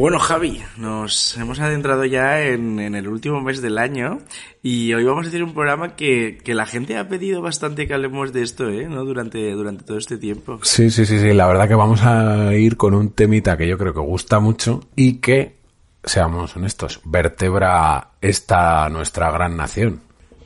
bueno, 0.00 0.18
Javi, 0.18 0.62
nos 0.78 1.36
hemos 1.36 1.60
adentrado 1.60 2.06
ya 2.06 2.40
en, 2.40 2.78
el 2.80 3.06
último 3.06 3.42
mes 3.42 3.60
del 3.60 3.76
año 3.76 4.20
y 4.62 4.94
hoy 4.94 5.04
vamos 5.04 5.26
a 5.26 5.28
hacer 5.28 5.42
un 5.44 5.52
programa 5.52 5.94
que, 5.94 6.38
que, 6.42 6.54
la 6.54 6.64
gente 6.64 6.96
ha 6.96 7.06
pedido 7.06 7.42
bastante 7.42 7.86
que 7.86 7.92
hablemos 7.92 8.32
de 8.32 8.40
esto, 8.42 8.70
¿eh? 8.70 8.86
¿No? 8.88 9.04
Durante, 9.04 9.52
durante 9.52 9.84
todo 9.84 9.98
este 9.98 10.16
tiempo. 10.16 10.58
Sí, 10.62 10.90
sí, 10.90 11.04
sí, 11.04 11.20
sí. 11.20 11.34
La 11.34 11.46
verdad 11.46 11.68
que 11.68 11.74
vamos 11.74 12.02
a 12.02 12.54
ir 12.54 12.78
con 12.78 12.94
un 12.94 13.10
temita 13.10 13.58
que 13.58 13.68
yo 13.68 13.76
creo 13.76 13.92
que 13.92 14.00
gusta 14.00 14.40
mucho 14.40 14.80
y 14.96 15.18
que, 15.18 15.56
seamos 16.02 16.56
honestos, 16.56 17.02
vertebra 17.04 18.12
esta 18.22 18.88
nuestra 18.88 19.30
gran 19.30 19.54
nación. 19.58 20.00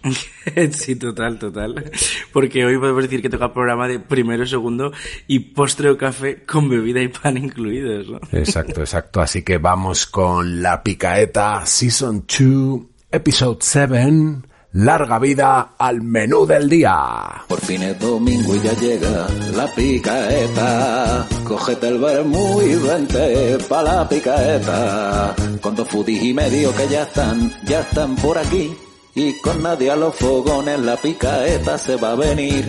sí, 0.72 0.96
total, 0.96 1.38
total. 1.38 1.90
Porque 2.32 2.64
hoy 2.64 2.78
podemos 2.78 3.02
decir 3.02 3.22
que 3.22 3.30
toca 3.30 3.52
programa 3.52 3.88
de 3.88 3.98
primero, 3.98 4.46
segundo 4.46 4.92
y 5.26 5.38
postre 5.40 5.90
o 5.90 5.98
café 5.98 6.44
con 6.44 6.68
bebida 6.68 7.00
y 7.00 7.08
pan 7.08 7.36
incluidos. 7.36 8.08
¿no? 8.08 8.20
Exacto, 8.32 8.80
exacto. 8.80 9.20
Así 9.20 9.42
que 9.42 9.58
vamos 9.58 10.06
con 10.06 10.62
la 10.62 10.82
picaeta 10.82 11.64
Season 11.64 12.24
2, 12.26 12.80
Episode 13.10 13.58
7. 13.60 14.42
Larga 14.76 15.20
vida 15.20 15.74
al 15.78 16.02
menú 16.02 16.46
del 16.46 16.68
día. 16.68 17.44
Por 17.46 17.60
fin 17.60 17.80
es 17.84 17.96
domingo 17.96 18.56
y 18.56 18.60
ya 18.60 18.72
llega 18.72 19.28
la 19.54 19.72
picaeta. 19.72 21.28
Cógete 21.44 21.88
el 21.88 21.98
vermú 21.98 22.60
y 22.60 22.74
vente 22.74 23.56
pa' 23.68 23.84
la 23.84 24.08
picaeta. 24.08 25.36
Con 25.60 25.76
dos 25.76 25.88
foodies 25.88 26.24
y 26.24 26.34
medio 26.34 26.74
que 26.74 26.88
ya 26.88 27.04
están, 27.04 27.52
ya 27.64 27.82
están 27.82 28.16
por 28.16 28.36
aquí. 28.36 28.76
Y 29.14 29.40
con 29.40 29.62
nadie 29.62 29.90
a 29.90 29.96
los 29.96 30.16
fogones 30.16 30.80
la 30.80 30.96
picaeta 30.96 31.78
se 31.78 31.96
va 31.96 32.12
a 32.12 32.16
venir. 32.16 32.68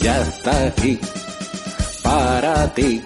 Ya 0.00 0.20
está 0.22 0.66
aquí. 0.66 0.98
Para 2.02 2.72
ti. 2.74 3.02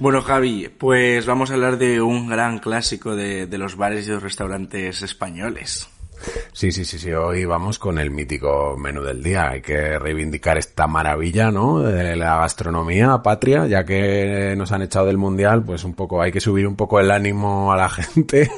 Bueno, 0.00 0.22
Javi, 0.22 0.68
pues 0.76 1.24
vamos 1.26 1.50
a 1.50 1.54
hablar 1.54 1.78
de 1.78 2.00
un 2.00 2.28
gran 2.28 2.58
clásico 2.58 3.14
de, 3.14 3.46
de 3.46 3.58
los 3.58 3.76
bares 3.76 4.08
y 4.08 4.10
los 4.10 4.22
restaurantes 4.22 5.02
españoles. 5.02 5.86
Sí, 6.52 6.72
sí, 6.72 6.84
sí, 6.84 6.98
sí. 6.98 7.12
Hoy 7.12 7.44
vamos 7.44 7.78
con 7.78 7.98
el 7.98 8.10
mítico 8.10 8.76
menú 8.78 9.02
del 9.02 9.22
día. 9.22 9.50
Hay 9.50 9.62
que 9.62 9.98
reivindicar 9.98 10.58
esta 10.58 10.86
maravilla, 10.86 11.50
¿no? 11.50 11.80
De 11.80 12.16
la 12.16 12.38
gastronomía 12.38 13.22
patria, 13.22 13.66
ya 13.66 13.84
que 13.84 14.54
nos 14.56 14.72
han 14.72 14.82
echado 14.82 15.06
del 15.06 15.18
mundial, 15.18 15.64
pues 15.64 15.84
un 15.84 15.94
poco, 15.94 16.22
hay 16.22 16.32
que 16.32 16.40
subir 16.40 16.66
un 16.66 16.76
poco 16.76 17.00
el 17.00 17.10
ánimo 17.10 17.72
a 17.72 17.76
la 17.76 17.88
gente. 17.90 18.50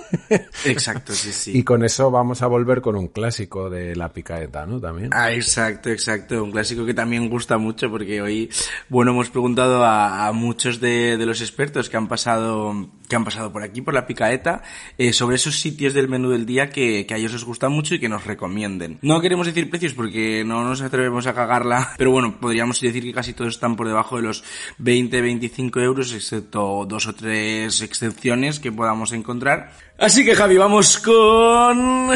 Exacto, 0.65 1.13
sí, 1.13 1.33
sí. 1.33 1.59
Y 1.59 1.63
con 1.63 1.85
eso 1.85 2.11
vamos 2.11 2.43
a 2.43 2.47
volver 2.47 2.81
con 2.81 2.97
un 2.97 3.09
clásico 3.09 3.71
de 3.71 3.97
la 3.97 4.13
picaeta, 4.13 4.67
¿no? 4.67 4.81
También. 4.81 5.11
Ah, 5.13 5.33
exacto, 5.33 5.91
exacto. 5.91 6.43
Un 6.43 6.53
clásico 6.53 6.85
que 6.85 6.95
también 6.95 7.29
gusta 7.29 7.59
mucho 7.59 7.91
porque 7.91 8.21
hoy, 8.21 8.51
bueno, 8.89 9.13
hemos 9.13 9.31
preguntado 9.31 9.85
a, 9.85 10.31
muchos 10.33 10.81
de, 10.81 11.17
los 11.25 11.41
expertos 11.41 11.89
que 11.89 11.97
han 11.97 12.09
pasado, 12.09 12.89
que 13.09 13.17
han 13.17 13.25
pasado 13.25 13.53
por 13.53 13.63
aquí, 13.63 13.81
por 13.81 13.95
la 13.95 14.07
picaeta, 14.07 14.63
eh, 14.99 15.13
sobre 15.13 15.37
esos 15.37 15.59
sitios 15.59 15.95
del 15.95 16.09
menú 16.09 16.31
del 16.31 16.47
día 16.47 16.71
que, 16.71 17.07
a 17.11 17.17
ellos 17.17 17.35
os 17.35 17.45
gusta 17.45 17.69
mucho 17.69 17.95
y 17.95 18.01
que 18.01 18.09
nos 18.09 18.25
recomienden. 18.25 18.99
No 19.03 19.21
queremos 19.21 19.47
decir 19.47 19.71
precios 19.71 19.95
porque 19.95 20.43
no 20.45 20.65
nos 20.65 20.81
atrevemos 20.81 21.27
a 21.27 21.35
cagarla, 21.35 21.93
pero 21.99 22.11
bueno, 22.11 22.39
podríamos 22.41 22.81
decir 22.81 23.03
que 23.03 23.13
casi 23.13 23.33
todos 23.33 23.55
están 23.55 23.77
por 23.77 23.87
debajo 23.87 24.17
de 24.17 24.23
los 24.23 24.45
20-25 24.81 25.83
euros, 25.83 26.13
excepto 26.13 26.85
dos 26.87 27.07
o 27.07 27.15
tres 27.15 27.83
excepciones 27.83 28.61
que 28.61 28.73
podamos 28.73 29.13
encontrar. 29.13 29.73
Así 29.99 30.25
que 30.25 30.35
Javi, 30.35 30.57
vamos 30.57 30.99
con... 30.99 32.11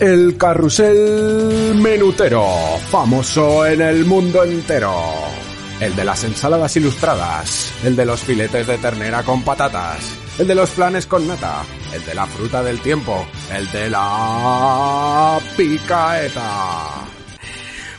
El 0.00 0.36
carrusel 0.36 1.76
menutero, 1.76 2.44
famoso 2.90 3.64
en 3.64 3.80
el 3.80 4.04
mundo 4.04 4.42
entero. 4.42 5.43
El 5.80 5.96
de 5.96 6.04
las 6.04 6.24
ensaladas 6.24 6.76
ilustradas, 6.76 7.74
el 7.84 7.96
de 7.96 8.06
los 8.06 8.22
filetes 8.22 8.66
de 8.66 8.78
ternera 8.78 9.22
con 9.22 9.42
patatas, 9.42 10.16
el 10.38 10.46
de 10.46 10.54
los 10.54 10.70
planes 10.70 11.06
con 11.06 11.26
nata, 11.26 11.64
el 11.92 12.04
de 12.04 12.14
la 12.14 12.26
fruta 12.26 12.62
del 12.62 12.80
tiempo, 12.80 13.26
el 13.52 13.70
de 13.72 13.90
la 13.90 15.38
picaeta. 15.56 17.04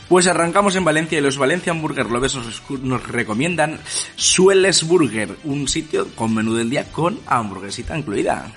Pues 0.08 0.28
arrancamos 0.28 0.76
en 0.76 0.84
Valencia 0.84 1.18
y 1.18 1.20
los 1.20 1.36
Valencia 1.36 1.72
Burger 1.72 2.06
Lovers 2.06 2.36
nos, 2.82 3.06
recomiendan 3.08 3.80
Sueles 4.14 4.84
Burger, 4.84 5.36
un 5.42 5.66
sitio 5.66 6.06
con 6.14 6.32
menú 6.32 6.54
del 6.54 6.70
día 6.70 6.84
con 6.92 7.18
hamburguesita 7.26 7.98
incluida. 7.98 8.52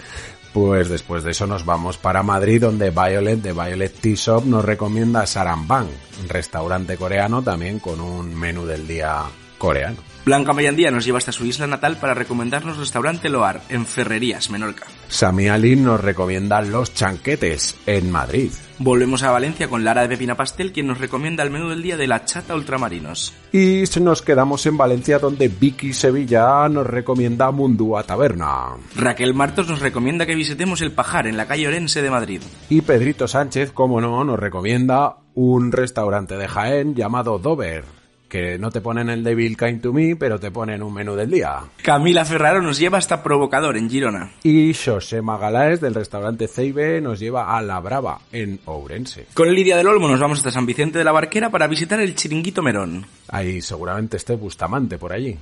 Pues 0.54 0.90
después 0.90 1.24
de 1.24 1.32
eso 1.32 1.46
nos 1.46 1.64
vamos 1.64 1.98
para 1.98 2.24
Madrid 2.24 2.62
donde 2.62 2.90
Violet 2.90 3.40
de 3.40 3.54
Violet 3.54 3.94
Tea 3.94 4.16
Shop 4.16 4.46
nos 4.46 4.66
recomienda 4.66 5.26
Sarambang, 5.28 5.88
un 6.22 6.30
restaurante 6.30 6.98
coreano 6.98 7.44
también 7.44 7.80
con 7.80 8.02
un 8.02 8.34
menú 8.36 8.66
del 8.66 8.88
día 8.88 9.24
coreano. 9.60 10.09
Blanca 10.30 10.54
Mayandía 10.54 10.92
nos 10.92 11.06
lleva 11.06 11.18
hasta 11.18 11.32
su 11.32 11.44
isla 11.44 11.66
natal 11.66 11.98
para 11.98 12.14
recomendarnos 12.14 12.78
restaurante 12.78 13.30
Loar 13.30 13.62
en 13.68 13.88
Ferrerías, 13.88 14.52
Menorca. 14.52 14.86
Sami 15.08 15.48
Alin 15.48 15.84
nos 15.84 16.00
recomienda 16.00 16.62
Los 16.62 16.94
Chanquetes 16.94 17.76
en 17.88 18.12
Madrid. 18.12 18.52
Volvemos 18.78 19.24
a 19.24 19.32
Valencia 19.32 19.68
con 19.68 19.84
Lara 19.84 20.04
de 20.04 20.10
Pepina 20.10 20.38
Pastel, 20.38 20.72
quien 20.72 20.86
nos 20.86 21.00
recomienda 21.00 21.42
el 21.42 21.50
menú 21.50 21.70
del 21.70 21.82
día 21.82 21.98
de 21.98 22.06
la 22.06 22.26
chata 22.26 22.54
ultramarinos. 22.54 23.34
Y 23.52 23.86
nos 24.00 24.22
quedamos 24.22 24.68
en 24.68 24.78
Valencia 24.78 25.18
donde 25.18 25.48
Vicky 25.48 25.94
Sevilla 25.94 26.70
nos 26.70 26.86
recomienda 26.86 27.50
Mundúa 27.50 28.04
Taberna. 28.04 28.76
Raquel 28.96 29.34
Martos 29.34 29.68
nos 29.68 29.80
recomienda 29.80 30.28
que 30.28 30.36
visitemos 30.36 30.82
el 30.82 30.92
Pajar 30.92 31.26
en 31.26 31.38
la 31.38 31.48
calle 31.48 31.68
Orense 31.68 32.04
de 32.04 32.12
Madrid. 32.12 32.42
Y 32.70 32.82
Pedrito 32.82 33.28
Sánchez, 33.28 33.72
como 33.72 34.00
no, 34.00 34.24
nos 34.24 34.38
recomienda 34.38 35.16
un 35.34 35.72
restaurante 35.72 36.38
de 36.38 36.48
Jaén 36.48 36.94
llamado 36.94 37.40
Dover 37.40 37.99
que 38.30 38.58
no 38.58 38.72
te 38.72 38.80
ponen 38.80 39.10
el 39.10 39.24
Devil 39.24 39.58
Kind 39.58 39.82
to 39.82 39.92
Me, 39.92 40.16
pero 40.16 40.40
te 40.40 40.52
ponen 40.52 40.84
un 40.84 40.94
menú 40.94 41.16
del 41.16 41.32
día. 41.32 41.62
Camila 41.84 42.24
Ferraro 42.24 42.62
nos 42.62 42.78
lleva 42.78 42.98
hasta 42.98 43.24
Provocador 43.24 43.76
en 43.76 43.90
Girona. 43.90 44.32
Y 44.44 44.74
José 44.74 45.22
Magalaes 45.22 45.82
del 45.82 45.96
restaurante 45.96 46.48
Ceibe 46.48 47.02
nos 47.02 47.20
lleva 47.20 47.58
a 47.58 47.62
La 47.62 47.80
Brava 47.80 48.20
en 48.32 48.60
Ourense. 48.66 49.26
Con 49.34 49.54
Lidia 49.54 49.76
del 49.76 49.88
Olmo 49.88 50.08
nos 50.08 50.20
vamos 50.20 50.38
hasta 50.38 50.52
San 50.52 50.66
Vicente 50.66 51.00
de 51.00 51.04
la 51.04 51.12
Barquera 51.12 51.50
para 51.50 51.68
visitar 51.68 52.00
el 52.00 52.16
Chiringuito 52.16 52.62
Merón. 52.62 53.06
Ahí 53.30 53.62
seguramente 53.62 54.18
esté 54.18 54.36
Bustamante 54.36 54.98
por 54.98 55.12
allí. 55.12 55.38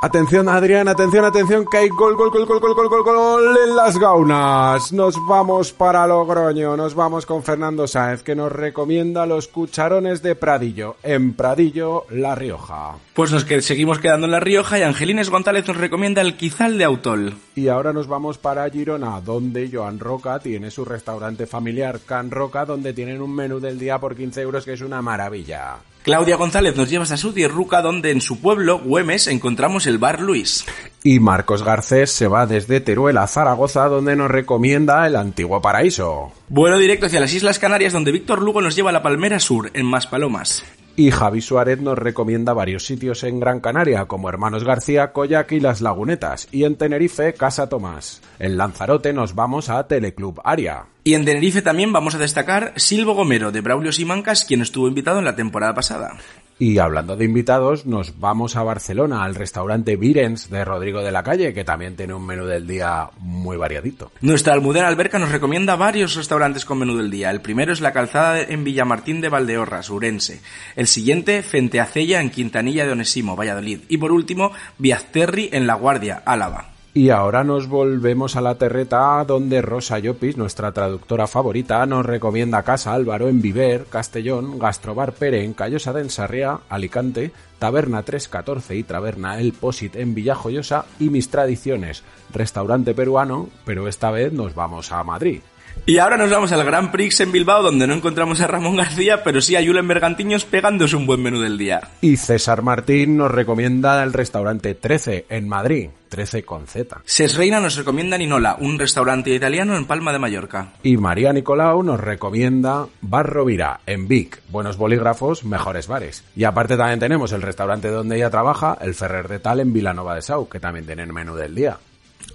Atención 0.00 0.48
Adrián, 0.48 0.86
atención, 0.86 1.24
atención, 1.24 1.66
que 1.68 1.78
hay 1.78 1.88
gol, 1.88 2.14
gol, 2.14 2.30
gol, 2.30 2.46
gol, 2.46 2.60
gol, 2.60 2.72
gol, 2.72 2.88
gol, 2.88 3.02
gol 3.02 3.56
en 3.66 3.74
las 3.74 3.98
gaunas. 3.98 4.92
Nos 4.92 5.16
vamos 5.26 5.72
para 5.72 6.06
Logroño, 6.06 6.76
nos 6.76 6.94
vamos 6.94 7.26
con 7.26 7.42
Fernando 7.42 7.88
Sáez, 7.88 8.22
que 8.22 8.36
nos 8.36 8.52
recomienda 8.52 9.26
los 9.26 9.48
cucharones 9.48 10.22
de 10.22 10.36
Pradillo, 10.36 10.94
en 11.02 11.34
Pradillo, 11.34 12.06
La 12.10 12.36
Rioja. 12.36 12.94
Pues 13.12 13.32
nos 13.32 13.44
que 13.44 13.60
seguimos 13.60 13.98
quedando 13.98 14.26
en 14.26 14.30
La 14.30 14.38
Rioja 14.38 14.78
y 14.78 14.82
Angelines 14.82 15.30
González 15.30 15.66
nos 15.66 15.76
recomienda 15.76 16.22
el 16.22 16.36
Quizal 16.36 16.78
de 16.78 16.84
Autol. 16.84 17.34
Y 17.56 17.66
ahora 17.66 17.92
nos 17.92 18.06
vamos 18.06 18.38
para 18.38 18.70
Girona, 18.70 19.20
donde 19.20 19.68
Joan 19.68 19.98
Roca 19.98 20.38
tiene 20.38 20.70
su 20.70 20.84
restaurante 20.84 21.48
familiar 21.48 21.98
Can 22.06 22.30
Roca, 22.30 22.64
donde 22.64 22.92
tienen 22.92 23.20
un 23.20 23.34
menú 23.34 23.58
del 23.58 23.80
día 23.80 23.98
por 23.98 24.14
15 24.14 24.42
euros, 24.42 24.64
que 24.64 24.74
es 24.74 24.80
una 24.80 25.02
maravilla. 25.02 25.78
Claudia 26.02 26.36
González 26.36 26.76
nos 26.76 26.88
lleva 26.88 27.04
a 27.04 27.16
su 27.16 27.32
Ruca, 27.48 27.82
donde 27.82 28.10
en 28.10 28.20
su 28.20 28.40
pueblo, 28.40 28.78
Güemes, 28.78 29.26
encontramos 29.26 29.86
el 29.86 29.98
bar 29.98 30.20
Luis. 30.20 30.64
Y 31.04 31.20
Marcos 31.20 31.62
Garcés 31.62 32.10
se 32.10 32.28
va 32.28 32.46
desde 32.46 32.80
Teruel 32.80 33.18
a 33.18 33.26
Zaragoza, 33.26 33.86
donde 33.88 34.16
nos 34.16 34.30
recomienda 34.30 35.06
el 35.06 35.16
antiguo 35.16 35.60
paraíso. 35.60 36.32
Vuelo 36.48 36.78
directo 36.78 37.06
hacia 37.06 37.20
las 37.20 37.34
Islas 37.34 37.58
Canarias, 37.58 37.92
donde 37.92 38.12
Víctor 38.12 38.42
Lugo 38.42 38.60
nos 38.60 38.74
lleva 38.74 38.90
a 38.90 38.92
la 38.92 39.02
Palmera 39.02 39.38
Sur, 39.38 39.70
en 39.74 39.86
Maspalomas. 39.86 40.64
Y 40.96 41.12
Javi 41.12 41.40
Suárez 41.40 41.80
nos 41.80 41.96
recomienda 41.96 42.52
varios 42.52 42.84
sitios 42.84 43.22
en 43.22 43.38
Gran 43.38 43.60
Canaria, 43.60 44.06
como 44.06 44.28
Hermanos 44.28 44.64
García, 44.64 45.12
Coyac 45.12 45.52
y 45.52 45.60
Las 45.60 45.80
Lagunetas, 45.80 46.48
y 46.50 46.64
en 46.64 46.74
Tenerife, 46.74 47.34
Casa 47.34 47.68
Tomás. 47.68 48.20
En 48.40 48.56
Lanzarote 48.56 49.12
nos 49.12 49.36
vamos 49.36 49.68
a 49.68 49.86
Teleclub 49.86 50.40
Aria. 50.42 50.86
Y 51.08 51.14
en 51.14 51.24
Tenerife 51.24 51.62
también 51.62 51.90
vamos 51.90 52.14
a 52.14 52.18
destacar 52.18 52.74
Silvo 52.76 53.14
Gomero 53.14 53.50
de 53.50 53.62
Braulio 53.62 53.92
Simancas, 53.92 54.44
quien 54.44 54.60
estuvo 54.60 54.88
invitado 54.88 55.18
en 55.18 55.24
la 55.24 55.34
temporada 55.34 55.72
pasada. 55.72 56.18
Y 56.58 56.76
hablando 56.76 57.16
de 57.16 57.24
invitados, 57.24 57.86
nos 57.86 58.20
vamos 58.20 58.56
a 58.56 58.62
Barcelona, 58.62 59.24
al 59.24 59.34
restaurante 59.34 59.96
Virens 59.96 60.50
de 60.50 60.66
Rodrigo 60.66 61.00
de 61.00 61.10
la 61.10 61.22
Calle, 61.22 61.54
que 61.54 61.64
también 61.64 61.96
tiene 61.96 62.12
un 62.12 62.26
menú 62.26 62.44
del 62.44 62.66
día 62.66 63.08
muy 63.20 63.56
variadito. 63.56 64.12
Nuestra 64.20 64.52
almudena 64.52 64.86
alberca 64.86 65.18
nos 65.18 65.32
recomienda 65.32 65.76
varios 65.76 66.14
restaurantes 66.14 66.66
con 66.66 66.76
menú 66.76 66.98
del 66.98 67.10
día. 67.10 67.30
El 67.30 67.40
primero 67.40 67.72
es 67.72 67.80
la 67.80 67.94
calzada 67.94 68.42
en 68.42 68.62
Villamartín 68.62 69.22
de 69.22 69.30
Valdeorras, 69.30 69.88
Urense. 69.88 70.42
El 70.76 70.88
siguiente, 70.88 71.42
Fenteacella 71.42 72.20
en 72.20 72.28
Quintanilla 72.28 72.84
de 72.84 72.92
Onesimo, 72.92 73.34
Valladolid. 73.34 73.80
Y 73.88 73.96
por 73.96 74.12
último, 74.12 74.52
Viazterri 74.76 75.48
en 75.52 75.66
La 75.66 75.72
Guardia, 75.72 76.22
Álava. 76.26 76.77
Y 76.98 77.10
ahora 77.10 77.44
nos 77.44 77.68
volvemos 77.68 78.34
a 78.34 78.40
la 78.40 78.56
terreta 78.56 79.24
donde 79.24 79.62
Rosa 79.62 80.00
Llopis, 80.00 80.36
nuestra 80.36 80.72
traductora 80.72 81.28
favorita, 81.28 81.86
nos 81.86 82.04
recomienda 82.04 82.64
Casa 82.64 82.92
Álvaro 82.92 83.28
en 83.28 83.40
Viver, 83.40 83.84
Castellón, 83.84 84.58
Gastrobar 84.58 85.12
Pere 85.12 85.44
en 85.44 85.54
Callosa 85.54 85.92
de 85.92 86.00
Ensarria, 86.00 86.58
Alicante, 86.68 87.30
Taberna 87.60 88.02
314 88.02 88.74
y 88.74 88.82
Taberna 88.82 89.38
El 89.38 89.52
Posit 89.52 89.94
en 89.94 90.16
Villajoyosa 90.16 90.86
y 90.98 91.10
Mis 91.10 91.30
Tradiciones, 91.30 92.02
restaurante 92.32 92.94
peruano, 92.94 93.48
pero 93.64 93.86
esta 93.86 94.10
vez 94.10 94.32
nos 94.32 94.56
vamos 94.56 94.90
a 94.90 95.04
Madrid. 95.04 95.42
Y 95.86 95.98
ahora 95.98 96.16
nos 96.16 96.30
vamos 96.30 96.52
al 96.52 96.64
Grand 96.64 96.90
Prix 96.90 97.20
en 97.20 97.32
Bilbao, 97.32 97.62
donde 97.62 97.86
no 97.86 97.94
encontramos 97.94 98.40
a 98.40 98.46
Ramón 98.46 98.76
García, 98.76 99.22
pero 99.24 99.40
sí 99.40 99.56
a 99.56 99.64
Julen 99.64 99.88
Bergantiños 99.88 100.44
pegándose 100.44 100.96
un 100.96 101.06
buen 101.06 101.22
menú 101.22 101.40
del 101.40 101.58
día. 101.58 101.80
Y 102.00 102.16
César 102.16 102.62
Martín 102.62 103.16
nos 103.16 103.30
recomienda 103.30 104.02
el 104.02 104.12
restaurante 104.12 104.74
13 104.74 105.26
en 105.28 105.48
Madrid. 105.48 105.88
13 106.08 106.42
con 106.42 106.66
Z. 106.66 107.02
Ses 107.04 107.36
Reina 107.36 107.60
nos 107.60 107.76
recomienda 107.76 108.18
Ninola, 108.18 108.56
un 108.58 108.78
restaurante 108.78 109.34
italiano 109.34 109.76
en 109.76 109.86
Palma 109.86 110.12
de 110.12 110.18
Mallorca. 110.18 110.72
Y 110.82 110.96
María 110.96 111.32
Nicolau 111.32 111.82
nos 111.82 112.00
recomienda 112.00 112.86
Bar 113.00 113.26
Rovira 113.26 113.80
en 113.86 114.08
Vic. 114.08 114.40
Buenos 114.48 114.76
bolígrafos, 114.76 115.44
mejores 115.44 115.86
bares. 115.86 116.24
Y 116.34 116.44
aparte 116.44 116.76
también 116.76 116.98
tenemos 116.98 117.32
el 117.32 117.42
restaurante 117.42 117.88
donde 117.88 118.16
ella 118.16 118.30
trabaja, 118.30 118.78
el 118.80 118.94
Ferrer 118.94 119.28
de 119.28 119.38
Tal 119.38 119.60
en 119.60 119.72
Vilanova 119.72 120.14
de 120.14 120.22
Sau, 120.22 120.48
que 120.48 120.60
también 120.60 120.86
tienen 120.86 121.12
menú 121.12 121.34
del 121.34 121.54
día. 121.54 121.78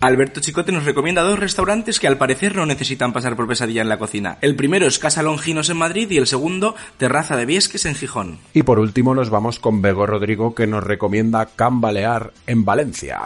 Alberto 0.03 0.41
Chicote 0.41 0.73
nos 0.73 0.83
recomienda 0.83 1.21
dos 1.21 1.39
restaurantes 1.39 1.97
que 1.97 2.07
al 2.07 2.17
parecer 2.17 2.57
no 2.57 2.65
necesitan 2.65 3.13
pasar 3.13 3.37
por 3.37 3.47
pesadilla 3.47 3.81
en 3.81 3.87
la 3.87 3.99
cocina. 3.99 4.37
El 4.41 4.57
primero 4.57 4.85
es 4.85 4.99
Casa 4.99 5.23
Longinos 5.23 5.69
en 5.69 5.77
Madrid 5.77 6.11
y 6.11 6.17
el 6.17 6.27
segundo 6.27 6.75
Terraza 6.97 7.37
de 7.37 7.45
Viesques 7.45 7.85
en 7.85 7.95
Gijón. 7.95 8.39
Y 8.53 8.63
por 8.63 8.79
último 8.79 9.15
nos 9.15 9.29
vamos 9.29 9.59
con 9.59 9.81
Bego 9.81 10.05
Rodrigo 10.05 10.53
que 10.53 10.67
nos 10.67 10.83
recomienda 10.83 11.45
Can 11.55 11.79
Balear 11.79 12.33
en 12.47 12.65
Valencia. 12.65 13.21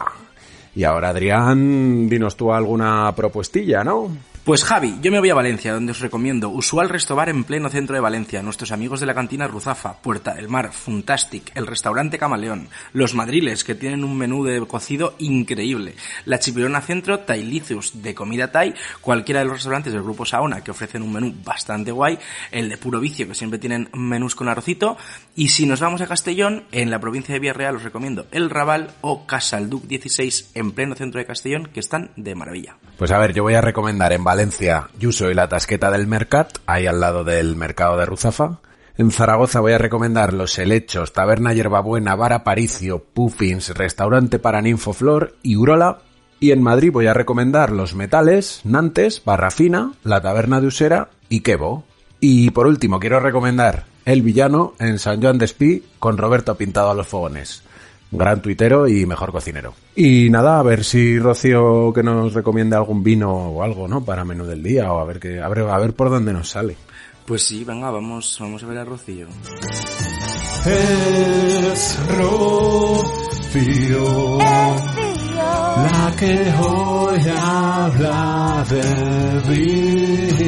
Y 0.76 0.84
ahora 0.84 1.10
Adrián, 1.10 2.10
dinos 2.10 2.38
tú 2.38 2.54
alguna 2.54 3.12
propuestilla, 3.16 3.84
¿no? 3.84 4.12
Pues 4.48 4.64
Javi, 4.64 4.96
yo 5.02 5.12
me 5.12 5.20
voy 5.20 5.30
a 5.30 5.36
Valencia, 5.36 5.74
donde 5.74 5.92
os 5.92 6.00
recomiendo 6.00 6.48
Usual 6.48 6.88
Restobar 6.88 7.28
en 7.28 7.44
pleno 7.44 7.68
centro 7.68 7.96
de 7.96 8.00
Valencia, 8.00 8.42
nuestros 8.42 8.72
amigos 8.72 9.02
de 9.02 9.06
la 9.06 9.14
cantina 9.14 9.46
Ruzafa, 9.46 10.02
Puerta 10.02 10.36
del 10.36 10.48
Mar, 10.48 10.72
Funtastic, 10.72 11.52
el 11.54 11.68
restaurante 11.68 12.18
Camaleón, 12.18 12.70
Los 12.94 13.14
Madriles, 13.14 13.66
que 13.66 13.76
tienen 13.76 14.06
un 14.06 14.18
menú 14.18 14.46
de 14.46 14.66
cocido 14.66 15.16
increíble, 15.20 15.96
la 16.24 16.40
Chipirona 16.40 16.80
Centro, 16.80 17.20
Tailicius, 17.20 18.02
de 18.02 18.16
comida 18.16 18.50
Thai, 18.50 18.74
cualquiera 19.02 19.42
de 19.42 19.48
los 19.48 19.56
restaurantes 19.56 19.92
del 19.92 20.04
grupo 20.04 20.26
Saona, 20.26 20.64
que 20.64 20.72
ofrecen 20.72 21.02
un 21.02 21.12
menú 21.12 21.36
bastante 21.44 21.92
guay, 21.92 22.18
el 22.50 22.70
de 22.70 22.78
Puro 22.78 23.02
Vicio, 23.02 23.28
que 23.28 23.36
siempre 23.36 23.60
tienen 23.60 23.90
menús 23.92 24.34
con 24.34 24.48
arrocito, 24.48 24.96
y 25.36 25.50
si 25.50 25.66
nos 25.66 25.82
vamos 25.82 26.00
a 26.00 26.08
Castellón, 26.08 26.64
en 26.72 26.90
la 26.90 27.02
provincia 27.02 27.34
de 27.34 27.40
Villarreal 27.40 27.76
os 27.76 27.84
recomiendo 27.84 28.28
El 28.32 28.50
Raval 28.50 28.92
o 29.02 29.28
Casalduc 29.28 29.84
16, 29.84 30.52
en 30.54 30.72
pleno 30.72 30.96
centro 30.96 31.20
de 31.20 31.26
Castellón, 31.26 31.66
que 31.66 31.82
están 31.82 32.12
de 32.16 32.34
maravilla. 32.34 32.78
Pues 32.98 33.12
a 33.12 33.20
ver, 33.20 33.32
yo 33.32 33.44
voy 33.44 33.54
a 33.54 33.62
recomendar 33.62 34.12
en 34.12 34.24
Valencia 34.24 34.90
Yuso 35.00 35.30
y 35.30 35.36
la 35.36 35.48
Tasqueta 35.48 35.92
del 35.92 36.08
Mercat, 36.08 36.58
ahí 36.66 36.88
al 36.88 37.00
lado 37.00 37.24
del 37.24 37.56
mercado 37.56 37.96
de 37.96 38.08
Ruzafa. 38.08 38.58
En 38.98 39.12
Zaragoza 39.12 39.60
voy 39.60 39.74
a 39.74 39.78
recomendar 39.78 40.34
Los 40.34 40.58
Helechos, 40.58 41.14
Taberna 41.14 41.54
Hierbabuena, 41.54 42.16
Bar 42.16 42.34
Aparicio, 42.34 43.04
Puffins, 43.14 43.70
Restaurante 43.70 44.40
para 44.40 44.64
Ninfoflor 44.64 45.36
y 45.44 45.58
Urola. 45.58 46.00
Y 46.40 46.50
en 46.50 46.64
Madrid 46.64 46.92
voy 46.92 47.06
a 47.06 47.14
recomendar 47.14 47.72
Los 47.72 47.94
Metales, 47.94 48.62
Nantes, 48.64 49.22
Barrafina, 49.24 49.92
La 50.04 50.20
Taberna 50.22 50.60
de 50.60 50.68
Usera 50.68 51.10
y 51.30 51.42
Quebo. 51.42 51.84
Y 52.20 52.50
por 52.50 52.66
último 52.66 53.00
quiero 53.00 53.20
recomendar 53.20 53.86
El 54.06 54.24
Villano 54.24 54.74
en 54.80 54.98
San 54.98 55.22
Joan 55.22 55.38
de 55.38 55.46
Espí 55.46 55.84
con 56.00 56.18
Roberto 56.18 56.56
pintado 56.56 56.90
a 56.90 56.96
los 56.96 57.08
fogones 57.08 57.62
gran 58.12 58.42
tuitero 58.42 58.88
y 58.88 59.06
mejor 59.06 59.32
cocinero. 59.32 59.74
Y 59.96 60.30
nada, 60.30 60.60
a 60.60 60.64
ver 60.64 60.84
si 60.84 61.20
Rocío 61.20 61.92
que 61.94 62.04
nos 62.04 62.34
recomienda 62.34 62.78
algún 62.78 63.04
vino 63.04 63.32
o 63.32 63.64
algo, 63.64 63.88
¿no? 63.88 64.04
Para 64.04 64.26
menú 64.26 64.46
del 64.46 64.64
día 64.64 64.92
o 64.92 65.00
a 65.00 65.06
ver 65.06 65.20
que 65.20 65.42
a 65.42 65.48
ver, 65.50 65.68
a 65.70 65.78
ver 65.80 65.94
por 65.94 66.10
dónde 66.10 66.34
nos 66.34 66.50
sale. 66.50 66.78
Pues 67.26 67.44
sí, 67.44 67.64
venga, 67.66 67.92
vamos, 67.92 68.38
vamos 68.40 68.64
a 68.64 68.68
ver 68.68 68.78
a 68.78 68.86
Rocío. 68.86 69.28
Es 70.66 72.00
Rocío, 72.18 73.98
la 74.40 76.14
que 76.18 76.54
hoy 76.58 77.22
habla 77.38 78.66
de 78.70 79.42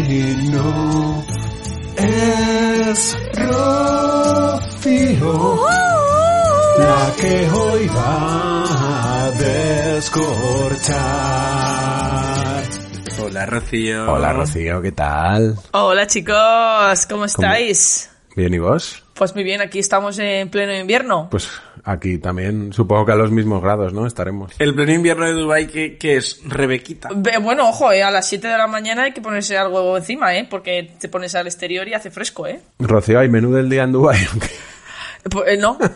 vino. 0.08 1.24
Es 1.98 3.18
Rocío, 4.66 5.26
la 6.80 7.14
que 7.20 7.50
hoy 7.50 7.88
va 7.88 9.26
a 9.26 9.32
descorchar. 9.32 11.00
Hola, 13.22 13.46
Rocío. 13.46 14.12
Hola 14.12 14.34
Rocío, 14.34 14.82
¿qué 14.82 14.92
tal? 14.92 15.56
Hola 15.72 16.08
chicos, 16.08 17.06
¿cómo 17.08 17.26
estáis? 17.26 18.10
¿Bien 18.36 18.54
y 18.54 18.60
vos? 18.60 19.04
Pues 19.14 19.36
muy 19.36 19.44
bien, 19.44 19.60
aquí 19.60 19.80
estamos 19.80 20.18
en 20.20 20.50
pleno 20.50 20.74
invierno. 20.74 21.28
Pues 21.30 21.50
aquí 21.84 22.18
también, 22.20 22.72
supongo 22.72 23.06
que 23.06 23.12
a 23.12 23.16
los 23.16 23.32
mismos 23.32 23.62
grados, 23.62 23.92
¿no? 23.92 24.08
Estaremos. 24.08 24.54
El 24.60 24.74
pleno 24.74 24.94
invierno 24.94 25.26
de 25.26 25.34
Dubai 25.34 25.68
que, 25.68 25.98
que 25.98 26.16
es 26.16 26.40
Rebequita. 26.46 27.10
Bueno, 27.42 27.68
ojo, 27.68 27.92
eh, 27.92 28.02
a 28.02 28.12
las 28.12 28.30
7 28.30 28.48
de 28.48 28.58
la 28.58 28.68
mañana 28.68 29.04
hay 29.04 29.12
que 29.12 29.20
ponerse 29.20 29.58
algo 29.58 29.98
encima, 29.98 30.36
¿eh? 30.38 30.48
Porque 30.50 30.94
te 30.98 31.10
pones 31.10 31.36
al 31.36 31.48
exterior 31.48 31.86
y 31.90 31.94
hace 31.94 32.12
fresco, 32.12 32.48
¿eh? 32.48 32.62
Rocío, 32.80 33.20
¿hay 33.20 33.28
menú 33.28 33.52
del 33.52 33.70
día 33.70 33.84
en 33.84 33.92
Dubái? 33.92 34.20
Pues, 35.30 35.48
eh, 35.54 35.58
no. 35.58 35.78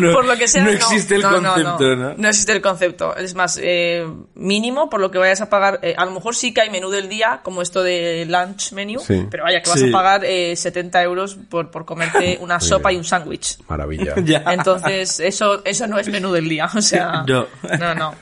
No, 0.00 0.12
por 0.12 0.24
lo 0.26 0.36
que 0.36 0.48
sea, 0.48 0.62
no 0.62 0.70
no. 0.70 0.76
existe 0.76 1.14
el 1.16 1.22
No, 1.22 1.40
no, 1.40 1.52
concepto, 1.54 1.96
no. 1.96 2.14
¿no? 2.16 2.28
existe 2.28 2.52
el 2.52 2.60
concepto. 2.60 3.16
Es 3.16 3.34
más, 3.34 3.58
eh, 3.62 4.06
mínimo 4.34 4.90
por 4.90 5.00
lo 5.00 5.10
que 5.10 5.18
vayas 5.18 5.40
a 5.40 5.48
pagar. 5.48 5.78
eh, 5.82 5.94
a 5.96 6.04
lo 6.04 6.10
mejor 6.10 6.34
sí 6.34 6.52
que 6.52 6.60
hay 6.62 6.70
menú 6.70 6.90
del 6.90 7.08
día, 7.08 7.40
como 7.42 7.62
esto 7.62 7.82
de 7.82 8.26
lunch 8.28 8.72
menu, 8.72 8.98
Sí. 9.00 9.26
pero 9.30 9.44
vaya, 9.44 9.62
que 9.62 9.70
vas 9.70 9.78
Sí. 9.80 9.88
a 9.88 9.92
pagar 9.92 10.24
eh, 10.24 10.54
70 10.56 11.02
euros 11.02 11.36
por, 11.48 11.70
por 11.70 11.84
comerte 11.84 12.38
una 12.42 12.60
sopa 12.60 12.92
y 12.92 12.96
un 12.96 13.04
sándwich. 13.04 13.58
Maravilla. 13.68 14.14
Ya. 14.24 14.42
Entonces, 14.48 15.20
eso, 15.20 15.62
eso 15.64 15.86
no 15.86 15.98
es 15.98 16.08
menú 16.08 16.32
del 16.32 16.48
día. 16.48 16.68
O 16.74 16.82
sea, 16.82 17.24
No. 17.26 17.46
no, 17.78 17.94
no. 17.94 18.14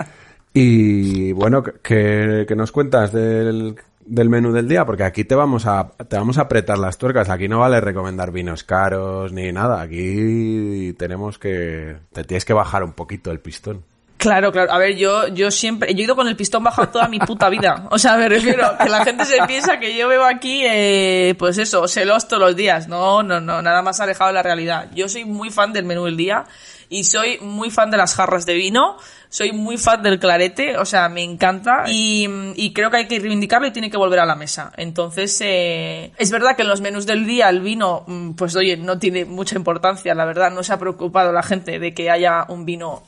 Y 0.53 1.33
bueno, 1.33 1.63
¿qué, 1.65 2.45
qué 2.47 2.55
nos 2.55 2.71
cuentas 2.71 3.13
del, 3.13 3.75
del 4.07 4.29
menú 4.29 4.53
del 4.53 4.69
día? 4.69 4.85
Porque 4.85 5.05
aquí 5.05 5.25
te 5.25 5.35
vamos 5.35 5.67
a 5.67 5.91
te 6.09 6.17
vamos 6.17 6.39
a 6.39 6.43
apretar 6.43 6.79
las 6.79 6.99
tuercas. 6.99 7.31
Aquí 7.31 7.49
no 7.49 7.61
vale 7.61 7.81
recomendar 7.81 8.31
vinos 8.31 8.65
caros 8.65 9.33
ni 9.33 9.53
nada. 9.53 9.81
Aquí 9.81 10.95
tenemos 10.99 11.39
que 11.39 11.97
te 12.13 12.25
tienes 12.25 12.45
que 12.45 12.53
bajar 12.53 12.85
un 12.85 12.93
poquito 12.93 13.31
el 13.31 13.41
pistón. 13.41 13.85
Claro, 14.17 14.53
claro. 14.53 14.73
A 14.73 14.79
ver, 14.79 14.97
yo, 14.97 15.29
yo 15.29 15.51
siempre, 15.51 15.93
yo 15.95 16.01
he 16.01 16.05
ido 16.05 16.17
con 16.17 16.29
el 16.29 16.37
pistón 16.37 16.65
bajado 16.65 16.89
toda 16.89 17.09
mi 17.09 17.19
puta 17.19 17.51
vida. 17.51 17.89
O 17.91 17.99
sea, 17.99 18.17
me 18.17 18.29
refiero 18.29 18.65
que 18.83 18.89
la 18.89 19.05
gente 19.05 19.27
se 19.27 19.37
piensa 19.47 19.79
que 19.79 19.97
yo 19.97 20.09
veo 20.09 20.25
aquí, 20.25 20.63
eh, 20.65 21.35
pues 21.39 21.59
eso, 21.59 21.87
celos 21.89 22.27
todos 22.27 22.43
los 22.43 22.57
días. 22.57 22.89
No, 22.89 23.23
no, 23.23 23.41
no, 23.41 23.61
nada 23.61 23.83
más 23.83 24.01
alejado 24.01 24.29
de 24.29 24.35
la 24.35 24.43
realidad. 24.43 24.89
Yo 24.95 25.09
soy 25.09 25.25
muy 25.27 25.51
fan 25.51 25.73
del 25.75 25.85
menú 25.85 26.07
del 26.07 26.17
día 26.17 26.47
y 26.89 27.05
soy 27.05 27.39
muy 27.41 27.71
fan 27.71 27.91
de 27.91 27.97
las 27.97 28.15
jarras 28.15 28.47
de 28.47 28.55
vino. 28.55 28.97
Soy 29.29 29.51
muy 29.51 29.79
fan 29.79 30.01
del 30.05 30.21
clarete, 30.21 30.79
o 30.79 30.85
sea, 30.85 31.09
me 31.09 31.25
encanta 31.25 31.87
y, 31.89 32.29
y 32.55 32.73
creo 32.73 32.89
que 32.89 32.99
hay 32.99 33.09
que 33.09 33.19
reivindicarlo 33.19 33.67
y 33.67 33.73
tiene 33.73 33.91
que 33.91 33.97
volver 33.97 34.21
a 34.21 34.27
la 34.27 34.37
mesa. 34.37 34.73
Entonces, 34.77 35.37
eh, 35.41 36.13
es 36.19 36.31
verdad 36.31 36.55
que 36.55 36.63
en 36.63 36.69
los 36.69 36.81
menús 36.81 37.05
del 37.05 37.27
día 37.27 37.49
el 37.49 37.59
vino, 37.59 38.05
mm, 38.07 38.35
pues 38.35 38.55
oye, 38.55 38.77
no 38.77 39.01
tiene 39.01 39.25
mucha 39.25 39.57
importancia, 39.57 40.15
la 40.15 40.25
verdad, 40.25 40.53
no 40.53 40.63
se 40.63 40.73
ha 40.73 40.79
preocupado 40.79 41.33
la 41.33 41.43
gente 41.43 41.81
de 41.81 41.93
que 41.93 42.11
haya 42.11 42.45
un 42.49 42.65
vino 42.65 43.03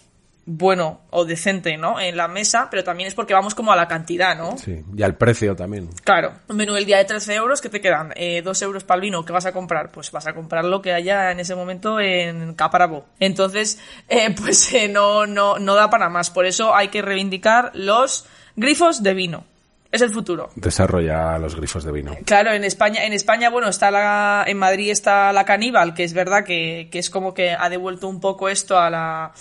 bueno 0.47 1.01
o 1.11 1.25
decente, 1.25 1.77
¿no? 1.77 2.01
En 2.01 2.17
la 2.17 2.29
mesa, 2.29 2.69
pero 2.71 2.85
también 2.85 3.09
es 3.09 3.15
porque 3.15 3.35
vamos 3.35 3.55
como 3.57 3.73
a 3.73 3.77
la 3.77 3.89
cantidad, 3.89 4.37
¿no? 4.37 4.57
Sí. 4.57 4.83
Y 4.97 5.03
al 5.03 5.17
precio 5.17 5.57
también. 5.57 5.91
Claro, 6.05 6.35
un 6.49 6.57
menú 6.57 6.73
del 6.73 6.87
día 6.87 6.99
de 6.99 7.05
13 7.05 7.35
euros, 7.35 7.61
¿qué 7.61 7.69
te 7.69 7.81
quedan? 7.81 8.13
Eh, 8.15 8.43
2 8.43 8.63
euros 8.63 8.85
para 8.85 8.97
el 8.97 9.03
vino, 9.03 9.25
¿qué 9.25 9.33
vas 9.33 9.47
a 9.47 9.53
comprar? 9.53 9.91
Pues 9.91 10.13
vas 10.13 10.27
a 10.29 10.35
comprar 10.35 10.65
lo 10.65 10.81
que 10.81 10.93
haya 10.93 11.33
en 11.33 11.41
ese 11.41 11.57
momento 11.57 11.99
en 11.99 12.55
Caparabo. 12.55 13.07
Entonces, 13.19 13.81
eh, 14.09 14.35
pues 14.41 14.73
eh, 14.73 14.89
no, 14.89 15.27
no, 15.27 15.59
no 15.59 15.75
da 15.75 15.91
para 15.91 16.09
más. 16.09 16.31
Por 16.31 16.47
eso 16.47 16.75
hay 16.75 16.89
que 16.89 17.03
reivindicar 17.03 17.73
los 17.75 18.27
grifos 18.55 19.03
de 19.03 19.15
vino. 19.15 19.45
Es 19.91 20.03
el 20.03 20.13
futuro. 20.13 20.51
Desarrolla 20.57 21.39
los 21.39 21.57
grifos 21.57 21.85
de 21.85 21.91
vino. 21.91 22.17
Claro, 22.25 22.53
en 22.53 22.65
España, 22.65 23.05
en 23.05 23.13
España, 23.13 23.51
bueno, 23.51 23.69
está 23.69 23.91
la, 23.91 24.45
en 24.47 24.59
Madrid 24.59 24.91
está 24.91 25.33
la 25.33 25.45
caníbal, 25.45 25.95
que 25.95 26.05
es 26.05 26.13
verdad 26.13 26.45
que, 26.45 26.89
que 26.91 26.99
es 26.99 27.09
como 27.09 27.35
que 27.35 27.53
ha 27.53 27.69
devuelto 27.69 28.09
un 28.09 28.21
poco 28.21 28.49
esto 28.49 28.79
a 28.79 28.91
la, 28.91 29.33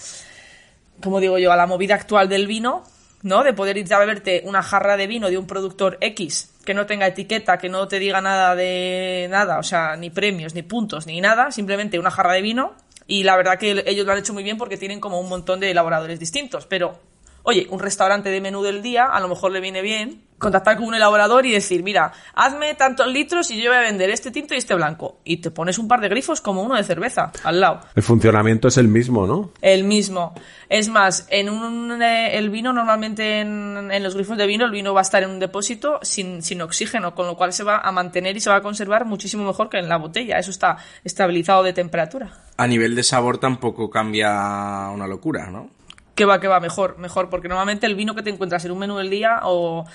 como 1.01 1.19
digo 1.19 1.37
yo, 1.37 1.51
a 1.51 1.55
la 1.55 1.67
movida 1.67 1.95
actual 1.95 2.29
del 2.29 2.47
vino, 2.47 2.83
¿no? 3.21 3.43
De 3.43 3.53
poder 3.53 3.77
ir 3.77 3.93
a 3.93 3.99
beberte 3.99 4.41
una 4.45 4.61
jarra 4.61 4.97
de 4.97 5.07
vino 5.07 5.29
de 5.29 5.37
un 5.37 5.47
productor 5.47 5.97
X 6.01 6.51
que 6.65 6.73
no 6.73 6.85
tenga 6.85 7.07
etiqueta, 7.07 7.57
que 7.57 7.69
no 7.69 7.87
te 7.87 7.99
diga 7.99 8.21
nada 8.21 8.55
de 8.55 9.27
nada, 9.29 9.59
o 9.59 9.63
sea, 9.63 9.95
ni 9.95 10.09
premios, 10.09 10.55
ni 10.55 10.63
puntos, 10.63 11.05
ni 11.05 11.21
nada, 11.21 11.51
simplemente 11.51 11.99
una 11.99 12.11
jarra 12.11 12.33
de 12.33 12.41
vino. 12.41 12.73
Y 13.07 13.23
la 13.23 13.37
verdad 13.37 13.59
que 13.59 13.83
ellos 13.85 14.05
lo 14.05 14.11
han 14.11 14.17
hecho 14.17 14.33
muy 14.33 14.43
bien 14.43 14.57
porque 14.57 14.77
tienen 14.77 14.99
como 14.99 15.19
un 15.19 15.29
montón 15.29 15.59
de 15.59 15.71
elaboradores 15.71 16.19
distintos. 16.19 16.65
Pero, 16.65 16.99
oye, 17.45 17.67
un 17.69 17.79
restaurante 17.79 18.29
de 18.29 18.41
menú 18.41 18.61
del 18.61 18.81
día 18.81 19.05
a 19.05 19.19
lo 19.19 19.29
mejor 19.29 19.51
le 19.51 19.61
viene 19.61 19.81
bien 19.81 20.25
contactar 20.37 20.75
con 20.77 20.87
un 20.87 20.95
elaborador 20.95 21.45
y 21.45 21.51
decir, 21.51 21.81
mira, 21.81 22.11
hazme 22.33 22.73
tantos 22.75 23.07
litros 23.07 23.49
y 23.51 23.61
yo 23.61 23.69
voy 23.69 23.77
a 23.77 23.81
vender 23.81 24.09
este 24.09 24.31
tinto 24.31 24.53
y 24.53 24.57
este 24.57 24.75
blanco. 24.75 25.19
Y 25.23 25.37
te 25.37 25.49
pones 25.49 25.79
un 25.79 25.87
par 25.87 26.01
de 26.01 26.09
grifos 26.09 26.41
como 26.41 26.61
uno 26.61 26.75
de 26.75 26.83
cerveza 26.83 27.31
al 27.43 27.61
lado. 27.61 27.81
El 27.95 28.03
funcionamiento 28.03 28.67
es 28.67 28.77
el 28.77 28.87
mismo, 28.87 29.25
¿no? 29.25 29.51
El 29.61 29.85
mismo. 29.85 30.33
Es 30.67 30.89
más, 30.89 31.25
en 31.29 31.49
un, 31.49 32.01
eh, 32.01 32.37
el 32.37 32.49
vino 32.49 32.73
normalmente 32.73 33.39
en, 33.39 33.89
en 33.91 34.03
los 34.03 34.15
grifos 34.15 34.37
de 34.37 34.45
vino 34.45 34.65
el 34.65 34.71
vino 34.71 34.93
va 34.93 35.01
a 35.01 35.03
estar 35.03 35.23
en 35.23 35.29
un 35.29 35.39
depósito 35.39 35.99
sin, 36.01 36.41
sin 36.41 36.61
oxígeno, 36.61 37.15
con 37.15 37.27
lo 37.27 37.37
cual 37.37 37.53
se 37.53 37.63
va 37.63 37.79
a 37.79 37.91
mantener 37.91 38.35
y 38.35 38.39
se 38.39 38.49
va 38.49 38.57
a 38.57 38.61
conservar 38.61 39.05
muchísimo 39.05 39.45
mejor 39.45 39.69
que 39.69 39.77
en 39.77 39.87
la 39.87 39.97
botella. 39.97 40.37
Eso 40.37 40.51
está 40.51 40.77
estabilizado 41.03 41.63
de 41.63 41.73
temperatura. 41.73 42.31
A 42.57 42.67
nivel 42.67 42.95
de 42.95 43.03
sabor 43.03 43.37
tampoco 43.37 43.89
cambia 43.89 44.89
una 44.89 45.07
locura, 45.07 45.49
¿no? 45.49 45.74
Que 46.15 46.25
va, 46.25 46.39
que 46.39 46.47
va, 46.47 46.59
mejor, 46.59 46.97
mejor, 46.97 47.29
porque 47.29 47.47
normalmente 47.47 47.85
el 47.85 47.95
vino 47.95 48.15
que 48.15 48.23
te 48.23 48.29
encuentras 48.29 48.63
en 48.65 48.71
un 48.71 48.79
menú 48.79 48.97
del 48.97 49.09
día 49.09 49.41
o 49.43 49.85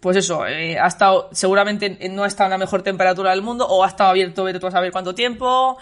pues 0.00 0.16
eso, 0.16 0.46
eh, 0.46 0.78
ha 0.78 0.86
estado, 0.86 1.28
seguramente 1.32 1.98
no 2.10 2.22
ha 2.24 2.26
estado 2.26 2.46
en 2.46 2.52
la 2.52 2.58
mejor 2.58 2.82
temperatura 2.82 3.30
del 3.32 3.42
mundo 3.42 3.66
o 3.66 3.84
ha 3.84 3.88
estado 3.88 4.10
abierto, 4.10 4.44
vete 4.44 4.58
tú 4.58 4.66
a 4.66 4.70
saber 4.70 4.92
cuánto 4.92 5.14
tiempo. 5.14 5.76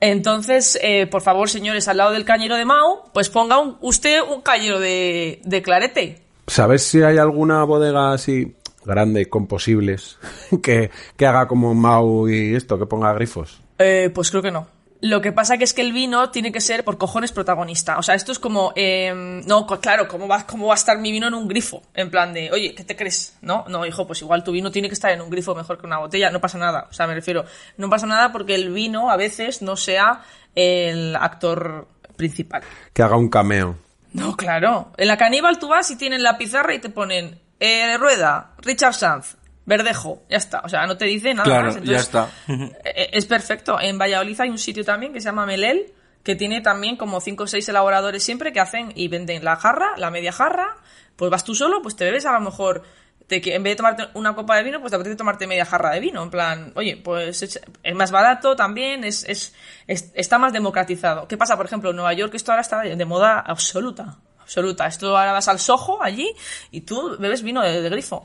Entonces, 0.00 0.78
eh, 0.82 1.06
por 1.06 1.22
favor, 1.22 1.48
señores, 1.48 1.88
al 1.88 1.96
lado 1.96 2.12
del 2.12 2.24
cañero 2.24 2.56
de 2.56 2.64
Mau, 2.64 3.04
pues 3.14 3.30
ponga 3.30 3.58
un- 3.58 3.78
usted 3.80 4.20
un 4.22 4.42
cañero 4.42 4.78
de, 4.78 5.40
de 5.44 5.62
clarete. 5.62 6.22
¿Sabes 6.46 6.82
si 6.82 7.02
hay 7.02 7.18
alguna 7.18 7.64
bodega 7.64 8.12
así 8.12 8.54
grande 8.84 9.26
con 9.28 9.46
posibles 9.48 10.18
que, 10.62 10.90
que 11.16 11.26
haga 11.26 11.48
como 11.48 11.74
Mau 11.74 12.28
y 12.28 12.54
esto, 12.54 12.78
que 12.78 12.86
ponga 12.86 13.12
grifos? 13.14 13.60
Eh, 13.78 14.10
pues 14.14 14.30
creo 14.30 14.42
que 14.42 14.50
no. 14.52 14.68
Lo 15.00 15.20
que 15.20 15.32
pasa 15.32 15.58
que 15.58 15.64
es 15.64 15.74
que 15.74 15.82
el 15.82 15.92
vino 15.92 16.30
tiene 16.30 16.52
que 16.52 16.60
ser 16.60 16.84
por 16.84 16.96
cojones 16.98 17.32
protagonista. 17.32 17.98
O 17.98 18.02
sea, 18.02 18.14
esto 18.14 18.32
es 18.32 18.38
como, 18.38 18.72
eh, 18.76 19.42
no, 19.46 19.66
claro, 19.66 20.08
¿cómo 20.08 20.26
va, 20.26 20.46
¿cómo 20.46 20.66
va 20.66 20.74
a 20.74 20.76
estar 20.76 20.98
mi 20.98 21.12
vino 21.12 21.28
en 21.28 21.34
un 21.34 21.48
grifo? 21.48 21.82
En 21.94 22.10
plan 22.10 22.32
de, 22.32 22.50
oye, 22.50 22.74
¿qué 22.74 22.84
te 22.84 22.96
crees? 22.96 23.36
No, 23.42 23.64
no, 23.68 23.84
hijo, 23.84 24.06
pues 24.06 24.22
igual 24.22 24.42
tu 24.42 24.52
vino 24.52 24.70
tiene 24.70 24.88
que 24.88 24.94
estar 24.94 25.12
en 25.12 25.20
un 25.20 25.30
grifo 25.30 25.54
mejor 25.54 25.78
que 25.78 25.86
una 25.86 25.98
botella. 25.98 26.30
No 26.30 26.40
pasa 26.40 26.58
nada. 26.58 26.86
O 26.90 26.92
sea, 26.92 27.06
me 27.06 27.14
refiero, 27.14 27.44
no 27.76 27.90
pasa 27.90 28.06
nada 28.06 28.32
porque 28.32 28.54
el 28.54 28.72
vino 28.72 29.10
a 29.10 29.16
veces 29.16 29.62
no 29.62 29.76
sea 29.76 30.22
el 30.54 31.14
actor 31.16 31.88
principal. 32.16 32.62
Que 32.92 33.02
haga 33.02 33.16
un 33.16 33.28
cameo. 33.28 33.76
No, 34.12 34.36
claro. 34.36 34.92
En 34.96 35.08
la 35.08 35.18
caníbal 35.18 35.58
tú 35.58 35.68
vas 35.68 35.90
y 35.90 35.96
tienen 35.96 36.22
la 36.22 36.38
pizarra 36.38 36.74
y 36.74 36.78
te 36.78 36.88
ponen 36.88 37.38
eh, 37.60 37.96
Rueda, 37.98 38.52
Richard 38.58 38.94
Sanz, 38.94 39.36
Verdejo, 39.66 40.22
ya 40.30 40.36
está. 40.36 40.60
O 40.64 40.68
sea, 40.68 40.86
no 40.86 40.96
te 40.96 41.04
dice 41.06 41.34
nada 41.34 41.44
Claro, 41.44 41.72
más. 41.74 41.82
ya 41.82 41.96
está. 41.98 42.30
eh, 42.48 43.10
Es 43.12 43.26
perfecto. 43.26 43.78
En 43.80 43.98
Valladolid 43.98 44.40
hay 44.40 44.48
un 44.50 44.58
sitio 44.58 44.84
también 44.84 45.12
que 45.12 45.20
se 45.20 45.26
llama 45.26 45.44
Melel, 45.44 45.92
que 46.22 46.36
tiene 46.36 46.60
también 46.60 46.96
como 46.96 47.20
5 47.20 47.42
o 47.44 47.46
6 47.46 47.68
elaboradores 47.68 48.22
siempre 48.22 48.52
que 48.52 48.60
hacen 48.60 48.92
y 48.94 49.08
venden 49.08 49.44
la 49.44 49.56
jarra, 49.56 49.94
la 49.96 50.10
media 50.10 50.32
jarra. 50.32 50.76
Pues 51.16 51.30
vas 51.30 51.44
tú 51.44 51.54
solo, 51.54 51.82
pues 51.82 51.96
te 51.96 52.04
bebes 52.04 52.26
a 52.26 52.32
lo 52.32 52.40
mejor. 52.40 52.82
te 53.26 53.42
en 53.54 53.62
vez 53.64 53.72
de 53.72 53.76
tomarte 53.76 54.04
una 54.14 54.36
copa 54.36 54.56
de 54.56 54.62
vino, 54.62 54.78
pues 54.80 54.90
te 54.90 54.96
apetece 54.96 55.16
tomarte 55.16 55.48
media 55.48 55.64
jarra 55.66 55.90
de 55.90 55.98
vino. 55.98 56.22
En 56.22 56.30
plan, 56.30 56.72
oye, 56.76 56.96
pues 56.96 57.42
es, 57.42 57.60
es 57.82 57.94
más 57.96 58.12
barato 58.12 58.54
también, 58.54 59.02
es, 59.02 59.24
es, 59.28 59.52
es- 59.88 60.12
está 60.14 60.38
más 60.38 60.52
democratizado. 60.52 61.26
¿Qué 61.26 61.36
pasa? 61.36 61.56
Por 61.56 61.66
ejemplo, 61.66 61.90
en 61.90 61.96
Nueva 61.96 62.12
York 62.12 62.34
esto 62.34 62.52
ahora 62.52 62.62
está 62.62 62.80
de, 62.82 63.04
moda 63.04 63.40
absoluta. 63.40 64.18
Absoluta. 64.40 64.86
Esto 64.86 65.16
ahora 65.18 65.32
vas 65.32 65.48
al 65.48 65.58
Soho 65.58 66.00
allí 66.00 66.32
y 66.70 66.82
tú 66.82 67.16
bebes 67.18 67.42
vino 67.42 67.62
de, 67.62 67.82
de 67.82 67.88
grifo. 67.90 68.24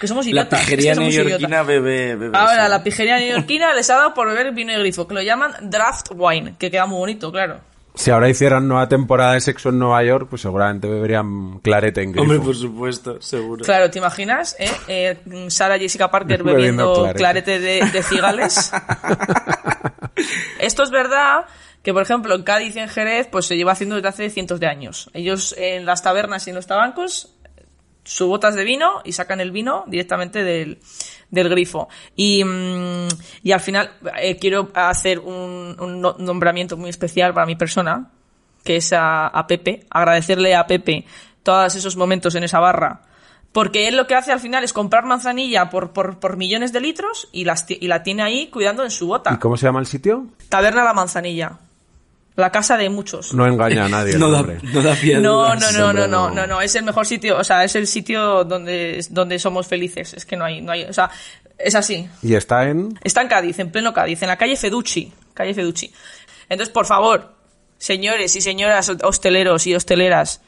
Que 0.00 0.06
somos 0.06 0.26
La 0.26 0.30
idiotas. 0.32 0.60
es 0.60 0.66
que 0.66 0.76
pijería 0.76 0.94
neoyorquina 0.94 1.48
idiotas. 1.48 1.66
bebe, 1.66 2.16
bebe 2.16 2.36
Ahora, 2.38 2.62
eso. 2.62 2.68
la 2.68 2.82
pijería 2.82 3.16
neoyorquina 3.18 3.72
les 3.74 3.88
ha 3.90 3.96
dado 3.96 4.14
por 4.14 4.26
beber 4.28 4.52
vino 4.52 4.72
de 4.72 4.78
grifo, 4.80 5.06
que 5.08 5.14
lo 5.14 5.22
llaman 5.22 5.52
draft 5.62 6.08
wine, 6.14 6.54
que 6.58 6.70
queda 6.70 6.86
muy 6.86 6.98
bonito, 6.98 7.30
claro. 7.32 7.60
Si 7.96 8.10
ahora 8.10 8.28
hicieran 8.28 8.66
nueva 8.66 8.88
temporada 8.88 9.34
de 9.34 9.40
sexo 9.40 9.68
en 9.68 9.78
Nueva 9.78 10.02
York, 10.02 10.26
pues 10.28 10.42
seguramente 10.42 10.88
beberían 10.88 11.60
clarete 11.60 12.02
en 12.02 12.10
grifo. 12.10 12.22
Hombre, 12.22 12.40
por 12.40 12.56
supuesto, 12.56 13.22
seguro. 13.22 13.64
Claro, 13.64 13.88
¿te 13.88 13.98
imaginas? 14.00 14.56
eh? 14.58 14.68
Eh, 14.88 15.18
Sarah 15.48 15.78
Jessica 15.78 16.10
Parker 16.10 16.42
Bebiendo 16.42 16.92
bebiendo 16.92 17.12
clarete. 17.14 17.18
clarete 17.18 17.60
de, 17.60 17.90
de 17.92 18.02
cigales. 18.02 18.72
Esto 20.58 20.82
es 20.82 20.90
verdad 20.90 21.44
que, 21.82 21.92
por 21.92 22.02
ejemplo, 22.02 22.34
en 22.34 22.42
Cádiz 22.42 22.74
y 22.76 22.78
en 22.80 22.88
Jerez, 22.88 23.28
pues 23.30 23.46
se 23.46 23.56
lleva 23.56 23.72
haciendo 23.72 23.96
desde 23.96 24.08
hace 24.08 24.30
cientos 24.30 24.58
de 24.58 24.66
años. 24.66 25.10
Ellos 25.12 25.54
en 25.58 25.84
las 25.86 26.02
tabernas 26.02 26.46
y 26.46 26.50
en 26.50 26.56
los 26.56 26.66
tabancos 26.66 27.33
sus 28.04 28.28
botas 28.28 28.54
de 28.54 28.64
vino 28.64 29.00
y 29.04 29.12
sacan 29.12 29.40
el 29.40 29.50
vino 29.50 29.84
directamente 29.86 30.44
del, 30.44 30.78
del 31.30 31.48
grifo. 31.48 31.88
Y, 32.14 32.44
mm, 32.44 33.08
y 33.42 33.52
al 33.52 33.60
final 33.60 33.90
eh, 34.18 34.36
quiero 34.36 34.70
hacer 34.74 35.18
un, 35.18 35.76
un 35.80 36.00
no- 36.00 36.16
nombramiento 36.18 36.76
muy 36.76 36.90
especial 36.90 37.32
para 37.34 37.46
mi 37.46 37.56
persona, 37.56 38.10
que 38.62 38.76
es 38.76 38.92
a, 38.92 39.26
a 39.28 39.46
Pepe, 39.46 39.86
agradecerle 39.90 40.54
a 40.54 40.66
Pepe 40.66 41.04
todos 41.42 41.74
esos 41.74 41.96
momentos 41.96 42.34
en 42.34 42.44
esa 42.44 42.60
barra. 42.60 43.02
Porque 43.52 43.86
él 43.86 43.96
lo 43.96 44.06
que 44.08 44.14
hace 44.16 44.32
al 44.32 44.40
final 44.40 44.64
es 44.64 44.72
comprar 44.72 45.04
manzanilla 45.04 45.70
por, 45.70 45.92
por, 45.92 46.18
por 46.18 46.36
millones 46.36 46.72
de 46.72 46.80
litros 46.80 47.28
y, 47.30 47.44
las, 47.44 47.64
y 47.68 47.86
la 47.86 48.02
tiene 48.02 48.22
ahí 48.22 48.48
cuidando 48.48 48.82
en 48.82 48.90
su 48.90 49.04
¿Y 49.04 49.08
bota. 49.08 49.38
cómo 49.38 49.56
se 49.56 49.66
llama 49.66 49.78
el 49.80 49.86
sitio? 49.86 50.26
Taberna 50.48 50.82
La 50.82 50.92
Manzanilla. 50.92 51.58
La 52.36 52.50
casa 52.50 52.76
de 52.76 52.88
muchos. 52.88 53.32
No 53.32 53.46
engaña 53.46 53.84
a 53.84 53.88
nadie 53.88 54.14
el 54.14 54.20
no, 54.20 54.30
da, 54.30 54.38
nombre. 54.38 54.58
no 54.62 54.82
da 54.82 54.94
pie 54.94 55.16
a 55.16 55.20
No, 55.20 55.54
no, 55.54 55.72
no, 55.72 55.92
no, 55.92 56.08
no. 56.08 56.30
no, 56.30 56.46
no, 56.46 56.60
es 56.60 56.74
el 56.74 56.84
mejor 56.84 57.06
sitio, 57.06 57.38
o 57.38 57.44
sea, 57.44 57.62
es 57.64 57.76
el 57.76 57.86
sitio 57.86 58.44
donde, 58.44 59.04
donde 59.10 59.38
somos 59.38 59.66
felices, 59.66 60.14
es 60.14 60.24
que 60.24 60.36
no 60.36 60.44
hay, 60.44 60.60
no 60.60 60.72
hay, 60.72 60.84
o 60.84 60.92
sea, 60.92 61.10
es 61.58 61.74
así. 61.74 62.08
Y 62.22 62.34
está 62.34 62.68
en... 62.68 62.98
Está 63.04 63.22
en 63.22 63.28
Cádiz, 63.28 63.58
en 63.60 63.70
pleno 63.70 63.92
Cádiz, 63.92 64.22
en 64.22 64.28
la 64.28 64.36
calle 64.36 64.56
Feducci, 64.56 65.12
calle 65.32 65.54
Feducci. 65.54 65.92
Entonces, 66.48 66.72
por 66.72 66.86
favor, 66.86 67.34
señores 67.78 68.34
y 68.34 68.40
señoras 68.40 68.90
hosteleros 69.02 69.66
y 69.66 69.74
hosteleras, 69.74 70.40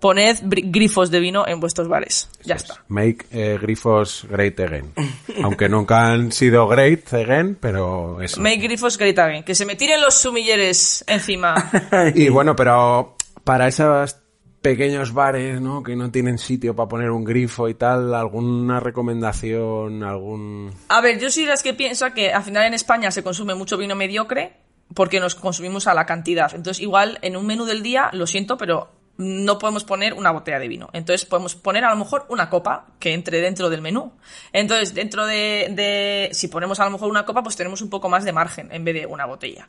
poned 0.00 0.38
grifos 0.42 1.10
de 1.10 1.20
vino 1.20 1.46
en 1.46 1.60
vuestros 1.60 1.88
bares. 1.88 2.28
Ya 2.42 2.56
está. 2.56 2.82
Make 2.88 3.26
eh, 3.30 3.58
grifos 3.60 4.26
great 4.28 4.58
again. 4.58 4.92
Aunque 5.42 5.68
nunca 5.68 6.08
han 6.08 6.32
sido 6.32 6.66
great 6.66 7.12
again, 7.12 7.56
pero 7.60 8.20
eso. 8.20 8.40
Make 8.40 8.58
grifos 8.58 8.98
great 8.98 9.18
again, 9.18 9.44
que 9.44 9.54
se 9.54 9.66
me 9.66 9.76
tiren 9.76 10.00
los 10.00 10.14
sumilleres 10.14 11.04
encima. 11.06 11.54
Y 12.14 12.28
bueno, 12.28 12.56
pero 12.56 13.16
para 13.44 13.68
esos 13.68 14.16
pequeños 14.60 15.12
bares, 15.12 15.60
¿no? 15.60 15.82
Que 15.82 15.96
no 15.96 16.10
tienen 16.10 16.38
sitio 16.38 16.74
para 16.74 16.88
poner 16.88 17.10
un 17.10 17.24
grifo 17.24 17.68
y 17.68 17.74
tal, 17.74 18.14
¿alguna 18.14 18.80
recomendación? 18.80 20.02
¿Algún...? 20.02 20.72
A 20.88 21.00
ver, 21.00 21.18
yo 21.18 21.30
soy 21.30 21.46
las 21.46 21.62
que 21.62 21.74
piensa 21.74 22.12
que 22.12 22.32
al 22.32 22.42
final 22.42 22.66
en 22.66 22.74
España 22.74 23.10
se 23.10 23.22
consume 23.22 23.54
mucho 23.54 23.76
vino 23.76 23.94
mediocre 23.94 24.56
porque 24.94 25.20
nos 25.20 25.34
consumimos 25.34 25.86
a 25.86 25.94
la 25.94 26.06
cantidad. 26.06 26.54
Entonces, 26.54 26.82
igual 26.82 27.18
en 27.22 27.36
un 27.36 27.46
menú 27.46 27.64
del 27.64 27.82
día, 27.82 28.10
lo 28.12 28.26
siento, 28.26 28.56
pero 28.56 28.99
no 29.20 29.58
podemos 29.58 29.84
poner 29.84 30.14
una 30.14 30.30
botella 30.30 30.58
de 30.58 30.66
vino. 30.66 30.88
Entonces, 30.92 31.26
podemos 31.26 31.54
poner 31.54 31.84
a 31.84 31.90
lo 31.90 31.96
mejor 31.96 32.24
una 32.30 32.48
copa 32.48 32.86
que 32.98 33.12
entre 33.12 33.40
dentro 33.40 33.68
del 33.70 33.82
menú. 33.82 34.12
Entonces, 34.52 34.94
dentro 34.94 35.26
de, 35.26 35.68
de- 35.70 36.30
si 36.32 36.48
ponemos 36.48 36.80
a 36.80 36.84
lo 36.86 36.90
mejor 36.90 37.10
una 37.10 37.26
copa, 37.26 37.42
pues 37.42 37.54
tenemos 37.56 37.82
un 37.82 37.90
poco 37.90 38.08
más 38.08 38.24
de 38.24 38.32
margen 38.32 38.68
en 38.72 38.84
vez 38.84 38.94
de 38.94 39.06
una 39.06 39.26
botella. 39.26 39.68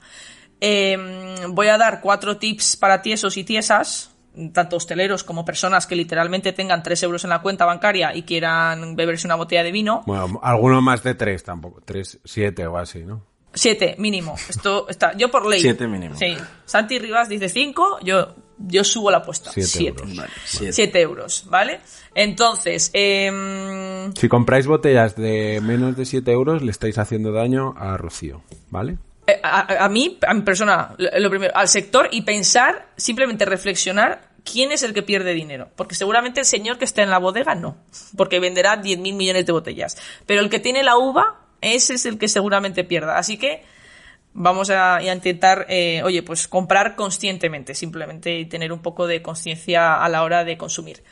Eh, 0.59 0.97
voy 1.49 1.67
a 1.67 1.77
dar 1.77 2.01
cuatro 2.01 2.37
tips 2.37 2.77
para 2.77 3.01
tiesos 3.01 3.35
y 3.37 3.43
tiesas, 3.43 4.11
tanto 4.53 4.77
hosteleros 4.77 5.23
como 5.23 5.43
personas 5.43 5.87
que 5.87 5.95
literalmente 5.95 6.53
tengan 6.53 6.83
tres 6.83 7.03
euros 7.03 7.23
en 7.23 7.31
la 7.31 7.41
cuenta 7.41 7.65
bancaria 7.65 8.15
y 8.15 8.23
quieran 8.23 8.95
beberse 8.95 9.27
una 9.27 9.35
botella 9.35 9.63
de 9.63 9.71
vino. 9.71 10.03
Bueno, 10.05 10.39
alguno 10.43 10.81
más 10.81 11.03
de 11.03 11.15
tres 11.15 11.43
tampoco. 11.43 11.81
Tres, 11.83 12.19
siete 12.23 12.65
o 12.67 12.77
así, 12.77 13.03
¿no? 13.03 13.25
Siete, 13.53 13.95
mínimo. 13.97 14.35
Esto 14.47 14.87
está, 14.87 15.11
yo 15.17 15.29
por 15.29 15.45
ley. 15.45 15.59
Siete 15.59 15.85
mínimo. 15.85 16.15
Sí. 16.15 16.37
Santi 16.63 16.99
Rivas 16.99 17.27
dice 17.27 17.49
cinco, 17.49 17.99
yo, 18.01 18.33
yo 18.67 18.83
subo 18.83 19.11
la 19.11 19.17
apuesta. 19.17 19.51
Siete 19.51 19.67
Siete. 19.69 19.89
euros. 20.01 20.15
Vale, 20.15 20.31
siete. 20.45 20.73
Siete 20.73 21.01
euros, 21.01 21.43
¿vale? 21.47 21.79
Entonces, 22.15 22.89
em, 22.93 24.13
Si 24.15 24.27
compráis 24.27 24.67
botellas 24.67 25.15
de 25.15 25.59
menos 25.61 25.95
de 25.95 26.05
7 26.05 26.31
euros, 26.31 26.61
le 26.61 26.71
estáis 26.71 26.97
haciendo 26.97 27.31
daño 27.31 27.73
a 27.77 27.97
Rocío, 27.97 28.43
¿vale? 28.69 28.97
eh, 29.27 29.39
a, 29.43 29.85
a 29.85 29.89
mí, 29.89 30.17
a 30.27 30.33
mi 30.33 30.41
persona, 30.41 30.93
lo 30.97 31.19
lo 31.19 31.29
primero, 31.29 31.55
al 31.55 31.67
sector 31.67 32.07
y 32.11 32.21
pensar, 32.23 32.87
simplemente 32.97 33.45
reflexionar 33.45 34.29
quién 34.43 34.71
es 34.71 34.81
el 34.83 34.93
que 34.93 35.03
pierde 35.03 35.33
dinero. 35.33 35.69
Porque 35.75 35.95
seguramente 35.95 36.39
el 36.39 36.45
señor 36.45 36.77
que 36.77 36.85
está 36.85 37.03
en 37.03 37.09
la 37.11 37.19
bodega 37.19 37.53
no, 37.55 37.77
porque 38.17 38.39
venderá 38.39 38.81
10.000 38.81 39.15
millones 39.15 39.45
de 39.45 39.51
botellas. 39.51 39.97
Pero 40.25 40.41
el 40.41 40.49
que 40.49 40.59
tiene 40.59 40.83
la 40.83 40.97
uva, 40.97 41.39
ese 41.61 41.93
es 41.93 42.05
el 42.05 42.17
que 42.17 42.27
seguramente 42.27 42.83
pierda. 42.83 43.17
Así 43.17 43.37
que 43.37 43.63
vamos 44.33 44.69
a, 44.69 45.01
intentar, 45.03 45.65
eh, 45.69 46.01
oye, 46.03 46.23
pues 46.23 46.47
comprar 46.47 46.95
conscientemente, 46.95 47.75
simplemente 47.75 48.39
y 48.39 48.45
tener 48.45 48.71
un 48.71 48.79
poco 48.79 49.07
de 49.07 49.21
conciencia 49.21 50.03
a 50.03 50.09
la 50.09 50.23
hora 50.23 50.43
de 50.43 50.57
consumir. 50.57 51.03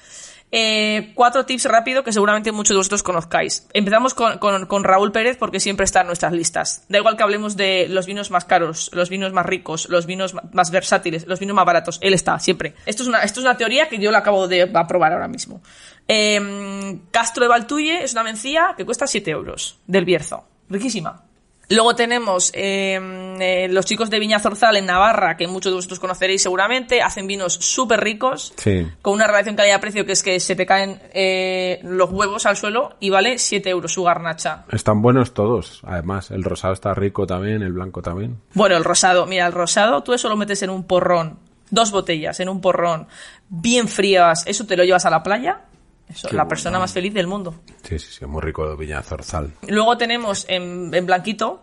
Eh, 0.52 1.12
cuatro 1.14 1.46
tips 1.46 1.66
rápido 1.66 2.04
que 2.04 2.12
seguramente 2.12 2.52
muchos 2.52 2.74
de 2.74 2.78
vosotros 2.78 3.04
conozcáis. 3.04 3.68
Empezamos 3.74 4.16
con, 4.16 4.84
Raúl 4.84 5.12
Pérez 5.12 5.38
porque 5.38 5.60
siempre 5.60 5.84
está 5.84 6.02
en 6.02 6.08
nuestras 6.08 6.34
listas. 6.34 6.86
Da 6.90 6.98
igual 6.98 7.18
que 7.18 7.24
hablemos 7.24 7.56
de 7.56 7.88
los 7.90 8.08
vinos 8.08 8.32
más 8.32 8.46
caros, 8.46 8.90
los 8.94 9.10
vinos 9.10 9.32
más 9.32 9.46
ricos, 9.46 9.88
los 9.90 10.06
vinos 10.08 10.34
más 10.52 10.72
versátiles, 10.72 11.28
los 11.28 11.40
vinos 11.40 11.56
más 11.56 11.66
baratos. 11.66 12.00
Él 12.02 12.14
está, 12.14 12.40
siempre. 12.40 12.74
Esto 12.86 13.04
es 13.04 13.10
una, 13.10 13.22
esto 13.22 13.42
es 13.42 13.46
una 13.46 13.58
teoría 13.58 13.90
que 13.90 14.00
yo 14.00 14.12
la 14.12 14.20
acabo 14.20 14.48
de 14.48 14.64
aprobar 14.74 15.14
ahora 15.14 15.28
mismo. 15.28 15.62
Eh, 16.08 17.00
Castro 17.12 17.44
de 17.44 17.50
Valtuye 17.50 18.04
es 18.04 18.14
una 18.14 18.24
mencía 18.24 18.74
que 18.76 18.86
cuesta 18.86 19.06
7 19.06 19.30
euros 19.30 19.80
del 19.86 20.06
Bierzo. 20.06 20.48
Riquísima. 20.68 21.29
Luego 21.72 21.94
tenemos 21.96 22.52
eh, 22.56 23.00
eh, 23.40 23.68
los 23.70 23.86
chicos 23.86 24.10
de 24.10 24.18
Viña 24.18 24.40
Zorzal 24.40 24.76
en 24.78 24.88
Navarra, 24.88 25.38
que 25.38 25.48
muchos 25.48 25.72
de 25.72 25.76
vosotros 25.76 26.00
conoceréis 26.00 26.42
seguramente, 26.42 27.02
hacen 27.04 27.28
vinos 27.28 27.54
súper 27.54 28.00
ricos, 28.00 28.54
Sí. 28.58 28.88
con 29.04 29.14
una 29.14 29.28
relación 29.28 29.56
calidad-precio 29.56 30.04
que 30.06 30.14
es 30.14 30.24
que 30.24 30.40
se 30.40 30.56
te 30.56 30.66
caen 30.66 31.00
eh, 31.14 31.80
los 31.84 32.10
huevos 32.12 32.48
al 32.48 32.58
suelo 32.58 32.96
y 33.00 33.12
vale 33.12 33.38
7 33.38 33.70
euros 33.70 33.94
su 33.94 34.04
garnacha. 34.04 34.66
Están 34.72 35.04
buenos 35.04 35.36
todos, 35.36 35.82
además. 35.86 36.32
El 36.32 36.44
rosado 36.44 36.74
está 36.74 36.94
rico 36.96 37.28
también, 37.28 37.62
el 37.62 37.74
blanco 37.74 38.02
también. 38.02 38.42
Bueno, 38.56 38.76
el 38.76 38.84
rosado, 38.84 39.28
mira, 39.28 39.46
el 39.46 39.54
rosado 39.54 40.02
tú 40.02 40.14
eso 40.14 40.28
lo 40.28 40.36
metes 40.38 40.64
en 40.64 40.72
un 40.72 40.86
porrón, 40.86 41.38
dos 41.70 41.92
botellas 41.92 42.40
en 42.40 42.50
un 42.50 42.62
porrón, 42.62 43.08
bien 43.48 43.88
frías, 43.88 44.44
eso 44.48 44.66
te 44.66 44.76
lo 44.76 44.84
llevas 44.84 45.06
a 45.06 45.12
la 45.12 45.22
playa, 45.22 45.62
eso, 46.10 46.28
la 46.28 46.34
bueno. 46.44 46.48
persona 46.50 46.80
más 46.80 46.92
feliz 46.94 47.14
del 47.14 47.28
mundo. 47.28 47.56
Sí, 47.84 48.00
sí, 48.00 48.08
sí, 48.12 48.26
muy 48.26 48.42
rico 48.42 48.68
de 48.70 48.76
Viña 48.76 49.02
Zorzal. 49.02 49.52
Luego 49.68 49.98
tenemos 49.98 50.46
en, 50.50 50.94
en 50.94 51.06
Blanquito 51.06 51.62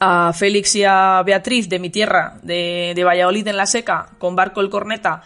a 0.00 0.32
Félix 0.32 0.74
y 0.76 0.84
a 0.84 1.22
Beatriz 1.24 1.68
de 1.68 1.78
mi 1.78 1.90
tierra, 1.90 2.38
de, 2.42 2.92
de 2.94 3.04
Valladolid 3.04 3.46
en 3.48 3.56
la 3.56 3.66
seca, 3.66 4.10
con 4.18 4.34
barco 4.36 4.60
el 4.60 4.68
corneta, 4.70 5.22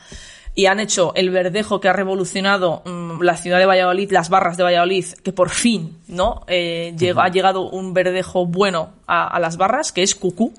y 0.54 0.66
han 0.66 0.78
hecho 0.80 1.12
el 1.14 1.30
verdejo 1.30 1.80
que 1.80 1.88
ha 1.88 1.92
revolucionado 1.92 2.82
mm, 2.85 3.23
la 3.23 3.37
ciudad 3.37 3.58
de 3.58 3.66
Valladolid, 3.66 4.11
las 4.12 4.28
barras 4.28 4.56
de 4.56 4.64
Valladolid, 4.64 5.06
que 5.25 5.32
por 5.32 5.50
fin, 5.50 5.99
¿no? 6.08 6.44
Eh, 6.49 6.94
llega- 6.99 7.23
Ha 7.25 7.28
llegado 7.28 7.68
un 7.70 7.94
verdejo 7.94 8.44
bueno 8.47 8.92
a, 9.06 9.26
a 9.28 9.38
las 9.40 9.56
barras, 9.56 9.92
que 9.92 10.02
es 10.02 10.14
Cucú. 10.14 10.52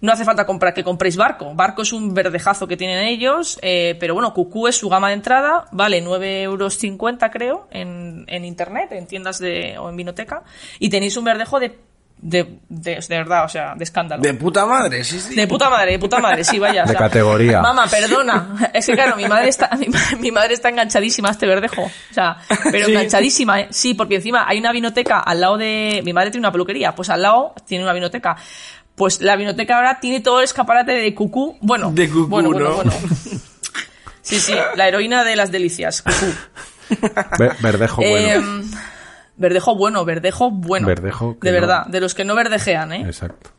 No 0.00 0.12
hace 0.12 0.24
falta 0.26 0.44
comprar 0.44 0.74
que 0.74 0.84
compréis 0.84 1.16
barco. 1.16 1.54
Barco 1.54 1.80
es 1.82 1.92
un 1.92 2.12
verdejazo 2.12 2.66
que 2.68 2.76
tienen 2.76 2.98
ellos, 3.06 3.58
eh, 3.62 3.96
pero 3.98 4.12
bueno, 4.12 4.34
Cucú 4.34 4.68
es 4.68 4.76
su 4.76 4.90
gama 4.90 5.08
de 5.08 5.14
entrada, 5.14 5.64
vale 5.72 6.04
9,50 6.04 6.42
euros 6.42 6.78
creo 7.32 7.66
en, 7.70 8.24
en 8.28 8.44
internet, 8.44 8.92
en 8.92 9.06
tiendas 9.06 9.38
de, 9.38 9.78
o 9.78 9.88
en 9.88 9.96
vinoteca, 9.96 10.42
y 10.78 10.90
tenéis 10.90 11.16
un 11.16 11.24
verdejo 11.24 11.58
de, 11.58 11.78
de, 12.18 12.58
de, 12.68 12.96
de 12.96 13.16
verdad, 13.16 13.46
o 13.46 13.48
sea, 13.48 13.74
de 13.74 13.84
escándalo. 13.84 14.22
De 14.22 14.34
puta 14.34 14.66
madre, 14.66 15.02
sí, 15.02 15.18
sí. 15.18 15.34
De 15.34 15.46
puta 15.46 15.70
madre, 15.70 15.92
de 15.92 15.98
puta 15.98 16.18
madre, 16.18 16.44
sí, 16.44 16.58
vaya. 16.58 16.82
o 16.84 16.86
De 16.86 16.92
sea, 16.92 16.98
categoría. 16.98 17.62
Mamá, 17.62 17.86
perdona. 17.86 18.70
Es 18.74 18.84
que 18.86 18.92
claro, 18.92 19.16
mi 19.16 19.24
madre 19.26 19.48
está, 19.48 19.70
mi, 19.78 19.86
ma- 19.88 19.98
mi 20.20 20.30
madre 20.30 20.52
está 20.54 20.68
enganchadísima 20.68 21.28
a 21.28 21.32
este 21.32 21.46
verdejo. 21.46 21.82
O 21.84 22.14
sea, 22.14 22.36
pero 22.70 22.84
Sí. 22.84 22.92
enganchadísima, 22.92 23.60
¿eh? 23.62 23.68
Sí, 23.70 23.94
porque 23.94 24.16
encima 24.16 24.44
hay 24.46 24.58
una 24.58 24.72
vinoteca 24.72 25.20
al 25.20 25.40
lado 25.40 25.56
de, 25.56 26.02
mi 26.04 26.12
madre 26.12 26.30
tiene 26.30 26.42
una 26.46 26.52
peluquería, 26.52 26.94
pues 26.94 27.08
al 27.08 27.22
lado 27.22 27.54
tiene 27.66 27.82
una 27.84 27.94
vinoteca. 27.94 28.36
Pues 28.96 29.20
la 29.20 29.36
vinoteca 29.36 29.76
ahora 29.76 30.00
tiene 30.00 30.20
todo 30.20 30.38
el 30.40 30.44
escaparate 30.44 30.92
de 30.92 31.14
cucú. 31.14 31.56
Bueno, 31.60 31.92
De 31.92 32.08
cucú, 32.08 32.26
bueno, 32.26 32.50
bueno, 32.50 32.68
¿no? 32.70 32.74
bueno. 32.76 32.92
Sí, 34.22 34.40
sí, 34.40 34.54
la 34.74 34.88
heroína 34.88 35.22
de 35.22 35.36
las 35.36 35.52
delicias, 35.52 36.02
cucú. 36.02 36.26
Ve- 37.38 37.52
verdejo 37.62 37.96
bueno. 38.02 38.28
Em, 38.28 38.70
verdejo 39.36 39.76
bueno, 39.76 40.04
verdejo 40.04 40.50
bueno. 40.50 40.86
Verdejo 40.88 41.36
De 41.40 41.50
no- 41.50 41.54
verdad, 41.60 41.86
de 41.86 42.00
los 42.00 42.14
que 42.14 42.24
no 42.24 42.34
verdejean, 42.34 42.92
¿eh? 42.92 43.02
Exacto. 43.06 43.50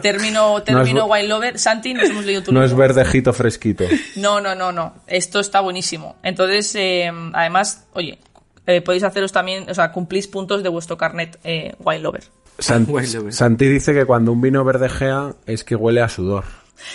Término, 0.00 0.62
término 0.64 1.06
bu- 1.06 1.12
wine 1.16 1.28
lover. 1.28 1.58
Santi, 1.58 1.94
nos 1.94 2.08
hemos 2.10 2.24
leído 2.24 2.42
tu 2.42 2.52
No 2.52 2.64
es 2.64 2.74
verdejito 2.74 3.32
fresquito. 3.32 3.84
No, 4.16 4.40
no, 4.40 4.54
no, 4.54 4.72
no. 4.72 4.94
Esto 5.06 5.40
está 5.40 5.60
buenísimo. 5.60 6.16
Entonces, 6.22 6.74
eh, 6.74 7.10
además, 7.32 7.86
oye, 7.92 8.18
eh, 8.66 8.80
podéis 8.80 9.04
haceros 9.04 9.30
también, 9.32 9.68
o 9.70 9.74
sea, 9.74 9.92
cumplís 9.92 10.26
puntos 10.26 10.62
de 10.62 10.68
vuestro 10.68 10.96
carnet 10.96 11.38
eh, 11.44 11.74
wine 11.80 12.00
lover. 12.00 12.24
San- 12.58 12.86
Huele, 12.88 13.18
huele. 13.18 13.32
Santi 13.32 13.66
dice 13.68 13.92
que 13.94 14.04
cuando 14.04 14.32
un 14.32 14.40
vino 14.40 14.64
verdejea 14.64 15.34
es 15.46 15.64
que 15.64 15.74
huele 15.76 16.00
a 16.02 16.08
sudor. 16.08 16.44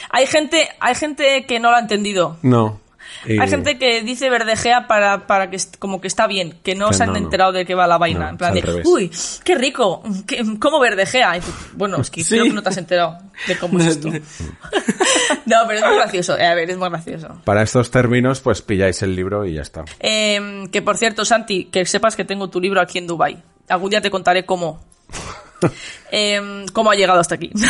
Hay 0.09 0.25
gente, 0.27 0.67
hay 0.79 0.95
gente 0.95 1.45
que 1.45 1.59
no 1.59 1.71
lo 1.71 1.77
ha 1.77 1.79
entendido. 1.79 2.37
No. 2.41 2.79
Y- 3.25 3.39
Hay 3.39 3.49
gente 3.49 3.79
que 3.79 4.03
dice 4.03 4.29
verdejea 4.29 4.85
para, 4.87 5.27
para 5.27 5.49
que 5.49 5.57
como 5.79 6.01
que 6.01 6.07
está 6.07 6.27
bien, 6.27 6.59
que 6.61 6.75
no 6.75 6.89
Que 6.89 6.95
se 6.95 7.03
han 7.03 7.09
no, 7.13 7.13
no. 7.19 7.19
enterado 7.25 7.51
de 7.53 7.65
qué 7.65 7.73
va 7.73 7.87
la 7.87 7.97
vaina. 7.97 8.19
No, 8.25 8.29
en 8.31 8.37
plan 8.37 8.55
es 8.57 8.63
de, 8.63 8.69
al 8.69 8.75
revés. 8.83 8.87
uy, 8.87 9.11
qué 9.45 9.55
rico, 9.55 10.03
qué- 10.27 10.43
¿cómo 10.59 10.79
verdejea? 10.79 11.37
Y 11.37 11.39
tú, 11.39 11.47
bueno, 11.73 12.01
es 12.01 12.09
que 12.11 12.21
Sí. 12.23 12.31
creo 12.31 12.43
que 12.43 12.53
no 12.53 12.61
te 12.61 12.69
has 12.69 12.77
enterado 12.77 13.17
de 13.47 13.57
cómo 13.57 13.79
es 13.79 13.85
esto. 13.87 14.09
no, 15.45 15.55
pero 15.67 15.79
es 15.79 15.85
muy 15.85 15.95
gracioso. 15.95 16.37
Eh, 16.37 16.45
A 16.45 16.53
ver, 16.53 16.69
es 16.69 16.77
muy 16.77 16.89
gracioso. 16.89 17.41
Para 17.45 17.63
estos 17.63 17.89
términos, 17.91 18.41
pues 18.41 18.61
pilláis 18.61 19.01
el 19.01 19.15
libro 19.15 19.45
y 19.45 19.53
ya 19.53 19.61
está. 19.61 19.85
Eh, 20.01 20.65
que 20.71 20.81
por 20.81 20.97
cierto, 20.97 21.23
Santi, 21.25 21.65
que 21.65 21.85
sepas 21.85 22.15
que 22.15 22.25
tengo 22.25 22.49
tu 22.49 22.59
libro 22.59 22.81
aquí 22.81 22.97
en 22.97 23.07
Dubai. 23.07 23.41
Algún 23.69 23.89
día 23.89 24.01
te 24.01 24.11
contaré 24.11 24.45
cómo. 24.45 24.81
Eh, 26.11 26.65
cómo 26.71 26.89
ha 26.91 26.95
llegado 26.95 27.19
hasta 27.19 27.35
aquí. 27.35 27.51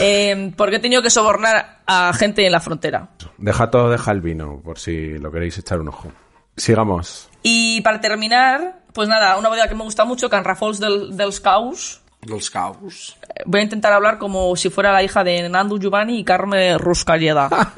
Eh, 0.00 0.52
porque 0.56 0.76
he 0.76 0.80
tenido 0.80 1.00
que 1.00 1.08
sobornar 1.08 1.80
a 1.86 2.12
gente 2.12 2.44
en 2.44 2.52
la 2.52 2.60
frontera. 2.60 3.08
Deja 3.38 3.70
todo, 3.70 3.88
deja 3.88 4.10
el 4.10 4.20
vino, 4.20 4.60
por 4.62 4.78
si 4.78 5.18
lo 5.18 5.32
queréis 5.32 5.56
echar 5.56 5.80
un 5.80 5.88
ojo. 5.88 6.12
Sigamos. 6.56 7.30
Y 7.42 7.80
para 7.80 8.00
terminar, 8.00 8.80
pues 8.92 9.08
nada, 9.08 9.38
una 9.38 9.48
bodega 9.48 9.68
que 9.68 9.74
me 9.74 9.84
gusta 9.84 10.04
mucho, 10.04 10.28
Can 10.28 10.44
Rafols 10.44 10.78
del, 10.78 11.16
dels 11.16 11.40
Caus. 11.40 12.02
Los 12.26 12.50
caos. 12.50 13.16
Eh, 13.22 13.42
Voy 13.46 13.60
a 13.60 13.62
intentar 13.64 13.92
hablar 13.92 14.18
como 14.18 14.54
si 14.56 14.70
fuera 14.70 14.92
la 14.92 15.02
hija 15.04 15.22
de 15.22 15.48
Nandu 15.48 15.78
Giovanni 15.78 16.18
y 16.18 16.24
Carme 16.24 16.76
Ruscalleda. 16.76 17.48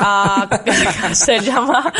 Ah, 0.00 0.48
que 0.64 1.14
se 1.14 1.40
llama, 1.40 1.92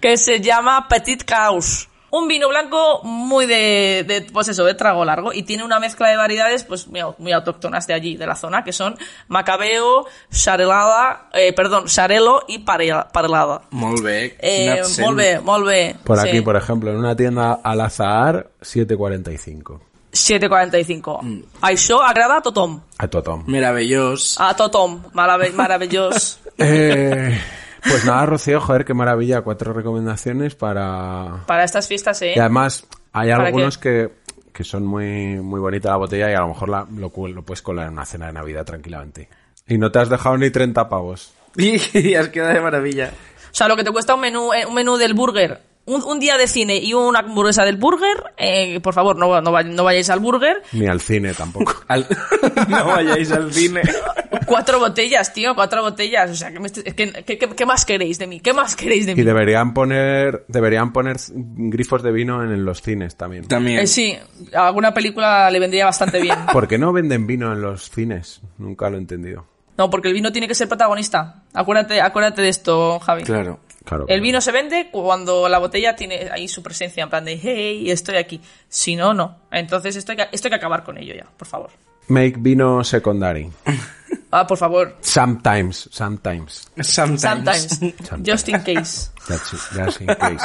que 0.00 0.16
se 0.16 0.40
llama 0.40 0.86
Petit 0.88 1.24
Caus. 1.24 1.88
Un 2.12 2.26
vino 2.28 2.48
blanco 2.48 3.00
muy 3.04 3.46
de, 3.46 4.04
de, 4.06 4.22
pues 4.32 4.48
eso, 4.48 4.64
de 4.64 4.74
trago 4.74 5.04
largo 5.04 5.32
y 5.32 5.42
tiene 5.44 5.62
una 5.64 5.78
mezcla 5.78 6.08
de 6.08 6.16
variedades 6.16 6.64
pues 6.64 6.88
muy, 6.88 7.00
au- 7.00 7.14
muy 7.18 7.32
autóctonas 7.32 7.86
de 7.86 7.94
allí, 7.94 8.16
de 8.16 8.26
la 8.26 8.34
zona, 8.34 8.64
que 8.64 8.72
son 8.72 8.96
Macabeo, 9.28 10.06
Xarelada, 10.30 11.28
eh, 11.32 11.52
perdón, 11.52 11.86
Xarelo 11.88 12.42
y 12.48 12.58
Pare- 12.60 13.06
Parelada. 13.12 13.62
Molt 13.70 14.02
bé. 14.02 14.36
Eh, 14.40 14.58
Quin 14.58 14.70
accent. 14.70 15.06
molt 15.06 15.16
bé, 15.18 15.40
molt 15.40 15.66
bé. 15.66 15.96
Por 16.04 16.18
sí. 16.18 16.28
aquí, 16.28 16.40
por 16.40 16.56
ejemplo, 16.56 16.90
en 16.90 16.96
una 16.96 17.14
tienda 17.14 17.60
al 17.62 17.80
azahar, 17.80 18.50
7.45. 18.60 19.80
7.45. 20.12 21.20
Mm. 21.22 21.42
Això 21.62 22.00
agrada 22.02 22.38
a 22.38 22.42
tothom. 22.42 22.80
A 22.98 23.06
totom. 23.06 23.44
Meravellós. 23.46 24.36
A 24.40 24.54
tothom. 24.56 25.02
Marav- 25.14 25.52
Maravillós. 25.54 26.38
Eh, 26.62 27.40
pues 27.82 28.04
nada, 28.04 28.26
Rocío, 28.26 28.60
joder, 28.60 28.84
qué 28.84 28.94
maravilla. 28.94 29.42
Cuatro 29.42 29.72
recomendaciones 29.72 30.54
para... 30.54 31.44
Para 31.46 31.64
estas 31.64 31.88
fiestas, 31.88 32.20
¿eh? 32.22 32.34
Y 32.36 32.38
además, 32.38 32.86
hay 33.12 33.30
¿Para 33.30 33.46
algunos 33.46 33.78
que, 33.78 34.10
que 34.52 34.64
son 34.64 34.84
muy, 34.86 35.36
muy 35.40 35.60
bonitas 35.60 35.90
la 35.90 35.96
botella 35.96 36.30
y 36.30 36.34
a 36.34 36.40
lo 36.40 36.48
mejor 36.48 36.68
la- 36.68 36.86
lo, 36.94 37.12
lo 37.28 37.42
puedes 37.42 37.62
colar 37.62 37.86
en 37.86 37.94
una 37.94 38.04
cena 38.06 38.26
de 38.26 38.32
Navidad 38.32 38.64
tranquilamente. 38.64 39.28
Y 39.66 39.78
no 39.78 39.90
te 39.90 39.98
has 40.00 40.08
dejado 40.08 40.36
ni 40.36 40.50
30 40.50 40.88
pavos. 40.88 41.32
Y 41.56 42.14
has 42.14 42.28
quedado 42.28 42.54
de 42.54 42.60
maravilla. 42.60 43.10
O 43.52 43.54
sea, 43.54 43.66
lo 43.68 43.76
que 43.76 43.82
te 43.84 43.90
cuesta 43.90 44.14
un 44.14 44.20
menú, 44.20 44.52
eh, 44.52 44.64
un 44.66 44.74
menú 44.74 44.96
del 44.96 45.14
burger, 45.14 45.60
un, 45.86 46.02
un 46.04 46.20
día 46.20 46.36
de 46.36 46.46
cine 46.46 46.76
y 46.76 46.94
una 46.94 47.20
hamburguesa 47.20 47.64
del 47.64 47.76
burger, 47.76 48.32
eh, 48.36 48.78
por 48.80 48.94
favor, 48.94 49.16
no, 49.16 49.40
no, 49.40 49.62
no 49.62 49.84
vayáis 49.84 50.08
al 50.10 50.20
burger. 50.20 50.62
Ni 50.72 50.86
al 50.86 51.00
cine 51.00 51.34
tampoco. 51.34 51.74
Al- 51.88 52.06
no 52.68 52.86
vayáis 52.86 53.32
al 53.32 53.52
cine. 53.52 53.82
Cuatro 54.46 54.78
botellas, 54.78 55.32
tío, 55.32 55.54
cuatro 55.54 55.82
botellas. 55.82 56.30
O 56.30 56.34
sea, 56.34 56.52
¿qué, 56.52 56.60
me 56.60 56.68
estoy- 56.68 56.82
¿qué, 56.84 56.94
qué- 57.24 57.38
qué- 57.38 57.48
qué 57.48 57.66
más 57.66 57.84
queréis 57.84 58.18
de 58.18 58.26
mí? 58.26 58.40
¿Qué 58.40 58.52
más 58.52 58.76
queréis 58.76 59.06
de 59.06 59.12
Y 59.12 59.16
mí? 59.16 59.22
deberían 59.22 59.74
poner, 59.74 60.44
deberían 60.48 60.92
poner 60.92 61.16
grifos 61.34 62.02
de 62.02 62.12
vino 62.12 62.42
en 62.44 62.64
los 62.64 62.82
cines 62.82 63.16
también. 63.16 63.46
También. 63.48 63.80
Eh, 63.80 63.86
sí, 63.86 64.16
a 64.54 64.66
alguna 64.68 64.92
película 64.94 65.50
le 65.50 65.58
vendría 65.60 65.86
bastante 65.86 66.20
bien. 66.20 66.38
¿Por 66.52 66.68
qué 66.68 66.78
no 66.78 66.92
venden 66.92 67.26
vino 67.26 67.52
en 67.52 67.62
los 67.62 67.90
cines? 67.90 68.40
Nunca 68.58 68.90
lo 68.90 68.96
he 68.96 69.00
entendido. 69.00 69.46
No, 69.78 69.88
porque 69.88 70.08
el 70.08 70.14
vino 70.14 70.30
tiene 70.30 70.46
que 70.46 70.54
ser 70.54 70.68
protagonista. 70.68 71.42
Acuérdate, 71.54 72.00
acuérdate 72.00 72.42
de 72.42 72.48
esto, 72.50 72.98
Javi. 73.00 73.22
Claro. 73.22 73.60
Claro. 73.90 74.04
El 74.06 74.20
vino 74.20 74.40
se 74.40 74.52
vende 74.52 74.88
cuando 74.92 75.48
la 75.48 75.58
botella 75.58 75.96
tiene 75.96 76.30
ahí 76.30 76.46
su 76.46 76.62
presencia, 76.62 77.02
en 77.02 77.10
plan 77.10 77.24
de, 77.24 77.40
hey, 77.42 77.90
estoy 77.90 78.18
aquí. 78.18 78.40
Si 78.68 78.94
no, 78.94 79.12
no. 79.12 79.38
Entonces 79.50 79.96
esto 79.96 80.12
hay 80.12 80.18
que, 80.18 80.28
esto 80.30 80.46
hay 80.46 80.50
que 80.50 80.56
acabar 80.56 80.84
con 80.84 80.96
ello 80.96 81.12
ya, 81.12 81.26
por 81.36 81.48
favor. 81.48 81.70
Make 82.06 82.36
vino 82.38 82.84
secondary. 82.84 83.50
Ah, 84.32 84.46
por 84.46 84.58
favor. 84.58 84.96
Sometimes, 85.00 85.88
sometimes. 85.90 86.70
Sometimes. 86.80 87.20
Sometimes. 87.20 87.80
Just 88.24 88.48
in 88.48 88.62
case. 88.62 89.10
That's 89.26 89.52
it, 89.52 89.60
just 89.74 90.00
in 90.00 90.06
case. 90.06 90.44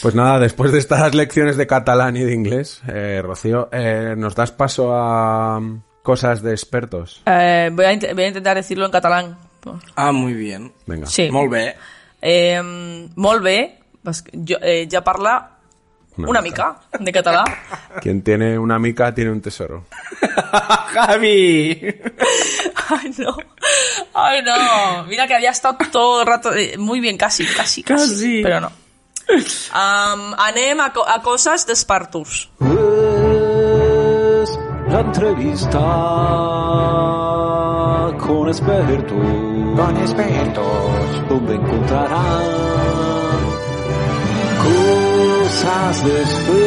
Pues 0.00 0.14
nada, 0.14 0.38
después 0.38 0.72
de 0.72 0.78
estas 0.78 1.14
lecciones 1.14 1.58
de 1.58 1.66
catalán 1.66 2.16
y 2.16 2.24
de 2.24 2.32
inglés, 2.32 2.80
eh, 2.88 3.20
Rocío, 3.22 3.68
eh, 3.72 4.14
¿nos 4.16 4.34
das 4.34 4.52
paso 4.52 4.94
a 4.94 5.58
um, 5.58 5.82
cosas 6.02 6.40
de 6.40 6.52
expertos? 6.52 7.20
Eh, 7.26 7.68
voy, 7.74 7.84
a 7.84 8.14
voy 8.14 8.24
a 8.24 8.28
intentar 8.28 8.56
decirlo 8.56 8.86
en 8.86 8.92
catalán. 8.92 9.36
Ah, 9.94 10.12
muy 10.12 10.32
bien. 10.32 10.72
Venga. 10.86 11.06
Sí. 11.06 11.30
Molt 11.30 11.50
bé. 11.50 11.76
Eh, 12.20 12.60
molt 13.16 13.42
bé. 13.42 13.78
Pues, 14.02 14.24
jo, 14.32 14.56
eh, 14.62 14.86
ja 14.90 15.02
parla 15.02 15.50
Una 16.16 16.28
una, 16.30 16.40
mica. 16.42 16.78
mica. 16.92 17.04
de 17.04 17.12
català. 17.12 17.44
Quien 18.02 18.22
tiene 18.22 18.58
una 18.58 18.78
mica 18.78 19.12
tiene 19.14 19.30
un 19.32 19.40
tesoro. 19.40 19.84
Javi. 20.94 21.78
Ay, 22.88 23.10
no. 23.18 23.36
Ay, 24.14 24.42
no. 24.42 25.04
Mira 25.08 25.26
que 25.26 25.34
había 25.34 25.50
estado 25.50 25.76
todo 25.90 26.20
el 26.22 26.26
rato 26.26 26.54
eh, 26.54 26.76
muy 26.78 27.00
bien, 27.00 27.16
casi, 27.18 27.44
casi, 27.44 27.82
casi. 27.82 28.08
Casi. 28.08 28.42
Pero 28.42 28.60
no. 28.60 28.70
Am, 29.72 30.34
anem 30.38 30.80
a, 30.80 30.92
co- 30.92 31.04
a 31.06 31.20
coses 31.20 31.66
d'espartus. 31.66 32.48
Es 32.60 34.58
la 34.88 35.00
entrevista 35.00 35.80
con 38.18 38.48
expertos. 38.48 39.55
Con 39.76 39.96
expertos. 39.98 41.28
Donde 41.28 41.54
encontrarán 41.54 43.36
cosas 44.62 46.04
de 46.04 46.20
expertos. 46.20 46.66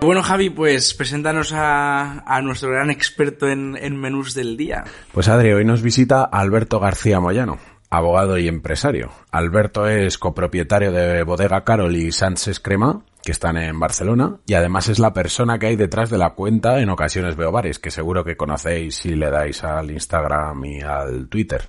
Bueno, 0.00 0.22
Javi, 0.22 0.50
pues 0.50 0.92
preséntanos 0.94 1.52
a, 1.54 2.24
a 2.26 2.42
nuestro 2.42 2.70
gran 2.70 2.90
experto 2.90 3.48
en, 3.48 3.76
en 3.80 3.96
menús 3.98 4.34
del 4.34 4.56
día. 4.56 4.84
Pues 5.12 5.28
Adri, 5.28 5.52
hoy 5.52 5.64
nos 5.64 5.80
visita 5.80 6.24
Alberto 6.24 6.78
García 6.78 7.20
Moyano, 7.20 7.58
abogado 7.88 8.36
y 8.36 8.48
empresario. 8.48 9.12
Alberto 9.30 9.86
es 9.86 10.18
copropietario 10.18 10.92
de 10.92 11.22
Bodega 11.22 11.64
Carol 11.64 11.96
y 11.96 12.12
Sánchez 12.12 12.60
Crema, 12.60 13.00
que 13.24 13.32
están 13.32 13.56
en 13.56 13.80
Barcelona, 13.80 14.36
y 14.46 14.54
además 14.54 14.88
es 14.88 14.98
la 14.98 15.12
persona 15.12 15.58
que 15.58 15.66
hay 15.66 15.76
detrás 15.76 16.10
de 16.10 16.18
la 16.18 16.30
cuenta 16.30 16.80
en 16.80 16.90
ocasiones 16.90 17.36
veo 17.36 17.50
bares, 17.50 17.78
que 17.78 17.90
seguro 17.90 18.24
que 18.24 18.36
conocéis 18.36 18.96
si 18.96 19.14
le 19.14 19.30
dais 19.30 19.64
al 19.64 19.90
Instagram 19.90 20.64
y 20.64 20.80
al 20.82 21.28
Twitter. 21.28 21.68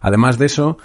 Además 0.00 0.38
de 0.38 0.46
eso, 0.46 0.78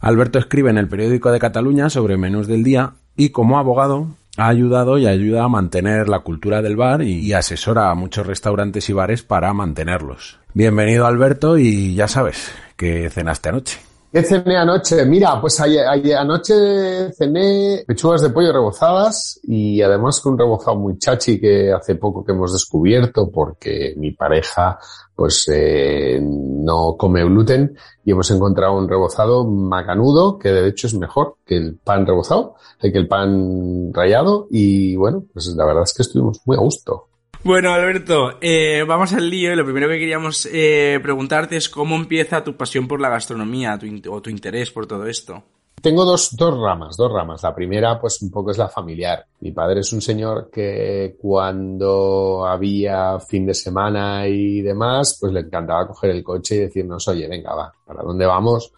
Alberto 0.00 0.38
escribe 0.38 0.70
en 0.70 0.78
el 0.78 0.88
periódico 0.88 1.30
de 1.32 1.38
Cataluña 1.38 1.88
sobre 1.90 2.16
menús 2.16 2.46
del 2.46 2.62
día 2.62 2.94
y 3.16 3.30
como 3.30 3.58
abogado 3.58 4.08
ha 4.36 4.48
ayudado 4.48 4.98
y 4.98 5.06
ayuda 5.06 5.44
a 5.44 5.48
mantener 5.48 6.08
la 6.08 6.20
cultura 6.20 6.62
del 6.62 6.76
bar 6.76 7.02
y, 7.02 7.32
asesora 7.32 7.90
a 7.90 7.94
muchos 7.94 8.26
restaurantes 8.26 8.88
y 8.90 8.92
bares 8.92 9.22
para 9.22 9.52
mantenerlos. 9.52 10.38
Bienvenido 10.52 11.06
Alberto 11.06 11.58
y 11.58 11.94
ya 11.94 12.08
sabes 12.08 12.52
que 12.76 13.08
cenaste 13.08 13.48
anoche. 13.48 13.85
¿Qué 14.12 14.22
cené 14.22 14.56
anoche? 14.56 15.04
Mira, 15.04 15.40
pues 15.40 15.60
ayer, 15.60 15.84
anoche 16.16 17.12
cené 17.12 17.84
pechugas 17.86 18.22
de 18.22 18.30
pollo 18.30 18.52
rebozadas 18.52 19.40
y 19.42 19.82
además 19.82 20.20
con 20.20 20.34
un 20.34 20.38
rebozado 20.38 20.76
muy 20.78 20.96
chachi 20.96 21.40
que 21.40 21.72
hace 21.72 21.96
poco 21.96 22.24
que 22.24 22.32
hemos 22.32 22.52
descubierto 22.52 23.30
porque 23.30 23.94
mi 23.96 24.12
pareja 24.12 24.78
pues 25.14 25.50
eh, 25.52 26.20
no 26.22 26.96
come 26.96 27.24
gluten 27.24 27.76
y 28.04 28.12
hemos 28.12 28.30
encontrado 28.30 28.78
un 28.78 28.88
rebozado 28.88 29.44
macanudo 29.44 30.38
que 30.38 30.50
de 30.50 30.68
hecho 30.68 30.86
es 30.86 30.94
mejor 30.94 31.36
que 31.44 31.56
el 31.56 31.76
pan 31.76 32.06
rebozado, 32.06 32.54
eh, 32.80 32.92
que 32.92 32.98
el 32.98 33.08
pan 33.08 33.92
rallado 33.92 34.46
y 34.50 34.94
bueno, 34.96 35.24
pues 35.32 35.48
la 35.48 35.66
verdad 35.66 35.82
es 35.82 35.92
que 35.92 36.02
estuvimos 36.02 36.40
muy 36.46 36.56
a 36.56 36.60
gusto. 36.60 37.08
Bueno, 37.46 37.72
Alberto, 37.72 38.38
eh, 38.40 38.82
vamos 38.88 39.12
al 39.12 39.30
lío 39.30 39.52
y 39.52 39.54
lo 39.54 39.62
primero 39.62 39.86
que 39.86 40.00
queríamos 40.00 40.48
eh, 40.52 40.98
preguntarte 41.00 41.56
es 41.56 41.68
cómo 41.68 41.94
empieza 41.94 42.42
tu 42.42 42.56
pasión 42.56 42.88
por 42.88 43.00
la 43.00 43.08
gastronomía 43.08 43.78
tu 43.78 44.12
o 44.12 44.20
tu 44.20 44.30
interés 44.30 44.72
por 44.72 44.88
todo 44.88 45.06
esto. 45.06 45.44
Tengo 45.80 46.04
dos, 46.04 46.34
dos 46.36 46.58
ramas, 46.58 46.96
dos 46.96 47.12
ramas. 47.12 47.44
La 47.44 47.54
primera, 47.54 48.00
pues 48.00 48.20
un 48.20 48.32
poco 48.32 48.50
es 48.50 48.58
la 48.58 48.68
familiar. 48.68 49.26
Mi 49.42 49.52
padre 49.52 49.78
es 49.78 49.92
un 49.92 50.00
señor 50.00 50.50
que 50.50 51.14
cuando 51.20 52.44
había 52.44 53.20
fin 53.20 53.46
de 53.46 53.54
semana 53.54 54.26
y 54.26 54.60
demás, 54.60 55.16
pues 55.20 55.32
le 55.32 55.38
encantaba 55.38 55.86
coger 55.86 56.10
el 56.10 56.24
coche 56.24 56.56
y 56.56 56.60
decirnos, 56.62 57.06
oye, 57.06 57.28
venga, 57.28 57.54
va, 57.54 57.72
¿para 57.86 58.02
dónde 58.02 58.26
vamos? 58.26 58.72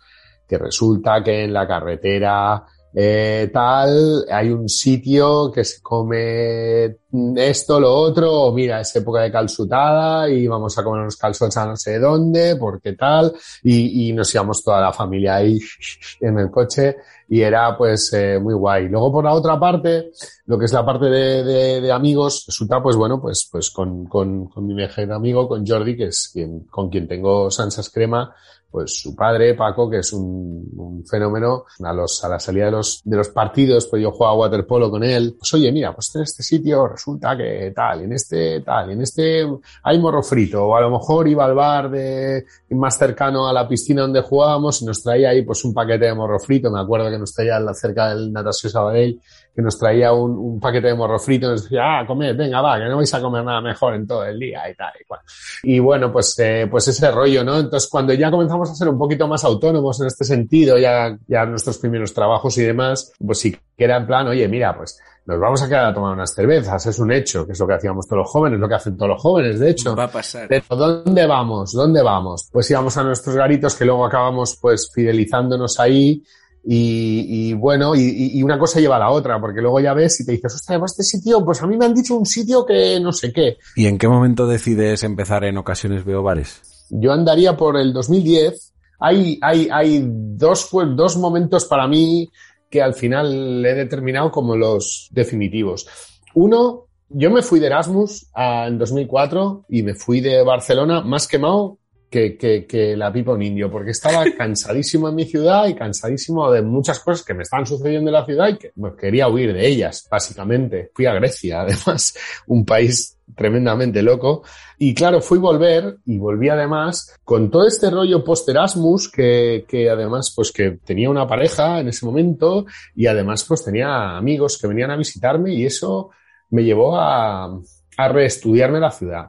Que 0.47 0.59
resulta 0.59 1.25
que 1.25 1.45
en 1.45 1.55
la 1.55 1.67
carretera 1.67 2.67
eh, 3.01 3.49
tal 3.53 4.25
hay 4.29 4.51
un 4.51 4.69
sitio 4.69 5.53
que 5.53 5.65
se 5.65 5.81
come 5.81 6.97
esto, 7.37 7.79
lo 7.79 7.95
otro, 7.95 8.31
o 8.33 8.53
mira, 8.53 8.81
es 8.81 8.95
época 8.97 9.21
de 9.23 9.31
calzutada 9.31 10.29
y 10.29 10.47
vamos 10.49 10.77
a 10.77 10.83
comer 10.83 11.03
unos 11.03 11.17
calzones 11.17 11.57
a 11.57 11.67
no 11.67 11.77
sé 11.77 11.99
dónde, 12.01 12.57
porque 12.57 12.95
tal, 12.95 13.33
y, 13.63 14.09
y 14.09 14.13
nos 14.13 14.35
íbamos 14.35 14.63
toda 14.65 14.81
la 14.81 14.93
familia 14.93 15.37
ahí 15.37 15.59
en 16.21 16.39
el 16.41 16.51
coche 16.51 16.97
y 17.29 17.41
era 17.43 17.77
pues 17.79 18.13
eh, 18.15 18.39
muy 18.41 18.55
guay. 18.55 18.89
Luego 18.89 19.13
por 19.13 19.25
la 19.25 19.33
otra 19.35 19.59
parte, 19.61 20.11
lo 20.47 20.59
que 20.59 20.65
es 20.65 20.73
la 20.73 20.85
parte 20.85 21.07
de, 21.07 21.45
de- 21.45 21.81
de 21.81 21.93
amigos, 21.93 22.45
resulta 22.49 22.83
pues 22.83 22.97
bueno, 22.97 23.21
pues, 23.21 23.49
pues 23.51 23.71
con, 23.71 24.07
con, 24.07 24.47
con 24.49 24.67
mi 24.67 24.75
mejor 24.75 25.13
amigo, 25.13 25.47
con 25.49 25.65
Jordi, 25.67 25.97
que 25.97 26.07
es 26.07 26.31
quien, 26.33 26.61
con 26.65 26.89
quien 26.91 27.07
tengo 27.07 27.51
Sansas 27.51 27.91
Crema, 27.91 28.35
pues 28.71 29.01
su 29.01 29.17
padre, 29.17 29.55
Paco, 29.55 29.89
que 29.89 29.99
es 29.99 30.13
un, 30.13 30.71
un 30.77 31.07
fenómeno, 31.07 31.65
a 31.83 31.93
los, 31.93 32.23
a 32.25 32.29
la 32.29 32.39
salida 32.39 32.67
de 32.67 32.73
los, 32.73 33.01
de 33.05 33.17
los 33.17 33.31
partidos, 33.31 33.87
pues 33.87 34.03
yo 34.03 34.11
jugaba 34.11 34.37
waterpolo 34.37 34.91
con 34.91 35.03
él, 35.05 35.37
pues 35.39 35.55
oye, 35.55 35.73
mira, 35.73 35.95
pues 35.95 36.15
en 36.15 36.23
este 36.23 36.43
sitio 36.43 36.87
resulta 36.87 37.37
que 37.37 37.73
tal, 37.75 38.03
en 38.03 38.13
este 38.13 38.61
tal, 38.61 38.91
en 38.91 39.01
este 39.03 39.47
hay 39.83 39.99
morro 39.99 40.23
frito, 40.23 40.67
o 40.67 40.77
a 40.77 40.83
lo 40.83 40.91
mejor 40.91 41.29
iba 41.29 41.45
al 41.45 41.55
bar 41.55 41.91
de, 41.91 42.45
más 42.71 42.99
cercano 42.99 43.49
a 43.49 43.53
la 43.53 43.67
piscina 43.67 44.03
donde 44.03 44.21
jugábamos 44.21 44.83
y 44.83 44.85
nos 44.85 45.03
traía 45.03 45.31
ahí 45.31 45.43
pues 45.43 45.65
un 45.65 45.73
paquete 45.73 46.07
de 46.07 46.15
morro 46.15 46.39
frito, 46.39 46.71
me 46.71 46.81
acuerdo 46.81 47.11
que 47.11 47.19
nos 47.19 47.33
traía 47.33 47.59
cerca 47.73 48.11
del 48.11 48.33
Natasio 48.33 48.69
Sabadell, 48.69 49.21
que 49.55 49.63
nos 49.63 49.79
traía 49.79 50.13
un, 50.13 50.33
un 50.33 50.61
paquete 50.61 50.89
de 50.89 50.95
morro 50.95 51.19
frito 51.19 51.47
y 51.47 51.51
nos 51.51 51.65
decía, 51.65 51.81
ah, 51.83 52.07
comed, 52.07 52.37
venga, 52.37 52.61
va, 52.61 52.79
que 52.79 52.85
no 52.85 52.97
vais 52.97 53.15
a 53.15 53.21
comer 53.21 53.45
nada 53.45 53.61
mejor 53.61 53.95
en 53.95 54.07
todo 54.07 54.25
el 54.25 54.39
día 54.39 54.69
y 54.71 54.75
tal 54.75 54.93
y 55.01 55.05
cual. 55.05 55.21
Y 55.63 55.79
bueno, 55.79 56.13
pues, 56.13 56.39
eh, 56.39 56.69
pues 56.71 56.89
ese 56.89 57.11
rollo, 57.11 57.43
¿no? 57.43 57.59
Entonces, 57.59 57.89
cuando 57.91 58.13
ya 58.15 58.31
comenzamos 58.31 58.71
a 58.71 58.75
ser 58.75 58.89
un 58.89 58.99
poquito 58.99 59.27
más 59.27 59.45
autónomos 59.45 60.01
en 60.01 60.07
este 60.07 60.25
sentido, 60.25 60.79
ya, 60.79 61.17
ya 61.27 61.45
nuestros 61.45 61.79
primeros 61.79 62.15
trabajos 62.15 62.57
y 62.59 62.63
demás, 62.63 63.13
pues 63.25 63.41
sí 63.41 63.57
que 63.79 63.85
era 63.85 63.97
en 63.97 64.07
plan, 64.07 64.27
oye, 64.27 64.49
mira, 64.49 64.77
pues 64.77 64.99
nos 65.25 65.39
vamos 65.39 65.63
a 65.63 65.69
quedar 65.69 65.85
a 65.85 65.95
tomar 65.95 66.15
unas 66.15 66.35
cervezas, 66.35 66.85
es 66.87 66.99
un 66.99 67.13
hecho, 67.13 67.47
que 67.47 67.53
es 67.53 67.61
lo 67.61 67.67
que 67.67 67.75
hacíamos 67.75 68.09
todos 68.09 68.23
los 68.23 68.31
jóvenes, 68.31 68.59
lo 68.59 68.69
que 68.69 68.75
hacen 68.75 68.97
todos 68.97 69.11
los 69.11 69.23
jóvenes, 69.23 69.61
de 69.61 69.71
hecho. 69.71 69.95
Va 69.95 70.05
a 70.05 70.11
pasar. 70.11 70.49
Pero 70.49 70.65
¿dónde 70.71 71.27
vamos? 71.27 71.73
¿Dónde 71.73 72.03
vamos? 72.03 72.49
Pues 72.51 72.71
íbamos 72.71 72.97
a 72.97 73.05
nuestros 73.05 73.37
garitos 73.37 73.77
que 73.77 73.85
luego 73.85 74.05
acabamos 74.05 74.59
pues 74.61 74.91
fidelizándonos 74.93 75.79
ahí 75.79 76.25
y, 76.64 77.51
y 77.51 77.55
bueno, 77.55 77.94
y, 77.94 78.42
una 78.42 78.59
cosa 78.59 78.81
lleva 78.81 78.97
a 78.97 79.01
la 79.01 79.11
otra, 79.11 79.40
porque 79.40 79.61
luego 79.61 79.81
ya 79.81 79.94
ves 79.94 80.21
y 80.21 80.27
te 80.27 80.33
dices, 80.33 80.55
ostras, 80.55 80.81
este 80.87 81.03
sitio, 81.03 81.44
pues 81.44 81.62
a 81.62 81.66
mí 81.66 81.77
me 81.77 81.87
han 81.87 81.94
dicho 81.94 82.14
un 82.14 82.27
sitio 82.27 82.64
que 82.66 82.99
no 83.01 83.12
sé 83.12 83.33
qué. 83.33 83.59
¿Y 83.77 83.87
en 83.87 83.99
qué 83.99 84.09
momento 84.09 84.47
decides 84.47 85.03
empezar 85.03 85.44
en 85.44 85.57
ocasiones 85.59 86.05
veo 86.05 86.23
bares? 86.23 86.87
Yo 86.90 87.12
andaría 87.12 87.57
por 87.57 87.77
el 87.77 87.92
2010. 87.92 88.75
Hay, 89.01 89.38
hay, 89.42 89.68
hay 89.71 90.05
dos, 90.05 90.68
pues, 90.71 90.88
dos 90.97 91.16
momentos 91.16 91.64
para 91.64 91.87
mí 91.87 92.29
que 92.71 92.83
al 92.83 92.94
final 92.94 93.64
he 93.64 93.75
determinado 93.75 94.31
como 94.31 94.57
los 94.57 95.09
definitivos. 95.11 95.87
Uno, 96.35 96.87
yo 97.09 97.31
me 97.31 97.42
fui 97.42 97.61
de 97.61 97.66
Erasmus 97.66 98.27
en 98.37 98.79
2004 98.79 99.64
y 99.68 99.83
me 99.83 99.94
fui 99.94 100.21
de 100.21 100.42
Barcelona 100.42 101.03
más 101.03 101.27
quemado 101.27 101.79
que, 102.11 102.37
que, 102.37 102.66
que 102.66 102.97
la 102.97 103.12
pipa 103.12 103.33
un 103.33 103.42
indio, 103.42 103.71
porque 103.71 103.90
estaba 103.90 104.25
cansadísimo 104.37 105.09
en 105.09 105.14
mi 105.14 105.25
ciudad 105.25 105.66
y 105.68 105.75
cansadísimo 105.75 106.51
de 106.51 106.62
muchas 106.62 107.01
cosas 107.01 107.25
que 107.25 107.35
me 107.35 107.42
estaban 107.42 107.66
sucediendo 107.66 108.11
en 108.11 108.14
la 108.14 108.25
ciudad 108.25 108.49
y 108.49 108.57
que 108.57 108.73
pues, 108.75 108.94
quería 108.94 109.29
huir 109.29 109.53
de 109.53 109.66
ellas, 109.66 110.07
básicamente. 110.11 110.90
Fui 110.94 111.07
a 111.07 111.14
Grecia, 111.14 111.61
además, 111.62 112.14
un 112.47 112.64
país 112.64 113.18
tremendamente 113.35 114.03
loco. 114.03 114.42
Y 114.79 114.94
claro, 114.94 115.21
fui 115.21 115.38
volver 115.38 115.99
y 116.07 116.18
volví 116.18 116.49
además 116.49 117.16
con 117.25 117.51
todo 117.51 117.66
este 117.66 117.90
rollo 117.90 118.25
post-Erasmus 118.25 119.11
que, 119.11 119.64
que 119.68 119.90
además 119.90 120.33
pues 120.35 120.53
que 120.53 120.79
tenía 120.85 121.11
una 121.11 121.27
pareja 121.27 121.81
en 121.81 121.88
ese 121.88 122.07
momento 122.07 122.64
y 122.94 123.07
además 123.07 123.44
pues 123.44 123.64
tenía 123.64 124.16
amigos 124.16 124.59
que 124.59 124.68
venían 124.68 124.90
a 124.90 124.97
visitarme 124.97 125.53
y 125.53 125.66
eso 125.66 126.11
me 126.51 126.64
llevó 126.64 126.97
a, 126.97 127.61
a 127.99 128.09
reestudiarme 128.09 128.81
la 128.81 128.90
ciudad. 128.90 129.27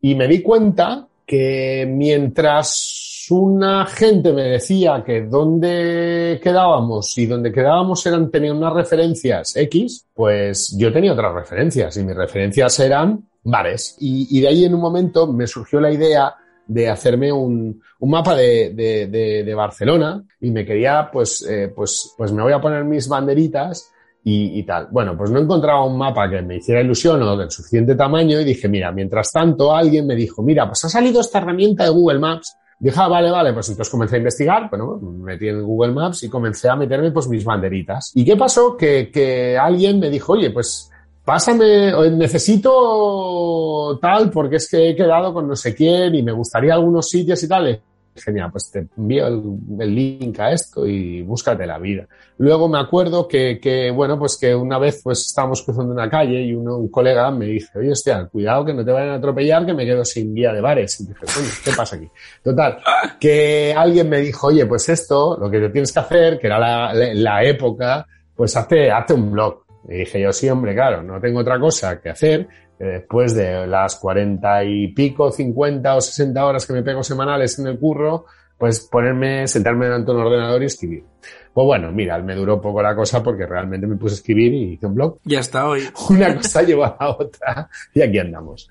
Y 0.00 0.14
me 0.14 0.28
di 0.28 0.42
cuenta 0.42 1.07
que 1.28 1.86
mientras 1.86 3.26
una 3.28 3.84
gente 3.84 4.32
me 4.32 4.44
decía 4.44 5.04
que 5.04 5.20
dónde 5.20 6.40
quedábamos 6.42 7.18
y 7.18 7.26
donde 7.26 7.52
quedábamos 7.52 8.06
eran, 8.06 8.30
tenían 8.30 8.56
unas 8.56 8.72
referencias 8.72 9.54
X, 9.54 10.06
pues 10.14 10.74
yo 10.78 10.90
tenía 10.90 11.12
otras 11.12 11.34
referencias 11.34 11.94
y 11.98 12.02
mis 12.02 12.16
referencias 12.16 12.80
eran 12.80 13.28
bares. 13.42 13.96
Y, 14.00 14.40
de 14.40 14.48
ahí 14.48 14.64
en 14.64 14.72
un 14.72 14.80
momento 14.80 15.30
me 15.30 15.46
surgió 15.46 15.80
la 15.80 15.92
idea 15.92 16.34
de 16.66 16.88
hacerme 16.88 17.30
un, 17.30 17.82
un 17.98 18.10
mapa 18.10 18.34
de, 18.34 18.70
de, 18.70 19.08
de, 19.08 19.44
de 19.44 19.54
Barcelona 19.54 20.24
y 20.40 20.50
me 20.50 20.64
quería, 20.64 21.10
pues, 21.12 21.46
eh, 21.46 21.70
pues, 21.76 22.14
pues 22.16 22.32
me 22.32 22.42
voy 22.42 22.54
a 22.54 22.60
poner 22.60 22.84
mis 22.84 23.06
banderitas 23.06 23.92
y, 24.30 24.58
y, 24.58 24.62
tal. 24.64 24.88
Bueno, 24.90 25.16
pues 25.16 25.30
no 25.30 25.38
encontraba 25.38 25.86
un 25.86 25.96
mapa 25.96 26.28
que 26.28 26.42
me 26.42 26.56
hiciera 26.56 26.82
ilusión 26.82 27.22
o 27.22 27.34
del 27.34 27.50
suficiente 27.50 27.94
tamaño 27.94 28.38
y 28.38 28.44
dije, 28.44 28.68
mira, 28.68 28.92
mientras 28.92 29.32
tanto 29.32 29.74
alguien 29.74 30.06
me 30.06 30.14
dijo, 30.14 30.42
mira, 30.42 30.66
pues 30.66 30.84
ha 30.84 30.90
salido 30.90 31.22
esta 31.22 31.38
herramienta 31.38 31.84
de 31.84 31.90
Google 31.90 32.18
Maps. 32.18 32.54
Dije, 32.78 32.94
ah, 33.00 33.08
vale, 33.08 33.30
vale, 33.30 33.54
pues 33.54 33.70
entonces 33.70 33.90
comencé 33.90 34.16
a 34.16 34.18
investigar, 34.18 34.68
bueno, 34.68 34.98
me 35.00 35.32
metí 35.32 35.48
en 35.48 35.62
Google 35.62 35.92
Maps 35.92 36.24
y 36.24 36.28
comencé 36.28 36.68
a 36.68 36.76
meterme 36.76 37.10
pues 37.10 37.26
mis 37.26 37.42
banderitas. 37.42 38.12
¿Y 38.14 38.22
qué 38.22 38.36
pasó? 38.36 38.76
Que, 38.76 39.10
que 39.10 39.56
alguien 39.56 39.98
me 39.98 40.10
dijo, 40.10 40.34
oye, 40.34 40.50
pues 40.50 40.90
pásame, 41.24 41.92
necesito 42.10 43.98
tal 43.98 44.30
porque 44.30 44.56
es 44.56 44.68
que 44.68 44.90
he 44.90 44.94
quedado 44.94 45.32
con 45.32 45.48
no 45.48 45.56
sé 45.56 45.74
quién 45.74 46.14
y 46.14 46.22
me 46.22 46.32
gustaría 46.32 46.74
algunos 46.74 47.08
sitios 47.08 47.42
y 47.42 47.48
tal. 47.48 47.80
Genial, 48.18 48.50
pues 48.50 48.70
te 48.70 48.86
envío 48.96 49.26
el, 49.26 49.42
el, 49.80 49.94
link 49.94 50.38
a 50.40 50.52
esto 50.52 50.86
y 50.86 51.22
búscate 51.22 51.66
la 51.66 51.78
vida. 51.78 52.06
Luego 52.38 52.68
me 52.68 52.78
acuerdo 52.78 53.26
que, 53.26 53.58
que, 53.60 53.90
bueno, 53.90 54.18
pues 54.18 54.36
que 54.40 54.54
una 54.54 54.78
vez 54.78 55.00
pues 55.02 55.26
estábamos 55.26 55.62
cruzando 55.62 55.92
una 55.92 56.08
calle 56.08 56.42
y 56.42 56.54
uno, 56.54 56.76
un 56.76 56.88
colega 56.88 57.30
me 57.30 57.46
dice, 57.46 57.78
oye, 57.78 57.92
hostia, 57.92 58.26
cuidado 58.26 58.64
que 58.64 58.74
no 58.74 58.84
te 58.84 58.92
vayan 58.92 59.10
a 59.10 59.14
atropellar 59.14 59.64
que 59.66 59.74
me 59.74 59.84
quedo 59.84 60.04
sin 60.04 60.34
guía 60.34 60.52
de 60.52 60.60
bares. 60.60 61.00
Y 61.00 61.06
dije, 61.06 61.20
coño, 61.20 61.48
¿qué 61.64 61.70
pasa 61.76 61.96
aquí? 61.96 62.08
Total, 62.42 62.78
que 63.18 63.74
alguien 63.76 64.08
me 64.08 64.20
dijo, 64.20 64.48
oye, 64.48 64.66
pues 64.66 64.88
esto, 64.88 65.36
lo 65.40 65.50
que 65.50 65.60
te 65.60 65.70
tienes 65.70 65.92
que 65.92 66.00
hacer, 66.00 66.38
que 66.38 66.46
era 66.46 66.58
la, 66.58 66.92
la, 66.92 67.14
la 67.14 67.44
época, 67.44 68.06
pues 68.34 68.56
hazte, 68.56 68.90
hazte 68.90 69.14
un 69.14 69.32
blog. 69.32 69.62
Y 69.88 69.98
dije 69.98 70.20
yo, 70.20 70.32
sí, 70.32 70.48
hombre, 70.50 70.74
claro, 70.74 71.02
no 71.02 71.20
tengo 71.20 71.40
otra 71.40 71.58
cosa 71.58 72.00
que 72.00 72.10
hacer 72.10 72.46
que 72.78 72.84
después 72.84 73.34
de 73.34 73.66
las 73.66 73.96
cuarenta 73.96 74.62
y 74.64 74.88
pico, 74.88 75.32
cincuenta 75.32 75.96
o 75.96 76.00
sesenta 76.00 76.46
horas 76.46 76.66
que 76.66 76.72
me 76.72 76.82
pego 76.82 77.02
semanales 77.02 77.58
en 77.58 77.66
el 77.66 77.78
curro, 77.78 78.26
pues 78.56 78.80
ponerme, 78.80 79.46
sentarme 79.46 79.86
delante 79.86 80.10
de 80.10 80.18
un 80.18 80.24
ordenador 80.24 80.62
y 80.62 80.66
escribir. 80.66 81.04
Pues 81.52 81.66
bueno, 81.66 81.90
mira, 81.90 82.18
me 82.18 82.36
duró 82.36 82.60
poco 82.60 82.80
la 82.82 82.94
cosa 82.94 83.20
porque 83.22 83.44
realmente 83.46 83.86
me 83.86 83.96
puse 83.96 84.14
a 84.14 84.18
escribir 84.18 84.54
y 84.54 84.72
hice 84.74 84.86
un 84.86 84.94
blog. 84.94 85.18
Y 85.24 85.34
hasta 85.34 85.66
hoy. 85.66 85.82
Una 86.10 86.36
cosa 86.36 86.62
llevó 86.62 86.84
a 86.84 86.96
la 87.00 87.10
otra 87.10 87.68
y 87.94 88.02
aquí 88.02 88.18
andamos. 88.18 88.68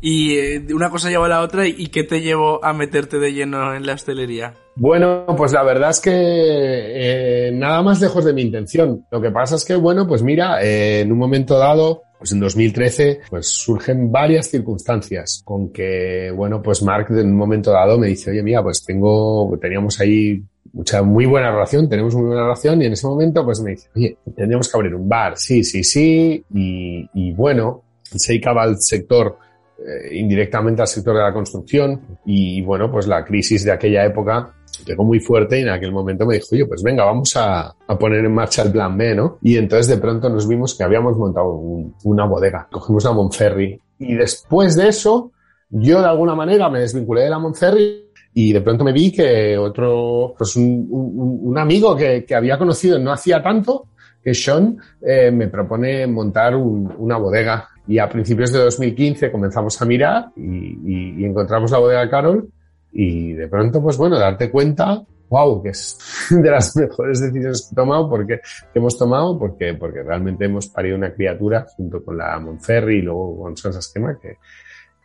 Y 0.00 0.38
eh, 0.38 0.66
una 0.72 0.88
cosa 0.88 1.10
llevó 1.10 1.24
a 1.24 1.28
la 1.28 1.42
otra 1.42 1.66
y 1.66 1.88
¿qué 1.88 2.04
te 2.04 2.22
llevó 2.22 2.64
a 2.64 2.72
meterte 2.72 3.18
de 3.18 3.34
lleno 3.34 3.74
en 3.74 3.84
la 3.84 3.94
hostelería? 3.94 4.54
Bueno, 4.76 5.26
pues 5.36 5.52
la 5.52 5.62
verdad 5.62 5.90
es 5.90 6.00
que 6.00 6.10
eh, 6.14 7.50
nada 7.52 7.82
más 7.82 8.00
lejos 8.00 8.24
de 8.24 8.32
mi 8.32 8.40
intención. 8.40 9.04
Lo 9.10 9.20
que 9.20 9.30
pasa 9.30 9.56
es 9.56 9.64
que, 9.66 9.76
bueno, 9.76 10.06
pues 10.06 10.22
mira, 10.22 10.62
eh, 10.62 11.00
en 11.00 11.12
un 11.12 11.18
momento 11.18 11.58
dado 11.58 12.04
Pues 12.20 12.32
en 12.32 12.40
2013, 12.40 13.20
pues 13.30 13.48
surgen 13.48 14.12
varias 14.12 14.50
circunstancias 14.50 15.40
con 15.42 15.72
que, 15.72 16.30
bueno, 16.30 16.60
pues 16.60 16.82
Mark 16.82 17.06
en 17.08 17.28
un 17.28 17.36
momento 17.36 17.72
dado 17.72 17.98
me 17.98 18.08
dice, 18.08 18.30
oye, 18.30 18.42
mira, 18.42 18.62
pues 18.62 18.84
tengo, 18.84 19.56
teníamos 19.58 19.98
ahí 20.00 20.42
mucha, 20.74 21.02
muy 21.02 21.24
buena 21.24 21.50
relación, 21.50 21.88
tenemos 21.88 22.14
muy 22.14 22.26
buena 22.26 22.42
relación 22.42 22.82
y 22.82 22.84
en 22.84 22.92
ese 22.92 23.06
momento 23.06 23.42
pues 23.42 23.62
me 23.62 23.70
dice, 23.70 23.88
oye, 23.96 24.18
tendríamos 24.36 24.70
que 24.70 24.76
abrir 24.76 24.94
un 24.94 25.08
bar, 25.08 25.38
sí, 25.38 25.64
sí, 25.64 25.82
sí, 25.82 26.44
y, 26.52 27.08
y 27.14 27.32
bueno, 27.32 27.84
se 28.02 28.34
dedicaba 28.34 28.64
al 28.64 28.76
sector 28.78 29.38
eh, 29.78 30.14
indirectamente 30.18 30.82
al 30.82 30.88
sector 30.88 31.16
de 31.16 31.22
la 31.22 31.32
construcción 31.32 32.18
y 32.26 32.60
bueno, 32.60 32.92
pues 32.92 33.06
la 33.06 33.24
crisis 33.24 33.64
de 33.64 33.72
aquella 33.72 34.04
época 34.04 34.54
pegó 34.84 35.04
muy 35.04 35.20
fuerte 35.20 35.58
y 35.58 35.62
en 35.62 35.68
aquel 35.70 35.92
momento 35.92 36.26
me 36.26 36.34
dijo, 36.34 36.46
oye, 36.52 36.66
pues 36.66 36.82
venga, 36.82 37.04
vamos 37.04 37.34
a, 37.36 37.74
poner 37.98 38.24
en 38.24 38.32
marcha 38.34 38.62
el 38.62 38.72
plan 38.72 38.96
B, 38.96 39.14
¿no? 39.14 39.38
Y 39.42 39.56
entonces 39.56 39.88
de 39.88 39.98
pronto 39.98 40.28
nos 40.28 40.46
vimos 40.48 40.74
que 40.74 40.84
habíamos 40.84 41.16
montado 41.16 41.52
un- 41.54 41.94
una 42.04 42.24
bodega, 42.26 42.68
cogimos 42.70 43.04
la 43.04 43.12
Monferri 43.12 43.80
y 43.98 44.14
después 44.14 44.76
de 44.76 44.88
eso 44.88 45.32
yo 45.70 46.00
de 46.00 46.06
alguna 46.08 46.34
manera 46.34 46.68
me 46.70 46.80
desvinculé 46.80 47.22
de 47.22 47.30
la 47.30 47.38
Monferri 47.38 48.06
y 48.32 48.52
de 48.52 48.60
pronto 48.60 48.84
me 48.84 48.92
vi 48.92 49.10
que 49.12 49.58
otro, 49.58 50.34
pues 50.38 50.54
un, 50.56 51.54
amigo 51.58 51.96
que, 51.96 52.24
había 52.34 52.56
conocido 52.56 52.98
no 52.98 53.12
hacía 53.12 53.42
tanto, 53.42 53.86
que 54.22 54.34
Sean, 54.34 54.76
eh, 55.02 55.30
me 55.30 55.48
propone 55.48 56.06
montar 56.06 56.54
un- 56.54 56.92
una 56.98 57.16
bodega. 57.16 57.68
Y 57.88 57.98
a 57.98 58.08
principios 58.08 58.52
de 58.52 58.60
2015 58.60 59.32
comenzamos 59.32 59.80
a 59.82 59.84
mirar 59.84 60.26
y- 60.36 61.20
y 61.22 61.24
encontramos 61.24 61.70
la 61.72 61.78
bodega 61.78 62.08
Carol 62.08 62.48
y 62.92 63.32
de 63.32 63.48
pronto, 63.48 63.82
pues 63.82 63.96
bueno, 63.96 64.18
darte 64.18 64.50
cuenta, 64.50 65.02
wow, 65.28 65.62
que 65.62 65.70
es 65.70 65.98
de 66.30 66.50
las 66.50 66.76
mejores 66.76 67.20
decisiones 67.20 67.68
que 67.68 67.72
he 67.72 67.76
tomado 67.76 68.08
porque 68.08 68.40
que 68.72 68.78
hemos 68.78 68.98
tomado 68.98 69.38
porque 69.38 69.74
porque 69.74 70.02
realmente 70.02 70.44
hemos 70.44 70.68
parido 70.68 70.96
una 70.96 71.12
criatura 71.12 71.66
junto 71.76 72.04
con 72.04 72.18
la 72.18 72.38
Monferri 72.40 72.98
y 72.98 73.02
luego 73.02 73.38
con 73.40 73.56
Sansa 73.56 73.78
Esquema 73.78 74.18
que, 74.20 74.38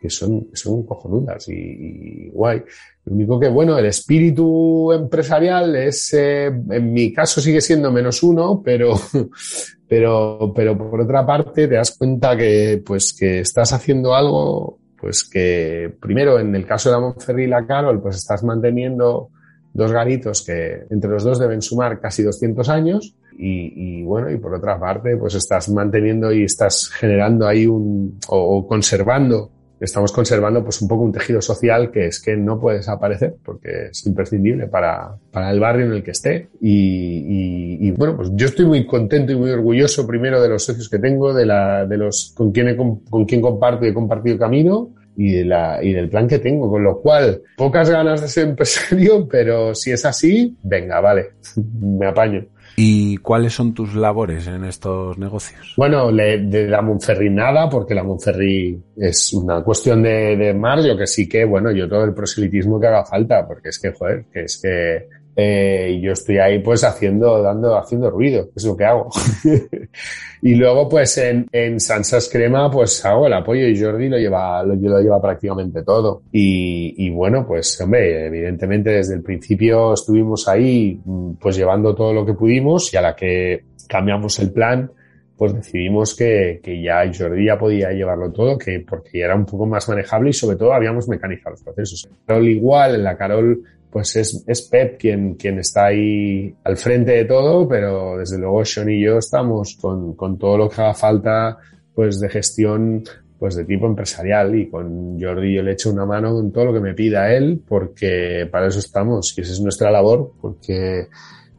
que 0.00 0.10
son, 0.10 0.48
son 0.52 0.84
cojonudas 0.84 1.48
y, 1.48 1.54
y 1.54 2.28
guay. 2.30 2.62
Lo 3.04 3.14
único 3.14 3.40
que, 3.40 3.48
bueno, 3.48 3.78
el 3.78 3.86
espíritu 3.86 4.92
empresarial 4.92 5.74
es, 5.76 6.12
eh, 6.12 6.46
en 6.46 6.92
mi 6.92 7.12
caso 7.12 7.40
sigue 7.40 7.60
siendo 7.60 7.90
menos 7.90 8.22
uno, 8.22 8.62
pero, 8.64 8.94
pero, 9.88 10.52
pero 10.54 10.76
por 10.76 11.00
otra 11.00 11.24
parte 11.24 11.66
te 11.68 11.74
das 11.74 11.96
cuenta 11.96 12.36
que, 12.36 12.82
pues, 12.84 13.14
que 13.18 13.40
estás 13.40 13.72
haciendo 13.72 14.14
algo, 14.14 14.78
pues 15.00 15.28
que 15.28 15.94
primero 16.00 16.38
en 16.38 16.54
el 16.54 16.66
caso 16.66 16.88
de 16.88 16.94
la 16.94 17.00
Monferri 17.00 17.44
y 17.44 17.48
la 17.48 17.66
Carol, 17.66 18.00
pues 18.00 18.16
estás 18.16 18.42
manteniendo 18.42 19.30
dos 19.72 19.92
garitos 19.92 20.42
que 20.44 20.86
entre 20.90 21.10
los 21.10 21.24
dos 21.24 21.38
deben 21.38 21.60
sumar 21.62 22.00
casi 22.00 22.22
200 22.22 22.68
años 22.68 23.14
y, 23.38 24.00
y, 24.00 24.02
bueno, 24.02 24.30
y 24.30 24.38
por 24.38 24.54
otra 24.54 24.80
parte, 24.80 25.16
pues 25.16 25.34
estás 25.34 25.68
manteniendo 25.68 26.32
y 26.32 26.44
estás 26.44 26.88
generando 26.88 27.46
ahí 27.46 27.66
un, 27.66 28.18
o 28.28 28.66
conservando 28.66 29.50
estamos 29.80 30.12
conservando 30.12 30.62
pues 30.62 30.80
un 30.80 30.88
poco 30.88 31.02
un 31.02 31.12
tejido 31.12 31.40
social 31.40 31.90
que 31.90 32.06
es 32.06 32.20
que 32.20 32.36
no 32.36 32.58
puede 32.58 32.78
desaparecer 32.78 33.34
porque 33.44 33.88
es 33.90 34.06
imprescindible 34.06 34.68
para, 34.68 35.16
para 35.30 35.50
el 35.50 35.60
barrio 35.60 35.86
en 35.86 35.92
el 35.92 36.02
que 36.02 36.12
esté 36.12 36.48
y, 36.60 37.86
y, 37.86 37.90
bueno 37.92 38.16
pues 38.16 38.30
yo 38.34 38.46
estoy 38.46 38.66
muy 38.66 38.86
contento 38.86 39.32
y 39.32 39.36
muy 39.36 39.50
orgulloso 39.50 40.06
primero 40.06 40.40
de 40.40 40.48
los 40.48 40.64
socios 40.64 40.88
que 40.88 40.98
tengo 40.98 41.34
de 41.34 41.46
la 41.46 41.84
de 41.86 41.96
los 41.96 42.32
con 42.34 42.52
quien 42.52 42.68
he, 42.68 42.76
con 42.76 43.24
quien 43.26 43.40
comparto 43.40 43.84
y 43.84 43.90
he 43.90 43.94
compartido 43.94 44.38
camino 44.38 44.94
y, 45.16 45.32
de 45.32 45.44
la, 45.44 45.82
y 45.82 45.92
del 45.92 46.08
plan 46.08 46.28
que 46.28 46.38
tengo, 46.38 46.70
con 46.70 46.84
lo 46.84 47.00
cual 47.00 47.42
pocas 47.56 47.88
ganas 47.90 48.20
de 48.20 48.28
ser 48.28 48.48
empresario, 48.48 49.26
pero 49.30 49.74
si 49.74 49.90
es 49.90 50.04
así, 50.04 50.56
venga, 50.62 51.00
vale, 51.00 51.30
me 51.80 52.06
apaño. 52.06 52.46
¿Y 52.76 53.16
cuáles 53.18 53.54
son 53.54 53.72
tus 53.72 53.94
labores 53.94 54.46
en 54.46 54.64
estos 54.64 55.16
negocios? 55.16 55.74
Bueno, 55.78 56.10
le, 56.10 56.38
de 56.38 56.68
la 56.68 56.82
Monferri 56.82 57.30
nada, 57.30 57.70
porque 57.70 57.94
la 57.94 58.04
Monferri 58.04 58.78
es 58.96 59.32
una 59.32 59.62
cuestión 59.62 60.02
de, 60.02 60.36
de 60.36 60.52
mar, 60.52 60.80
yo 60.82 60.96
que 60.96 61.06
sí 61.06 61.26
que, 61.26 61.46
bueno, 61.46 61.70
yo 61.72 61.88
todo 61.88 62.04
el 62.04 62.12
proselitismo 62.12 62.78
que 62.78 62.86
haga 62.86 63.04
falta, 63.04 63.46
porque 63.46 63.70
es 63.70 63.78
que, 63.78 63.92
joder, 63.92 64.26
que 64.30 64.42
es 64.42 64.60
que 64.62 65.08
eh, 65.38 66.00
yo 66.02 66.12
estoy 66.12 66.38
ahí 66.38 66.60
pues 66.60 66.82
haciendo, 66.82 67.42
dando, 67.42 67.76
haciendo 67.76 68.10
ruido, 68.10 68.48
es 68.56 68.64
lo 68.64 68.74
que 68.74 68.84
hago. 68.86 69.10
y 70.42 70.54
luego 70.54 70.88
pues 70.88 71.18
en, 71.18 71.46
en 71.52 71.78
Sansas 71.78 72.30
Crema 72.32 72.70
pues 72.70 73.04
hago 73.04 73.26
el 73.26 73.34
apoyo 73.34 73.66
y 73.66 73.78
Jordi 73.78 74.08
lo 74.08 74.16
lleva, 74.16 74.62
lo, 74.64 74.74
lo 74.74 75.00
lleva 75.00 75.20
prácticamente 75.20 75.82
todo. 75.82 76.22
Y, 76.32 76.94
y 76.96 77.10
bueno, 77.10 77.46
pues 77.46 77.78
hombre, 77.82 78.28
evidentemente 78.28 78.90
desde 78.90 79.14
el 79.14 79.22
principio 79.22 79.92
estuvimos 79.92 80.48
ahí 80.48 80.98
pues 81.38 81.56
llevando 81.56 81.94
todo 81.94 82.14
lo 82.14 82.24
que 82.24 82.32
pudimos 82.32 82.92
y 82.94 82.96
a 82.96 83.02
la 83.02 83.14
que 83.14 83.64
cambiamos 83.86 84.38
el 84.38 84.52
plan, 84.52 84.90
pues 85.36 85.52
decidimos 85.52 86.16
que, 86.16 86.60
que 86.62 86.82
ya 86.82 87.02
Jordi 87.12 87.44
ya 87.44 87.58
podía 87.58 87.90
llevarlo 87.90 88.32
todo, 88.32 88.56
que 88.56 88.82
porque 88.88 89.18
ya 89.18 89.26
era 89.26 89.34
un 89.36 89.44
poco 89.44 89.66
más 89.66 89.86
manejable 89.86 90.30
y 90.30 90.32
sobre 90.32 90.56
todo 90.56 90.72
habíamos 90.72 91.06
mecanizado 91.08 91.50
los 91.50 91.62
procesos. 91.62 92.08
Carol 92.24 92.48
igual, 92.48 92.94
en 92.94 93.04
la 93.04 93.18
Carol 93.18 93.62
pues 93.96 94.14
es, 94.16 94.44
es 94.46 94.60
Pep 94.60 94.98
quien, 95.00 95.36
quien 95.36 95.58
está 95.58 95.86
ahí 95.86 96.54
al 96.64 96.76
frente 96.76 97.12
de 97.12 97.24
todo, 97.24 97.66
pero 97.66 98.18
desde 98.18 98.36
luego 98.36 98.62
Sean 98.62 98.90
y 98.90 99.02
yo 99.02 99.16
estamos 99.16 99.78
con, 99.80 100.14
con 100.14 100.36
todo 100.36 100.58
lo 100.58 100.68
que 100.68 100.82
haga 100.82 100.92
falta 100.92 101.56
pues 101.94 102.20
de 102.20 102.28
gestión 102.28 103.04
pues 103.38 103.54
de 103.56 103.64
tipo 103.64 103.86
empresarial. 103.86 104.54
Y 104.54 104.68
con 104.68 105.18
Jordi 105.18 105.54
yo 105.54 105.62
le 105.62 105.72
echo 105.72 105.90
una 105.90 106.04
mano 106.04 106.34
con 106.34 106.52
todo 106.52 106.66
lo 106.66 106.74
que 106.74 106.80
me 106.80 106.92
pida 106.92 107.32
él 107.32 107.62
porque 107.66 108.46
para 108.52 108.66
eso 108.66 108.80
estamos. 108.80 109.32
Y 109.38 109.40
esa 109.40 109.52
es 109.52 109.62
nuestra 109.62 109.90
labor 109.90 110.30
porque 110.42 111.06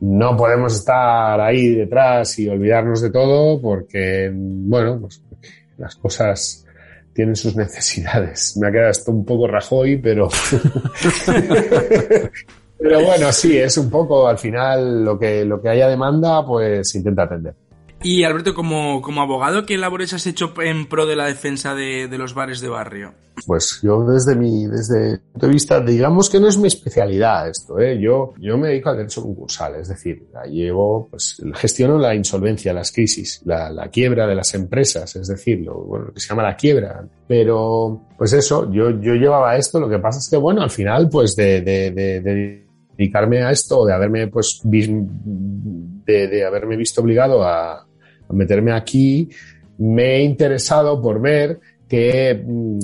no 0.01 0.37
podemos 0.37 0.75
estar 0.75 1.41
ahí 1.41 1.69
detrás 1.73 2.37
y 2.37 2.47
olvidarnos 2.47 3.01
de 3.01 3.09
todo 3.09 3.59
porque, 3.59 4.31
bueno, 4.31 4.99
pues 5.01 5.23
las 5.79 5.95
cosas 5.95 6.66
tienen 7.17 7.35
sus 7.35 7.55
necesidades. 7.55 8.55
Me 8.57 8.67
ha 8.67 8.71
quedado 8.71 8.91
esto 8.91 9.11
un 9.11 9.25
poco 9.25 9.47
Rajoy, 9.47 9.97
pero... 9.97 10.29
pero 12.77 13.03
bueno, 13.03 13.31
sí, 13.31 13.57
es 13.57 13.75
un 13.79 13.89
poco 13.89 14.27
al 14.27 14.37
final 14.37 15.03
lo 15.03 15.17
que, 15.17 15.43
lo 15.43 15.59
que 15.59 15.69
haya 15.69 15.87
demanda, 15.87 16.45
pues 16.45 16.93
intenta 16.93 17.23
atender. 17.23 17.55
Y 18.03 18.23
Alberto, 18.23 18.53
como, 18.53 19.01
como 19.01 19.21
abogado, 19.21 19.65
¿qué 19.65 19.77
labores 19.77 20.13
has 20.13 20.27
hecho 20.27 20.53
en 20.61 20.87
pro 20.87 21.05
de 21.05 21.15
la 21.15 21.25
defensa 21.25 21.73
de, 21.73 22.07
de 22.07 22.17
los 22.17 22.33
bares 22.33 22.61
de 22.61 22.69
barrio? 22.69 23.13
Pues 23.45 23.79
yo 23.83 24.03
desde 24.03 24.35
mi, 24.35 24.65
desde 24.65 25.11
mi 25.11 25.17
punto 25.17 25.47
de 25.47 25.53
vista, 25.53 25.79
digamos 25.81 26.29
que 26.29 26.39
no 26.39 26.47
es 26.47 26.57
mi 26.57 26.67
especialidad 26.67 27.49
esto, 27.49 27.79
¿eh? 27.79 27.99
Yo, 27.99 28.33
yo 28.39 28.57
me 28.57 28.69
dedico 28.69 28.89
al 28.89 28.97
derecho 28.97 29.21
concursal, 29.21 29.75
es 29.75 29.89
decir, 29.89 30.27
llevo, 30.49 31.07
pues, 31.09 31.41
gestiono 31.55 31.97
la 31.97 32.15
insolvencia, 32.15 32.73
las 32.73 32.91
crisis, 32.91 33.41
la, 33.45 33.69
la 33.69 33.89
quiebra 33.89 34.25
de 34.25 34.35
las 34.35 34.53
empresas, 34.53 35.15
es 35.15 35.27
decir, 35.27 35.61
lo, 35.61 35.75
bueno, 35.75 36.05
lo 36.05 36.13
que 36.13 36.19
se 36.19 36.29
llama 36.29 36.43
la 36.43 36.55
quiebra. 36.55 37.03
Pero, 37.27 38.07
pues 38.17 38.33
eso, 38.33 38.71
yo, 38.71 38.89
yo 39.01 39.13
llevaba 39.13 39.55
esto, 39.55 39.79
lo 39.79 39.89
que 39.89 39.99
pasa 39.99 40.19
es 40.19 40.29
que, 40.29 40.37
bueno, 40.37 40.61
al 40.61 40.71
final, 40.71 41.09
pues, 41.09 41.35
de, 41.35 41.61
de, 41.61 41.91
de, 41.91 42.21
de 42.21 42.67
dedicarme 42.97 43.43
a 43.43 43.51
esto, 43.51 43.85
de 43.85 43.93
haberme, 43.93 44.27
pues, 44.27 44.61
de, 44.63 45.07
de 46.05 46.45
haberme 46.45 46.75
visto 46.75 47.01
obligado 47.01 47.43
a, 47.43 47.86
a 48.29 48.33
meterme 48.33 48.71
aquí, 48.71 49.29
me 49.77 50.15
he 50.15 50.21
interesado 50.21 51.01
por 51.01 51.21
ver 51.21 51.59
qué 51.87 52.43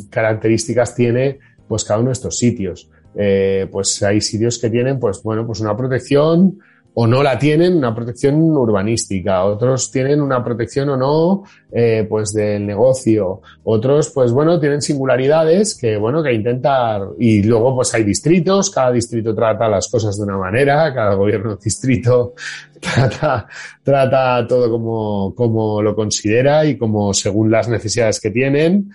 características 0.10 0.96
tiene 0.96 1.40
pues 1.68 1.84
cada 1.84 2.00
uno 2.00 2.10
de 2.10 2.14
estos 2.14 2.38
sitios. 2.38 2.90
Eh, 3.16 3.68
pues 3.72 4.02
hay 4.02 4.22
sitios 4.22 4.58
que 4.58 4.70
tienen 4.70 5.00
pues 5.00 5.22
bueno 5.22 5.46
pues 5.46 5.60
una 5.60 5.78
protección 5.78 6.60
o 6.96 7.08
no 7.08 7.24
la 7.24 7.40
tienen 7.40 7.76
una 7.76 7.94
protección 7.96 8.36
urbanística, 8.36 9.44
otros 9.44 9.90
tienen 9.92 10.22
una 10.22 10.44
protección 10.44 10.90
o 10.90 10.98
no 10.98 11.44
eh, 11.72 12.06
pues 12.08 12.34
del 12.34 12.66
negocio, 12.66 13.42
otros 13.64 14.12
pues 14.12 14.32
bueno 14.32 14.60
tienen 14.60 14.82
singularidades 14.82 15.76
que 15.76 15.98
bueno 15.98 16.22
que 16.22 16.34
intentar. 16.34 17.02
Y 17.20 17.44
luego 17.44 17.76
pues 17.76 17.94
hay 17.94 18.04
distritos, 18.04 18.70
cada 18.70 18.92
distrito 18.92 19.34
trata 19.34 19.68
las 19.68 19.88
cosas 19.90 20.18
de 20.18 20.24
una 20.24 20.38
manera, 20.38 20.94
cada 20.94 21.16
gobierno 21.16 21.56
distrito 21.64 22.34
trata, 22.80 23.48
trata 23.82 24.46
todo 24.48 24.70
como, 24.70 25.34
como 25.36 25.82
lo 25.82 25.96
considera 25.96 26.66
y 26.66 26.78
como 26.78 27.14
según 27.14 27.50
las 27.50 27.70
necesidades 27.70 28.20
que 28.20 28.30
tienen 28.30 28.92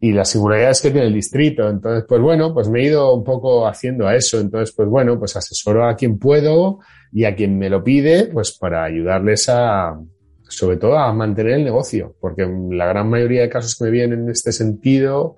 y 0.00 0.12
las 0.12 0.30
singularidades 0.30 0.80
que 0.80 0.90
tiene 0.90 1.08
el 1.08 1.14
distrito. 1.14 1.68
Entonces, 1.68 2.04
pues 2.08 2.20
bueno, 2.20 2.54
pues 2.54 2.68
me 2.68 2.80
he 2.80 2.86
ido 2.86 3.14
un 3.14 3.22
poco 3.22 3.66
haciendo 3.66 4.06
a 4.06 4.16
eso. 4.16 4.40
Entonces, 4.40 4.74
pues 4.74 4.88
bueno, 4.88 5.18
pues 5.18 5.36
asesoro 5.36 5.86
a 5.86 5.94
quien 5.94 6.18
puedo 6.18 6.78
y 7.12 7.24
a 7.24 7.36
quien 7.36 7.58
me 7.58 7.68
lo 7.68 7.84
pide, 7.84 8.26
pues 8.26 8.56
para 8.56 8.84
ayudarles 8.84 9.48
a, 9.48 9.98
sobre 10.48 10.78
todo 10.78 10.96
a 10.96 11.12
mantener 11.12 11.54
el 11.54 11.64
negocio, 11.64 12.14
porque 12.20 12.48
la 12.70 12.86
gran 12.86 13.08
mayoría 13.10 13.42
de 13.42 13.48
casos 13.48 13.76
que 13.76 13.84
me 13.84 13.90
vienen 13.90 14.20
en 14.20 14.30
este 14.30 14.52
sentido 14.52 15.36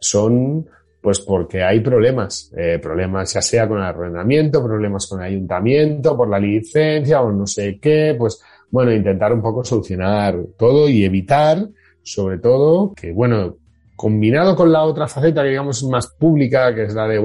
son 0.00 0.66
pues 1.00 1.18
porque 1.18 1.64
hay 1.64 1.80
problemas, 1.80 2.52
eh, 2.56 2.78
problemas 2.80 3.32
ya 3.34 3.42
sea 3.42 3.66
con 3.66 3.78
el 3.78 3.84
arrendamiento, 3.84 4.62
problemas 4.62 5.08
con 5.08 5.20
el 5.20 5.32
ayuntamiento, 5.32 6.16
por 6.16 6.28
la 6.28 6.38
licencia 6.38 7.20
o 7.22 7.32
no 7.32 7.44
sé 7.44 7.80
qué, 7.80 8.14
pues 8.16 8.40
bueno, 8.70 8.92
intentar 8.92 9.32
un 9.32 9.42
poco 9.42 9.64
solucionar 9.64 10.38
todo 10.56 10.88
y 10.88 11.04
evitar, 11.04 11.58
sobre 12.02 12.38
todo, 12.38 12.94
que 12.94 13.10
bueno, 13.10 13.56
combinado 13.96 14.56
con 14.56 14.72
la 14.72 14.82
otra 14.82 15.06
faceta 15.06 15.42
que 15.42 15.50
digamos 15.50 15.82
más 15.84 16.08
pública, 16.08 16.74
que 16.74 16.84
es 16.84 16.94
la 16.94 17.06
de 17.06 17.22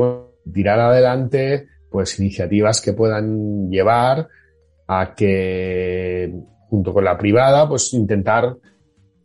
tirar 0.53 0.79
adelante 0.79 1.67
pues 1.89 2.19
iniciativas 2.19 2.81
que 2.81 2.93
puedan 2.93 3.69
llevar 3.69 4.27
a 4.87 5.15
que 5.15 6.33
junto 6.69 6.93
con 6.93 7.03
la 7.03 7.17
privada 7.17 7.67
pues 7.67 7.93
intentar 7.93 8.57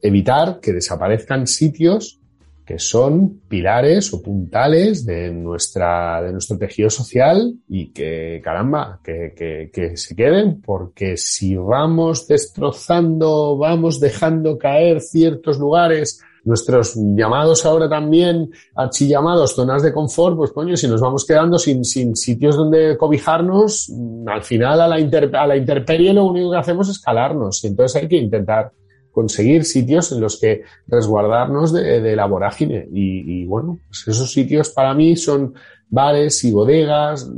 evitar 0.01 0.61
que 0.61 0.73
desaparezcan 0.73 1.47
sitios 1.47 2.23
que 2.65 2.79
son 2.79 3.41
pilares 3.49 4.15
o 4.15 4.23
puntales 4.23 5.05
de 5.05 5.33
nuestra, 5.33 6.23
de 6.23 6.33
nuestro 6.33 6.57
tejido 6.59 6.91
social 6.91 7.55
y 7.69 7.93
que, 7.93 8.41
caramba, 8.43 9.01
que, 9.03 9.35
que, 9.37 9.71
que 9.73 9.97
se 9.97 10.15
queden, 10.15 10.61
porque 10.61 11.17
si 11.17 11.57
vamos 11.57 12.29
destrozando, 12.29 13.57
vamos 13.59 13.99
dejando 13.99 14.59
caer 14.59 15.01
ciertos 15.01 15.59
lugares, 15.59 16.23
nuestros 16.45 16.95
llamados 16.97 17.65
ahora 17.65 17.89
también, 17.89 18.51
archillamados, 18.75 19.55
zonas 19.55 19.83
de 19.83 19.93
confort, 19.93 20.37
pues 20.37 20.53
coño, 20.53 20.77
si 20.77 20.89
nos 20.89 21.01
vamos 21.01 21.25
quedando 21.25 21.59
sin, 21.59 21.85
sin 21.85 22.17
sitios 22.17 22.57
donde 22.57 22.97
cobijarnos, 22.97 23.93
al 24.27 24.43
final 24.43 24.81
a 24.81 24.89
la, 24.89 24.99
inter, 24.99 25.35
a 25.37 25.47
la 25.47 25.57
interperie 25.57 26.13
lo 26.13 26.25
único 26.25 26.51
que 26.51 26.59
hacemos 26.59 26.89
es 26.89 27.01
calarnos. 27.01 27.63
Y 27.65 27.69
entonces 27.69 28.03
hay 28.03 28.09
que 28.09 28.17
intentar 28.17 28.73
conseguir 29.13 29.65
sitios 29.65 30.11
en 30.13 30.21
los 30.21 30.41
que 30.41 30.63
resguardarnos 30.87 31.73
de, 31.73 32.01
de 32.01 32.17
la 32.17 32.27
vorágine. 32.27 32.89
Y, 32.93 33.43
y, 33.43 33.47
bueno, 33.47 33.79
pues 33.87 34.09
esos 34.09 34.33
sitios 34.33 34.71
para 34.71 34.95
mí 34.95 35.17
son 35.17 35.55
bares 35.93 36.43
y 36.43 36.51
bodegas, 36.51 37.31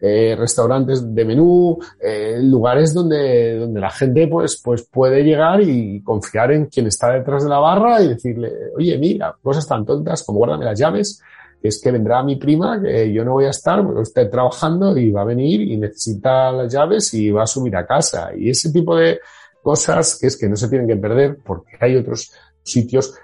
eh, 0.00 0.36
restaurantes 0.38 1.14
de 1.14 1.24
menú, 1.24 1.78
eh, 1.98 2.38
lugares 2.42 2.92
donde, 2.92 3.58
donde 3.58 3.80
la 3.80 3.90
gente 3.90 4.28
pues, 4.28 4.60
pues 4.62 4.82
puede 4.82 5.22
llegar 5.22 5.62
y 5.62 6.02
confiar 6.02 6.52
en 6.52 6.66
quien 6.66 6.88
está 6.88 7.12
detrás 7.12 7.44
de 7.44 7.48
la 7.48 7.58
barra 7.58 8.02
y 8.02 8.08
decirle, 8.08 8.52
oye, 8.76 8.98
mira, 8.98 9.34
cosas 9.42 9.66
tan 9.66 9.86
tontas 9.86 10.22
como 10.22 10.40
guárdame 10.40 10.66
las 10.66 10.78
llaves, 10.78 11.22
que 11.62 11.68
es 11.68 11.80
que 11.80 11.90
vendrá 11.90 12.22
mi 12.22 12.36
prima, 12.36 12.82
que 12.82 13.10
yo 13.10 13.24
no 13.24 13.32
voy 13.32 13.46
a 13.46 13.50
estar, 13.50 13.82
porque 13.82 14.02
estoy 14.02 14.28
trabajando 14.28 14.94
y 14.98 15.10
va 15.10 15.22
a 15.22 15.24
venir 15.24 15.62
y 15.62 15.78
necesita 15.78 16.52
las 16.52 16.70
llaves 16.70 17.14
y 17.14 17.30
va 17.30 17.44
a 17.44 17.46
subir 17.46 17.74
a 17.76 17.86
casa. 17.86 18.30
Y 18.36 18.50
ese 18.50 18.70
tipo 18.70 18.94
de, 18.94 19.20
cosas 19.66 20.18
que 20.20 20.28
es 20.28 20.36
que 20.36 20.48
no 20.48 20.54
se 20.54 20.68
tienen 20.68 20.86
que 20.86 20.94
perder 20.94 21.38
porque 21.44 21.76
hay 21.80 21.96
otros 21.96 22.30
sitios 22.62 23.14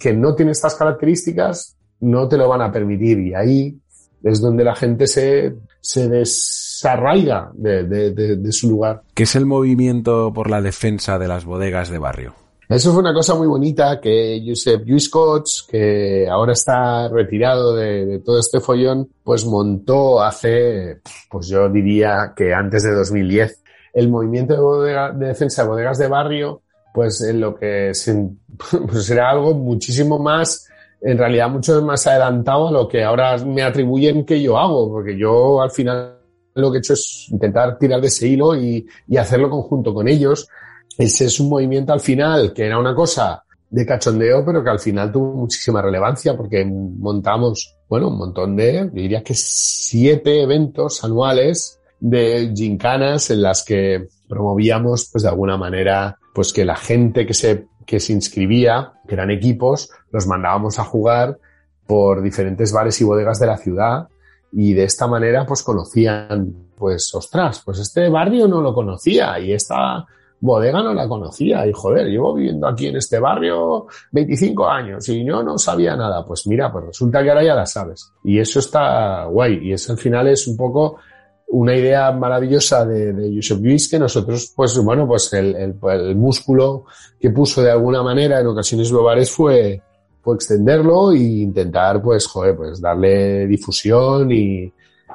que 0.00 0.12
no 0.12 0.34
tienen 0.34 0.50
estas 0.50 0.74
características, 0.74 1.76
no 2.00 2.26
te 2.26 2.36
lo 2.36 2.48
van 2.48 2.60
a 2.62 2.72
permitir 2.72 3.20
y 3.20 3.34
ahí 3.34 3.78
es 4.26 4.40
donde 4.40 4.64
la 4.64 4.74
gente 4.74 5.06
se, 5.06 5.54
se 5.80 6.08
desarraiga 6.08 7.50
de, 7.54 7.84
de, 7.84 8.10
de, 8.12 8.36
de 8.36 8.52
su 8.52 8.68
lugar. 8.68 9.02
¿Qué 9.14 9.22
es 9.22 9.36
el 9.36 9.46
movimiento 9.46 10.32
por 10.32 10.50
la 10.50 10.60
defensa 10.60 11.18
de 11.18 11.28
las 11.28 11.44
bodegas 11.44 11.90
de 11.90 11.98
barrio? 11.98 12.34
Eso 12.68 12.90
fue 12.90 13.00
una 13.00 13.14
cosa 13.14 13.36
muy 13.36 13.46
bonita 13.46 14.00
que 14.00 14.42
Josep 14.44 14.84
Lluís 14.84 15.08
Cots, 15.08 15.66
que 15.70 16.26
ahora 16.28 16.52
está 16.52 17.08
retirado 17.08 17.76
de, 17.76 18.04
de, 18.04 18.18
todo 18.18 18.40
este 18.40 18.58
follón, 18.58 19.08
pues 19.22 19.44
montó 19.44 20.20
hace, 20.20 21.00
pues 21.30 21.46
yo 21.46 21.68
diría 21.68 22.32
que 22.34 22.52
antes 22.52 22.82
de 22.82 22.92
2010 22.92 23.62
el 23.94 24.08
movimiento 24.08 24.54
de, 24.54 24.60
bodega, 24.60 25.12
de 25.12 25.28
defensa 25.28 25.62
de 25.62 25.68
bodegas 25.68 25.98
de 25.98 26.08
barrio, 26.08 26.62
pues 26.92 27.20
en 27.22 27.40
lo 27.40 27.54
que 27.54 27.94
se, 27.94 28.30
pues 28.90 29.08
era 29.10 29.30
algo 29.30 29.54
muchísimo 29.54 30.18
más, 30.18 30.68
en 31.00 31.18
realidad 31.18 31.50
mucho 31.50 31.80
más 31.82 32.06
adelantado 32.06 32.68
a 32.68 32.72
lo 32.72 32.88
que 32.88 33.04
ahora 33.04 33.36
me 33.38 33.62
atribuyen 33.62 34.24
que 34.24 34.40
yo 34.40 34.58
hago, 34.58 34.90
porque 34.90 35.16
yo 35.18 35.60
al 35.60 35.70
final 35.70 36.18
lo 36.54 36.70
que 36.70 36.78
he 36.78 36.80
hecho 36.80 36.94
es 36.94 37.28
intentar 37.30 37.78
tirar 37.78 38.00
de 38.00 38.06
ese 38.06 38.28
hilo 38.28 38.56
y, 38.56 38.86
y 39.06 39.16
hacerlo 39.16 39.50
conjunto 39.50 39.92
con 39.92 40.08
ellos. 40.08 40.48
Ese 40.96 41.26
es 41.26 41.38
un 41.38 41.50
movimiento 41.50 41.92
al 41.92 42.00
final 42.00 42.52
que 42.54 42.64
era 42.64 42.78
una 42.78 42.94
cosa 42.94 43.42
de 43.68 43.84
cachondeo, 43.84 44.44
pero 44.44 44.62
que 44.64 44.70
al 44.70 44.80
final 44.80 45.12
tuvo 45.12 45.34
muchísima 45.34 45.82
relevancia 45.82 46.36
porque 46.36 46.64
montamos, 46.64 47.76
bueno, 47.88 48.08
un 48.08 48.18
montón 48.18 48.56
de, 48.56 48.88
diría 48.90 49.22
que 49.22 49.34
siete 49.34 50.42
eventos 50.42 51.04
anuales 51.04 51.78
de 52.00 52.52
gincanas 52.54 53.30
en 53.30 53.42
las 53.42 53.64
que 53.64 54.08
promovíamos, 54.28 55.08
pues 55.12 55.22
de 55.22 55.28
alguna 55.28 55.56
manera, 55.56 56.18
pues 56.34 56.52
que 56.52 56.64
la 56.64 56.76
gente 56.76 57.26
que 57.26 57.34
se, 57.34 57.66
que 57.86 58.00
se 58.00 58.12
inscribía, 58.12 58.92
que 59.06 59.14
eran 59.14 59.30
equipos, 59.30 59.90
los 60.10 60.26
mandábamos 60.26 60.78
a 60.78 60.84
jugar 60.84 61.38
por 61.86 62.20
diferentes 62.20 62.72
bares 62.72 63.00
y 63.00 63.04
bodegas 63.04 63.38
de 63.38 63.46
la 63.46 63.56
ciudad 63.56 64.08
y 64.52 64.74
de 64.74 64.84
esta 64.84 65.06
manera 65.06 65.46
pues 65.46 65.62
conocían, 65.62 66.70
pues 66.76 67.14
ostras, 67.14 67.62
pues 67.64 67.78
este 67.78 68.08
barrio 68.08 68.48
no 68.48 68.60
lo 68.60 68.74
conocía 68.74 69.38
y 69.38 69.52
esta 69.52 70.04
bodega 70.40 70.82
no 70.82 70.92
la 70.92 71.08
conocía 71.08 71.66
y 71.66 71.72
joder, 71.72 72.08
llevo 72.08 72.34
viviendo 72.34 72.66
aquí 72.66 72.88
en 72.88 72.96
este 72.96 73.18
barrio 73.18 73.86
25 74.12 74.68
años 74.68 75.08
y 75.08 75.24
yo 75.24 75.42
no 75.42 75.58
sabía 75.58 75.96
nada. 75.96 76.24
Pues 76.24 76.46
mira, 76.46 76.70
pues 76.70 76.86
resulta 76.86 77.22
que 77.22 77.30
ahora 77.30 77.44
ya 77.44 77.54
la 77.54 77.66
sabes. 77.66 78.12
Y 78.24 78.38
eso 78.38 78.58
está 78.58 79.24
guay 79.26 79.60
y 79.62 79.72
eso 79.72 79.92
al 79.92 79.98
final 79.98 80.26
es 80.28 80.46
un 80.46 80.56
poco 80.56 80.98
una 81.48 81.76
idea 81.76 82.10
maravillosa 82.12 82.84
de, 82.84 83.12
de 83.12 83.34
Josep 83.34 83.60
Lluís 83.60 83.88
que 83.88 83.98
nosotros, 83.98 84.52
pues 84.54 84.76
bueno, 84.78 85.06
pues 85.06 85.32
el, 85.32 85.54
el, 85.54 85.76
el, 85.82 86.16
músculo 86.16 86.84
que 87.20 87.30
puso 87.30 87.62
de 87.62 87.70
alguna 87.70 88.02
manera 88.02 88.40
en 88.40 88.48
ocasiones 88.48 88.90
globales 88.90 89.30
fue, 89.30 89.80
fue 90.20 90.34
extenderlo 90.34 91.12
e 91.12 91.18
intentar, 91.18 92.02
pues, 92.02 92.26
joder, 92.26 92.56
pues 92.56 92.80
darle 92.80 93.46
difusión 93.46 94.30
y, 94.32 94.64
y, 94.64 94.72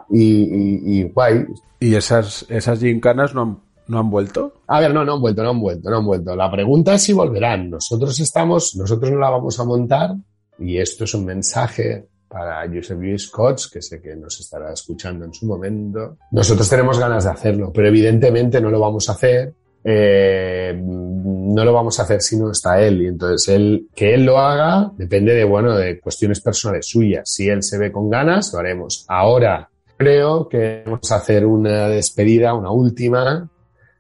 y, 0.10 1.00
y 1.00 1.04
guay. 1.04 1.46
¿Y 1.80 1.96
esas, 1.96 2.46
esas 2.48 2.80
gincanas 2.80 3.34
no 3.34 3.42
han, 3.42 3.60
no 3.88 4.00
han 4.00 4.10
vuelto? 4.10 4.54
A 4.68 4.80
ver, 4.80 4.94
no, 4.94 5.04
no 5.04 5.16
han 5.16 5.22
vuelto, 5.22 5.44
no 5.44 5.50
han 5.50 5.60
vuelto, 5.60 5.90
no 5.90 5.98
han 5.98 6.06
vuelto. 6.06 6.36
La 6.36 6.50
pregunta 6.50 6.94
es 6.94 7.04
si 7.04 7.14
volverán. 7.14 7.70
Nosotros 7.72 8.20
estamos, 8.20 8.76
nosotros 8.76 9.12
no 9.12 9.20
la 9.20 9.30
vamos 9.30 9.60
a 9.60 9.66
montar 9.66 10.16
y 10.60 10.78
esto 10.78 11.04
es 11.04 11.14
un 11.14 11.26
mensaje 11.26 12.08
para 12.32 12.68
Josep 12.68 13.00
Lluís 13.00 13.28
Cots, 13.30 13.70
que 13.70 13.82
sé 13.82 14.02
que 14.02 14.16
nos 14.16 14.40
estará 14.40 14.72
escuchando 14.72 15.26
en 15.26 15.34
su 15.34 15.46
momento. 15.46 16.18
Nosotros 16.32 16.70
tenemos 16.70 17.00
ganas 17.00 17.26
de 17.26 17.32
hacerlo, 17.32 17.72
pero 17.74 17.88
evidentemente 17.88 18.62
no 18.62 18.70
lo 18.70 18.80
vamos 18.80 19.10
a 19.10 19.14
hacer. 19.14 19.54
Eh, 19.84 20.80
no 20.80 21.66
lo 21.66 21.74
vamos 21.74 22.00
a 22.00 22.04
hacer 22.04 22.22
si 22.22 22.38
no 22.38 22.52
está 22.52 22.80
él 22.80 23.02
y 23.02 23.08
entonces 23.08 23.56
él 23.56 23.88
que 23.96 24.14
él 24.14 24.26
lo 24.26 24.38
haga 24.38 24.92
depende 24.96 25.34
de 25.34 25.44
bueno 25.44 25.76
de 25.76 26.00
cuestiones 26.00 26.40
personales 26.40 26.86
suyas 26.86 27.24
si 27.26 27.50
él 27.50 27.64
se 27.64 27.80
ve 27.80 27.92
con 27.92 28.08
ganas 28.08 28.54
lo 28.54 28.60
haremos 28.60 29.04
ahora 29.08 29.68
creo 29.98 30.48
que 30.48 30.84
vamos 30.86 31.12
a 31.12 31.16
hacer 31.16 31.48
una 31.48 31.90
despedida 31.90 32.54
una 32.54 32.70
última 32.70 33.50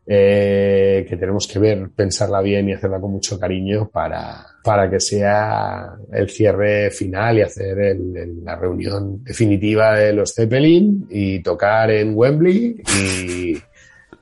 eh, 0.06 1.06
que 1.08 1.16
tenemos 1.16 1.48
que 1.48 1.60
ver, 1.60 1.90
pensarla 1.96 2.42
bien 2.42 2.68
y 2.68 2.74
hacerla 2.74 3.00
con 3.00 3.12
mucho 3.12 3.40
cariño 3.40 3.90
para, 3.90 4.46
para 4.64 4.90
que 4.90 5.00
sea 5.00 5.96
el 6.12 6.30
cierre 6.30 6.92
final 6.92 7.38
y 7.38 7.42
hacer 7.42 7.80
el, 7.80 8.16
el, 8.16 8.44
la 8.44 8.56
reunión 8.56 9.24
definitiva 9.24 9.96
de 9.96 10.14
los 10.14 10.34
Zeppelin 10.34 11.08
y 11.10 11.40
tocar 11.42 11.90
en 11.92 12.14
Wembley 12.16 12.82
y, 12.98 13.58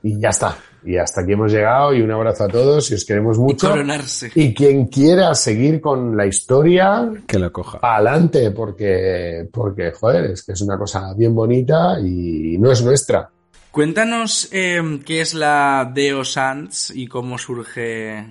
y 0.02 0.20
ya 0.20 0.30
está. 0.30 0.56
Y 0.82 0.96
hasta 0.96 1.20
aquí 1.20 1.32
hemos 1.32 1.52
llegado 1.52 1.92
y 1.92 2.00
un 2.00 2.10
abrazo 2.10 2.44
a 2.44 2.48
todos 2.48 2.90
y 2.90 2.94
os 2.94 3.04
queremos 3.04 3.38
mucho. 3.38 3.66
Y 3.66 3.70
coronarse. 3.70 4.30
Y 4.34 4.54
quien 4.54 4.86
quiera 4.86 5.34
seguir 5.34 5.80
con 5.80 6.16
la 6.16 6.24
historia, 6.26 7.10
que 7.26 7.38
la 7.38 7.50
coja. 7.50 7.78
Adelante, 7.82 8.50
porque, 8.50 9.46
porque, 9.52 9.92
joder, 9.92 10.30
es 10.30 10.42
que 10.42 10.52
es 10.52 10.60
una 10.62 10.78
cosa 10.78 11.12
bien 11.14 11.34
bonita 11.34 12.00
y 12.00 12.56
no 12.58 12.72
es 12.72 12.82
nuestra. 12.82 13.28
Cuéntanos 13.70 14.48
eh, 14.52 15.00
qué 15.04 15.20
es 15.20 15.34
la 15.34 15.90
Deo 15.94 16.24
Sans 16.24 16.90
y 16.94 17.06
cómo 17.06 17.36
surge 17.36 18.26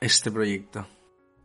este 0.00 0.30
proyecto. 0.30 0.86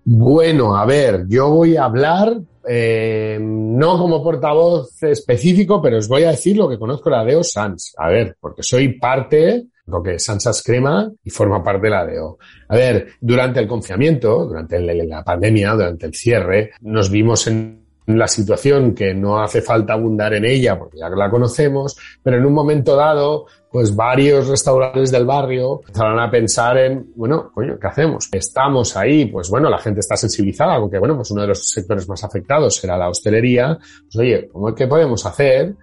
Bueno, 0.06 0.76
a 0.76 0.86
ver, 0.86 1.26
yo 1.28 1.50
voy 1.50 1.78
a 1.78 1.86
hablar, 1.86 2.38
eh, 2.68 3.38
no 3.42 3.98
como 3.98 4.22
portavoz 4.22 5.02
específico, 5.04 5.82
pero 5.82 5.98
os 5.98 6.08
voy 6.08 6.24
a 6.24 6.32
decir 6.32 6.58
lo 6.58 6.68
que 6.68 6.78
conozco 6.78 7.10
la 7.10 7.24
Deo 7.24 7.44
Sans. 7.44 7.94
A 7.98 8.10
ver, 8.10 8.36
porque 8.40 8.64
soy 8.64 9.00
parte, 9.00 9.68
lo 9.86 10.04
que 10.04 10.20
Sansas 10.20 10.62
Crema, 10.62 11.10
y 11.24 11.30
forma 11.30 11.64
parte 11.64 11.88
de 11.88 11.90
la 11.90 12.06
Deo. 12.06 12.38
A 12.68 12.76
ver, 12.76 13.08
durante 13.22 13.62
el 13.62 13.68
confinamiento, 13.68 14.46
durante 14.46 14.80
la 14.80 15.24
pandemia, 15.24 15.72
durante 15.72 16.06
el 16.08 16.14
cierre, 16.14 16.72
nos 16.82 17.10
vimos 17.10 17.48
en 17.48 17.83
la 18.08 18.28
situación 18.28 18.94
que 18.94 19.14
no 19.14 19.42
hace 19.42 19.62
falta 19.62 19.94
abundar 19.94 20.34
en 20.34 20.46
ella 20.46 20.78
porque 20.78 20.98
ya 20.98 21.10
la 21.10 21.30
conocemos, 21.30 21.98
pero 22.22 22.38
en 22.38 22.46
un 22.46 22.54
momento 22.54 22.96
dado, 22.96 23.46
pues 23.72 23.96
varios 23.96 24.48
restaurantes 24.48 25.12
del 25.12 25.26
barrio 25.26 25.80
empezaron 25.82 26.20
a 26.20 26.30
pensar 26.30 26.78
en, 26.78 27.12
bueno, 27.16 27.52
coño, 27.54 27.78
¿qué 27.80 27.88
hacemos? 27.88 28.30
Estamos 28.32 28.96
ahí, 28.98 29.26
pues 29.26 29.50
bueno, 29.50 29.70
la 29.70 29.80
gente 29.80 30.02
está 30.02 30.18
sensibilizada, 30.18 30.80
porque 30.80 31.00
bueno, 31.00 31.16
pues 31.16 31.32
uno 31.32 31.42
de 31.42 31.50
los 31.50 31.70
sectores 31.70 32.08
más 32.08 32.24
afectados 32.24 32.76
será 32.76 32.98
la 32.98 33.10
hostelería. 33.10 33.78
Pues 34.04 34.16
oye, 34.18 34.50
¿cómo 34.52 34.70
es 34.70 34.76
que 34.76 34.88
podemos 34.88 35.26
hacer? 35.26 35.76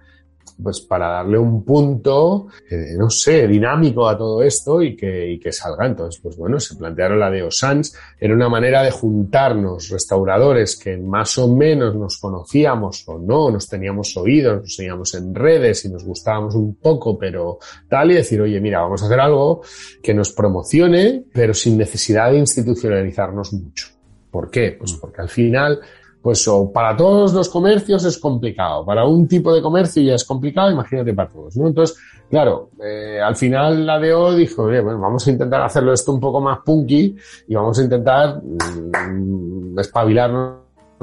Pues 0.61 0.81
para 0.81 1.07
darle 1.07 1.37
un 1.37 1.63
punto, 1.63 2.47
eh, 2.69 2.95
no 2.97 3.09
sé, 3.09 3.47
dinámico 3.47 4.07
a 4.07 4.17
todo 4.17 4.41
esto 4.41 4.81
y 4.81 4.95
que, 4.95 5.31
y 5.31 5.39
que 5.39 5.51
salga. 5.51 5.85
Entonces, 5.85 6.19
pues 6.21 6.37
bueno, 6.37 6.59
se 6.59 6.75
plantearon 6.75 7.19
la 7.19 7.29
de 7.29 7.43
Osans, 7.43 7.95
era 8.19 8.33
una 8.33 8.49
manera 8.49 8.83
de 8.83 8.91
juntarnos 8.91 9.89
restauradores 9.89 10.77
que 10.77 10.97
más 10.97 11.37
o 11.37 11.53
menos 11.53 11.95
nos 11.95 12.17
conocíamos 12.17 13.03
o 13.07 13.17
no, 13.19 13.51
nos 13.51 13.67
teníamos 13.67 14.15
oídos, 14.17 14.61
nos 14.61 14.75
teníamos 14.75 15.13
en 15.15 15.33
redes 15.33 15.85
y 15.85 15.89
nos 15.89 16.03
gustábamos 16.03 16.55
un 16.55 16.75
poco, 16.75 17.17
pero 17.17 17.59
tal, 17.87 18.11
y 18.11 18.15
decir, 18.15 18.41
oye, 18.41 18.59
mira, 18.59 18.81
vamos 18.81 19.01
a 19.01 19.05
hacer 19.05 19.19
algo 19.19 19.61
que 20.01 20.13
nos 20.13 20.31
promocione, 20.31 21.25
pero 21.33 21.53
sin 21.53 21.77
necesidad 21.77 22.31
de 22.31 22.39
institucionalizarnos 22.39 23.53
mucho. 23.53 23.87
¿Por 24.29 24.49
qué? 24.49 24.75
Pues 24.79 24.93
porque 24.93 25.21
al 25.21 25.29
final 25.29 25.81
pues 26.21 26.47
o 26.47 26.71
para 26.71 26.95
todos 26.95 27.33
los 27.33 27.49
comercios 27.49 28.05
es 28.05 28.17
complicado, 28.17 28.85
para 28.85 29.05
un 29.05 29.27
tipo 29.27 29.53
de 29.53 29.61
comercio 29.61 30.03
ya 30.03 30.15
es 30.15 30.23
complicado, 30.23 30.71
imagínate 30.71 31.13
para 31.13 31.29
todos, 31.29 31.57
¿no? 31.57 31.67
Entonces, 31.67 31.97
claro, 32.29 32.69
eh, 32.83 33.19
al 33.19 33.35
final 33.35 33.85
la 33.85 33.99
DO 33.99 34.35
dijo, 34.35 34.63
oye, 34.63 34.81
bueno, 34.81 34.99
vamos 34.99 35.27
a 35.27 35.31
intentar 35.31 35.61
hacerlo 35.61 35.93
esto 35.93 36.13
un 36.13 36.19
poco 36.19 36.39
más 36.39 36.59
punky 36.59 37.15
y 37.47 37.55
vamos 37.55 37.79
a 37.79 37.83
intentar 37.83 38.41
mm, 38.41 39.79
espabilarnos 39.79 40.61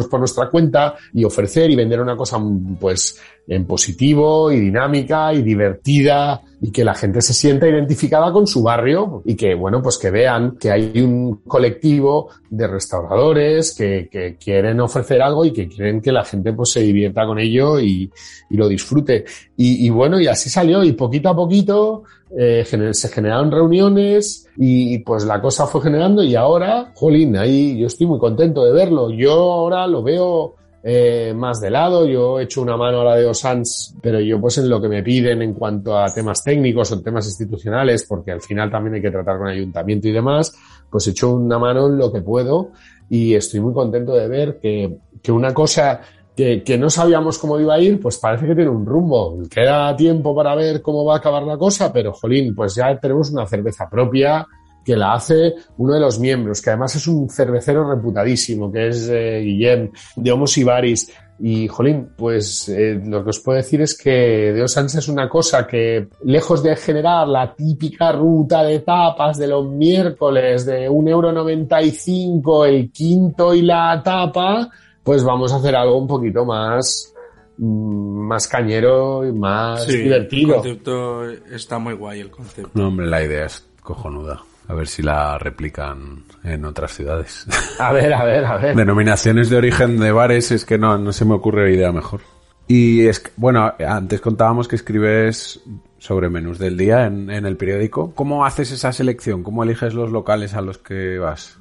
por 0.09 0.21
nuestra 0.21 0.49
cuenta 0.49 0.95
y 1.12 1.25
ofrecer 1.25 1.71
y 1.71 1.77
vender 1.77 2.01
una 2.01 2.16
cosa 2.16 2.39
pues 2.79 3.21
en 3.49 3.66
positivo 3.66 4.53
y 4.53 4.61
dinámica 4.61 5.35
y 5.35 5.43
divertida 5.43 6.41
y 6.61 6.73
que 6.73 6.85
la 6.85 6.95
gente 6.95 7.21
se 7.21 7.33
sienta 7.33 7.69
identificada 7.69 8.33
con 8.33 8.47
su 8.47 8.63
barrio 8.63 9.23
y 9.25 9.37
que 9.37 9.55
bueno 9.55 9.81
pues 9.81 9.97
que 9.99 10.11
vean 10.11 10.57
que 10.59 10.71
hay 10.71 11.01
un 11.01 11.43
colectivo 11.47 12.31
de 12.51 12.67
restauradores 12.67 13.75
que, 13.75 14.09
que 14.11 14.37
quieren 14.37 14.81
ofrecer 14.81 15.23
algo 15.23 15.45
y 15.45 15.53
que 15.53 15.69
quieren 15.69 16.01
que 16.01 16.11
la 16.11 16.25
gente 16.25 16.53
pues 16.53 16.73
se 16.73 16.81
divierta 16.81 17.27
con 17.27 17.39
ello 17.39 17.79
y, 17.79 18.11
y 18.51 18.57
lo 18.57 18.67
disfrute 18.67 19.25
y, 19.57 19.87
y, 19.87 19.91
bueno 19.91 20.21
y 20.21 20.27
así 20.27 20.51
salió 20.51 20.83
y 20.83 20.93
poquito 20.93 21.29
a 21.29 21.37
poquito 21.37 22.05
eh, 22.37 22.65
se 22.93 23.09
generaron 23.09 23.51
reuniones 23.51 24.49
y 24.57 24.99
pues 24.99 25.25
la 25.25 25.41
cosa 25.41 25.67
fue 25.67 25.81
generando 25.81 26.23
y 26.23 26.35
ahora, 26.35 26.93
jolín, 26.95 27.37
ahí 27.37 27.79
yo 27.79 27.87
estoy 27.87 28.07
muy 28.07 28.19
contento 28.19 28.65
de 28.65 28.73
verlo. 28.73 29.11
Yo 29.11 29.33
ahora 29.33 29.87
lo 29.87 30.03
veo 30.03 30.57
eh, 30.91 31.34
más 31.34 31.61
de 31.61 31.68
lado, 31.68 32.07
yo 32.07 32.41
he 32.41 32.45
hecho 32.45 32.62
una 32.62 32.74
mano 32.74 33.03
a 33.03 33.05
la 33.05 33.16
de 33.16 33.26
Osans, 33.26 33.95
pero 34.01 34.20
yo 34.20 34.41
pues 34.41 34.57
en 34.57 34.70
lo 34.70 34.80
que 34.80 34.89
me 34.89 35.03
piden 35.03 35.43
en 35.43 35.53
cuanto 35.53 35.99
a 35.99 36.11
temas 36.11 36.43
técnicos 36.43 36.91
o 36.93 37.03
temas 37.03 37.26
institucionales, 37.26 38.07
porque 38.09 38.32
al 38.32 38.41
final 38.41 38.70
también 38.70 38.95
hay 38.95 39.03
que 39.03 39.11
tratar 39.11 39.36
con 39.36 39.49
ayuntamiento 39.49 40.09
y 40.09 40.12
demás, 40.12 40.57
pues 40.89 41.07
he 41.07 41.11
hecho 41.11 41.34
una 41.34 41.59
mano 41.59 41.89
en 41.89 41.99
lo 41.99 42.11
que 42.11 42.22
puedo 42.22 42.70
y 43.11 43.34
estoy 43.34 43.61
muy 43.61 43.74
contento 43.74 44.14
de 44.14 44.28
ver 44.28 44.59
que, 44.59 44.97
que 45.22 45.30
una 45.30 45.53
cosa 45.53 46.01
que, 46.34 46.78
no 46.78 46.89
sabíamos 46.89 47.36
cómo 47.36 47.61
iba 47.61 47.74
a 47.74 47.80
ir, 47.80 48.01
pues 48.01 48.16
parece 48.16 48.47
que 48.47 48.55
tiene 48.55 48.70
un 48.70 48.86
rumbo. 48.86 49.36
Queda 49.51 49.95
tiempo 49.97 50.34
para 50.34 50.55
ver 50.55 50.80
cómo 50.80 51.05
va 51.05 51.16
a 51.16 51.18
acabar 51.18 51.43
la 51.43 51.59
cosa, 51.59 51.93
pero 51.93 52.12
jolín, 52.12 52.55
pues 52.55 52.76
ya 52.76 52.99
tenemos 52.99 53.30
una 53.30 53.45
cerveza 53.47 53.91
propia 53.91 54.47
que 54.89 54.97
la 54.97 55.12
hace 55.12 55.55
uno 55.76 55.93
de 55.93 56.01
los 56.01 56.18
miembros, 56.18 56.62
que 56.62 56.70
además 56.70 56.97
es 56.97 57.07
un 57.07 57.28
cervecero 57.28 57.86
reputadísimo, 57.95 58.72
que 58.72 58.89
es 58.89 59.07
eh, 59.12 59.43
Guillem 59.45 59.91
de 60.16 60.32
Homos 60.32 60.57
Ibaris. 60.57 61.12
Y, 61.41 61.68
jolín, 61.68 62.09
pues 62.16 62.70
eh, 62.70 62.99
lo 63.05 63.22
que 63.22 63.28
os 63.28 63.39
puedo 63.41 63.59
decir 63.59 63.82
es 63.82 63.99
que 63.99 64.55
Dios 64.55 64.74
es 64.78 65.09
una 65.09 65.28
cosa 65.28 65.66
que, 65.66 66.09
lejos 66.24 66.62
de 66.62 66.74
generar 66.74 67.28
la 67.28 67.55
típica 67.55 68.12
ruta 68.12 68.62
de 68.62 68.78
tapas 68.78 69.36
de 69.36 69.49
los 69.49 69.68
miércoles 69.68 70.64
de 70.64 70.89
un 70.89 71.07
euro 71.07 71.32
noventa 71.32 71.82
y 71.82 71.91
cinco, 71.91 72.64
el 72.64 72.91
quinto 72.91 73.55
y 73.55 73.61
la 73.61 74.01
tapa, 74.03 74.70
pues 75.03 75.22
vamos 75.22 75.53
a 75.53 75.57
hacer 75.57 75.76
algo 75.76 75.99
un 75.99 76.09
poquito 76.09 76.47
más, 76.47 77.14
mm, 77.59 78.26
más 78.26 78.49
cañero 78.49 79.22
y 79.26 79.32
más 79.32 79.86
divertido. 79.86 80.55
El 80.55 80.61
concepto 80.62 81.30
está 81.53 81.78
muy 81.78 81.93
guay, 81.93 82.20
el 82.20 82.30
concepto. 82.30 82.70
No, 82.72 82.89
hombre, 82.89 83.07
la 83.07 83.22
idea 83.22 83.45
es 83.45 83.68
cojonuda. 83.82 84.48
A 84.69 84.75
ver 84.75 84.87
si 84.87 85.03
la 85.03 85.39
replican 85.39 86.25
en 86.45 86.64
otras 86.66 86.93
ciudades. 86.93 87.47
A 87.79 87.91
ver, 87.91 88.12
a 88.12 88.25
ver, 88.25 88.45
a 88.45 88.59
ver. 88.59 88.77
Denominaciones 88.77 89.49
de 89.49 89.57
origen 89.57 89.99
de 89.99 90.12
bares 90.12 90.51
es 90.51 90.66
que 90.66 90.77
no, 90.77 90.99
no 90.99 91.12
se 91.12 91.25
me 91.25 91.35
ocurre 91.35 91.73
idea 91.73 91.91
mejor. 91.91 92.21
Y 92.66 93.07
es 93.07 93.23
bueno, 93.37 93.73
antes 93.79 94.21
contábamos 94.21 94.69
que 94.69 94.77
escribes 94.77 95.61
sobre 95.97 96.29
menús 96.29 96.59
del 96.59 96.77
día 96.77 97.07
en, 97.07 97.31
en 97.31 97.47
el 97.47 97.57
periódico. 97.57 98.12
¿Cómo 98.14 98.45
haces 98.45 98.71
esa 98.73 98.93
selección? 98.93 99.43
¿Cómo 99.43 99.62
eliges 99.64 99.95
los 99.95 100.11
locales 100.11 100.53
a 100.53 100.61
los 100.61 100.77
que 100.77 101.19
vas? 101.19 101.59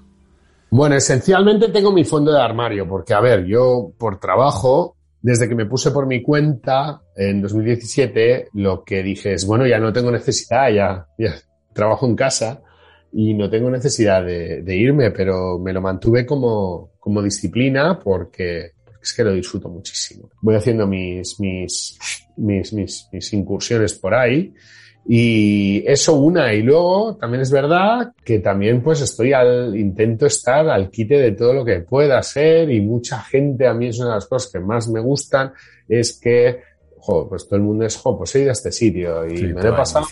Bueno, 0.69 0.95
esencialmente 0.95 1.69
tengo 1.69 1.93
mi 1.93 2.03
fondo 2.03 2.33
de 2.33 2.41
armario, 2.41 2.85
porque 2.89 3.13
a 3.13 3.21
ver, 3.21 3.45
yo 3.45 3.93
por 3.97 4.19
trabajo, 4.19 4.97
desde 5.21 5.47
que 5.47 5.55
me 5.55 5.65
puse 5.65 5.91
por 5.91 6.07
mi 6.07 6.21
cuenta 6.21 7.01
en 7.15 7.41
2017, 7.41 8.49
lo 8.55 8.83
que 8.83 9.01
dije 9.01 9.33
es, 9.33 9.45
bueno, 9.45 9.65
ya 9.65 9.79
no 9.79 9.93
tengo 9.93 10.11
necesidad, 10.11 10.69
ya, 10.71 11.07
ya 11.17 11.33
trabajo 11.73 12.05
en 12.05 12.17
casa 12.17 12.63
y 13.11 13.33
no 13.33 13.49
tengo 13.49 13.69
necesidad 13.69 14.23
de, 14.25 14.75
irme, 14.75 15.11
pero 15.11 15.57
me 15.59 15.73
lo 15.73 15.81
mantuve 15.81 16.25
como, 16.25 16.91
como 16.99 17.21
disciplina 17.21 17.99
porque, 17.99 18.71
porque, 18.83 18.99
es 19.03 19.13
que 19.13 19.23
lo 19.23 19.33
disfruto 19.33 19.69
muchísimo. 19.69 20.29
Voy 20.41 20.55
haciendo 20.55 20.87
mis, 20.87 21.39
mis, 21.39 21.97
mis, 22.37 22.73
mis, 22.73 23.09
mis 23.11 23.33
incursiones 23.33 23.93
por 23.93 24.13
ahí 24.13 24.53
y 25.09 25.83
eso 25.87 26.15
una, 26.15 26.53
y 26.53 26.61
luego 26.61 27.15
también 27.15 27.41
es 27.41 27.49
verdad 27.49 28.11
que 28.25 28.39
también 28.39 28.83
pues 28.83 28.99
estoy 28.99 29.31
al, 29.31 29.73
intento 29.77 30.25
estar 30.25 30.67
al 30.67 30.91
quite 30.91 31.17
de 31.17 31.31
todo 31.31 31.53
lo 31.53 31.63
que 31.63 31.79
pueda 31.79 32.21
ser 32.21 32.69
y 32.69 32.81
mucha 32.81 33.21
gente, 33.21 33.67
a 33.67 33.73
mí 33.73 33.87
es 33.87 33.99
una 33.99 34.09
de 34.09 34.15
las 34.15 34.25
cosas 34.25 34.51
que 34.51 34.59
más 34.59 34.89
me 34.89 34.99
gustan, 34.99 35.53
es 35.87 36.19
que, 36.19 36.59
jo, 36.99 37.27
pues 37.29 37.45
todo 37.45 37.57
el 37.57 37.61
mundo 37.63 37.85
es, 37.85 37.97
jo, 37.97 38.17
pues 38.17 38.35
he 38.35 38.41
ido 38.41 38.49
a 38.49 38.53
este 38.53 38.71
sitio 38.71 39.27
y 39.27 39.53
me 39.53 39.61
lo 39.61 39.69
he 39.69 39.77
pasado 39.77 40.05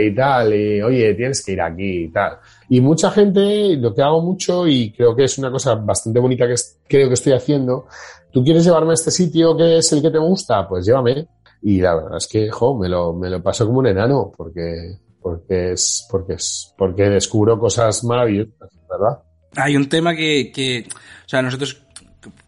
y 0.00 0.14
tal, 0.14 0.54
y 0.54 0.82
oye, 0.82 1.14
tienes 1.14 1.44
que 1.44 1.52
ir 1.52 1.60
aquí 1.60 2.04
y 2.04 2.08
tal. 2.08 2.38
Y 2.68 2.80
mucha 2.80 3.10
gente, 3.10 3.76
lo 3.76 3.94
que 3.94 4.02
hago 4.02 4.22
mucho 4.22 4.66
y 4.66 4.92
creo 4.92 5.14
que 5.14 5.24
es 5.24 5.38
una 5.38 5.50
cosa 5.50 5.74
bastante 5.74 6.18
bonita 6.18 6.46
que 6.46 6.54
creo 6.88 7.08
que 7.08 7.14
estoy 7.14 7.32
haciendo, 7.32 7.86
tú 8.32 8.42
quieres 8.42 8.64
llevarme 8.64 8.92
a 8.92 8.94
este 8.94 9.10
sitio 9.10 9.56
que 9.56 9.78
es 9.78 9.92
el 9.92 10.02
que 10.02 10.10
te 10.10 10.18
gusta, 10.18 10.66
pues 10.68 10.84
llévame 10.84 11.28
y 11.62 11.80
la 11.80 11.94
verdad 11.94 12.18
es 12.18 12.26
que, 12.26 12.50
jo, 12.50 12.78
me 12.78 12.88
lo, 12.88 13.12
me 13.12 13.30
lo 13.30 13.42
paso 13.42 13.66
como 13.66 13.80
un 13.80 13.88
enano, 13.88 14.32
porque, 14.36 14.98
porque 15.20 15.72
es, 15.72 16.06
porque 16.10 16.34
es, 16.34 16.74
porque 16.76 17.08
descubro 17.08 17.58
cosas 17.58 18.04
maravillosas, 18.04 18.70
¿verdad? 18.88 19.22
Hay 19.56 19.76
un 19.76 19.88
tema 19.88 20.14
que, 20.14 20.52
que 20.52 20.86
o 20.88 21.28
sea, 21.28 21.42
nosotros 21.42 21.85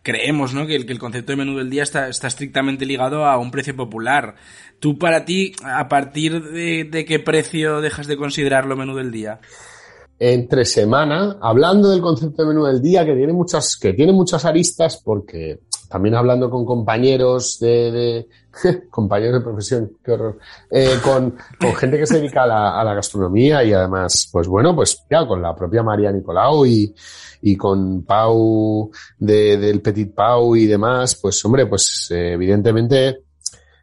creemos, 0.09 0.55
¿no? 0.55 0.67
Que 0.67 0.75
el, 0.75 0.87
que 0.87 0.95
el 0.95 0.99
concepto 0.99 1.33
de 1.33 1.37
menú 1.37 1.59
del 1.59 1.69
día 1.69 1.83
está, 1.83 2.09
está 2.09 2.29
estrictamente 2.29 2.87
ligado 2.87 3.27
a 3.27 3.37
un 3.37 3.51
precio 3.51 3.77
popular. 3.77 4.37
Tú, 4.79 4.97
para 4.97 5.27
ti, 5.27 5.53
¿a 5.63 5.87
partir 5.87 6.43
de, 6.43 7.05
qué 7.07 7.19
precio 7.19 7.83
dejas 7.83 8.07
de 8.07 8.17
considerarlo 8.17 8.75
menú 8.75 8.97
del 8.97 9.13
día? 9.13 9.41
entre 10.21 10.65
semana, 10.65 11.37
hablando 11.41 11.91
del 11.91 12.01
concepto 12.01 12.43
de 12.43 12.49
menú 12.49 12.65
del 12.65 12.83
día, 12.83 13.05
que 13.05 13.15
tiene 13.15 13.33
muchas, 13.33 13.77
que 13.77 13.93
tiene 13.93 14.13
muchas 14.13 14.45
aristas, 14.45 15.01
porque 15.05 15.61
también 15.89 16.14
hablando 16.14 16.51
con 16.51 16.64
compañeros 16.64 17.59
de, 17.61 17.91
de 17.91 18.28
compañeros 18.91 19.41
de 19.41 19.45
profesión, 19.45 19.93
qué 20.05 20.12
horror, 20.12 20.39
eh, 20.70 20.99
con, 21.03 21.36
con, 21.59 21.74
gente 21.74 21.99
que 21.99 22.07
se 22.07 22.18
dedica 22.18 22.43
a 22.43 22.47
la, 22.47 22.80
a 22.80 22.84
la, 22.84 22.95
gastronomía 22.95 23.64
y 23.64 23.72
además, 23.72 24.28
pues 24.30 24.47
bueno, 24.47 24.74
pues 24.74 25.05
ya 25.11 25.26
con 25.26 25.41
la 25.41 25.55
propia 25.55 25.82
María 25.82 26.12
Nicolau 26.12 26.66
y, 26.66 26.95
y 27.43 27.57
con 27.57 28.05
Pau 28.05 28.91
de, 29.18 29.57
del 29.57 29.80
Petit 29.80 30.14
Pau 30.14 30.55
y 30.55 30.66
demás, 30.66 31.18
pues 31.20 31.43
hombre, 31.45 31.66
pues 31.66 32.09
eh, 32.11 32.32
evidentemente 32.32 33.22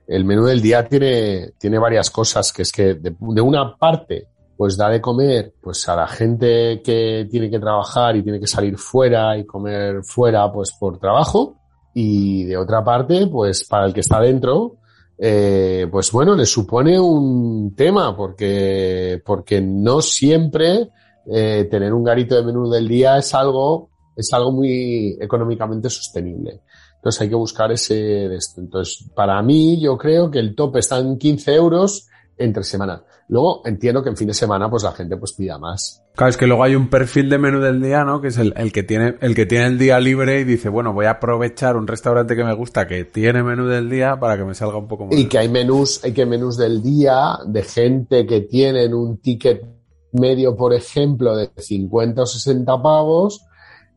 el 0.08 0.26
menú 0.26 0.46
del 0.46 0.62
día 0.62 0.88
tiene, 0.88 1.54
tiene 1.58 1.80
varias 1.80 2.12
cosas, 2.12 2.54
que 2.54 2.62
es 2.62 2.72
que 2.72 2.94
de, 2.94 3.16
de 3.20 3.42
una 3.42 3.76
parte 3.76 4.28
pues 4.58 4.78
da 4.78 4.90
de 4.90 5.02
comer 5.02 5.54
pues 5.62 5.88
a 5.90 5.96
la 5.96 6.08
gente 6.08 6.82
que 6.82 7.28
tiene 7.30 7.50
que 7.50 7.60
trabajar 7.60 8.16
y 8.16 8.24
tiene 8.24 8.40
que 8.40 8.48
salir 8.48 8.78
fuera 8.78 9.38
y 9.38 9.46
comer 9.46 10.02
fuera 10.04 10.50
pues 10.52 10.72
por 10.80 10.98
trabajo 10.98 11.65
y 11.98 12.44
de 12.44 12.58
otra 12.58 12.84
parte, 12.84 13.26
pues 13.28 13.64
para 13.64 13.86
el 13.86 13.94
que 13.94 14.02
está 14.02 14.20
dentro, 14.20 14.80
eh, 15.18 15.88
pues 15.90 16.12
bueno, 16.12 16.36
le 16.36 16.46
supone 16.46 17.00
un 17.00 17.74
tema 17.74 18.16
porque, 18.16 19.22
porque 19.26 19.62
no 19.62 20.02
siempre 20.02 20.90
eh, 21.26 21.70
tener 21.72 21.94
un 21.94 22.04
garito 22.04 22.36
de 22.36 22.44
menú 22.44 22.70
del 22.70 22.86
día 22.86 23.18
es 23.18 23.34
algo, 23.34 23.92
es 24.14 24.32
algo 24.34 24.52
muy 24.52 25.18
económicamente 25.22 25.90
sostenible. 25.90 26.64
Entonces 26.98 27.22
hay 27.22 27.30
que 27.30 27.36
buscar 27.36 27.72
ese. 27.72 28.26
Entonces, 28.58 29.10
para 29.16 29.42
mí, 29.42 29.80
yo 29.80 29.98
creo 29.98 30.30
que 30.30 30.40
el 30.40 30.54
top 30.54 30.76
está 30.78 31.00
en 31.00 31.18
15 31.18 31.56
euros 31.56 32.10
entre 32.38 32.64
semana. 32.66 33.04
Luego 33.28 33.62
entiendo 33.66 34.04
que 34.04 34.10
en 34.10 34.18
fin 34.18 34.28
de 34.28 34.36
semana 34.36 34.70
pues 34.70 34.84
la 34.84 34.92
gente 34.92 35.18
pues 35.18 35.34
pida 35.34 35.58
más. 35.58 36.04
Claro, 36.14 36.30
es 36.30 36.38
que 36.38 36.46
luego 36.46 36.64
hay 36.64 36.76
un 36.76 36.90
perfil 36.90 37.30
de 37.30 37.40
menú 37.40 37.60
del 37.60 37.82
día, 37.82 38.04
¿no? 38.04 38.22
Que 38.22 38.28
es 38.28 38.38
el, 38.38 38.54
el, 38.56 38.72
que 38.72 38.84
tiene 38.84 39.16
el 39.20 39.34
que 39.34 39.46
tiene 39.48 39.66
el 39.66 39.80
día 39.80 40.00
libre 40.00 40.40
y 40.40 40.44
dice, 40.44 40.70
bueno, 40.70 40.94
voy 40.94 41.06
a 41.06 41.12
aprovechar 41.12 41.76
un 41.76 41.88
restaurante 41.88 42.36
que 42.36 42.44
me 42.44 42.54
gusta 42.54 42.86
que 42.86 43.04
tiene 43.04 43.42
menú 43.42 43.66
del 43.66 43.90
día 43.90 44.20
para 44.20 44.38
que 44.38 44.46
me 44.46 44.54
salga 44.54 44.78
un 44.78 44.88
poco 44.88 45.08
más. 45.08 45.18
Y 45.18 45.26
que 45.26 45.40
hay 45.40 45.50
menús, 45.50 46.04
hay 46.04 46.14
que 46.14 46.26
menús 46.26 46.56
del 46.58 46.84
día 46.84 47.40
de 47.48 47.64
gente 47.64 48.26
que 48.28 48.42
tienen 48.42 48.94
un 48.94 49.18
ticket 49.18 49.64
medio, 50.12 50.56
por 50.56 50.74
ejemplo, 50.74 51.36
de 51.36 51.50
50 51.58 52.22
o 52.22 52.26
60 52.26 52.82
pavos, 52.82 53.44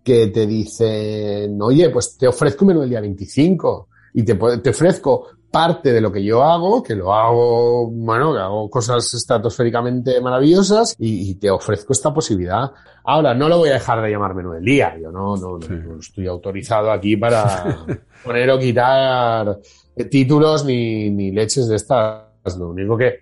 que 0.03 0.29
te 0.29 0.47
dicen, 0.47 1.61
oye, 1.61 1.91
pues 1.91 2.17
te 2.17 2.27
ofrezco 2.27 2.65
un 2.65 2.69
menú 2.69 2.81
del 2.81 2.91
día 2.91 3.01
25 3.03 3.89
y 4.15 4.25
te, 4.25 4.35
te 4.35 4.71
ofrezco 4.71 5.27
parte 5.51 5.93
de 5.93 6.01
lo 6.01 6.13
que 6.13 6.23
yo 6.23 6.43
hago, 6.43 6.83
que 6.83 6.95
lo 6.95 7.15
hago, 7.15 7.91
bueno, 7.91 8.33
que 8.35 8.41
hago 8.41 8.69
cosas 8.69 9.13
estratosféricamente 9.15 10.21
maravillosas 10.21 10.95
y, 10.99 11.31
y, 11.31 11.35
te 11.37 11.51
ofrezco 11.51 11.93
esta 11.93 12.13
posibilidad. 12.13 12.71
Ahora, 13.05 13.35
no 13.35 13.49
lo 13.49 13.59
voy 13.59 13.71
a 13.71 13.75
dejar 13.75 14.03
de 14.03 14.11
llamar 14.11 14.35
menú 14.35 14.53
del 14.53 14.65
día, 14.65 14.97
yo 15.01 15.11
no, 15.11 15.37
no, 15.37 15.61
sí. 15.61 15.73
no 15.73 15.99
estoy 15.99 16.27
autorizado 16.27 16.91
aquí 16.91 17.17
para 17.17 17.87
poner 18.25 18.51
o 18.51 18.59
quitar 18.59 19.59
títulos 20.11 20.65
ni, 20.65 21.11
ni 21.11 21.33
leches 21.33 21.69
de 21.69 21.77
estas. 21.77 22.25
Lo 22.59 22.71
único 22.71 22.97
que 22.97 23.21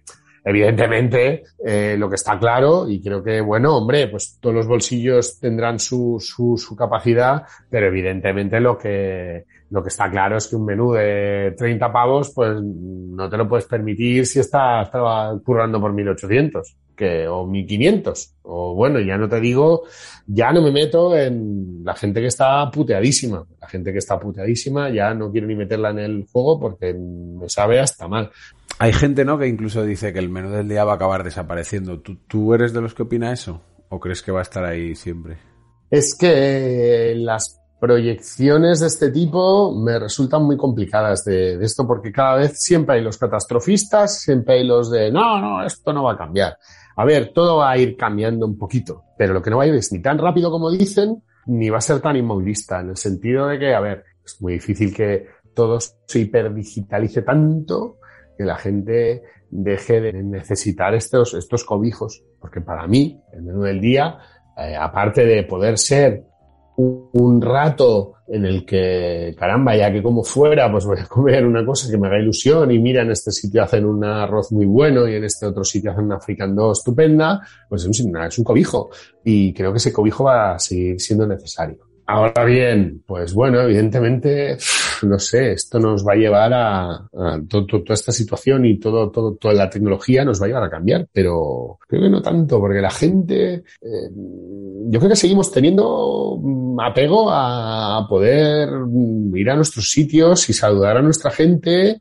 Evidentemente, 0.48 1.42
eh, 1.64 1.96
lo 1.98 2.08
que 2.08 2.14
está 2.14 2.38
claro, 2.38 2.88
y 2.88 3.02
creo 3.02 3.20
que, 3.20 3.40
bueno, 3.40 3.76
hombre, 3.76 4.06
pues 4.06 4.38
todos 4.40 4.54
los 4.54 4.68
bolsillos 4.68 5.40
tendrán 5.40 5.80
su, 5.80 6.18
su, 6.20 6.56
su 6.56 6.76
capacidad, 6.76 7.42
pero 7.68 7.88
evidentemente 7.88 8.60
lo 8.60 8.78
que, 8.78 9.44
lo 9.70 9.82
que 9.82 9.88
está 9.88 10.08
claro 10.08 10.36
es 10.36 10.46
que 10.46 10.54
un 10.54 10.64
menú 10.64 10.92
de 10.92 11.52
30 11.58 11.92
pavos, 11.92 12.30
pues 12.32 12.62
no 12.62 13.28
te 13.28 13.36
lo 13.36 13.48
puedes 13.48 13.64
permitir 13.66 14.24
si 14.24 14.38
estás 14.38 14.88
currando 15.44 15.80
por 15.80 15.92
1800 15.92 16.76
que, 16.96 17.28
o 17.28 17.46
1500. 17.46 18.34
O 18.42 18.74
bueno, 18.74 18.98
ya 19.00 19.16
no 19.18 19.28
te 19.28 19.40
digo, 19.40 19.82
ya 20.26 20.52
no 20.52 20.62
me 20.62 20.72
meto 20.72 21.16
en 21.16 21.84
la 21.84 21.94
gente 21.94 22.20
que 22.20 22.28
está 22.28 22.68
puteadísima. 22.70 23.44
La 23.60 23.68
gente 23.68 23.92
que 23.92 23.98
está 23.98 24.18
puteadísima 24.18 24.90
ya 24.90 25.14
no 25.14 25.30
quiero 25.30 25.46
ni 25.46 25.54
meterla 25.54 25.90
en 25.90 25.98
el 25.98 26.26
juego 26.32 26.58
porque 26.58 26.94
me 26.94 27.48
sabe 27.48 27.78
hasta 27.78 28.08
mal. 28.08 28.30
Hay 28.78 28.92
gente, 28.92 29.24
¿no? 29.24 29.38
Que 29.38 29.46
incluso 29.46 29.82
dice 29.84 30.12
que 30.12 30.18
el 30.18 30.28
menú 30.28 30.50
del 30.50 30.68
día 30.68 30.84
va 30.84 30.92
a 30.92 30.96
acabar 30.96 31.24
desapareciendo. 31.24 32.00
¿Tú, 32.00 32.16
tú 32.26 32.52
eres 32.52 32.74
de 32.74 32.82
los 32.82 32.94
que 32.94 33.04
opina 33.04 33.32
eso? 33.32 33.62
¿O 33.88 33.98
crees 33.98 34.22
que 34.22 34.32
va 34.32 34.40
a 34.40 34.42
estar 34.42 34.64
ahí 34.64 34.94
siempre? 34.94 35.38
Es 35.90 36.14
que 36.14 37.14
las 37.16 37.60
proyecciones 37.80 38.80
de 38.80 38.86
este 38.88 39.10
tipo 39.10 39.74
me 39.74 39.98
resultan 39.98 40.42
muy 40.44 40.56
complicadas 40.56 41.24
de, 41.24 41.56
de 41.56 41.64
esto 41.64 41.86
porque 41.86 42.12
cada 42.12 42.36
vez 42.36 42.60
siempre 42.62 42.96
hay 42.96 43.02
los 43.02 43.16
catastrofistas, 43.16 44.20
siempre 44.20 44.56
hay 44.56 44.66
los 44.66 44.90
de 44.90 45.10
no, 45.10 45.40
no, 45.40 45.64
esto 45.64 45.92
no 45.92 46.04
va 46.04 46.12
a 46.12 46.18
cambiar. 46.18 46.58
A 46.96 47.04
ver, 47.04 47.32
todo 47.32 47.58
va 47.58 47.70
a 47.70 47.78
ir 47.78 47.96
cambiando 47.96 48.46
un 48.46 48.58
poquito, 48.58 49.04
pero 49.16 49.32
lo 49.34 49.42
que 49.42 49.50
no 49.50 49.58
va 49.58 49.64
a 49.64 49.66
ir 49.66 49.74
es 49.74 49.92
ni 49.92 50.00
tan 50.00 50.18
rápido 50.18 50.50
como 50.50 50.70
dicen, 50.70 51.22
ni 51.46 51.70
va 51.70 51.78
a 51.78 51.82
ser 51.82 52.00
tan 52.00 52.16
inmovilista, 52.16 52.80
en 52.80 52.90
el 52.90 52.96
sentido 52.96 53.46
de 53.46 53.58
que, 53.58 53.74
a 53.74 53.80
ver, 53.80 54.04
es 54.24 54.40
muy 54.40 54.54
difícil 54.54 54.94
que 54.94 55.26
todo 55.54 55.78
se 55.80 56.18
hiperdigitalice 56.18 57.22
tanto 57.22 57.98
que 58.36 58.44
la 58.44 58.56
gente 58.56 59.22
deje 59.50 60.00
de 60.00 60.12
necesitar 60.22 60.94
estos, 60.94 61.34
estos 61.34 61.64
cobijos, 61.64 62.22
porque 62.40 62.60
para 62.60 62.86
mí, 62.86 63.20
el 63.32 63.42
menú 63.42 63.62
del 63.62 63.80
día, 63.80 64.18
eh, 64.56 64.76
aparte 64.76 65.24
de 65.24 65.44
poder 65.44 65.78
ser 65.78 66.24
un, 66.76 67.40
rato 67.40 68.14
en 68.28 68.44
el 68.44 68.66
que, 68.66 69.34
caramba, 69.38 69.76
ya 69.76 69.90
que 69.92 70.02
como 70.02 70.22
fuera, 70.22 70.70
pues 70.70 70.84
voy 70.84 70.98
a 70.98 71.06
comer 71.06 71.46
una 71.46 71.64
cosa 71.64 71.90
que 71.90 71.96
me 71.96 72.08
haga 72.08 72.18
ilusión 72.18 72.70
y 72.70 72.78
mira, 72.78 73.02
en 73.02 73.12
este 73.12 73.30
sitio 73.30 73.62
hacen 73.62 73.86
un 73.86 74.04
arroz 74.04 74.52
muy 74.52 74.66
bueno 74.66 75.08
y 75.08 75.14
en 75.14 75.24
este 75.24 75.46
otro 75.46 75.64
sitio 75.64 75.92
hacen 75.92 76.04
una 76.04 76.20
fricandó 76.20 76.72
estupenda, 76.72 77.40
pues 77.68 77.84
es 77.84 78.00
un, 78.00 78.16
es 78.16 78.38
un 78.38 78.44
cobijo. 78.44 78.90
Y 79.24 79.54
creo 79.54 79.72
que 79.72 79.78
ese 79.78 79.92
cobijo 79.92 80.24
va 80.24 80.54
a 80.54 80.58
seguir 80.58 81.00
siendo 81.00 81.26
necesario. 81.26 81.78
Ahora 82.06 82.44
bien, 82.44 83.02
pues 83.06 83.34
bueno, 83.34 83.60
evidentemente, 83.60 84.56
no 85.02 85.18
sé, 85.18 85.52
esto 85.52 85.78
nos 85.78 86.06
va 86.06 86.12
a 86.12 86.16
llevar 86.16 86.52
a, 86.52 86.90
a 86.94 87.40
to- 87.48 87.66
to- 87.66 87.82
toda 87.82 87.94
esta 87.94 88.12
situación 88.12 88.64
y 88.64 88.78
todo, 88.78 89.10
todo, 89.10 89.34
toda 89.34 89.54
la 89.54 89.68
tecnología 89.70 90.24
nos 90.24 90.40
va 90.40 90.46
a 90.46 90.48
llevar 90.48 90.64
a 90.64 90.70
cambiar, 90.70 91.06
pero 91.12 91.78
creo 91.88 92.02
que 92.02 92.10
no 92.10 92.22
tanto, 92.22 92.58
porque 92.60 92.80
la 92.80 92.90
gente, 92.90 93.54
eh, 93.54 94.10
yo 94.88 94.98
creo 94.98 95.10
que 95.10 95.16
seguimos 95.16 95.50
teniendo 95.52 96.38
mm, 96.40 96.80
apego 96.80 97.30
a, 97.30 97.98
a 97.98 98.08
poder 98.08 98.70
mm, 98.70 99.36
ir 99.36 99.50
a 99.50 99.56
nuestros 99.56 99.90
sitios 99.90 100.48
y 100.48 100.52
saludar 100.52 100.96
a 100.96 101.02
nuestra 101.02 101.30
gente 101.30 101.98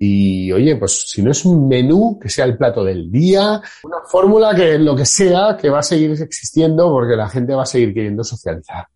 y 0.00 0.52
oye, 0.52 0.76
pues 0.76 1.06
si 1.10 1.22
no 1.22 1.32
es 1.32 1.44
un 1.44 1.66
menú, 1.66 2.18
que 2.22 2.28
sea 2.28 2.44
el 2.44 2.56
plato 2.56 2.84
del 2.84 3.10
día, 3.10 3.60
una 3.82 3.96
fórmula 4.08 4.54
que 4.54 4.78
lo 4.78 4.94
que 4.94 5.04
sea, 5.04 5.56
que 5.60 5.70
va 5.70 5.80
a 5.80 5.82
seguir 5.82 6.12
existiendo 6.22 6.88
porque 6.90 7.16
la 7.16 7.28
gente 7.28 7.52
va 7.54 7.64
a 7.64 7.66
seguir 7.66 7.92
queriendo 7.92 8.22
socializar. 8.22 8.86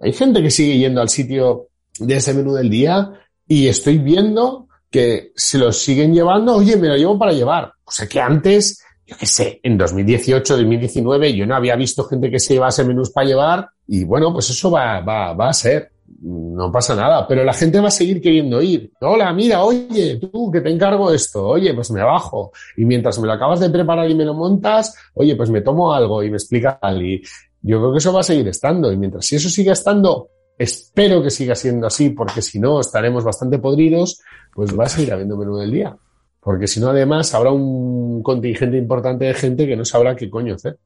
Hay 0.00 0.12
gente 0.12 0.42
que 0.42 0.50
sigue 0.50 0.76
yendo 0.78 1.00
al 1.02 1.08
sitio 1.08 1.68
de 2.00 2.16
ese 2.16 2.34
menú 2.34 2.54
del 2.54 2.70
día 2.70 3.12
y 3.46 3.68
estoy 3.68 3.98
viendo 3.98 4.68
que 4.90 5.32
se 5.36 5.58
lo 5.58 5.72
siguen 5.72 6.12
llevando, 6.12 6.56
oye, 6.56 6.76
me 6.76 6.88
lo 6.88 6.96
llevo 6.96 7.18
para 7.18 7.32
llevar. 7.32 7.72
O 7.84 7.90
sea 7.90 8.08
que 8.08 8.20
antes, 8.20 8.82
yo 9.06 9.16
qué 9.16 9.26
sé, 9.26 9.60
en 9.62 9.78
2018, 9.78 10.56
2019, 10.56 11.34
yo 11.34 11.46
no 11.46 11.54
había 11.54 11.76
visto 11.76 12.04
gente 12.04 12.30
que 12.30 12.40
se 12.40 12.54
llevase 12.54 12.84
menús 12.84 13.10
para 13.10 13.26
llevar 13.26 13.68
y 13.86 14.04
bueno, 14.04 14.32
pues 14.32 14.50
eso 14.50 14.70
va, 14.70 15.00
va, 15.00 15.32
va 15.34 15.50
a 15.50 15.52
ser. 15.52 15.92
No 16.22 16.70
pasa 16.72 16.94
nada, 16.94 17.26
pero 17.26 17.44
la 17.44 17.52
gente 17.52 17.80
va 17.80 17.88
a 17.88 17.92
seguir 17.92 18.20
queriendo 18.20 18.60
ir. 18.60 18.92
Hola, 19.00 19.32
mira, 19.32 19.62
oye, 19.62 20.16
tú 20.16 20.50
que 20.50 20.60
te 20.60 20.68
encargo 20.68 21.12
esto, 21.12 21.46
oye, 21.46 21.72
pues 21.72 21.90
me 21.92 22.02
bajo. 22.02 22.52
Y 22.76 22.84
mientras 22.84 23.18
me 23.20 23.26
lo 23.26 23.32
acabas 23.32 23.60
de 23.60 23.70
preparar 23.70 24.10
y 24.10 24.14
me 24.14 24.24
lo 24.24 24.34
montas, 24.34 24.94
oye, 25.14 25.36
pues 25.36 25.50
me 25.50 25.62
tomo 25.62 25.94
algo 25.94 26.22
y 26.22 26.30
me 26.30 26.36
explica 26.36 26.78
tal. 26.78 27.00
Y 27.00 27.22
yo 27.62 27.78
creo 27.78 27.92
que 27.92 27.98
eso 27.98 28.12
va 28.12 28.20
a 28.20 28.24
seguir 28.24 28.48
estando. 28.48 28.92
Y 28.92 28.96
mientras 28.96 29.24
si 29.24 29.36
eso 29.36 29.48
sigue 29.48 29.70
estando, 29.70 30.28
espero 30.60 31.22
que 31.22 31.30
siga 31.30 31.54
siendo 31.54 31.86
así, 31.86 32.10
porque 32.10 32.42
si 32.42 32.60
no 32.60 32.80
estaremos 32.80 33.24
bastante 33.24 33.58
podridos, 33.58 34.20
pues 34.52 34.78
va 34.78 34.84
a 34.84 34.88
seguir 34.90 35.10
habiendo 35.10 35.38
menú 35.38 35.56
del 35.56 35.70
día. 35.70 35.96
Porque 36.38 36.66
si 36.66 36.80
no, 36.80 36.90
además, 36.90 37.34
habrá 37.34 37.50
un 37.50 38.22
contingente 38.22 38.76
importante 38.76 39.24
de 39.24 39.32
gente 39.32 39.66
que 39.66 39.74
no 39.74 39.86
sabrá 39.86 40.14
qué 40.14 40.28
coño 40.28 40.56
hacer. 40.56 40.78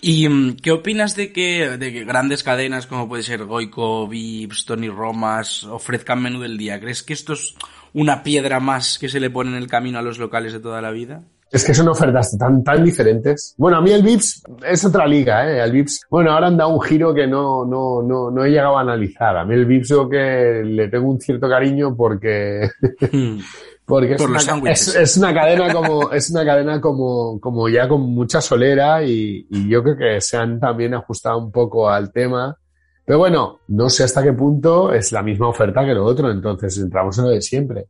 ¿Y 0.00 0.28
mm, 0.28 0.56
qué 0.56 0.72
opinas 0.72 1.14
de 1.14 1.32
que, 1.32 1.76
de 1.78 1.92
que 1.92 2.04
grandes 2.04 2.42
cadenas 2.42 2.88
como 2.88 3.08
puede 3.08 3.22
ser 3.22 3.44
Goico, 3.44 4.08
Vips, 4.08 4.64
Tony 4.64 4.88
Romas 4.88 5.62
ofrezcan 5.64 6.20
menú 6.20 6.40
del 6.40 6.58
día? 6.58 6.80
¿Crees 6.80 7.04
que 7.04 7.12
esto 7.12 7.34
es 7.34 7.54
una 7.92 8.24
piedra 8.24 8.58
más 8.58 8.98
que 8.98 9.08
se 9.08 9.20
le 9.20 9.30
pone 9.30 9.50
en 9.50 9.56
el 9.56 9.68
camino 9.68 10.00
a 10.00 10.02
los 10.02 10.18
locales 10.18 10.52
de 10.52 10.58
toda 10.58 10.82
la 10.82 10.90
vida? 10.90 11.22
Es 11.52 11.64
que 11.66 11.74
son 11.74 11.86
ofertas 11.88 12.36
tan, 12.38 12.64
tan 12.64 12.82
diferentes. 12.82 13.54
Bueno, 13.58 13.76
a 13.76 13.80
mí 13.82 13.92
el 13.92 14.02
Vips 14.02 14.42
es 14.66 14.84
otra 14.86 15.06
liga, 15.06 15.46
¿eh? 15.46 15.62
El 15.62 15.70
Vips, 15.70 16.00
bueno, 16.08 16.32
ahora 16.32 16.46
han 16.46 16.56
dado 16.56 16.70
un 16.70 16.80
giro 16.80 17.12
que 17.12 17.26
no, 17.26 17.66
no, 17.66 18.02
no, 18.02 18.30
no 18.30 18.44
he 18.44 18.48
llegado 18.48 18.78
a 18.78 18.80
analizar. 18.80 19.36
A 19.36 19.44
mí 19.44 19.54
el 19.54 19.66
Vips 19.66 19.88
yo 19.90 20.08
que 20.08 20.62
le 20.64 20.88
tengo 20.88 21.10
un 21.10 21.20
cierto 21.20 21.50
cariño 21.50 21.94
porque, 21.94 22.70
porque 23.84 24.12
es, 24.14 24.22
Por 24.22 24.30
una, 24.30 24.40
sándwiches. 24.40 24.88
es, 24.88 24.96
es 24.96 25.16
una 25.18 25.34
cadena 25.34 25.70
como, 25.74 26.10
es 26.10 26.30
una 26.30 26.42
cadena 26.42 26.80
como, 26.80 27.38
como 27.38 27.68
ya 27.68 27.86
con 27.86 28.00
mucha 28.00 28.40
solera 28.40 29.04
y, 29.04 29.46
y 29.50 29.68
yo 29.68 29.82
creo 29.82 29.96
que 29.98 30.20
se 30.22 30.38
han 30.38 30.58
también 30.58 30.94
ajustado 30.94 31.36
un 31.36 31.52
poco 31.52 31.90
al 31.90 32.10
tema. 32.10 32.56
Pero 33.04 33.18
bueno, 33.18 33.60
no 33.68 33.90
sé 33.90 34.04
hasta 34.04 34.22
qué 34.22 34.32
punto 34.32 34.90
es 34.92 35.12
la 35.12 35.22
misma 35.22 35.48
oferta 35.48 35.84
que 35.84 35.92
lo 35.92 36.04
otro, 36.04 36.30
entonces 36.30 36.78
entramos 36.78 37.18
en 37.18 37.24
lo 37.24 37.30
de 37.30 37.42
siempre. 37.42 37.88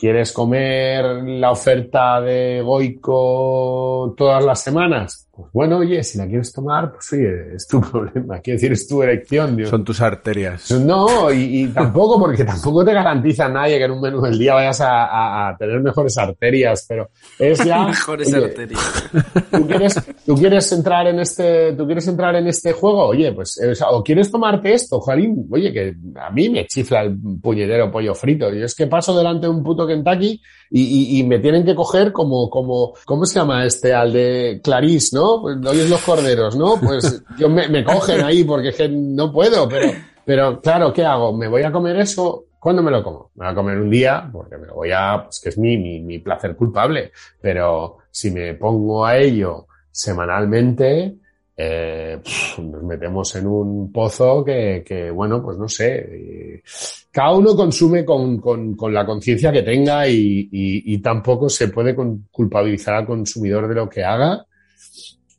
¿Quieres 0.00 0.32
comer 0.32 1.04
la 1.24 1.50
oferta 1.50 2.22
de 2.22 2.62
Goico 2.64 4.14
todas 4.16 4.42
las 4.42 4.62
semanas? 4.62 5.28
Pues 5.42 5.52
bueno, 5.52 5.78
oye, 5.78 6.02
si 6.04 6.18
la 6.18 6.26
quieres 6.26 6.52
tomar, 6.52 6.92
pues 6.92 7.12
oye, 7.12 7.54
es 7.56 7.66
tu 7.66 7.80
problema. 7.90 8.38
Quiero 8.40 8.56
decir, 8.56 8.72
es 8.72 8.86
tu 8.86 9.02
elección. 9.02 9.56
Dios. 9.56 9.68
Son 9.70 9.84
tus 9.84 10.00
arterias. 10.00 10.70
No, 10.72 11.32
y, 11.32 11.62
y 11.62 11.66
tampoco, 11.68 12.18
porque 12.18 12.44
tampoco 12.44 12.84
te 12.84 12.92
garantiza 12.92 13.48
nadie 13.48 13.78
que 13.78 13.84
en 13.84 13.90
un 13.92 14.00
menú 14.00 14.20
del 14.20 14.38
día 14.38 14.54
vayas 14.54 14.80
a, 14.80 15.04
a- 15.06 15.48
a 15.50 15.56
tener 15.56 15.80
mejores 15.80 16.16
arterias, 16.18 16.84
pero 16.88 17.10
es 17.38 17.62
ya. 17.64 17.84
Mejores 17.86 18.32
oye, 18.32 18.44
arterias. 18.44 19.04
¿tú 19.50 19.66
quieres, 19.66 19.94
tú 20.26 20.34
quieres 20.34 20.72
entrar 20.72 21.06
en 21.06 21.20
este, 21.20 21.72
tú 21.74 21.86
quieres 21.86 22.06
entrar 22.08 22.34
en 22.36 22.46
este 22.46 22.72
juego, 22.72 23.06
oye, 23.06 23.32
pues, 23.32 23.58
eh, 23.60 23.70
o, 23.70 23.74
sea, 23.74 23.90
o 23.90 24.02
quieres 24.04 24.30
tomarte 24.30 24.72
esto, 24.74 25.00
Jalín, 25.00 25.46
oye, 25.50 25.72
que 25.72 25.94
a 26.20 26.30
mí 26.30 26.48
me 26.48 26.66
chifla 26.66 27.02
el 27.02 27.16
puñetero 27.42 27.90
pollo 27.90 28.14
frito. 28.14 28.50
Yo 28.52 28.64
es 28.64 28.74
que 28.74 28.86
paso 28.86 29.16
delante 29.16 29.46
de 29.46 29.52
un 29.52 29.62
puto 29.62 29.86
Kentucky 29.86 30.40
y, 30.70 30.82
y, 31.16 31.20
y 31.20 31.24
me 31.24 31.38
tienen 31.40 31.64
que 31.64 31.74
coger 31.74 32.12
como, 32.12 32.48
como, 32.48 32.92
¿cómo 33.04 33.24
se 33.26 33.38
llama 33.40 33.64
este? 33.64 33.92
Al 33.92 34.12
de 34.12 34.60
Clarice, 34.62 35.16
¿no? 35.16 35.29
Pues, 35.40 35.56
oyes 35.64 35.88
los 35.90 36.00
corderos, 36.02 36.56
¿no? 36.56 36.76
Pues 36.80 37.22
yo 37.38 37.48
me, 37.48 37.68
me 37.68 37.84
cogen 37.84 38.22
ahí 38.24 38.42
porque 38.44 38.68
es 38.70 38.76
que 38.76 38.88
no 38.88 39.30
puedo, 39.32 39.68
pero, 39.68 39.92
pero 40.24 40.60
claro, 40.60 40.92
¿qué 40.92 41.04
hago? 41.04 41.36
¿Me 41.36 41.48
voy 41.48 41.62
a 41.62 41.70
comer 41.72 41.96
eso? 41.96 42.44
¿Cuándo 42.58 42.82
me 42.82 42.90
lo 42.90 43.02
como? 43.02 43.30
Me 43.36 43.44
voy 43.46 43.52
a 43.52 43.54
comer 43.54 43.78
un 43.78 43.90
día 43.90 44.28
porque 44.32 44.58
me 44.58 44.66
lo 44.66 44.74
voy 44.74 44.90
a, 44.94 45.22
pues 45.24 45.40
que 45.40 45.48
es 45.50 45.58
mi, 45.58 45.76
mi, 45.78 46.00
mi 46.00 46.18
placer 46.18 46.54
culpable. 46.56 47.10
Pero 47.40 47.98
si 48.10 48.30
me 48.30 48.54
pongo 48.54 49.04
a 49.04 49.16
ello 49.16 49.66
semanalmente, 49.90 51.16
eh, 51.56 52.18
nos 52.58 52.82
metemos 52.82 53.34
en 53.36 53.46
un 53.46 53.92
pozo 53.92 54.44
que, 54.44 54.82
que, 54.86 55.10
bueno, 55.10 55.42
pues 55.42 55.56
no 55.58 55.68
sé. 55.68 55.94
eh, 55.98 56.62
Cada 57.10 57.32
uno 57.32 57.56
consume 57.56 58.04
con, 58.04 58.38
con, 58.38 58.74
con 58.76 58.92
la 58.94 59.04
conciencia 59.06 59.50
que 59.52 59.62
tenga 59.62 60.06
y, 60.08 60.48
y, 60.52 60.94
y 60.94 60.98
tampoco 60.98 61.48
se 61.48 61.68
puede 61.68 61.94
culpabilizar 62.30 62.94
al 62.94 63.06
consumidor 63.06 63.68
de 63.68 63.74
lo 63.74 63.88
que 63.88 64.04
haga. 64.04 64.44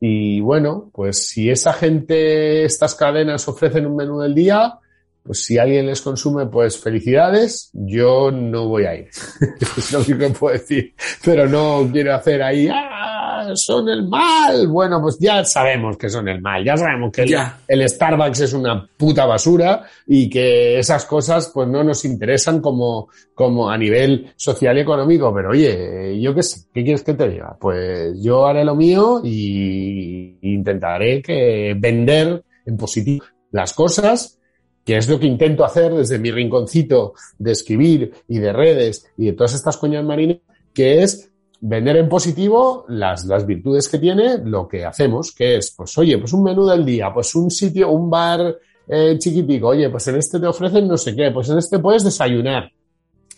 Y 0.04 0.40
bueno, 0.40 0.90
pues 0.92 1.30
si 1.30 1.52
esa 1.52 1.74
gente, 1.74 2.66
estas 2.66 2.96
cadenas 2.96 3.48
ofrecen 3.48 3.86
un 3.86 3.96
menú 3.96 4.20
del 4.20 4.34
día, 4.34 4.80
pues 5.22 5.46
si 5.46 5.60
alguien 5.60 5.86
les 5.86 6.02
consume, 6.02 6.48
pues 6.48 6.80
felicidades. 6.80 7.70
Yo 7.72 8.32
no 8.32 8.68
voy 8.68 8.86
a 8.86 8.96
ir. 8.96 9.10
es 9.78 9.92
lo 9.92 10.04
que 10.04 10.16
puedo 10.32 10.54
decir. 10.58 10.96
Pero 11.24 11.48
no 11.48 11.88
quiero 11.92 12.16
hacer 12.16 12.42
ahí, 12.42 12.68
¡ah! 12.68 13.11
Son 13.56 13.88
el 13.90 14.08
mal. 14.08 14.68
Bueno, 14.68 15.02
pues 15.02 15.18
ya 15.20 15.44
sabemos 15.44 15.98
que 15.98 16.10
son 16.10 16.28
el 16.28 16.42
mal. 16.42 16.64
Ya 16.64 16.78
sabemos 16.78 17.12
que 17.12 17.24
el, 17.24 17.30
Ya. 17.30 17.60
el 17.68 17.88
Starbucks 17.88 18.40
es 18.42 18.54
una 18.54 18.88
puta 18.98 19.26
basura 19.26 19.84
y 20.08 20.30
que 20.30 20.80
esas 20.80 21.06
cosas 21.06 21.52
pues 21.54 21.68
no 21.68 21.84
nos 21.84 22.06
interesan 22.06 22.60
como, 22.62 23.10
como 23.34 23.70
a 23.70 23.78
nivel 23.78 24.32
social 24.36 24.78
y 24.78 24.82
económico. 24.82 25.34
Pero 25.34 25.52
oye, 25.52 26.20
yo 26.22 26.34
qué 26.34 26.44
sé, 26.44 26.62
¿qué 26.74 26.84
quieres 26.84 27.04
que 27.04 27.14
te 27.14 27.28
diga? 27.30 27.58
Pues 27.60 28.22
yo 28.22 28.46
haré 28.46 28.64
lo 28.64 28.76
mío 28.76 29.22
y 29.24 30.38
intentaré 30.42 31.22
que 31.22 31.76
vender 31.78 32.44
en 32.66 32.78
positivo 32.78 33.26
las 33.52 33.74
cosas 33.74 34.38
que 34.86 34.98
es 34.98 35.08
lo 35.08 35.20
que 35.20 35.28
intento 35.28 35.64
hacer 35.64 35.94
desde 35.94 36.18
mi 36.18 36.32
rinconcito 36.32 37.14
de 37.38 37.52
escribir 37.52 38.14
y 38.28 38.40
de 38.40 38.52
redes 38.52 39.06
y 39.18 39.26
de 39.28 39.34
todas 39.34 39.54
estas 39.54 39.78
coñas 39.78 40.04
marinas, 40.04 40.38
que 40.74 41.04
es 41.04 41.31
vender 41.62 41.98
en 41.98 42.10
positivo 42.10 42.86
las, 42.90 43.26
las 43.26 43.46
virtudes 43.46 43.88
que 43.88 44.00
tiene 44.00 44.40
lo 44.44 44.68
que 44.68 44.84
hacemos, 44.84 45.32
que 45.32 45.58
es, 45.58 45.74
pues 45.78 45.96
oye, 45.98 46.18
pues 46.18 46.34
un 46.34 46.44
menú 46.44 46.66
del 46.66 46.84
día, 46.84 47.14
pues 47.14 47.36
un 47.36 47.52
sitio, 47.52 47.92
un 47.92 48.10
bar 48.10 48.58
eh, 48.88 49.16
chiquitico, 49.20 49.68
oye, 49.68 49.90
pues 49.90 50.08
en 50.08 50.16
este 50.16 50.40
te 50.40 50.48
ofrecen 50.48 50.88
no 50.88 50.98
sé 50.98 51.16
qué, 51.16 51.30
pues 51.32 51.50
en 51.50 51.60
este 51.60 51.80
puedes 51.80 52.04
desayunar. 52.04 52.72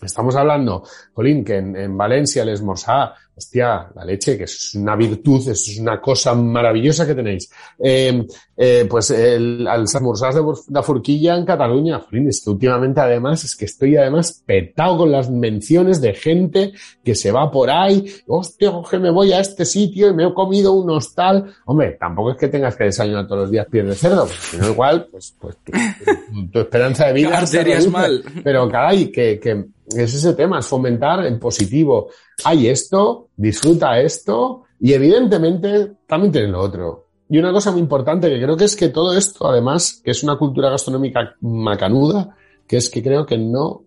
Estamos 0.01 0.35
hablando, 0.35 0.83
Colín, 1.13 1.43
que 1.43 1.57
en, 1.57 1.75
en 1.75 1.97
Valencia 1.97 2.43
les 2.43 2.61
morsá, 2.61 3.13
hostia, 3.35 3.89
la 3.95 4.05
leche, 4.05 4.37
que 4.37 4.43
es 4.43 4.75
una 4.75 4.95
virtud, 4.95 5.47
es 5.49 5.77
una 5.79 5.99
cosa 5.99 6.33
maravillosa 6.35 7.05
que 7.07 7.15
tenéis. 7.15 7.49
Eh, 7.79 8.25
eh, 8.55 8.85
pues 8.89 9.09
el, 9.09 9.67
al 9.67 9.85
de 9.85 10.53
de 10.67 10.83
Forquilla 10.83 11.35
en 11.35 11.45
Cataluña, 11.45 11.99
Colín, 11.99 12.29
es 12.29 12.41
que 12.43 12.51
últimamente 12.51 13.01
además, 13.01 13.43
es 13.43 13.55
que 13.55 13.65
estoy 13.65 13.97
además 13.97 14.43
petado 14.45 14.97
con 14.99 15.11
las 15.11 15.29
menciones 15.29 15.99
de 16.01 16.13
gente 16.13 16.73
que 17.03 17.15
se 17.15 17.31
va 17.31 17.49
por 17.49 17.69
ahí, 17.71 18.05
hostia, 18.27 18.71
que 18.89 18.99
me 18.99 19.09
voy 19.09 19.33
a 19.33 19.39
este 19.39 19.65
sitio 19.65 20.09
y 20.09 20.13
me 20.13 20.27
he 20.27 20.33
comido 20.33 20.73
un 20.73 20.89
hostal. 20.91 21.53
Hombre, 21.65 21.97
tampoco 21.99 22.31
es 22.31 22.37
que 22.37 22.47
tengas 22.47 22.75
que 22.75 22.83
desayunar 22.85 23.25
todos 23.27 23.41
los 23.41 23.51
días 23.51 23.65
pies 23.69 23.87
de 23.87 23.95
cerdo, 23.95 24.25
porque 24.25 24.41
si 24.41 24.57
no 24.57 24.69
igual, 24.69 25.07
pues, 25.11 25.35
pues 25.39 25.57
tu, 25.63 25.71
tu- 25.71 26.51
tu 26.51 26.59
esperanza 26.59 27.07
de 27.07 27.13
vida 27.13 27.37
Arterias 27.39 27.87
mal. 27.87 28.23
Pero 28.43 28.69
caray, 28.69 29.11
que, 29.11 29.39
que 29.39 29.65
es 29.87 30.13
ese 30.13 30.33
tema, 30.33 30.59
es 30.59 30.67
fomentar 30.67 31.25
el 31.25 31.39
positivo. 31.39 32.09
Hay 32.45 32.67
esto, 32.67 33.29
disfruta 33.35 33.99
esto 33.99 34.63
y 34.79 34.93
evidentemente 34.93 35.91
también 36.07 36.31
tiene 36.31 36.47
lo 36.47 36.61
otro. 36.61 37.07
Y 37.29 37.37
una 37.37 37.51
cosa 37.51 37.71
muy 37.71 37.81
importante 37.81 38.29
que 38.29 38.41
creo 38.41 38.55
que 38.55 38.65
es 38.65 38.75
que 38.75 38.89
todo 38.89 39.17
esto, 39.17 39.47
además, 39.47 40.01
que 40.03 40.11
es 40.11 40.23
una 40.23 40.37
cultura 40.37 40.69
gastronómica 40.69 41.35
macanuda, 41.41 42.35
que 42.67 42.77
es 42.77 42.89
que 42.89 43.01
creo 43.01 43.25
que 43.25 43.37
no, 43.37 43.85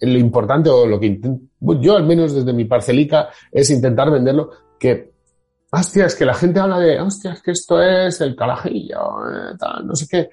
lo 0.00 0.18
importante 0.18 0.70
o 0.70 0.86
lo 0.86 0.98
que 0.98 1.06
intento, 1.06 1.44
yo 1.80 1.96
al 1.96 2.04
menos 2.04 2.34
desde 2.34 2.52
mi 2.52 2.64
parcelica, 2.64 3.28
es 3.52 3.70
intentar 3.70 4.10
venderlo, 4.10 4.50
que, 4.78 5.12
hostia, 5.70 6.06
que 6.16 6.24
la 6.24 6.34
gente 6.34 6.60
habla 6.60 6.78
de, 6.78 7.00
hostia, 7.00 7.38
que 7.44 7.52
esto 7.52 7.80
es 7.82 8.20
el 8.20 8.34
carajillo, 8.34 8.98
eh, 9.28 9.56
tal, 9.58 9.86
no 9.86 9.94
sé 9.94 10.06
qué. 10.08 10.30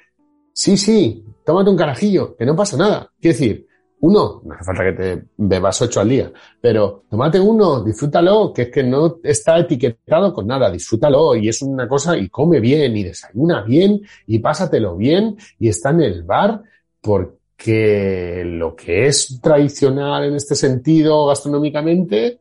Sí, 0.53 0.77
sí, 0.77 1.25
tómate 1.45 1.69
un 1.69 1.77
carajillo, 1.77 2.35
que 2.35 2.45
no 2.45 2.55
pasa 2.55 2.77
nada. 2.77 3.11
Quiero 3.19 3.37
decir, 3.37 3.67
uno, 4.05 4.41
no 4.43 4.53
hace 4.53 4.63
falta 4.63 4.83
que 4.83 4.91
te 4.93 5.23
bebas 5.37 5.81
ocho 5.81 5.99
al 5.99 6.09
día, 6.09 6.31
pero 6.61 7.03
tómate 7.09 7.39
uno, 7.39 7.83
disfrútalo, 7.83 8.53
que 8.53 8.63
es 8.63 8.69
que 8.69 8.83
no 8.83 9.17
está 9.23 9.57
etiquetado 9.57 10.33
con 10.33 10.45
nada, 10.45 10.69
disfrútalo 10.69 11.35
y 11.35 11.49
es 11.49 11.61
una 11.61 11.87
cosa 11.87 12.15
y 12.17 12.29
come 12.29 12.59
bien 12.59 12.95
y 12.95 13.03
desayuna 13.03 13.63
bien 13.63 14.01
y 14.27 14.39
pásatelo 14.39 14.95
bien 14.95 15.37
y 15.59 15.69
está 15.69 15.89
en 15.89 16.01
el 16.01 16.23
bar 16.23 16.61
porque 17.01 18.43
lo 18.45 18.75
que 18.75 19.07
es 19.07 19.39
tradicional 19.41 20.25
en 20.25 20.35
este 20.35 20.55
sentido 20.55 21.25
gastronómicamente, 21.27 22.39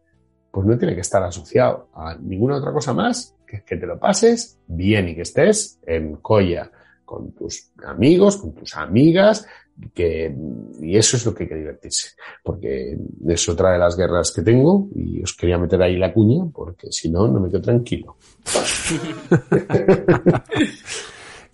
pues 0.51 0.67
no 0.67 0.77
tiene 0.77 0.95
que 0.95 1.01
estar 1.01 1.23
asociado 1.23 1.89
a 1.95 2.15
ninguna 2.17 2.57
otra 2.57 2.73
cosa 2.73 2.93
más 2.93 3.35
que 3.47 3.63
que 3.63 3.77
te 3.77 3.87
lo 3.87 3.99
pases 3.99 4.59
bien 4.67 5.09
y 5.09 5.15
que 5.15 5.23
estés 5.23 5.79
en 5.87 6.17
colla 6.17 6.71
con 7.05 7.33
tus 7.33 7.71
amigos, 7.85 8.39
con 8.39 8.55
tus 8.55 8.77
amigas, 8.77 9.47
que, 9.93 10.35
y 10.81 10.97
eso 10.97 11.17
es 11.17 11.27
lo 11.27 11.35
que 11.35 11.45
hay 11.45 11.49
que 11.49 11.55
divertirse, 11.57 12.11
porque 12.43 12.97
es 13.29 13.49
otra 13.49 13.73
de 13.73 13.79
las 13.79 13.97
guerras 13.97 14.33
que 14.33 14.43
tengo 14.43 14.89
y 14.95 15.23
os 15.23 15.35
quería 15.35 15.59
meter 15.59 15.83
ahí 15.83 15.97
la 15.97 16.13
cuña, 16.13 16.45
porque 16.53 16.91
si 16.93 17.11
no, 17.11 17.27
no 17.29 17.41
me 17.41 17.49
quedo 17.51 17.63
tranquilo. 17.63 18.17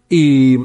Y 0.09 0.57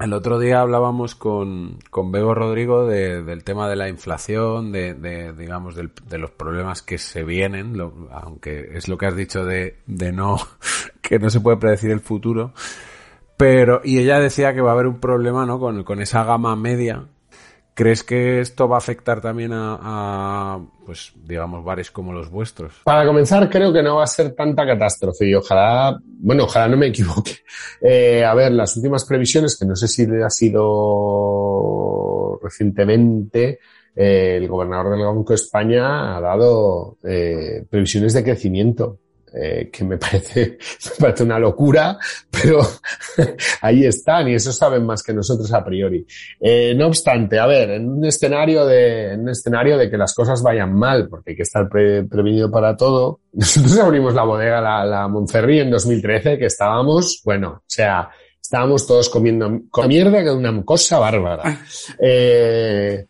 el 0.00 0.12
otro 0.12 0.38
día 0.38 0.60
hablábamos 0.60 1.14
con, 1.14 1.78
con 1.90 2.10
Bego 2.12 2.34
Rodrigo 2.34 2.86
de- 2.86 3.22
del 3.22 3.44
tema 3.44 3.68
de 3.68 3.76
la 3.76 3.88
inflación, 3.88 4.72
de, 4.72 4.94
de, 4.94 5.32
digamos, 5.32 5.74
del- 5.76 5.92
de 6.08 6.18
los 6.18 6.30
problemas 6.32 6.82
que 6.82 6.98
se 6.98 7.24
vienen, 7.24 7.76
lo- 7.76 8.08
aunque 8.10 8.70
es 8.74 8.88
lo 8.88 8.98
que 8.98 9.06
has 9.06 9.16
dicho 9.16 9.44
de, 9.44 9.76
de 9.86 10.12
no, 10.12 10.38
que 11.00 11.18
no 11.18 11.30
se 11.30 11.40
puede 11.40 11.56
predecir 11.58 11.90
el 11.90 12.00
futuro. 12.00 12.52
Pero, 13.38 13.80
y 13.84 14.00
ella 14.00 14.20
decía 14.20 14.52
que 14.52 14.60
va 14.60 14.70
a 14.70 14.74
haber 14.74 14.86
un 14.86 15.00
problema, 15.00 15.46
¿no? 15.46 15.58
Con, 15.58 15.84
con 15.84 16.02
esa 16.02 16.24
gama 16.24 16.54
media. 16.56 17.06
¿Crees 17.72 18.02
que 18.02 18.40
esto 18.40 18.68
va 18.68 18.74
a 18.74 18.78
afectar 18.78 19.20
también 19.20 19.52
a, 19.54 20.58
pues, 20.84 21.12
digamos, 21.24 21.64
bares 21.64 21.92
como 21.92 22.12
los 22.12 22.28
vuestros? 22.28 22.80
Para 22.82 23.06
comenzar, 23.06 23.48
creo 23.48 23.72
que 23.72 23.84
no 23.84 23.98
va 23.98 24.02
a 24.02 24.08
ser 24.08 24.34
tanta 24.34 24.66
catástrofe 24.66 25.28
y 25.28 25.34
ojalá, 25.36 25.96
bueno, 26.04 26.42
ojalá 26.42 26.66
no 26.66 26.76
me 26.76 26.88
equivoque. 26.88 27.36
Eh, 27.80 28.24
a 28.24 28.34
ver, 28.34 28.50
las 28.50 28.76
últimas 28.76 29.04
previsiones, 29.04 29.56
que 29.56 29.64
no 29.64 29.76
sé 29.76 29.86
si 29.86 30.04
ha 30.04 30.28
sido 30.28 31.60
recientemente, 32.42 33.60
eh, 33.94 34.38
el 34.38 34.48
gobernador 34.48 34.96
del 34.96 35.06
Banco 35.06 35.28
de 35.28 35.36
España 35.36 36.16
ha 36.16 36.20
dado 36.20 36.98
eh, 37.04 37.64
previsiones 37.70 38.12
de 38.12 38.24
crecimiento. 38.24 38.98
Eh, 39.34 39.70
que 39.72 39.84
me 39.84 39.96
parece, 39.98 40.58
me 40.84 40.96
parece 41.00 41.24
una 41.24 41.38
locura, 41.38 41.98
pero 42.30 42.60
ahí 43.62 43.84
están 43.84 44.28
y 44.28 44.34
eso 44.34 44.52
saben 44.52 44.84
más 44.84 45.02
que 45.02 45.12
nosotros 45.12 45.52
a 45.52 45.64
priori. 45.64 46.06
Eh, 46.40 46.74
no 46.76 46.86
obstante, 46.88 47.38
a 47.38 47.46
ver, 47.46 47.70
en 47.70 47.88
un 47.88 48.04
escenario 48.04 48.64
de, 48.66 49.12
en 49.12 49.20
un 49.20 49.28
escenario 49.30 49.76
de 49.76 49.90
que 49.90 49.96
las 49.96 50.14
cosas 50.14 50.42
vayan 50.42 50.74
mal, 50.74 51.08
porque 51.08 51.30
hay 51.30 51.36
que 51.36 51.42
estar 51.42 51.68
pre- 51.68 52.04
prevenido 52.04 52.50
para 52.50 52.76
todo. 52.76 53.20
Nosotros 53.32 53.78
abrimos 53.78 54.14
la 54.14 54.24
bodega, 54.24 54.60
la, 54.60 54.84
la 54.84 55.08
Monferri 55.08 55.60
en 55.60 55.70
2013, 55.70 56.38
que 56.38 56.46
estábamos, 56.46 57.22
bueno, 57.24 57.48
o 57.50 57.64
sea, 57.66 58.08
estábamos 58.40 58.86
todos 58.86 59.08
comiendo 59.10 59.60
con 59.70 59.88
mierda, 59.88 60.22
que 60.22 60.30
una 60.30 60.64
cosa 60.64 60.98
bárbara. 60.98 61.60
Eh, 62.00 63.06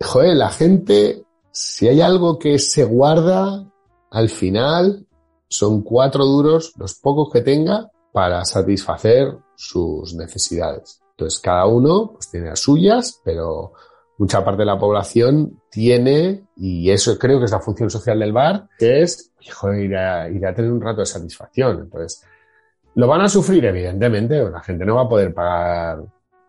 joder, 0.00 0.36
la 0.36 0.50
gente, 0.50 1.22
si 1.50 1.88
hay 1.88 2.00
algo 2.00 2.38
que 2.38 2.58
se 2.58 2.84
guarda, 2.84 3.64
al 4.10 4.28
final 4.28 5.06
son 5.52 5.82
cuatro 5.82 6.24
duros, 6.24 6.72
los 6.78 6.94
pocos 6.94 7.30
que 7.30 7.42
tenga, 7.42 7.90
para 8.10 8.44
satisfacer 8.44 9.36
sus 9.54 10.14
necesidades. 10.14 11.02
Entonces, 11.10 11.40
cada 11.40 11.66
uno 11.66 12.12
pues, 12.12 12.30
tiene 12.30 12.48
las 12.48 12.60
suyas, 12.60 13.20
pero 13.22 13.72
mucha 14.16 14.42
parte 14.42 14.62
de 14.62 14.66
la 14.66 14.78
población 14.78 15.60
tiene, 15.70 16.44
y 16.56 16.90
eso 16.90 17.18
creo 17.18 17.38
que 17.38 17.44
es 17.44 17.50
la 17.50 17.60
función 17.60 17.90
social 17.90 18.18
del 18.18 18.32
bar, 18.32 18.68
que 18.78 19.02
es 19.02 19.32
joder, 19.52 19.80
ir, 19.80 19.96
a, 19.96 20.28
ir 20.30 20.46
a 20.46 20.54
tener 20.54 20.72
un 20.72 20.80
rato 20.80 21.00
de 21.00 21.06
satisfacción. 21.06 21.80
Entonces, 21.80 22.24
lo 22.94 23.06
van 23.06 23.20
a 23.20 23.28
sufrir, 23.28 23.64
evidentemente, 23.66 24.42
la 24.50 24.60
gente 24.60 24.86
no 24.86 24.96
va 24.96 25.02
a 25.02 25.08
poder 25.08 25.34
pagar, 25.34 26.02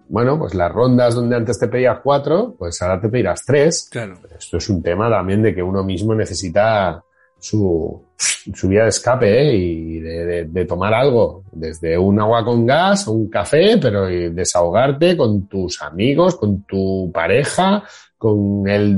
bueno, 0.08 0.39
pues 0.39 0.54
las 0.54 0.72
rondas 0.72 1.16
donde 1.16 1.36
antes 1.36 1.60
te 1.60 1.68
pedías 1.68 1.99
cuatro, 2.01 2.56
pues 2.58 2.82
ahora 2.82 3.01
te 3.01 3.10
pedirás 3.10 3.43
tres. 3.45 3.89
Claro. 3.91 4.16
Esto 4.38 4.58
es 4.58 4.70
un 4.70 4.82
tema 4.82 5.10
también 5.10 5.41
de 5.41 5.54
que 5.54 5.64
uno 5.64 5.84
mismo 5.84 6.16
necesita 6.16 7.04
su, 7.44 8.02
su 8.16 8.70
vía 8.70 8.84
de 8.84 8.89
escape 8.89 9.41
¿eh? 9.41 9.54
y 9.54 10.00
de, 10.00 10.66
tomar 10.66 10.94
algo, 10.94 11.44
desde 11.52 11.98
un 11.98 12.18
agua 12.22 12.46
con 12.46 12.66
gas 12.66 13.06
o 13.10 13.12
un 13.12 13.30
café, 13.30 13.78
pero 13.82 14.06
desahogarte 14.06 15.18
con 15.18 15.48
tus 15.48 15.82
amigos, 15.82 16.36
con 16.38 16.64
tu 16.64 17.12
pareja, 17.14 17.84
con 18.18 18.66
el 18.70 18.96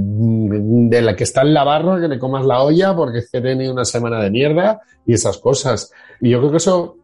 de 0.89 1.01
la 1.01 1.15
que 1.15 1.23
está 1.23 1.41
en 1.41 1.55
la 1.55 1.63
barra, 1.63 1.99
que 1.99 2.07
le 2.07 2.19
comas 2.19 2.45
la 2.45 2.61
olla 2.61 2.95
porque 2.95 3.19
es 3.19 3.31
que 3.31 3.39
he 3.39 3.41
tenido 3.41 3.73
una 3.73 3.83
semana 3.83 4.21
de 4.21 4.29
mierda 4.29 4.79
y 5.07 5.13
esas 5.15 5.39
cosas. 5.39 5.91
Y 6.21 6.29
yo 6.29 6.37
creo 6.37 6.51
que 6.51 6.57
eso, 6.57 6.97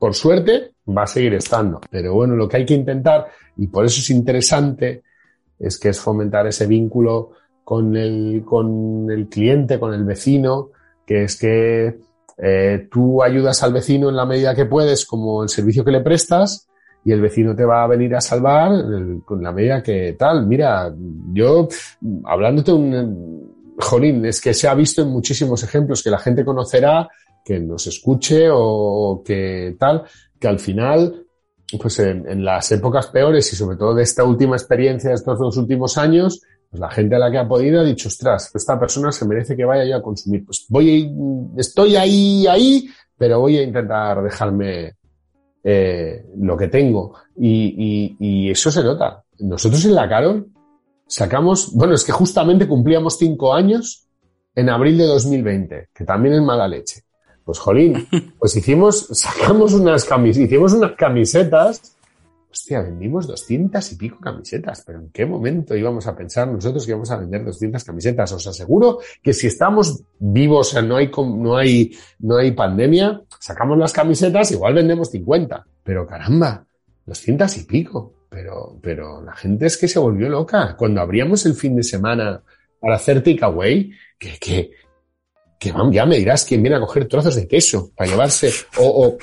por 0.00 0.14
suerte, 0.14 0.72
va 0.88 1.04
a 1.04 1.06
seguir 1.06 1.34
estando. 1.34 1.80
Pero 1.90 2.12
bueno, 2.14 2.34
lo 2.34 2.48
que 2.48 2.56
hay 2.56 2.66
que 2.66 2.74
intentar, 2.74 3.28
y 3.56 3.68
por 3.68 3.84
eso 3.84 4.00
es 4.00 4.10
interesante, 4.10 5.04
es 5.60 5.78
que 5.78 5.90
es 5.90 6.00
fomentar 6.00 6.44
ese 6.48 6.66
vínculo 6.66 7.30
con 7.64 7.96
el, 7.96 8.42
con 8.44 9.10
el 9.10 9.28
cliente, 9.28 9.78
con 9.78 9.94
el 9.94 10.04
vecino, 10.04 10.70
que 11.06 11.24
es 11.24 11.38
que 11.38 11.98
eh, 12.38 12.88
tú 12.90 13.22
ayudas 13.22 13.62
al 13.62 13.72
vecino 13.72 14.08
en 14.08 14.16
la 14.16 14.26
medida 14.26 14.54
que 14.54 14.66
puedes, 14.66 15.06
como 15.06 15.42
el 15.42 15.48
servicio 15.48 15.84
que 15.84 15.92
le 15.92 16.00
prestas, 16.00 16.68
y 17.04 17.12
el 17.12 17.20
vecino 17.20 17.54
te 17.54 17.64
va 17.64 17.82
a 17.82 17.88
venir 17.88 18.14
a 18.14 18.20
salvar 18.20 18.70
con 19.24 19.42
la 19.42 19.52
medida 19.52 19.82
que 19.82 20.14
tal. 20.18 20.46
Mira, 20.46 20.92
yo, 21.32 21.68
hablándote 22.24 22.72
un, 22.72 23.74
jolín, 23.78 24.24
es 24.24 24.40
que 24.40 24.54
se 24.54 24.68
ha 24.68 24.74
visto 24.74 25.02
en 25.02 25.08
muchísimos 25.08 25.62
ejemplos 25.64 26.02
que 26.02 26.10
la 26.10 26.18
gente 26.18 26.44
conocerá, 26.44 27.08
que 27.44 27.58
nos 27.58 27.86
escuche 27.86 28.48
o 28.50 29.22
que 29.24 29.74
tal, 29.78 30.04
que 30.38 30.46
al 30.46 30.60
final, 30.60 31.26
pues 31.80 31.98
en, 31.98 32.28
en 32.28 32.44
las 32.44 32.70
épocas 32.70 33.08
peores 33.08 33.52
y 33.52 33.56
sobre 33.56 33.76
todo 33.76 33.94
de 33.94 34.04
esta 34.04 34.22
última 34.22 34.56
experiencia 34.56 35.10
de 35.10 35.16
estos 35.16 35.38
dos 35.38 35.56
últimos 35.56 35.98
años, 35.98 36.42
pues 36.72 36.80
la 36.80 36.90
gente 36.90 37.16
a 37.16 37.18
la 37.18 37.30
que 37.30 37.36
ha 37.36 37.46
podido 37.46 37.82
ha 37.82 37.84
dicho, 37.84 38.08
ostras, 38.08 38.50
esta 38.54 38.80
persona 38.80 39.12
se 39.12 39.26
merece 39.26 39.54
que 39.54 39.66
vaya 39.66 39.84
yo 39.84 39.94
a 39.94 40.02
consumir. 40.02 40.46
Pues 40.46 40.64
voy, 40.70 41.14
estoy 41.54 41.96
ahí, 41.96 42.46
ahí, 42.46 42.88
pero 43.14 43.40
voy 43.40 43.58
a 43.58 43.62
intentar 43.62 44.22
dejarme 44.22 44.94
eh, 45.62 46.24
lo 46.38 46.56
que 46.56 46.68
tengo. 46.68 47.12
Y, 47.36 47.74
y, 47.76 48.16
y, 48.18 48.50
eso 48.50 48.70
se 48.70 48.82
nota. 48.82 49.22
Nosotros 49.40 49.84
en 49.84 49.94
la 49.94 50.08
Carol 50.08 50.48
sacamos, 51.06 51.74
bueno, 51.74 51.92
es 51.92 52.04
que 52.04 52.12
justamente 52.12 52.66
cumplíamos 52.66 53.18
cinco 53.18 53.52
años 53.52 54.06
en 54.54 54.70
abril 54.70 54.96
de 54.96 55.04
2020, 55.04 55.88
que 55.92 56.04
también 56.06 56.36
es 56.36 56.40
mala 56.40 56.66
leche. 56.66 57.02
Pues 57.44 57.58
jolín, 57.58 58.08
pues 58.38 58.56
hicimos, 58.56 59.08
sacamos 59.10 59.74
unas 59.74 60.06
camisetas, 60.06 60.46
hicimos 60.48 60.72
unas 60.72 60.92
camisetas 60.92 61.98
hostia, 62.52 62.82
vendimos 62.82 63.26
doscientas 63.26 63.90
y 63.92 63.96
pico 63.96 64.18
camisetas, 64.20 64.82
pero 64.86 64.98
¿en 65.00 65.10
qué 65.10 65.24
momento 65.24 65.74
íbamos 65.74 66.06
a 66.06 66.14
pensar 66.14 66.46
nosotros 66.48 66.84
que 66.84 66.92
íbamos 66.92 67.10
a 67.10 67.16
vender 67.16 67.44
200 67.44 67.82
camisetas? 67.82 68.32
Os 68.32 68.46
aseguro 68.46 68.98
que 69.22 69.32
si 69.32 69.46
estamos 69.46 70.02
vivos, 70.18 70.68
o 70.68 70.70
sea, 70.72 70.82
no 70.82 70.96
hay, 70.96 71.10
no 71.16 71.56
hay, 71.56 71.96
no 72.18 72.36
hay 72.36 72.52
pandemia, 72.52 73.22
sacamos 73.40 73.78
las 73.78 73.92
camisetas, 73.92 74.52
igual 74.52 74.74
vendemos 74.74 75.10
50, 75.10 75.66
pero 75.82 76.06
caramba, 76.06 76.66
200 77.06 77.56
y 77.56 77.64
pico. 77.64 78.14
Pero, 78.28 78.78
pero 78.80 79.22
la 79.22 79.34
gente 79.34 79.66
es 79.66 79.76
que 79.76 79.86
se 79.86 79.98
volvió 79.98 80.26
loca. 80.26 80.74
Cuando 80.78 81.02
abríamos 81.02 81.44
el 81.44 81.52
fin 81.52 81.76
de 81.76 81.82
semana 81.82 82.42
para 82.80 82.96
hacer 82.96 83.22
takeaway, 83.22 83.90
que, 84.18 84.38
que, 84.40 84.70
que 85.58 85.74
ya 85.90 86.06
me 86.06 86.16
dirás 86.16 86.46
quién 86.46 86.62
viene 86.62 86.78
a 86.78 86.80
coger 86.80 87.06
trozos 87.06 87.36
de 87.36 87.46
queso 87.46 87.90
para 87.94 88.10
llevarse, 88.10 88.50
o 88.78 89.18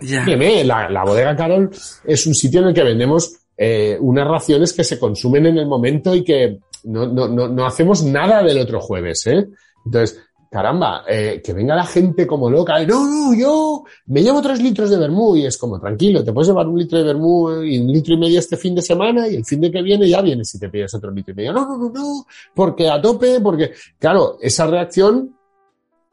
Óyeme, 0.00 0.64
la, 0.64 0.88
la 0.90 1.04
bodega 1.04 1.36
Carol 1.36 1.70
es 2.04 2.26
un 2.26 2.34
sitio 2.34 2.60
en 2.60 2.68
el 2.68 2.74
que 2.74 2.82
vendemos 2.82 3.32
eh, 3.56 3.96
unas 4.00 4.28
raciones 4.28 4.72
que 4.72 4.84
se 4.84 4.98
consumen 4.98 5.46
en 5.46 5.58
el 5.58 5.66
momento 5.66 6.14
y 6.14 6.22
que 6.22 6.58
no, 6.84 7.06
no, 7.06 7.28
no, 7.28 7.48
no 7.48 7.66
hacemos 7.66 8.02
nada 8.02 8.42
del 8.42 8.58
otro 8.58 8.80
jueves, 8.80 9.26
¿eh? 9.26 9.48
Entonces, 9.84 10.20
caramba, 10.50 11.04
eh, 11.08 11.40
que 11.44 11.52
venga 11.52 11.74
la 11.74 11.86
gente 11.86 12.26
como 12.26 12.50
loca, 12.50 12.84
no, 12.84 13.06
no, 13.06 13.34
yo 13.34 13.84
me 14.06 14.22
llevo 14.22 14.40
tres 14.40 14.62
litros 14.62 14.90
de 14.90 14.98
vermú 14.98 15.36
y 15.36 15.46
es 15.46 15.58
como, 15.58 15.80
tranquilo, 15.80 16.24
te 16.24 16.32
puedes 16.32 16.48
llevar 16.48 16.66
un 16.66 16.78
litro 16.78 16.98
de 16.98 17.04
vermú 17.04 17.62
y 17.62 17.78
un 17.78 17.88
litro 17.88 18.14
y 18.14 18.18
medio 18.18 18.38
este 18.38 18.56
fin 18.56 18.74
de 18.74 18.82
semana 18.82 19.28
y 19.28 19.36
el 19.36 19.44
fin 19.44 19.60
de 19.60 19.70
que 19.70 19.82
viene 19.82 20.08
ya 20.08 20.22
vienes 20.22 20.48
si 20.48 20.58
te 20.58 20.68
pides 20.68 20.94
otro 20.94 21.10
litro 21.10 21.32
y 21.32 21.36
medio. 21.36 21.52
No, 21.52 21.66
no, 21.66 21.76
no, 21.76 21.90
no, 21.90 22.26
porque 22.54 22.88
a 22.88 23.00
tope, 23.00 23.40
porque, 23.40 23.72
claro, 23.98 24.38
esa 24.40 24.66
reacción, 24.66 25.36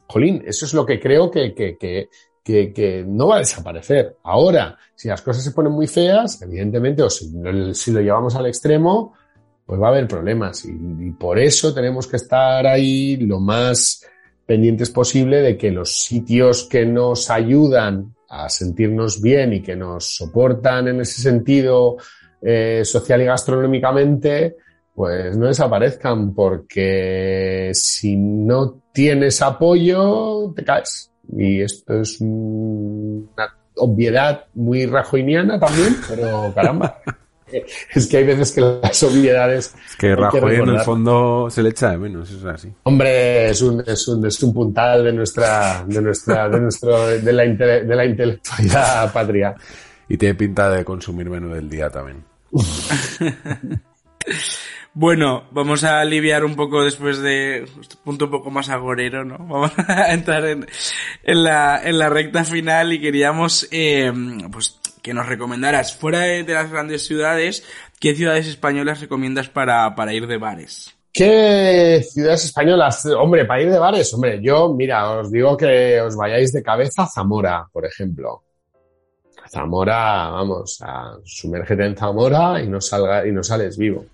jolín, 0.08 0.44
eso 0.46 0.66
es 0.66 0.74
lo 0.74 0.86
que 0.86 1.00
creo 1.00 1.30
que, 1.30 1.54
que, 1.54 1.78
que, 1.78 2.10
que, 2.44 2.74
que 2.74 3.04
no 3.08 3.28
va 3.28 3.38
a 3.38 3.40
desaparecer. 3.40 4.18
Ahora, 4.24 4.78
si 4.96 5.08
las 5.08 5.22
cosas 5.22 5.44
se 5.44 5.52
ponen 5.52 5.72
muy 5.72 5.88
feas, 5.88 6.42
evidentemente, 6.42 7.04
o 7.04 7.10
si, 7.10 7.32
lo 7.92 8.02
llevamos 8.02 8.36
al 8.36 8.48
extremo, 8.48 9.14
pues 9.66 9.82
va 9.82 9.88
a 9.88 9.92
haber 9.92 10.08
problemas. 10.08 10.66
Y, 10.66 10.72
y 10.72 11.12
por 11.12 11.40
eso 11.40 11.74
tenemos 11.74 12.08
que 12.08 12.18
estar 12.18 12.68
ahí 12.68 13.18
lo 13.18 13.40
más 13.40 14.06
pendientes 14.46 14.90
posible 14.90 15.42
de 15.42 15.58
que 15.58 15.72
los 15.72 16.04
sitios 16.04 16.66
que 16.66 16.86
nos 16.86 17.30
ayudan 17.30 18.14
a 18.30 18.50
sentirnos 18.50 19.22
bien 19.22 19.54
y 19.54 19.62
que 19.62 19.76
nos 19.76 20.16
soportan 20.16 20.88
en 20.88 21.02
ese 21.02 21.22
sentido 21.22 21.98
eh, 22.42 22.82
social 22.84 23.22
y 23.22 23.26
gastronómicamente, 23.26 24.58
pues 24.94 25.38
no 25.38 25.48
desaparezcan, 25.48 26.34
porque 26.34 27.72
si 27.74 28.18
no 28.18 28.82
tienes 28.92 29.42
apoyo, 29.42 30.52
te 30.56 30.64
caes. 30.64 31.13
Y 31.32 31.62
esto 31.62 32.02
es 32.02 32.20
un- 32.22 33.30
una 33.36 33.48
obviedad 33.76 34.46
muy 34.54 34.86
rajoiniana 34.86 35.60
también, 35.60 35.96
pero 36.10 36.52
caramba. 36.54 37.00
Es 37.94 38.08
que 38.08 38.18
hay 38.18 38.24
veces 38.24 38.52
que 38.52 38.62
las 38.62 39.04
obviedades. 39.04 39.76
Es 39.88 39.96
que 39.98 40.16
Rajoy 40.16 40.56
en 40.56 40.70
el 40.70 40.80
fondo 40.80 41.50
se 41.52 41.62
le 41.62 41.70
echa 41.70 41.92
de 41.92 42.00
menos, 42.00 42.28
eso 42.32 42.50
es 42.50 42.56
así. 42.56 42.74
Hombre, 42.82 43.52
es 43.52 43.62
un, 43.62 43.84
es 43.86 44.08
un, 44.08 44.26
es 44.26 44.42
un 44.42 44.52
puntal 44.56 45.04
de 45.04 45.14
nuestra, 45.14 45.84
de 45.88 46.02
nuestra, 46.02 46.50
de 46.50 46.60
nuestro, 46.60 47.06
de 47.10 47.32
la, 47.32 47.46
intele- 47.46 47.84
de 47.86 47.96
la 47.96 48.06
intelectualidad 48.06 49.14
patria. 49.14 49.54
Y 50.10 50.18
tiene 50.18 50.34
pinta 50.34 50.68
de 50.72 50.84
consumir 50.84 51.30
menú 51.30 51.50
del 51.54 51.70
día 51.70 51.92
también. 51.92 52.24
Bueno, 54.96 55.46
vamos 55.50 55.84
a 55.84 56.02
aliviar 56.02 56.46
un 56.46 56.56
poco 56.56 56.84
después 56.84 57.18
de 57.20 57.64
este 57.64 57.96
punto 58.04 58.26
un 58.26 58.32
poco 58.32 58.52
más 58.52 58.70
agorero, 58.70 59.26
¿no? 59.26 59.40
Vamos 59.40 59.72
a 59.88 60.14
entrar 60.14 60.46
en, 60.46 60.68
la, 61.24 61.82
en 61.84 61.98
la 61.98 62.10
recta 62.10 62.44
final 62.44 62.94
y 62.94 63.02
queríamos, 63.02 63.68
eh, 63.72 64.14
pues, 64.52 64.80
que 65.02 65.16
nos 65.16 65.26
recomendaras, 65.26 65.96
fuera 65.96 66.20
de, 66.20 66.44
de 66.44 66.54
las 66.54 66.72
grandes 66.72 67.08
ciudades, 67.08 67.66
¿qué 68.00 68.14
ciudades 68.14 68.48
españolas 68.48 69.02
recomiendas 69.02 69.50
para, 69.50 69.96
para 69.96 70.14
ir 70.14 70.28
de 70.28 70.38
bares? 70.38 70.96
¿Qué 71.12 72.04
ciudades 72.08 72.46
españolas? 72.46 73.06
Hombre, 73.06 73.46
para 73.46 73.62
ir 73.62 73.72
de 73.72 73.80
bares, 73.80 74.14
hombre, 74.14 74.40
yo, 74.42 74.74
mira, 74.74 75.12
os 75.12 75.32
digo 75.32 75.58
que 75.58 76.02
os 76.02 76.16
vayáis 76.16 76.52
de 76.52 76.64
cabeza 76.64 77.04
a 77.04 77.08
Zamora, 77.08 77.68
por 77.72 77.86
ejemplo. 77.86 78.44
Zamora, 79.48 80.30
vamos, 80.30 80.80
a 80.82 81.18
sumérgete 81.24 81.86
en 81.86 81.96
Zamora 81.96 82.62
y 82.62 82.68
no 82.68 82.80
salga, 82.80 83.28
y 83.28 83.32
no 83.32 83.44
sales 83.44 83.78
vivo. 83.78 84.06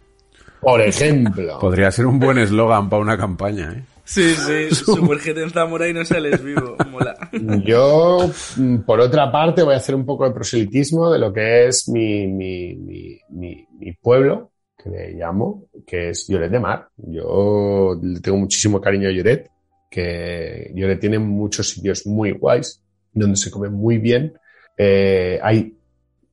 Por 0.62 0.82
ejemplo. 0.82 1.58
Podría 1.62 1.92
ser 1.92 2.06
un 2.06 2.20
buen 2.20 2.38
eslogan 2.38 2.90
para 2.90 3.02
una 3.02 3.18
campaña, 3.18 3.74
¿eh? 3.74 3.84
Sí, 4.10 4.34
sí, 4.34 4.74
sumérgete 4.74 5.44
en 5.44 5.52
Zamora 5.52 5.88
y 5.88 5.94
no 5.94 6.04
sales 6.04 6.44
vivo, 6.44 6.76
mola. 6.90 7.16
Yo, 7.64 8.32
mm, 8.58 8.78
por 8.78 9.00
otra 9.00 9.32
parte, 9.32 9.62
voy 9.62 9.76
a 9.76 9.78
hacer 9.78 9.94
un 9.94 10.04
poco 10.04 10.26
de 10.26 10.32
proselitismo 10.32 11.12
de 11.12 11.20
lo 11.20 11.32
que 11.32 11.68
es 11.68 11.88
mi, 11.90 12.26
mi, 12.26 12.74
mi, 12.74 13.20
mi, 13.30 13.68
mi 13.78 13.94
pueblo, 13.94 14.50
que 14.76 14.90
le 14.90 15.14
llamo, 15.14 15.66
que 15.86 16.10
es 16.10 16.28
Lloret 16.28 16.52
de 16.52 16.60
Mar. 16.60 16.88
Yo 16.98 18.00
le 18.02 18.20
tengo 18.20 18.40
muchísimo 18.40 18.82
cariño 18.82 19.10
a 19.10 19.12
Lloret, 19.12 19.52
que 19.92 20.72
Lloret 20.74 21.00
tiene 21.00 21.20
muchos 21.20 21.70
sitios 21.70 22.08
muy 22.08 22.32
guays, 22.32 22.82
donde 23.14 23.38
se 23.38 23.52
come 23.52 23.70
muy 23.70 24.00
bien. 24.00 24.34
Eh, 24.76 25.40
hay 25.44 25.78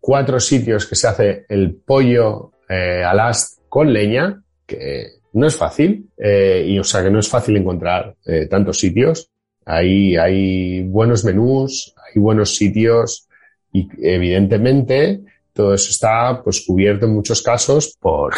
cuatro 0.00 0.40
sitios 0.40 0.86
que 0.86 0.96
se 0.96 1.08
hace 1.08 1.44
el 1.46 1.74
pollo 1.74 2.52
eh, 2.70 3.04
al 3.04 3.20
ast 3.20 3.58
con 3.76 3.92
leña, 3.92 4.42
que 4.66 5.04
no 5.34 5.46
es 5.46 5.54
fácil, 5.54 6.08
eh, 6.16 6.64
y 6.66 6.78
o 6.78 6.84
sea 6.84 7.02
que 7.02 7.10
no 7.10 7.18
es 7.18 7.28
fácil 7.28 7.58
encontrar 7.58 8.14
eh, 8.24 8.46
tantos 8.48 8.78
sitios. 8.78 9.30
Hay, 9.66 10.16
hay 10.16 10.82
buenos 10.84 11.26
menús, 11.26 11.94
hay 12.02 12.18
buenos 12.22 12.54
sitios 12.54 13.28
y 13.70 13.86
evidentemente 14.00 15.20
todo 15.52 15.74
eso 15.74 15.90
está 15.90 16.42
pues 16.42 16.64
cubierto 16.66 17.04
en 17.04 17.12
muchos 17.12 17.42
casos 17.42 17.94
por 18.00 18.32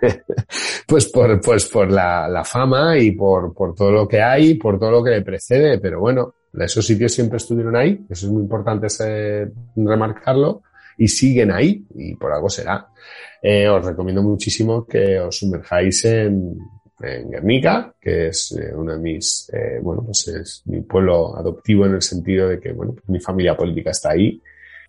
pues 0.86 1.06
por 1.06 1.40
pues 1.42 1.66
por 1.66 1.90
la, 1.90 2.26
la 2.28 2.42
fama 2.44 2.96
y 2.98 3.10
por, 3.12 3.52
por 3.52 3.74
todo 3.74 3.90
lo 3.92 4.08
que 4.08 4.22
hay, 4.22 4.54
por 4.54 4.78
todo 4.78 4.90
lo 4.90 5.04
que 5.04 5.10
le 5.10 5.22
precede, 5.22 5.78
pero 5.78 6.00
bueno, 6.00 6.34
esos 6.58 6.86
sitios 6.86 7.12
siempre 7.12 7.36
estuvieron 7.36 7.76
ahí, 7.76 8.00
eso 8.08 8.26
es 8.26 8.32
muy 8.32 8.42
importante 8.42 8.86
ese- 8.86 9.50
remarcarlo 9.76 10.62
y 10.96 11.08
siguen 11.08 11.50
ahí 11.52 11.84
y 11.96 12.14
por 12.14 12.32
algo 12.32 12.48
será. 12.48 12.86
Eh, 13.46 13.68
os 13.68 13.84
recomiendo 13.84 14.22
muchísimo 14.22 14.86
que 14.86 15.20
os 15.20 15.36
sumerjáis 15.36 16.02
en, 16.06 16.56
en 17.02 17.30
Guernica, 17.30 17.94
que 18.00 18.28
es 18.28 18.56
eh, 18.58 18.72
uno 18.74 18.92
de 18.92 18.98
mis, 18.98 19.50
eh, 19.52 19.80
bueno, 19.82 20.02
pues 20.02 20.28
es 20.28 20.62
mi 20.64 20.80
pueblo 20.80 21.36
adoptivo 21.36 21.84
en 21.84 21.96
el 21.96 22.00
sentido 22.00 22.48
de 22.48 22.58
que, 22.58 22.72
bueno, 22.72 22.94
pues 22.94 23.06
mi 23.06 23.20
familia 23.20 23.54
política 23.54 23.90
está 23.90 24.12
ahí. 24.12 24.40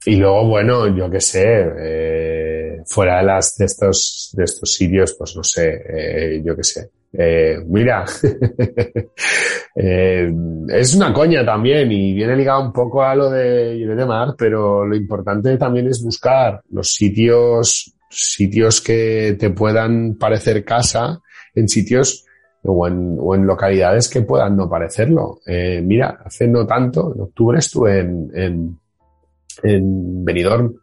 Y 0.06 0.16
luego, 0.16 0.48
bueno, 0.48 0.96
yo 0.96 1.10
qué 1.10 1.20
sé, 1.20 1.44
eh, 1.80 2.82
fuera 2.86 3.18
de 3.18 3.24
las, 3.26 3.58
de 3.58 3.66
estos, 3.66 4.34
de 4.38 4.44
estos 4.46 4.74
sitios, 4.74 5.16
pues 5.18 5.36
no 5.36 5.44
sé, 5.44 5.82
eh, 5.90 6.42
yo 6.46 6.56
qué 6.56 6.64
sé. 6.64 6.90
Eh, 7.12 7.58
mira, 7.68 8.06
es 9.76 10.96
una 10.96 11.12
coña 11.12 11.44
también 11.46 11.92
y 11.92 12.14
viene 12.14 12.38
ligado 12.38 12.62
un 12.62 12.72
poco 12.72 13.04
a 13.04 13.16
lo 13.16 13.30
de 13.30 13.76
de 13.76 14.06
Mar, 14.06 14.36
pero 14.38 14.86
lo 14.86 14.96
importante 14.96 15.58
también 15.58 15.88
es 15.88 16.02
buscar 16.04 16.62
los 16.72 16.90
sitios, 16.90 17.95
sitios 18.16 18.82
que 18.82 19.36
te 19.40 19.50
puedan 19.50 20.16
parecer 20.16 20.64
casa 20.64 21.22
en 21.54 21.68
sitios 21.68 22.26
o 22.64 22.88
en, 22.88 23.18
o 23.20 23.36
en 23.36 23.46
localidades 23.46 24.10
que 24.10 24.22
puedan 24.22 24.56
no 24.56 24.70
parecerlo. 24.70 25.40
Eh, 25.46 25.82
mira, 25.84 26.20
hace 26.26 26.48
no 26.48 26.66
tanto, 26.66 27.14
en 27.14 27.22
octubre 27.22 27.60
estuve 27.60 28.00
en, 28.00 28.32
en, 28.34 28.80
en 29.64 30.26
Benidorm 30.26 30.74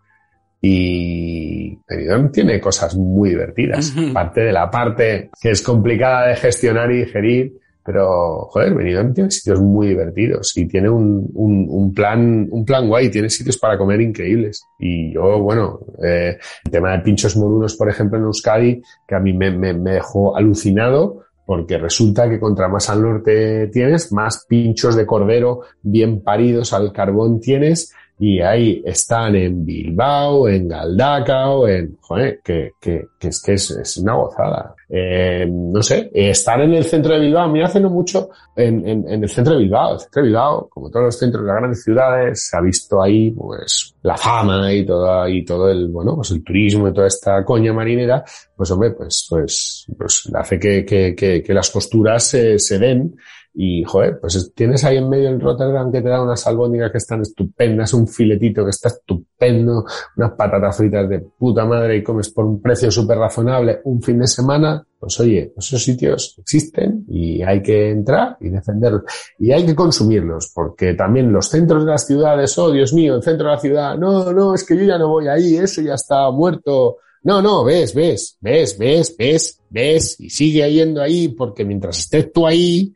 y 0.61 1.77
Benidorm 1.89 2.31
tiene 2.31 2.61
cosas 2.61 2.95
muy 2.95 3.31
divertidas. 3.31 3.93
Parte 4.13 4.43
de 4.43 4.53
la 4.53 4.71
parte 4.71 5.31
que 5.41 5.51
es 5.51 5.63
complicada 5.63 6.29
de 6.29 6.37
gestionar 6.37 6.91
y 6.93 6.99
digerir, 6.99 7.53
pero 7.85 8.47
joder, 8.51 8.75
Benidorm 8.75 9.13
tiene 9.13 9.31
sitios 9.31 9.61
muy 9.61 9.89
divertidos 9.89 10.57
y 10.57 10.67
tiene 10.67 10.89
un, 10.89 11.29
un, 11.35 11.67
un 11.69 11.93
plan, 11.93 12.49
un 12.51 12.65
plan 12.65 12.89
guay, 12.89 13.11
tiene 13.11 13.29
sitios 13.29 13.59
para 13.59 13.77
comer 13.77 14.01
increíbles. 14.01 14.65
Y 14.79 15.13
yo, 15.13 15.41
bueno, 15.41 15.81
eh, 16.03 16.39
el 16.65 16.71
tema 16.71 16.93
de 16.93 17.01
pinchos 17.01 17.37
morunos, 17.37 17.77
por 17.77 17.89
ejemplo, 17.89 18.19
en 18.19 18.25
Euskadi, 18.25 18.83
que 19.07 19.15
a 19.15 19.21
mí 19.21 19.33
me, 19.33 19.51
me, 19.51 19.75
me 19.75 19.93
dejó 19.93 20.37
alucinado, 20.37 21.25
porque 21.45 21.77
resulta 21.77 22.31
que 22.31 22.39
contra 22.39 22.69
más 22.69 22.89
al 22.89 23.03
norte 23.03 23.67
tienes, 23.69 24.13
más 24.13 24.47
pinchos 24.49 24.97
de 24.97 25.05
cordero 25.05 25.63
bien 25.83 26.23
paridos 26.23 26.73
al 26.73 26.93
carbón 26.93 27.41
tienes, 27.41 27.93
y 28.19 28.41
ahí 28.41 28.83
están 28.85 29.35
en 29.35 29.65
Bilbao, 29.65 30.49
en 30.49 30.69
Galdacao, 30.69 31.67
en, 31.67 31.97
joder, 32.01 32.41
que, 32.45 32.73
que, 32.81 33.07
que 33.19 33.29
es 33.29 33.43
que 33.43 33.55
es, 33.55 33.71
es 33.73 33.97
una 33.97 34.15
gozada. 34.15 34.75
Eh, 34.89 35.47
no 35.51 35.83
sé, 35.83 36.11
eh, 36.15 36.31
estar 36.31 36.61
en 36.61 36.75
el 36.75 36.85
centro 36.85 37.15
de 37.15 37.21
Bilbao, 37.21 37.49
mira, 37.49 37.67
hace 37.67 37.81
no 37.81 37.91
mucho 37.91 38.31
en, 38.55 38.87
en, 38.87 39.09
en 39.09 39.23
el 39.23 39.29
centro 39.29 39.55
de 39.55 39.61
Bilbao, 39.61 39.95
el 39.95 40.01
centro 40.01 40.23
de 40.23 40.29
Bilbao, 40.29 40.69
como 40.69 40.91
todos 40.91 41.07
los 41.07 41.19
centros 41.19 41.43
de 41.43 41.49
las 41.49 41.57
grandes 41.57 41.83
ciudades, 41.83 42.49
se 42.49 42.57
ha 42.57 42.61
visto 42.61 43.03
ahí, 43.03 43.31
pues, 43.31 43.97
la 44.03 44.17
fama 44.17 44.73
y 44.73 44.85
todo, 44.85 45.29
y 45.29 45.45
todo 45.45 45.71
el, 45.71 45.89
bueno, 45.89 46.15
pues 46.17 46.31
el 46.31 46.45
turismo 46.45 46.89
y 46.89 46.93
toda 46.93 47.07
esta 47.07 47.45
coña 47.45 47.73
marinera, 47.73 48.23
pues 48.57 48.71
hombre, 48.71 48.93
pues, 48.93 49.27
pues, 49.29 49.87
pues 49.99 50.31
hace 50.35 50.59
que, 50.61 50.85
que, 50.85 51.15
que, 51.15 51.43
que 51.43 51.55
las 51.55 51.71
costuras 51.71 52.23
se, 52.23 52.59
se 52.59 52.79
den 52.79 53.17
Y, 53.55 53.85
joder, 53.85 54.19
pues 54.19 54.53
tienes 54.55 54.83
ahí 54.85 54.97
en 54.97 55.11
medio 55.11 55.29
el 55.29 55.41
Rotterdam 55.41 55.93
que 55.93 56.01
te 56.01 56.09
da 56.09 56.23
unas 56.23 56.47
albóndigas 56.47 56.91
que 56.91 56.99
están 56.99 57.21
estupendas, 57.21 57.93
un 57.93 58.09
filetito 58.09 58.65
que 58.65 58.71
está 58.71 58.89
estupendo, 58.89 59.85
unas 60.17 60.33
patatas 60.33 60.77
fritas 60.77 61.07
de 61.09 61.21
puta 61.21 61.67
madre 61.67 61.97
y 61.97 62.03
comes 62.03 62.31
por 62.31 62.47
un 62.47 62.63
precio 62.63 62.91
súper 62.91 63.19
razonable 63.19 63.81
un 63.85 64.01
fin 64.03 64.19
de 64.21 64.27
semana. 64.27 64.83
Pues 64.99 65.21
oye, 65.21 65.53
esos 65.57 65.83
sitios 65.83 66.37
existen 66.39 67.05
y 67.09 67.43
hay 67.43 67.61
que 67.61 67.91
entrar 67.91 68.39
y 68.41 68.49
defenderlos. 68.49 69.03
Y 69.39 69.53
hay 69.53 69.67
que 69.67 69.75
consumirlos, 69.75 70.51
porque 70.55 70.95
también 70.95 71.33
los 71.33 71.49
centros 71.49 71.85
de 71.85 71.91
las 71.91 72.07
ciudades, 72.07 72.57
oh 72.57 72.71
Dios 72.71 72.95
mío, 72.95 73.17
el 73.17 73.23
centro 73.23 73.49
de 73.49 73.55
la 73.55 73.61
ciudad, 73.61 73.99
no, 73.99 74.33
no, 74.33 74.55
es 74.55 74.65
que 74.65 74.77
yo 74.77 74.85
ya 74.85 74.97
no 74.97 75.09
voy 75.09 75.29
ahí, 75.29 75.57
eso 75.57 75.83
ya 75.83 75.95
está 75.95 76.31
muerto. 76.31 76.99
No, 77.25 77.43
no, 77.43 77.65
ves, 77.65 77.95
ves, 77.95 78.39
ves, 78.41 78.79
ves, 78.79 79.15
ves, 79.17 79.61
ves, 79.69 80.21
y 80.21 80.31
sigue 80.31 80.73
yendo 80.73 81.03
ahí, 81.03 81.29
porque 81.29 81.65
mientras 81.65 81.99
estés 81.99 82.33
tú 82.33 82.47
ahí, 82.47 82.95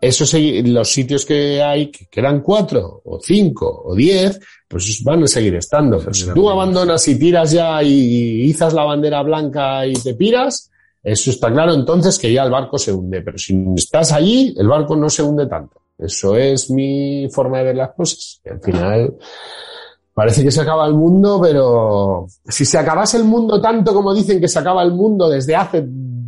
esos 0.00 0.34
los 0.34 0.90
sitios 0.90 1.26
que 1.26 1.62
hay, 1.62 1.90
que 1.90 2.20
eran 2.20 2.40
cuatro, 2.40 3.02
o 3.04 3.20
cinco, 3.20 3.82
o 3.84 3.94
diez, 3.94 4.40
pues 4.66 5.02
van 5.04 5.24
a 5.24 5.26
seguir 5.26 5.54
estando. 5.56 5.98
Pero 5.98 6.14
si 6.14 6.32
tú 6.32 6.48
abandonas 6.48 7.06
y 7.08 7.18
tiras 7.18 7.52
ya 7.52 7.82
y 7.82 8.42
izas 8.44 8.72
la 8.72 8.84
bandera 8.84 9.22
blanca 9.22 9.86
y 9.86 9.92
te 9.92 10.14
piras, 10.14 10.70
eso 11.02 11.30
está 11.30 11.52
claro 11.52 11.74
entonces 11.74 12.18
que 12.18 12.32
ya 12.32 12.44
el 12.44 12.50
barco 12.50 12.78
se 12.78 12.92
hunde. 12.92 13.20
Pero 13.20 13.36
si 13.36 13.54
estás 13.76 14.12
allí, 14.12 14.54
el 14.56 14.68
barco 14.68 14.96
no 14.96 15.10
se 15.10 15.22
hunde 15.22 15.46
tanto. 15.46 15.82
Eso 15.98 16.34
es 16.34 16.70
mi 16.70 17.28
forma 17.30 17.58
de 17.58 17.64
ver 17.64 17.76
las 17.76 17.90
cosas. 17.92 18.40
Y 18.44 18.48
al 18.48 18.60
final, 18.60 19.14
parece 20.14 20.42
que 20.42 20.50
se 20.50 20.62
acaba 20.62 20.86
el 20.86 20.94
mundo, 20.94 21.38
pero 21.42 22.26
si 22.46 22.64
se 22.64 22.78
acabase 22.78 23.18
el 23.18 23.24
mundo 23.24 23.60
tanto 23.60 23.92
como 23.92 24.14
dicen 24.14 24.40
que 24.40 24.48
se 24.48 24.58
acaba 24.58 24.82
el 24.82 24.92
mundo 24.92 25.28
desde 25.28 25.54
hace 25.54 25.82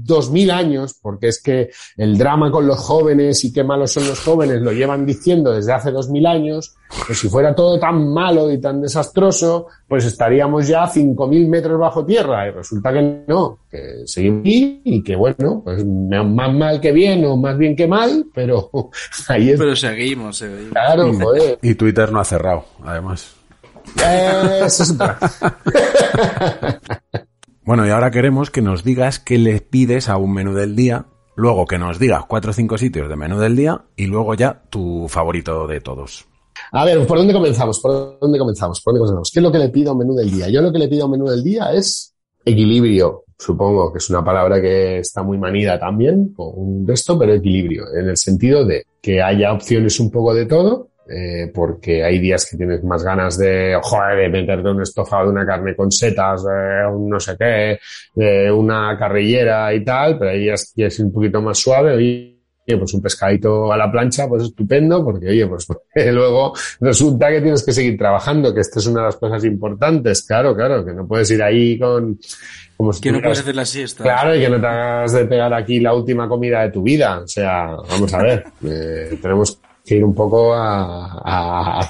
dos 0.05 0.31
mil 0.31 0.51
años, 0.51 0.95
porque 1.01 1.29
es 1.29 1.43
que 1.43 1.71
el 1.97 2.19
drama 2.19 2.51
con 2.51 2.67
los 2.67 2.79
jóvenes 2.79 3.45
y 3.45 3.53
qué 3.53 3.65
malos 3.65 3.93
son 3.93 4.07
los 4.07 4.21
jóvenes 4.21 4.61
lo 4.61 4.73
llevan 4.73 5.07
diciendo 5.07 5.53
desde 5.53 5.73
hace 5.73 5.91
dos 5.91 6.09
mil 6.11 6.27
años, 6.27 6.75
pues 7.07 7.19
si 7.19 7.29
fuera 7.29 7.55
todo 7.55 7.79
tan 7.79 8.13
malo 8.13 8.51
y 8.51 8.61
tan 8.61 8.81
desastroso, 8.81 9.67
pues 9.89 10.05
estaríamos 10.05 10.67
ya 10.67 10.87
cinco 10.87 11.27
mil 11.27 11.49
metros 11.49 11.79
bajo 11.79 12.05
tierra 12.05 12.49
y 12.49 12.51
resulta 12.51 12.93
que 12.93 13.25
no, 13.27 13.59
que 13.71 14.03
seguimos 14.07 14.41
aquí 14.41 14.81
y 14.85 15.03
que 15.03 15.17
bueno, 15.17 15.63
pues 15.65 15.85
más 15.85 16.53
mal 16.53 16.81
que 16.81 16.93
bien 16.93 17.25
o 17.25 17.37
más 17.37 17.57
bien 17.57 17.75
que 17.77 17.87
mal, 17.87 18.27
pero 18.35 18.71
ahí 19.29 19.51
es. 19.51 19.59
Pero 19.59 19.77
seguimos, 19.77 20.39
seguimos. 20.39 20.73
Claro, 20.73 21.13
joder. 21.15 21.59
Y 21.63 21.75
Twitter 21.75 22.13
no 22.13 22.21
ha 22.21 22.25
cerrado, 22.25 22.65
además. 22.83 23.35
Eso 23.97 24.83
es 24.83 24.95
Bueno, 27.65 27.87
y 27.87 27.91
ahora 27.91 28.11
queremos 28.11 28.51
que 28.51 28.61
nos 28.61 28.83
digas 28.83 29.21
qué 29.21 29.39
le 29.39 29.61
pides 29.61 30.09
a 30.09 30.17
un 30.17 30.35
menú 30.35 30.53
del 30.53 30.75
día, 30.75 31.07
luego 31.37 31.65
que 31.65 31.79
nos 31.79 32.01
digas 32.01 32.25
cuatro 32.29 32.51
o 32.51 32.55
cinco 32.55 32.77
sitios 32.77 33.09
de 33.09 33.15
menú 33.15 33.39
del 33.39 33.55
día 33.55 33.85
y 33.97 34.07
luego 34.07 34.35
ya 34.35 34.63
tu 34.69 35.07
favorito 35.09 35.69
de 35.69 35.81
todos. 35.81 36.27
A 36.73 36.85
ver, 36.85 37.07
¿por 37.07 37.19
dónde 37.19 37.33
comenzamos? 37.33 37.79
¿Por 37.79 38.19
dónde 38.21 38.39
comenzamos? 38.39 38.81
¿Por 38.81 38.93
dónde 38.93 39.01
comenzamos? 39.01 39.31
¿Qué 39.33 39.39
es 39.39 39.45
lo 39.45 39.53
que 39.53 39.59
le 39.59 39.69
pido 39.69 39.91
a 39.91 39.93
un 39.93 40.01
menú 40.01 40.15
del 40.17 40.31
día? 40.33 40.49
Yo 40.49 40.61
lo 40.61 40.73
que 40.73 40.81
le 40.81 40.89
pido 40.89 41.05
a 41.05 41.07
un 41.07 41.13
menú 41.13 41.29
del 41.29 41.45
día 41.45 41.73
es 41.73 42.13
equilibrio. 42.45 43.23
Supongo 43.39 43.93
que 43.93 43.99
es 43.99 44.11
una 44.11 44.25
palabra 44.25 44.61
que 44.61 44.99
está 44.99 45.23
muy 45.23 45.39
manida 45.39 45.79
también 45.79 46.33
con 46.35 46.51
un 46.55 46.87
resto, 46.87 47.17
pero 47.17 47.33
equilibrio, 47.33 47.85
en 47.95 48.09
el 48.09 48.17
sentido 48.17 48.65
de 48.65 48.87
que 49.01 49.23
haya 49.23 49.53
opciones 49.53 50.01
un 50.01 50.11
poco 50.11 50.35
de 50.35 50.47
todo, 50.47 50.89
eh, 51.09 51.51
porque 51.53 52.05
hay 52.05 52.19
días 52.19 52.49
que 52.49 52.57
tienes 52.57 52.83
más 52.85 53.03
ganas 53.03 53.37
de, 53.39 53.79
joder, 53.83 54.19
de 54.19 54.29
meterte 54.29 54.69
un 54.69 54.83
estofado 54.83 55.27
de 55.27 55.33
una 55.33 55.47
carne 55.47 55.75
con 55.75 55.91
setas, 55.91 56.45
eh, 56.45 56.87
un 56.87 57.09
no 57.09 57.19
sé 57.19 57.37
qué, 57.39 57.79
de 58.15 58.51
una 58.51 58.97
carrillera 58.99 59.75
y 59.75 59.85
tal, 59.85 60.19
pero 60.19 60.31
hay 60.31 60.41
días 60.41 60.73
que 60.75 60.87
es 60.87 60.99
un 61.01 61.13
poquito 61.13 61.43
más 61.43 61.59
suave, 61.59 61.95
oye, 61.95 62.33
pues 62.79 62.95
un 62.95 63.03
pescadito 63.03 63.73
a 63.73 63.77
la 63.77 63.91
plancha, 63.91 64.29
pues 64.29 64.45
estupendo, 64.45 65.05
porque 65.05 65.29
oye, 65.29 65.47
pues 65.47 65.67
luego 66.13 66.53
resulta 66.81 67.31
que 67.31 67.41
tienes 67.41 67.65
que 67.65 67.73
seguir 67.73 67.99
trabajando, 67.99 68.55
que 68.55 68.61
esta 68.61 68.79
es 68.79 68.87
una 68.87 69.01
de 69.01 69.07
las 69.07 69.17
cosas 69.17 69.45
importantes, 69.45 70.23
claro, 70.23 70.55
claro, 70.55 70.85
que 70.85 70.93
no 70.93 71.07
puedes 71.07 71.31
ir 71.31 71.43
ahí 71.43 71.79
con, 71.79 72.19
como 72.77 72.93
si 72.93 73.01
Que 73.01 73.13
no 73.13 73.21
puedes 73.21 73.41
hacer 73.41 73.55
la 73.55 73.65
siesta. 73.65 74.03
Claro, 74.03 74.35
y 74.35 74.41
que 74.41 74.49
no 74.49 74.61
te 74.61 74.67
hagas 74.67 75.13
de 75.13 75.25
pegar 75.27 75.53
aquí 75.55 75.81
la 75.81 75.95
última 75.95 76.29
comida 76.29 76.63
de 76.63 76.71
tu 76.71 76.83
vida. 76.83 77.21
O 77.21 77.29
sea, 77.29 77.77
vamos 77.77 78.13
a 78.13 78.23
ver, 78.23 78.45
eh, 78.65 79.19
tenemos 79.21 79.61
ir 79.85 80.05
un 80.05 80.15
poco 80.15 80.53
a, 80.55 81.81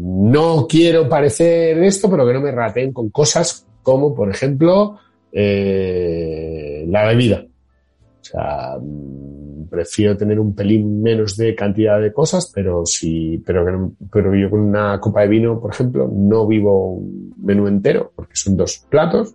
no 0.00 0.66
quiero 0.68 1.08
parecer 1.08 1.82
esto, 1.82 2.10
pero 2.10 2.26
que 2.26 2.32
no 2.34 2.40
me 2.40 2.50
raten 2.52 2.92
con 2.92 3.10
cosas 3.10 3.66
como, 3.82 4.14
por 4.14 4.30
ejemplo, 4.30 4.98
eh, 5.32 6.84
la 6.88 7.06
bebida. 7.06 7.44
O 8.20 8.24
sea, 8.24 8.78
mm, 8.80 9.66
prefiero 9.68 10.16
tener 10.16 10.40
un 10.40 10.54
pelín 10.54 11.02
menos 11.02 11.36
de 11.36 11.54
cantidad 11.54 12.00
de 12.00 12.12
cosas, 12.12 12.50
pero 12.54 12.86
sí, 12.86 13.42
pero, 13.44 13.64
que 13.66 13.72
pero 14.10 14.34
yo 14.34 14.48
con 14.48 14.60
una 14.60 14.98
copa 15.00 15.22
de 15.22 15.28
vino, 15.28 15.60
por 15.60 15.72
ejemplo, 15.72 16.10
no 16.10 16.46
vivo 16.46 16.94
un 16.94 17.34
menú 17.42 17.66
entero, 17.66 18.12
porque 18.16 18.34
son 18.34 18.56
dos 18.56 18.86
platos, 18.88 19.34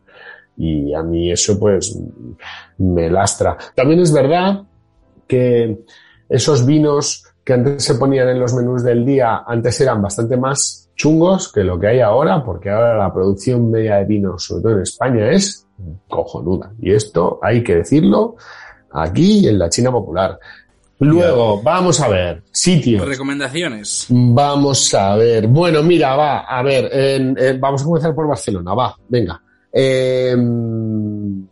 y 0.60 0.94
a 0.94 1.02
mí 1.02 1.32
eso 1.32 1.58
pues 1.58 1.98
me 2.78 3.10
lastra. 3.10 3.58
También 3.76 4.02
es 4.02 4.12
verdad 4.14 4.62
que 5.28 5.80
esos 6.28 6.66
vinos 6.66 7.24
que 7.44 7.54
antes 7.54 7.84
se 7.84 7.96
ponían 7.96 8.30
en 8.30 8.40
los 8.40 8.54
menús 8.54 8.84
del 8.84 9.04
día, 9.06 9.42
antes 9.48 9.80
eran 9.82 10.02
bastante 10.02 10.38
más 10.38 10.90
chungos 10.96 11.52
que 11.52 11.64
lo 11.64 11.80
que 11.80 11.88
hay 11.88 12.00
ahora, 12.02 12.44
porque 12.44 12.70
ahora 12.70 12.98
la 12.98 13.12
producción 13.14 13.72
media 13.72 13.96
de 13.96 14.06
vinos, 14.06 14.44
sobre 14.44 14.62
todo 14.64 14.74
en 14.74 14.82
España, 14.82 15.32
es 15.32 15.66
cojonuda. 16.10 16.74
Y 16.82 16.92
esto 16.92 17.40
hay 17.42 17.64
que 17.64 17.78
decirlo 17.78 18.36
aquí 18.92 19.48
en 19.48 19.58
la 19.58 19.70
China 19.70 19.92
popular. 19.92 20.38
Luego, 21.02 21.62
vamos 21.64 22.02
a 22.02 22.10
ver, 22.10 22.44
sitios. 22.52 23.08
Recomendaciones. 23.08 24.08
Vamos 24.10 24.94
a 24.94 25.16
ver. 25.16 25.48
Bueno, 25.48 25.82
mira, 25.82 26.18
va, 26.18 26.40
a 26.42 26.62
ver, 26.62 26.90
en- 26.94 27.38
en- 27.40 27.62
vamos 27.62 27.82
a 27.82 27.86
comenzar 27.86 28.14
por 28.14 28.28
Barcelona, 28.28 28.74
va, 28.74 28.94
venga. 29.08 29.42
Eh, 29.72 30.32
en, 30.32 31.48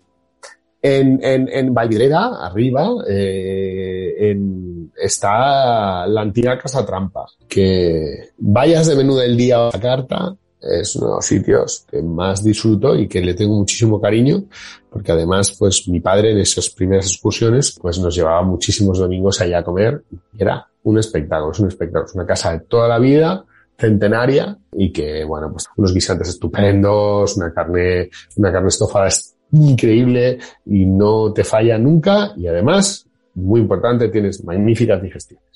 en, 0.81 1.49
en 1.49 1.73
Vallvidrera, 1.73 2.45
arriba, 2.45 2.89
eh, 3.09 4.15
en- 4.31 4.91
está 4.95 6.07
la 6.07 6.21
antigua 6.21 6.57
Casa 6.57 6.85
Trampa, 6.85 7.25
que 7.47 8.29
vayas 8.37 8.87
de 8.87 8.95
menú 8.95 9.15
del 9.15 9.37
día 9.37 9.67
a 9.67 9.71
la 9.73 9.79
carta, 9.79 10.35
es 10.59 10.95
uno 10.95 11.07
de 11.09 11.15
los 11.17 11.25
sitios 11.25 11.85
que 11.89 12.01
más 12.01 12.43
disfruto 12.43 12.95
y 12.95 13.07
que 13.07 13.21
le 13.21 13.35
tengo 13.35 13.55
muchísimo 13.55 14.01
cariño, 14.01 14.45
porque 14.89 15.11
además, 15.11 15.55
pues 15.57 15.87
mi 15.87 15.99
padre 15.99 16.31
en 16.31 16.39
esas 16.39 16.69
primeras 16.69 17.05
excursiones, 17.07 17.77
pues 17.79 17.99
nos 17.99 18.15
llevaba 18.15 18.41
muchísimos 18.41 18.97
domingos 18.97 19.39
allá 19.41 19.59
a 19.59 19.63
comer 19.63 20.03
era 20.37 20.67
un 20.83 20.97
espectáculo, 20.97 21.51
es 21.51 21.59
un 21.59 21.67
espectáculo, 21.67 22.05
es 22.05 22.15
una 22.15 22.25
casa 22.25 22.53
de 22.53 22.61
toda 22.61 22.87
la 22.87 22.97
vida, 22.97 23.45
centenaria 23.77 24.57
y 24.73 24.91
que, 24.91 25.23
bueno, 25.23 25.51
pues 25.51 25.65
unos 25.75 25.93
guisantes 25.93 26.29
estupendos, 26.29 27.37
una 27.37 27.53
carne, 27.53 28.09
una 28.35 28.51
carne 28.51 28.69
estofada 28.69 29.07
es 29.07 29.35
increíble 29.51 30.39
y 30.65 30.85
no 30.85 31.31
te 31.33 31.43
falla 31.43 31.77
nunca 31.77 32.33
y 32.35 32.47
además, 32.47 33.07
muy 33.35 33.61
importante, 33.61 34.09
tienes 34.09 34.43
magníficas 34.43 35.01
digestiones. 35.01 35.47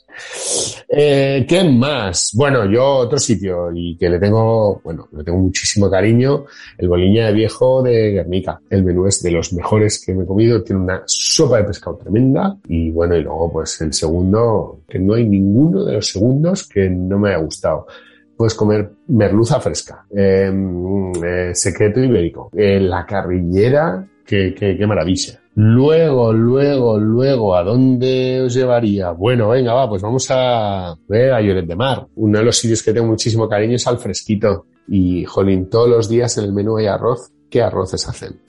Eh, 0.87 1.45
¿Qué 1.47 1.63
más? 1.63 2.31
Bueno, 2.35 2.69
yo 2.69 2.83
otro 2.83 3.17
sitio 3.17 3.71
y 3.73 3.95
que 3.95 4.09
le 4.09 4.19
tengo, 4.19 4.81
bueno, 4.83 5.07
le 5.13 5.23
tengo 5.23 5.39
muchísimo 5.39 5.89
cariño, 5.89 6.45
el 6.77 6.89
Boliña 6.89 7.27
de 7.27 7.33
Viejo 7.33 7.81
de 7.81 8.11
Guernica. 8.11 8.59
El 8.69 8.83
menú 8.83 9.07
es 9.07 9.23
de 9.23 9.31
los 9.31 9.53
mejores 9.53 10.03
que 10.03 10.11
he 10.11 10.25
comido, 10.25 10.61
tiene 10.63 10.81
una 10.81 11.03
sopa 11.05 11.57
de 11.57 11.63
pescado 11.63 11.97
tremenda 11.97 12.57
y 12.67 12.91
bueno, 12.91 13.15
y 13.15 13.21
luego 13.21 13.51
pues 13.53 13.79
el 13.81 13.93
segundo, 13.93 14.81
que 14.87 14.99
no 14.99 15.13
hay 15.13 15.25
ninguno 15.25 15.85
de 15.85 15.93
los 15.93 16.07
segundos 16.07 16.67
que 16.67 16.89
no 16.89 17.17
me 17.17 17.29
haya 17.29 17.37
gustado. 17.37 17.87
Puedes 18.41 18.55
comer 18.55 18.91
merluza 19.09 19.59
fresca, 19.59 20.03
eh, 20.17 20.51
eh, 21.23 21.51
secreto 21.53 21.99
ibérico, 21.99 22.49
eh, 22.57 22.79
la 22.79 23.05
carrillera, 23.05 24.03
qué 24.25 24.83
maravilla. 24.87 25.39
Luego, 25.53 26.33
luego, 26.33 26.97
luego, 26.97 27.55
¿a 27.55 27.61
dónde 27.61 28.41
os 28.41 28.55
llevaría? 28.55 29.11
Bueno, 29.11 29.49
venga, 29.49 29.75
va, 29.75 29.87
pues 29.87 30.01
vamos 30.01 30.25
a 30.31 30.97
ver 31.07 31.31
a 31.33 31.39
Lloret 31.39 31.67
de 31.67 31.75
Mar. 31.75 32.07
Uno 32.15 32.39
de 32.39 32.45
los 32.45 32.57
sitios 32.57 32.81
que 32.81 32.93
tengo 32.93 33.05
muchísimo 33.05 33.47
cariño 33.47 33.75
es 33.75 33.85
al 33.85 33.99
fresquito. 33.99 34.65
Y, 34.87 35.23
jolín, 35.23 35.69
todos 35.69 35.87
los 35.87 36.09
días 36.09 36.35
en 36.39 36.45
el 36.45 36.51
menú 36.51 36.77
hay 36.77 36.87
arroz. 36.87 37.31
¿Qué 37.47 37.61
arroces 37.61 38.09
hacen? 38.09 38.41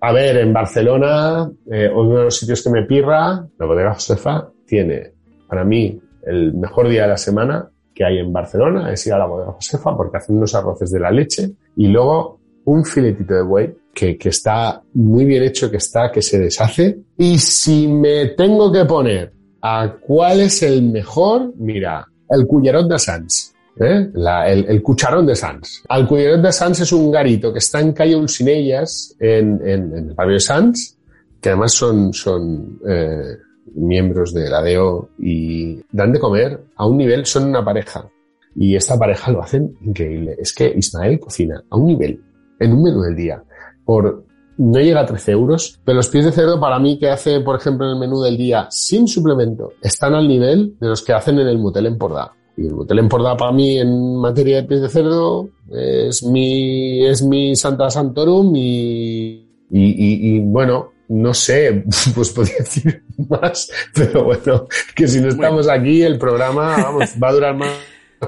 A 0.00 0.12
ver, 0.12 0.38
en 0.38 0.52
Barcelona, 0.52 1.48
eh, 1.70 1.88
uno 1.94 2.18
de 2.18 2.24
los 2.24 2.36
sitios 2.36 2.64
que 2.64 2.70
me 2.70 2.82
pirra, 2.82 3.46
la 3.56 3.64
bodega 3.64 3.94
Josefa, 3.94 4.48
tiene, 4.66 5.12
para 5.46 5.64
mí, 5.64 6.00
el 6.26 6.52
mejor 6.52 6.88
día 6.88 7.02
de 7.02 7.08
la 7.10 7.16
semana 7.16 7.70
que 7.96 8.04
hay 8.04 8.18
en 8.18 8.30
Barcelona 8.30 8.92
es 8.92 9.06
ir 9.06 9.14
a 9.14 9.18
la 9.18 9.24
bodega 9.26 9.52
Josefa 9.52 9.96
porque 9.96 10.18
hacen 10.18 10.36
unos 10.36 10.54
arroces 10.54 10.90
de 10.90 11.00
la 11.00 11.10
leche 11.10 11.50
y 11.76 11.86
luego 11.88 12.38
un 12.66 12.84
filetito 12.84 13.32
de 13.32 13.42
buey 13.42 13.74
que, 13.94 14.18
que 14.18 14.28
está 14.28 14.82
muy 14.92 15.24
bien 15.24 15.42
hecho, 15.44 15.70
que 15.70 15.78
está, 15.78 16.12
que 16.12 16.20
se 16.20 16.38
deshace. 16.38 16.98
Y 17.16 17.38
si 17.38 17.88
me 17.88 18.26
tengo 18.36 18.70
que 18.70 18.84
poner 18.84 19.32
a 19.62 19.94
cuál 19.98 20.40
es 20.40 20.62
el 20.62 20.82
mejor, 20.82 21.54
mira, 21.56 22.06
el 22.28 22.46
Cullerot 22.46 22.86
de 22.86 22.98
Sants. 22.98 23.54
¿eh? 23.80 24.10
La- 24.12 24.46
el, 24.50 24.66
el 24.68 24.82
cucharón 24.82 25.24
de 25.26 25.34
Sants. 25.34 25.84
Al 25.88 26.06
cucharón 26.06 26.42
de 26.42 26.52
Sants 26.52 26.80
es 26.80 26.92
un 26.92 27.10
garito 27.10 27.50
que 27.50 27.60
está 27.60 27.80
en 27.80 27.92
calle 27.94 28.14
Ulsinellas, 28.16 29.16
en, 29.18 29.58
en, 29.66 29.92
el 29.94 30.14
barrio 30.14 30.34
de 30.34 30.40
Sants, 30.40 30.98
que 31.40 31.48
además 31.48 31.72
son, 31.72 32.12
son 32.12 32.78
eh, 32.86 33.36
miembros 33.76 34.32
de 34.34 34.48
la 34.50 34.62
DEO 34.62 35.10
y 35.18 35.80
dan 35.92 36.12
de 36.12 36.18
comer 36.18 36.64
a 36.76 36.86
un 36.86 36.96
nivel, 36.96 37.24
son 37.26 37.44
una 37.48 37.64
pareja. 37.64 38.08
Y 38.54 38.74
esta 38.74 38.98
pareja 38.98 39.30
lo 39.30 39.42
hacen 39.42 39.76
increíble. 39.82 40.34
Es 40.38 40.54
que 40.54 40.72
Ismael 40.76 41.20
cocina 41.20 41.62
a 41.70 41.76
un 41.76 41.86
nivel, 41.86 42.20
en 42.58 42.72
un 42.72 42.82
menú 42.82 43.02
del 43.02 43.14
día, 43.14 43.42
por 43.84 44.24
no 44.58 44.80
llega 44.80 45.00
a 45.02 45.06
13 45.06 45.32
euros, 45.32 45.78
pero 45.84 45.96
los 45.96 46.08
pies 46.08 46.24
de 46.24 46.32
cerdo 46.32 46.58
para 46.58 46.78
mí 46.78 46.98
que 46.98 47.10
hace, 47.10 47.40
por 47.40 47.56
ejemplo, 47.56 47.86
en 47.86 47.92
el 47.92 47.98
menú 48.00 48.22
del 48.22 48.38
día 48.38 48.66
sin 48.70 49.06
suplemento, 49.06 49.74
están 49.82 50.14
al 50.14 50.26
nivel 50.26 50.74
de 50.80 50.88
los 50.88 51.02
que 51.04 51.12
hacen 51.12 51.38
en 51.38 51.46
el 51.46 51.58
motel 51.58 51.84
en. 51.98 52.32
Y 52.56 52.66
el 52.68 52.74
motel 52.74 53.00
en 53.00 53.08
para 53.36 53.52
mí 53.52 53.78
en 53.78 54.16
materia 54.16 54.56
de 54.56 54.62
pies 54.62 54.80
de 54.80 54.88
cerdo 54.88 55.50
es 55.70 56.22
mi, 56.24 57.04
es 57.06 57.22
mi 57.22 57.54
Santa 57.54 57.90
Santorum 57.90 58.56
y, 58.56 59.46
y- 59.70 60.36
y, 60.36 60.40
bueno, 60.40 60.92
no 61.08 61.34
sé, 61.34 61.84
pues 62.14 62.30
podría 62.30 62.58
decir 62.58 63.02
más, 63.28 63.70
pero 63.94 64.24
bueno, 64.24 64.66
que 64.94 65.08
si 65.08 65.20
no 65.20 65.28
estamos 65.28 65.68
aquí 65.68 66.02
el 66.02 66.18
programa, 66.18 66.76
vamos, 66.76 67.14
va 67.22 67.28
a 67.28 67.32
durar 67.32 67.56
más 67.56 67.72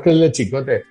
que 0.02 0.10
el 0.10 0.20
de 0.20 0.32
Chicote. 0.32 0.84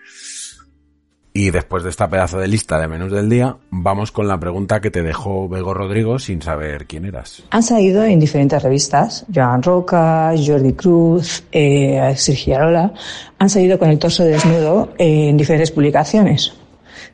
Y 1.38 1.52
después 1.52 1.84
de 1.84 1.92
esta 1.92 2.10
pedazo 2.10 2.40
de 2.40 2.48
lista 2.48 2.80
de 2.80 2.88
menús 2.88 3.12
del 3.12 3.30
día, 3.30 3.56
vamos 3.70 4.12
con 4.12 4.28
la 4.28 4.40
pregunta 4.40 4.82
que 4.82 4.90
te 4.90 5.04
dejó 5.04 5.48
Bego 5.48 5.72
Rodrigo 5.72 6.18
sin 6.18 6.42
saber 6.42 6.88
quién 6.88 7.06
eras. 7.06 7.44
Han 7.52 7.62
salido 7.62 8.04
en 8.04 8.20
diferentes 8.20 8.64
revistas, 8.64 9.24
Joan 9.32 9.62
Roca, 9.62 10.34
Jordi 10.36 10.74
Cruz, 10.74 11.44
eh, 11.52 12.12
Sergio 12.16 12.56
Arola, 12.56 12.92
han 13.38 13.50
salido 13.52 13.78
con 13.78 13.92
el 13.92 14.00
torso 14.00 14.24
desnudo 14.24 14.94
eh, 14.98 15.30
en 15.30 15.38
diferentes 15.38 15.70
publicaciones. 15.70 16.54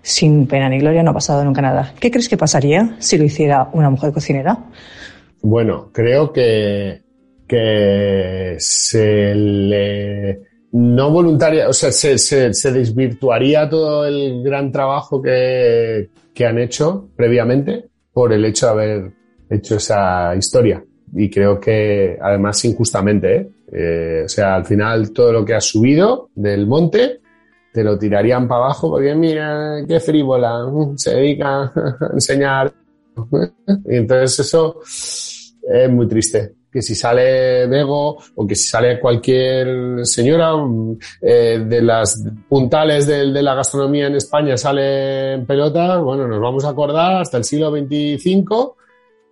Sin 0.03 0.45
pena 0.47 0.69
ni 0.69 0.79
gloria 0.79 1.01
no 1.01 1.11
ha 1.11 1.15
pasado 1.15 1.43
nunca 1.43 1.61
nada. 1.61 1.95
¿Qué 1.99 2.11
crees 2.11 2.29
que 2.29 2.37
pasaría 2.37 2.95
si 2.99 3.17
lo 3.17 3.23
hiciera 3.23 3.69
una 3.73 3.89
mujer 3.89 4.11
cocinera? 4.11 4.65
Bueno, 5.41 5.89
creo 5.91 6.31
que, 6.31 7.01
que 7.47 8.55
se 8.59 9.33
le 9.33 10.41
no 10.73 11.11
voluntaria, 11.11 11.69
o 11.69 11.73
sea, 11.73 11.91
se, 11.91 12.17
se, 12.17 12.53
se 12.53 12.71
desvirtuaría 12.71 13.69
todo 13.69 14.05
el 14.05 14.43
gran 14.43 14.71
trabajo 14.71 15.21
que, 15.21 16.09
que 16.33 16.45
han 16.45 16.57
hecho 16.57 17.09
previamente 17.15 17.85
por 18.11 18.33
el 18.33 18.43
hecho 18.43 18.65
de 18.65 18.71
haber 18.71 19.11
hecho 19.49 19.75
esa 19.75 20.35
historia. 20.35 20.83
Y 21.15 21.29
creo 21.29 21.59
que 21.59 22.17
además 22.19 22.65
injustamente, 22.65 23.35
¿eh? 23.35 23.49
Eh, 23.75 24.21
o 24.25 24.29
sea, 24.29 24.55
al 24.55 24.65
final 24.65 25.11
todo 25.11 25.31
lo 25.31 25.45
que 25.45 25.55
has 25.55 25.65
subido 25.65 26.29
del 26.35 26.67
monte 26.67 27.21
te 27.73 27.83
lo 27.83 27.97
tirarían 27.97 28.47
para 28.47 28.65
abajo 28.65 28.91
porque 28.91 29.15
mira, 29.15 29.77
qué 29.87 29.99
frívola, 29.99 30.65
se 30.95 31.15
dedica 31.15 31.63
a 31.63 31.73
enseñar. 32.13 32.71
Y 33.85 33.95
entonces 33.97 34.39
eso 34.39 34.79
es 34.81 35.89
muy 35.89 36.07
triste. 36.07 36.55
Que 36.71 36.81
si 36.81 36.95
sale 36.95 37.67
Bego 37.67 38.17
o 38.35 38.47
que 38.47 38.55
si 38.55 38.67
sale 38.67 38.99
cualquier 38.99 40.03
señora 40.05 40.55
mm, 40.55 40.97
eh, 41.21 41.63
de 41.67 41.81
las 41.83 42.23
puntales 42.49 43.05
del- 43.05 43.31
de, 43.31 43.43
la 43.43 43.53
gastronomía 43.53 44.07
en 44.07 44.15
España 44.15 44.57
sale 44.57 45.33
en 45.33 45.45
pelota, 45.45 45.97
bueno, 45.97 46.27
nos 46.27 46.39
vamos 46.41 46.65
a 46.65 46.69
acordar 46.69 47.21
hasta 47.21 47.37
el 47.37 47.43
siglo 47.43 47.69
XXV 47.69 48.71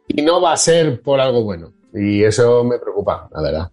y 0.09 0.21
no 0.21 0.39
va 0.39 0.53
a 0.53 0.57
ser 0.57 1.01
por 1.01 1.19
algo 1.19 1.43
bueno. 1.43 1.73
Y 1.93 2.23
eso 2.23 2.63
me 2.63 2.77
preocupa, 2.77 3.27
la 3.33 3.41
verdad. 3.41 3.71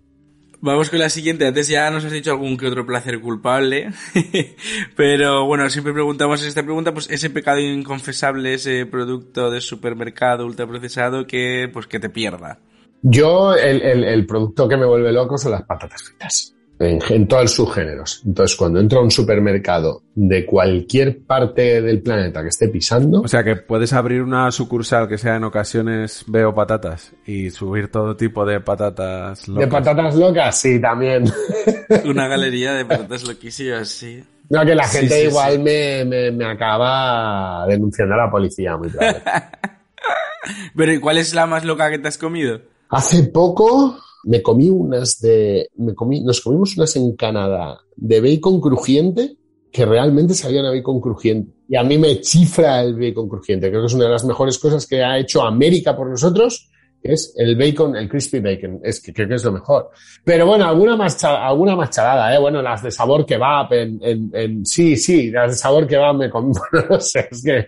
Vamos 0.60 0.90
con 0.90 0.98
la 0.98 1.08
siguiente. 1.08 1.46
Antes 1.46 1.68
ya 1.68 1.88
nos 1.90 2.04
has 2.04 2.10
dicho 2.12 2.32
algún 2.32 2.56
que 2.56 2.66
otro 2.66 2.84
placer 2.84 3.20
culpable. 3.20 3.90
Pero 4.96 5.46
bueno, 5.46 5.68
siempre 5.70 5.92
preguntamos 5.92 6.42
esta 6.44 6.62
pregunta, 6.64 6.92
pues 6.92 7.08
ese 7.10 7.30
pecado 7.30 7.60
inconfesable, 7.60 8.54
ese 8.54 8.84
producto 8.86 9.50
de 9.50 9.60
supermercado 9.60 10.46
ultraprocesado 10.46 11.26
que, 11.26 11.70
pues 11.72 11.86
que 11.86 12.00
te 12.00 12.10
pierda. 12.10 12.58
Yo, 13.02 13.54
el, 13.54 13.80
el- 13.82 14.04
el 14.04 14.26
producto 14.26 14.68
que 14.68 14.76
me 14.76 14.86
vuelve 14.86 15.12
loco 15.12 15.38
son 15.38 15.52
las 15.52 15.62
patatas 15.62 16.02
fritas. 16.02 16.54
En, 16.80 17.00
en 17.08 17.26
todos 17.26 17.50
sus 17.52 17.74
géneros. 17.74 18.22
Entonces, 18.24 18.56
cuando 18.56 18.78
entro 18.78 19.00
a 19.00 19.02
un 19.02 19.10
supermercado 19.10 20.02
de 20.14 20.46
cualquier 20.46 21.24
parte 21.24 21.82
del 21.82 22.00
planeta 22.02 22.40
que 22.42 22.48
esté 22.48 22.68
pisando, 22.68 23.22
O 23.22 23.28
sea 23.28 23.42
que 23.42 23.56
puedes 23.56 23.92
abrir 23.92 24.22
una 24.22 24.50
sucursal 24.52 25.08
que 25.08 25.18
sea 25.18 25.36
en 25.36 25.44
ocasiones 25.44 26.24
veo 26.28 26.54
patatas 26.54 27.12
y 27.26 27.50
subir 27.50 27.90
todo 27.90 28.16
tipo 28.16 28.46
de 28.46 28.60
patatas 28.60 29.46
de 29.46 29.52
locas. 29.52 29.68
patatas 29.70 30.14
locas, 30.14 30.60
sí, 30.60 30.80
también. 30.80 31.24
Una 32.04 32.28
galería 32.28 32.74
de 32.74 32.84
patatas 32.84 33.24
loquísimas, 33.26 33.88
sí. 33.88 34.22
No, 34.50 34.64
que 34.64 34.74
la 34.74 34.86
gente 34.86 35.20
sí, 35.22 35.26
igual 35.26 35.52
sí. 35.54 35.58
Me, 35.58 36.04
me, 36.04 36.30
me 36.30 36.44
acaba 36.46 37.66
denunciando 37.66 38.14
a 38.14 38.18
la 38.18 38.30
policía, 38.30 38.76
muy 38.76 38.88
probable. 38.88 39.22
Pero 40.76 40.92
¿y 40.92 41.00
cuál 41.00 41.18
es 41.18 41.34
la 41.34 41.46
más 41.46 41.64
loca 41.64 41.90
que 41.90 41.98
te 41.98 42.08
has 42.08 42.18
comido? 42.18 42.60
Hace 42.90 43.24
poco 43.24 43.98
me 44.28 44.42
comí 44.42 44.68
unas 44.68 45.20
de, 45.20 45.70
me 45.76 45.94
comí, 45.94 46.20
nos 46.20 46.42
comimos 46.42 46.76
unas 46.76 46.94
en 46.96 47.16
Canadá 47.16 47.80
de 47.96 48.20
bacon 48.20 48.60
crujiente 48.60 49.36
que 49.72 49.86
realmente 49.86 50.34
sabían 50.34 50.66
a 50.66 50.70
bacon 50.70 51.00
crujiente. 51.00 51.50
Y 51.66 51.76
a 51.76 51.82
mí 51.82 51.96
me 51.96 52.20
chifra 52.20 52.82
el 52.82 52.94
bacon 52.94 53.26
crujiente. 53.26 53.70
Creo 53.70 53.80
que 53.80 53.86
es 53.86 53.94
una 53.94 54.04
de 54.04 54.10
las 54.10 54.26
mejores 54.26 54.58
cosas 54.58 54.86
que 54.86 55.02
ha 55.02 55.18
hecho 55.18 55.42
América 55.42 55.96
por 55.96 56.10
nosotros, 56.10 56.70
es 57.02 57.32
el 57.36 57.56
bacon, 57.56 57.96
el 57.96 58.06
crispy 58.06 58.40
bacon. 58.40 58.80
Es 58.82 59.00
que 59.00 59.14
creo 59.14 59.28
que 59.28 59.36
es 59.36 59.44
lo 59.44 59.52
mejor. 59.52 59.90
Pero 60.24 60.46
bueno, 60.46 60.66
alguna 60.66 60.94
más, 60.94 61.22
alguna 61.24 61.74
más 61.74 61.96
¿eh? 61.96 62.38
Bueno, 62.38 62.60
las 62.60 62.82
de 62.82 62.90
sabor 62.90 63.24
kebab, 63.24 63.72
en, 63.72 63.98
en, 64.02 64.30
en, 64.34 64.66
sí, 64.66 64.96
sí, 64.96 65.30
las 65.30 65.52
de 65.52 65.56
sabor 65.56 65.86
kebab 65.86 66.16
me 66.16 66.30
que 66.30 67.66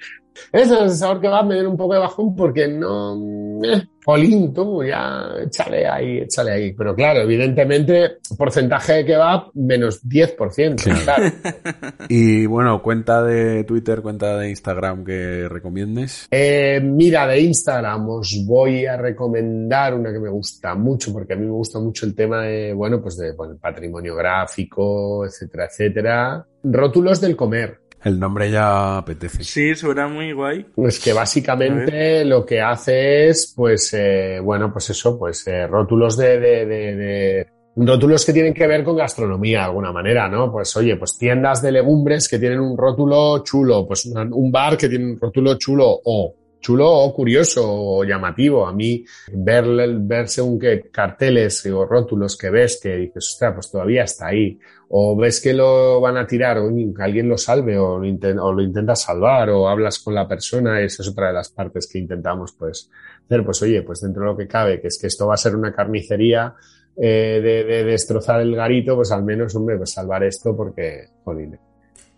esas 0.53 0.91
de 0.91 0.97
sabor 0.97 1.21
kebab 1.21 1.47
me 1.47 1.55
dieron 1.55 1.73
un 1.73 1.79
poco 1.79 1.95
de 1.95 2.01
bajón 2.01 2.35
porque 2.35 2.69
no, 2.69 3.61
eh, 3.63 3.83
Polín, 4.05 4.55
tú, 4.55 4.83
ya, 4.83 5.29
échale 5.45 5.87
ahí, 5.87 6.19
échale 6.19 6.53
ahí. 6.53 6.73
Pero 6.73 6.95
claro, 6.95 7.21
evidentemente, 7.21 8.19
porcentaje 8.37 8.95
de 8.95 9.05
kebab 9.05 9.51
menos 9.55 10.03
10%, 10.05 11.05
claro. 11.05 11.25
Y 12.09 12.47
bueno, 12.47 12.83
cuenta 12.83 13.23
de 13.23 13.65
Twitter, 13.65 14.01
cuenta 14.01 14.39
de 14.39 14.51
Instagram 14.51 15.05
que 15.05 15.49
recomiendes. 15.49 16.27
Eh, 16.31 16.81
mira, 16.83 17.27
de 17.27 17.41
Instagram 17.41 18.09
os 18.09 18.43
voy 18.47 18.87
a 18.87 18.97
recomendar 18.97 19.95
una 19.95 20.13
que 20.13 20.19
me 20.19 20.31
gusta 20.31 20.75
mucho, 20.75 21.13
porque 21.13 21.35
a 21.35 21.37
mí 21.37 21.45
me 21.45 21.53
gusta 21.53 21.79
mucho 21.79 22.07
el 22.07 22.15
tema 22.15 22.43
de, 22.43 22.73
bueno, 22.73 23.01
pues 23.01 23.17
de 23.19 23.33
bueno, 23.33 23.57
patrimonio 23.61 24.17
gráfico, 24.17 25.27
etcétera, 25.27 25.67
etcétera. 25.67 26.47
Rótulos 26.65 27.21
del 27.21 27.37
comer. 27.37 27.90
El 28.03 28.19
nombre 28.19 28.51
ya 28.51 28.99
apetece. 28.99 29.45
Sí, 29.45 29.75
suena 29.75 30.09
muy 30.09 30.33
guay. 30.33 30.65
Pues 30.75 30.99
que 31.01 31.13
básicamente 31.13 32.25
lo 32.25 32.47
que 32.47 32.61
hace 32.61 33.29
es, 33.29 33.53
pues, 33.55 33.93
eh, 33.93 34.41
bueno, 34.43 34.73
pues 34.73 34.89
eso, 34.91 35.19
pues 35.19 35.47
eh, 35.47 35.67
rótulos 35.67 36.17
de, 36.17 36.41
de, 36.41 36.67
de, 36.67 36.97
de- 36.97 37.47
rótulos 37.77 38.25
que 38.25 38.33
tienen 38.33 38.55
que 38.55 38.67
ver 38.67 38.83
con 38.85 38.97
gastronomía 38.97 39.59
de 39.61 39.65
alguna 39.67 39.93
manera, 39.93 40.29
¿no? 40.29 40.51
Pues 40.51 40.75
oye, 40.77 40.97
pues 40.97 41.17
tiendas 41.19 41.63
de 41.63 41.73
legumbres 41.73 42.29
que 42.29 42.39
tienen 42.39 42.61
un 42.61 42.77
rótulo 42.77 43.43
chulo, 43.45 43.87
pues 43.87 44.07
una- 44.07 44.23
un 44.35 44.51
bar 44.51 44.77
que 44.77 44.89
tiene 44.89 45.05
un 45.13 45.21
rótulo 45.21 45.57
chulo 45.59 46.01
o 46.05 46.35
chulo 46.61 46.91
o 46.91 47.15
curioso 47.15 47.63
o 47.67 48.05
llamativo. 48.05 48.67
A 48.67 48.73
mí 48.73 49.05
ver, 49.33 49.65
ver 50.01 50.29
según 50.29 50.59
qué 50.59 50.91
carteles 50.93 51.65
o 51.67 51.87
rótulos 51.87 52.37
que 52.37 52.51
ves 52.51 52.81
que 52.83 52.97
dices, 52.97 53.29
ostras, 53.35 53.55
pues 53.55 53.71
todavía 53.71 54.05
está 54.05 54.27
ahí. 54.29 54.59
O 54.93 55.17
ves 55.17 55.41
que 55.41 55.55
lo 55.55 56.01
van 56.01 56.17
a 56.17 56.27
tirar 56.27 56.59
o 56.59 56.69
alguien 56.99 57.29
lo 57.29 57.39
salve 57.39 57.79
o 57.79 57.99
lo, 57.99 58.05
inten- 58.05 58.41
o 58.43 58.53
lo 58.53 58.61
intentas 58.61 59.03
salvar 59.03 59.49
o 59.51 59.69
hablas 59.69 60.01
con 60.01 60.15
la 60.17 60.27
persona. 60.27 60.81
Esa 60.81 61.03
es 61.03 61.09
otra 61.09 61.29
de 61.29 61.35
las 61.35 61.49
partes 61.51 61.89
que 61.91 62.01
intentamos 62.01 62.53
pues 62.59 62.91
hacer. 63.25 63.45
Pues 63.45 63.63
oye, 63.63 63.83
pues 63.83 64.01
dentro 64.01 64.23
de 64.23 64.29
lo 64.31 64.37
que 64.37 64.49
cabe, 64.49 64.81
que 64.81 64.89
es 64.89 64.99
que 65.01 65.07
esto 65.07 65.29
va 65.29 65.35
a 65.35 65.37
ser 65.37 65.55
una 65.55 65.73
carnicería 65.73 66.55
eh, 66.97 67.41
de, 67.41 67.63
de 67.65 67.85
destrozar 67.85 68.41
el 68.41 68.57
garito, 68.57 68.97
pues 68.97 69.13
al 69.13 69.23
menos, 69.23 69.55
hombre, 69.55 69.77
pues 69.77 69.93
salvar 69.93 70.25
esto 70.25 70.57
porque. 70.57 71.07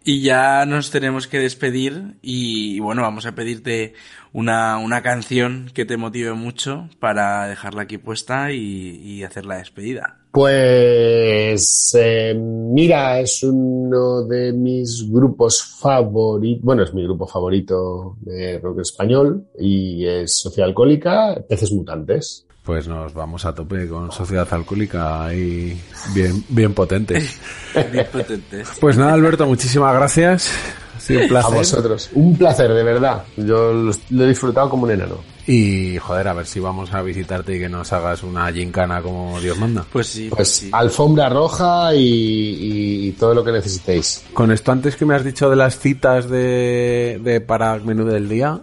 Y 0.02 0.22
ya 0.22 0.64
nos 0.64 0.90
tenemos 0.90 1.28
que 1.28 1.38
despedir 1.38 2.16
y 2.22 2.80
bueno, 2.80 3.02
vamos 3.02 3.26
a 3.26 3.34
pedirte 3.34 3.92
una, 4.32 4.78
una 4.78 5.02
canción 5.02 5.70
que 5.74 5.84
te 5.84 5.98
motive 5.98 6.32
mucho 6.32 6.88
para 7.00 7.46
dejarla 7.48 7.82
aquí 7.82 7.98
puesta 7.98 8.50
y 8.50 9.22
hacer 9.24 9.44
la 9.44 9.58
despedida. 9.58 10.21
Pues 10.32 11.94
eh, 11.98 12.34
mira, 12.34 13.20
es 13.20 13.42
uno 13.42 14.22
de 14.24 14.52
mis 14.52 15.08
grupos 15.10 15.62
favoritos, 15.62 16.64
bueno, 16.64 16.82
es 16.82 16.94
mi 16.94 17.04
grupo 17.04 17.26
favorito 17.26 18.16
de 18.20 18.58
rock 18.58 18.80
español 18.80 19.44
y 19.58 20.06
es 20.06 20.36
Socialcohólica, 20.40 21.36
Peces 21.48 21.70
Mutantes. 21.72 22.46
Pues 22.64 22.88
nos 22.88 23.12
vamos 23.12 23.44
a 23.44 23.54
tope 23.54 23.86
con 23.88 24.10
Sociedad 24.10 24.48
Alcohólica 24.52 25.26
ahí 25.26 25.78
bien, 26.14 26.42
bien 26.48 26.72
potentes. 26.74 27.38
Bien 27.92 28.06
potentes. 28.12 28.68
Pues 28.80 28.96
nada, 28.96 29.14
Alberto, 29.14 29.46
muchísimas 29.46 29.94
gracias. 29.94 30.50
Ha 30.96 31.00
sido 31.00 31.20
un 31.20 31.26
A 31.26 31.28
placer. 31.28 31.54
vosotros. 31.56 32.10
Un 32.14 32.36
placer, 32.36 32.72
de 32.72 32.82
verdad. 32.84 33.24
Yo 33.36 33.72
lo, 33.72 33.92
lo 34.10 34.24
he 34.24 34.28
disfrutado 34.28 34.70
como 34.70 34.84
un 34.84 34.92
enano. 34.92 35.16
Y 35.46 35.98
joder, 35.98 36.28
a 36.28 36.34
ver 36.34 36.46
si 36.46 36.60
vamos 36.60 36.94
a 36.94 37.02
visitarte 37.02 37.56
y 37.56 37.58
que 37.58 37.68
nos 37.68 37.92
hagas 37.92 38.22
una 38.22 38.52
gincana 38.52 39.02
como 39.02 39.40
Dios 39.40 39.58
manda. 39.58 39.84
Pues 39.92 40.06
sí, 40.06 40.28
pues, 40.28 40.36
Pues 40.36 40.48
sí. 40.50 40.70
alfombra 40.72 41.28
roja 41.28 41.92
y, 41.94 41.98
y- 42.00 43.08
y 43.08 43.12
todo 43.12 43.34
lo 43.34 43.42
que 43.44 43.50
necesitéis. 43.50 44.24
Con 44.34 44.52
esto 44.52 44.70
antes 44.70 44.94
que 44.94 45.04
me 45.04 45.14
has 45.16 45.24
dicho 45.24 45.50
de 45.50 45.56
las 45.56 45.78
citas 45.78 46.28
de, 46.30 47.20
de 47.24 47.40
para 47.40 47.74
el 47.74 47.82
menú 47.84 48.04
del 48.04 48.28
día, 48.28 48.60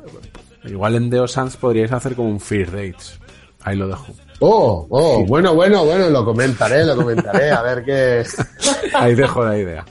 igual 0.63 0.95
en 0.95 1.09
Deo 1.09 1.27
Sans 1.27 1.57
podríais 1.57 1.91
hacer 1.91 2.15
como 2.15 2.29
un 2.29 2.39
Fear 2.39 2.71
Dates. 2.71 3.19
Ahí 3.61 3.75
lo 3.75 3.87
dejo. 3.89 4.07
Oh, 4.41 4.87
oh, 4.89 5.25
bueno, 5.25 5.53
bueno, 5.53 5.83
bueno, 5.83 6.09
lo 6.09 6.23
comentaré, 6.23 6.85
lo 6.85 6.95
comentaré, 6.95 7.51
a 7.51 7.61
ver 7.61 7.83
qué. 7.83 8.23
Ahí 8.93 9.13
dejo 9.15 9.43
la 9.43 9.57
idea. 9.57 9.83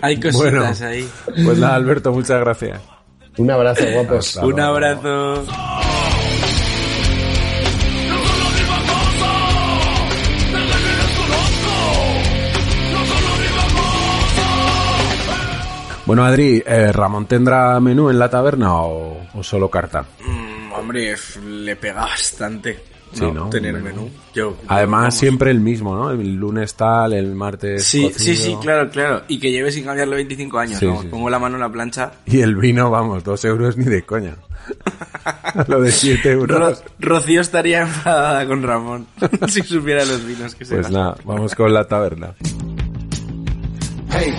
Hay 0.00 0.14
cositas 0.20 0.38
Bueno. 0.52 0.64
ahí. 0.88 1.08
Pues 1.44 1.58
nada, 1.58 1.74
Alberto, 1.74 2.12
muchas 2.12 2.38
gracias. 2.38 2.80
Un 3.36 3.50
abrazo, 3.50 3.82
guapos. 3.92 4.36
Un 4.36 4.50
luego. 4.52 4.62
abrazo. 4.62 5.44
Bueno, 16.06 16.24
Adri, 16.24 16.62
eh, 16.64 16.92
¿Ramón 16.92 17.26
tendrá 17.26 17.78
menú 17.80 18.08
en 18.10 18.18
la 18.18 18.30
taberna 18.30 18.74
o, 18.76 19.18
o 19.34 19.42
solo 19.42 19.68
carta? 19.68 20.04
Mm, 20.24 20.72
hombre, 20.72 21.14
le 21.44 21.76
pega 21.76 22.02
bastante. 22.02 22.80
Sí, 23.12 23.22
¿no? 23.22 23.32
¿no? 23.32 23.50
Tener 23.50 23.72
menú. 23.74 24.02
menú. 24.02 24.10
Yo, 24.34 24.56
Además, 24.68 25.00
vamos. 25.00 25.14
siempre 25.14 25.50
el 25.50 25.60
mismo, 25.60 25.96
¿no? 25.96 26.10
El 26.10 26.34
lunes 26.36 26.74
tal, 26.74 27.12
el 27.12 27.34
martes. 27.34 27.84
Sí, 27.84 28.02
cocido. 28.10 28.18
sí, 28.18 28.36
sí, 28.36 28.56
claro, 28.60 28.90
claro. 28.90 29.22
Y 29.28 29.38
que 29.40 29.50
lleve 29.50 29.72
sin 29.72 29.84
cambiarlo 29.84 30.16
25 30.16 30.58
años. 30.58 30.78
Sí, 30.78 30.86
¿no? 30.86 31.00
sí. 31.02 31.08
Pongo 31.08 31.30
la 31.30 31.38
mano 31.38 31.54
en 31.56 31.60
la 31.62 31.70
plancha. 31.72 32.12
Y 32.26 32.40
el 32.40 32.54
vino, 32.56 32.90
vamos, 32.90 33.24
dos 33.24 33.44
euros 33.44 33.76
ni 33.76 33.84
de 33.86 34.02
coña. 34.02 34.36
Lo 35.68 35.80
de 35.80 35.90
siete 35.92 36.34
Ro- 36.34 36.40
euros. 36.40 36.84
Rocío 37.00 37.40
estaría 37.40 37.82
enfadada 37.82 38.46
con 38.46 38.62
Ramón 38.62 39.06
si 39.48 39.62
supiera 39.62 40.04
los 40.04 40.24
vinos 40.26 40.54
que 40.54 40.64
se 40.64 40.74
Pues 40.76 40.90
nada, 40.90 41.16
vamos 41.24 41.54
con 41.54 41.72
la 41.72 41.86
taberna. 41.86 42.34
Hey, 44.10 44.34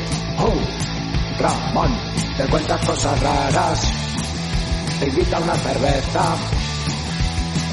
Ramón, 1.39 1.91
te 2.37 2.45
cuentas 2.45 2.83
cosas 2.85 3.21
raras, 3.21 3.93
te 4.99 5.07
invita 5.07 5.37
a 5.37 5.41
una 5.41 5.55
cerveza, 5.55 6.35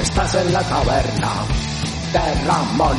estás 0.03 0.35
en 0.35 0.53
la 0.53 0.63
taberna 0.63 1.33
de 2.13 2.47
Ramón. 2.47 2.97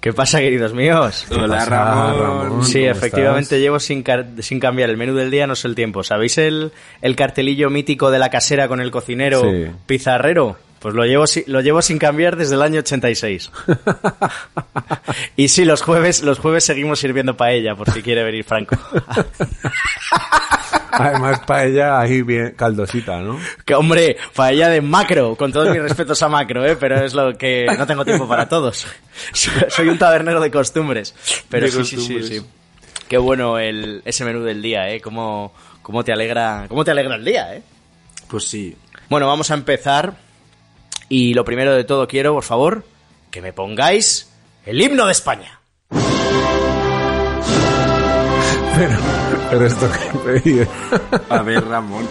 ¿Qué 0.00 0.12
pasa, 0.14 0.38
queridos 0.38 0.72
míos? 0.72 1.26
Hola, 1.30 1.58
pasa, 1.58 1.70
Ramón. 1.70 2.18
Ramón? 2.42 2.64
Sí, 2.64 2.80
¿cómo 2.80 2.90
efectivamente 2.92 3.42
estás? 3.44 3.58
llevo 3.58 3.78
sin, 3.80 4.02
car- 4.02 4.26
sin 4.40 4.58
cambiar 4.60 4.88
el 4.90 4.96
menú 4.96 5.14
del 5.14 5.30
día, 5.30 5.46
no 5.46 5.54
sé 5.56 5.68
el 5.68 5.74
tiempo. 5.74 6.02
¿Sabéis 6.02 6.38
el, 6.38 6.72
el 7.02 7.16
cartelillo 7.16 7.68
mítico 7.68 8.10
de 8.10 8.18
la 8.18 8.30
casera 8.30 8.66
con 8.68 8.80
el 8.80 8.90
cocinero 8.90 9.42
Sí. 9.42 9.66
pizarrero? 9.86 10.56
Pues 10.80 10.94
lo 10.94 11.04
llevo, 11.04 11.24
lo 11.46 11.60
llevo 11.60 11.82
sin 11.82 11.98
cambiar 11.98 12.36
desde 12.36 12.54
el 12.54 12.62
año 12.62 12.80
86. 12.80 13.52
y 15.36 15.48
sí, 15.48 15.66
los 15.66 15.82
jueves, 15.82 16.22
los 16.22 16.38
jueves 16.38 16.64
seguimos 16.64 16.98
sirviendo 16.98 17.36
paella, 17.36 17.74
por 17.74 17.90
si 17.90 18.02
quiere 18.02 18.24
venir 18.24 18.44
Franco. 18.44 18.78
Además, 20.92 21.40
paella 21.40 22.00
ahí 22.00 22.22
bien 22.22 22.54
caldosita, 22.56 23.20
¿no? 23.20 23.38
que 23.64 23.74
hombre, 23.74 24.16
paella 24.34 24.68
de 24.68 24.80
macro, 24.80 25.36
con 25.36 25.52
todos 25.52 25.70
mis 25.70 25.82
respetos 25.82 26.22
a 26.22 26.28
macro, 26.28 26.64
¿eh? 26.66 26.76
pero 26.76 27.04
es 27.04 27.14
lo 27.14 27.36
que 27.36 27.66
no 27.78 27.86
tengo 27.86 28.04
tiempo 28.04 28.26
para 28.26 28.48
todos. 28.48 28.86
Soy 29.68 29.88
un 29.88 29.98
tabernero 29.98 30.40
de 30.40 30.50
costumbres. 30.50 31.14
Pero 31.48 31.66
De 31.66 31.72
sí, 31.72 31.84
sí, 31.84 31.96
sí, 31.98 32.22
sí. 32.22 32.40
Qué 33.06 33.18
bueno 33.18 33.58
el, 33.58 34.02
ese 34.04 34.24
menú 34.24 34.42
del 34.42 34.62
día, 34.62 34.88
¿eh? 34.88 35.00
Cómo, 35.00 35.52
cómo 35.82 36.04
te 36.04 36.12
alegra, 36.12 36.66
cómo 36.68 36.84
te 36.84 36.90
alegra 36.92 37.16
el 37.16 37.24
día, 37.24 37.54
¿eh? 37.54 37.62
Pues 38.28 38.44
sí. 38.44 38.76
Bueno, 39.08 39.26
vamos 39.26 39.50
a 39.50 39.54
empezar. 39.54 40.29
Y 41.12 41.34
lo 41.34 41.44
primero 41.44 41.74
de 41.74 41.82
todo 41.82 42.06
quiero, 42.06 42.32
por 42.34 42.44
favor, 42.44 42.84
que 43.32 43.42
me 43.42 43.52
pongáis 43.52 44.32
el 44.64 44.80
himno 44.80 45.06
de 45.06 45.12
España. 45.12 45.60
Pero, 48.76 48.96
pero 49.50 49.66
esto 49.66 49.90
que 49.90 50.66
A 51.28 51.42
ver, 51.42 51.66
Ramón. 51.66 52.08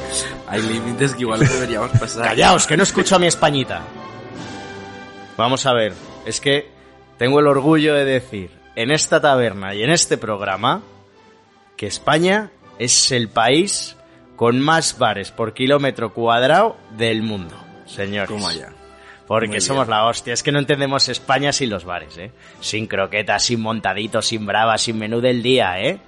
Hay 0.47 0.61
límites 0.63 1.15
que 1.15 1.21
igual 1.21 1.39
deberíamos 1.39 1.91
pasar. 1.91 2.25
Callaos, 2.25 2.67
que 2.67 2.75
no 2.75 2.83
escucho 2.83 3.15
a 3.15 3.19
mi 3.19 3.27
Españita. 3.27 3.83
Vamos 5.37 5.65
a 5.65 5.71
ver, 5.71 5.93
es 6.25 6.41
que 6.41 6.69
tengo 7.17 7.39
el 7.39 7.47
orgullo 7.47 7.93
de 7.93 8.03
decir 8.03 8.51
en 8.75 8.91
esta 8.91 9.21
taberna 9.21 9.73
y 9.75 9.81
en 9.81 9.91
este 9.91 10.17
programa 10.17 10.81
que 11.77 11.87
España 11.87 12.51
es 12.77 13.13
el 13.13 13.29
país 13.29 13.95
con 14.35 14.59
más 14.59 14.97
bares 14.97 15.31
por 15.31 15.53
kilómetro 15.53 16.13
cuadrado 16.13 16.75
del 16.97 17.23
mundo, 17.23 17.55
señores. 17.85 18.27
Toma 18.27 18.53
ya. 18.53 18.73
Porque 19.29 19.61
somos 19.61 19.87
la 19.87 20.05
hostia. 20.07 20.33
Es 20.33 20.43
que 20.43 20.51
no 20.51 20.59
entendemos 20.59 21.07
España 21.07 21.53
sin 21.53 21.69
los 21.69 21.85
bares, 21.85 22.17
¿eh? 22.17 22.31
Sin 22.59 22.87
croquetas, 22.87 23.43
sin 23.45 23.61
montaditos, 23.61 24.25
sin 24.27 24.45
bravas, 24.45 24.81
sin 24.81 24.97
menú 24.97 25.21
del 25.21 25.41
día, 25.41 25.79
¿eh? 25.81 25.99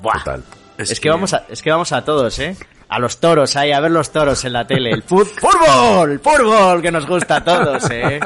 Buah. 0.00 0.18
Total. 0.18 0.44
Es, 0.78 0.90
Es 0.92 1.00
que 1.00 1.04
que- 1.04 1.10
vamos 1.10 1.32
a, 1.34 1.44
es 1.48 1.62
que 1.62 1.70
vamos 1.70 1.90
a 1.92 2.04
todos, 2.04 2.38
¿eh? 2.38 2.54
A 2.88 3.00
los 3.00 3.18
toros 3.18 3.56
ahí, 3.56 3.72
a 3.72 3.80
ver 3.80 3.90
los 3.90 4.12
toros 4.12 4.44
en 4.44 4.52
la 4.52 4.64
tele. 4.66 4.90
El 4.92 5.02
fut- 5.04 5.24
fútbol, 5.40 6.20
fútbol, 6.20 6.82
que 6.82 6.92
nos 6.92 7.04
gusta 7.06 7.36
a 7.36 7.44
todos, 7.44 7.90
¿eh? 7.90 8.20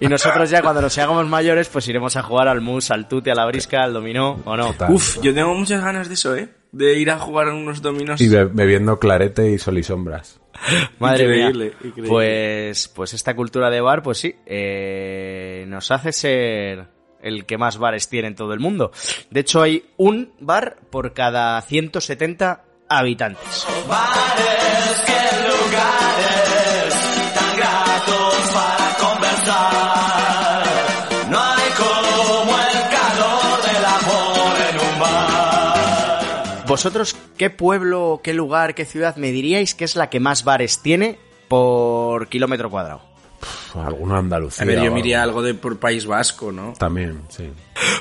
Y 0.00 0.08
nosotros 0.08 0.50
ya 0.50 0.60
cuando 0.60 0.82
nos 0.82 0.98
hagamos 0.98 1.26
mayores, 1.26 1.68
pues 1.68 1.88
iremos 1.88 2.14
a 2.16 2.22
jugar 2.22 2.48
al 2.48 2.60
mus, 2.60 2.90
al 2.90 3.08
tute, 3.08 3.30
a 3.30 3.34
la 3.34 3.46
brisca, 3.46 3.82
al 3.84 3.94
dominó, 3.94 4.40
¿o 4.44 4.56
no? 4.56 4.66
Total. 4.72 4.92
Uf, 4.92 5.18
yo 5.22 5.32
tengo 5.32 5.54
muchas 5.54 5.82
ganas 5.82 6.08
de 6.08 6.14
eso, 6.14 6.34
¿eh? 6.36 6.48
De 6.76 6.98
ir 6.98 7.10
a 7.10 7.18
jugar 7.18 7.48
unos 7.48 7.80
dominos. 7.82 8.20
Y 8.20 8.28
be- 8.28 8.44
bebiendo 8.46 8.98
clarete 8.98 9.50
y 9.50 9.58
sol 9.58 9.78
y 9.78 9.82
sombras. 9.82 10.40
Madre 10.98 11.24
Increíble, 11.24 11.64
mía. 11.66 11.74
increíble. 11.84 12.08
Pues, 12.08 12.88
pues 12.88 13.14
esta 13.14 13.34
cultura 13.36 13.70
de 13.70 13.80
bar, 13.80 14.02
pues 14.02 14.18
sí, 14.18 14.34
eh, 14.46 15.64
nos 15.68 15.90
hace 15.90 16.12
ser 16.12 16.86
el 17.22 17.46
que 17.46 17.58
más 17.58 17.78
bares 17.78 18.08
tiene 18.08 18.28
en 18.28 18.34
todo 18.34 18.52
el 18.52 18.60
mundo. 18.60 18.90
De 19.30 19.40
hecho, 19.40 19.62
hay 19.62 19.84
un 19.96 20.32
bar 20.40 20.76
por 20.90 21.12
cada 21.14 21.60
170 21.62 22.64
habitantes. 22.88 23.66
¿Vosotros 36.74 37.14
qué 37.38 37.50
pueblo, 37.50 38.20
qué 38.24 38.34
lugar, 38.34 38.74
qué 38.74 38.84
ciudad 38.84 39.14
me 39.14 39.30
diríais 39.30 39.76
que 39.76 39.84
es 39.84 39.94
la 39.94 40.10
que 40.10 40.18
más 40.18 40.42
bares 40.42 40.80
tiene 40.82 41.20
por 41.46 42.26
kilómetro 42.28 42.68
cuadrado? 42.68 43.00
Alguno 43.74 44.16
Andalucía. 44.16 44.64
A 44.64 44.66
ver, 44.66 44.82
yo 44.82 44.90
miraría 44.90 45.22
algo. 45.22 45.38
algo 45.38 45.46
de 45.46 45.54
por 45.54 45.78
País 45.78 46.04
Vasco, 46.04 46.50
¿no? 46.50 46.72
También, 46.72 47.20
sí. 47.28 47.48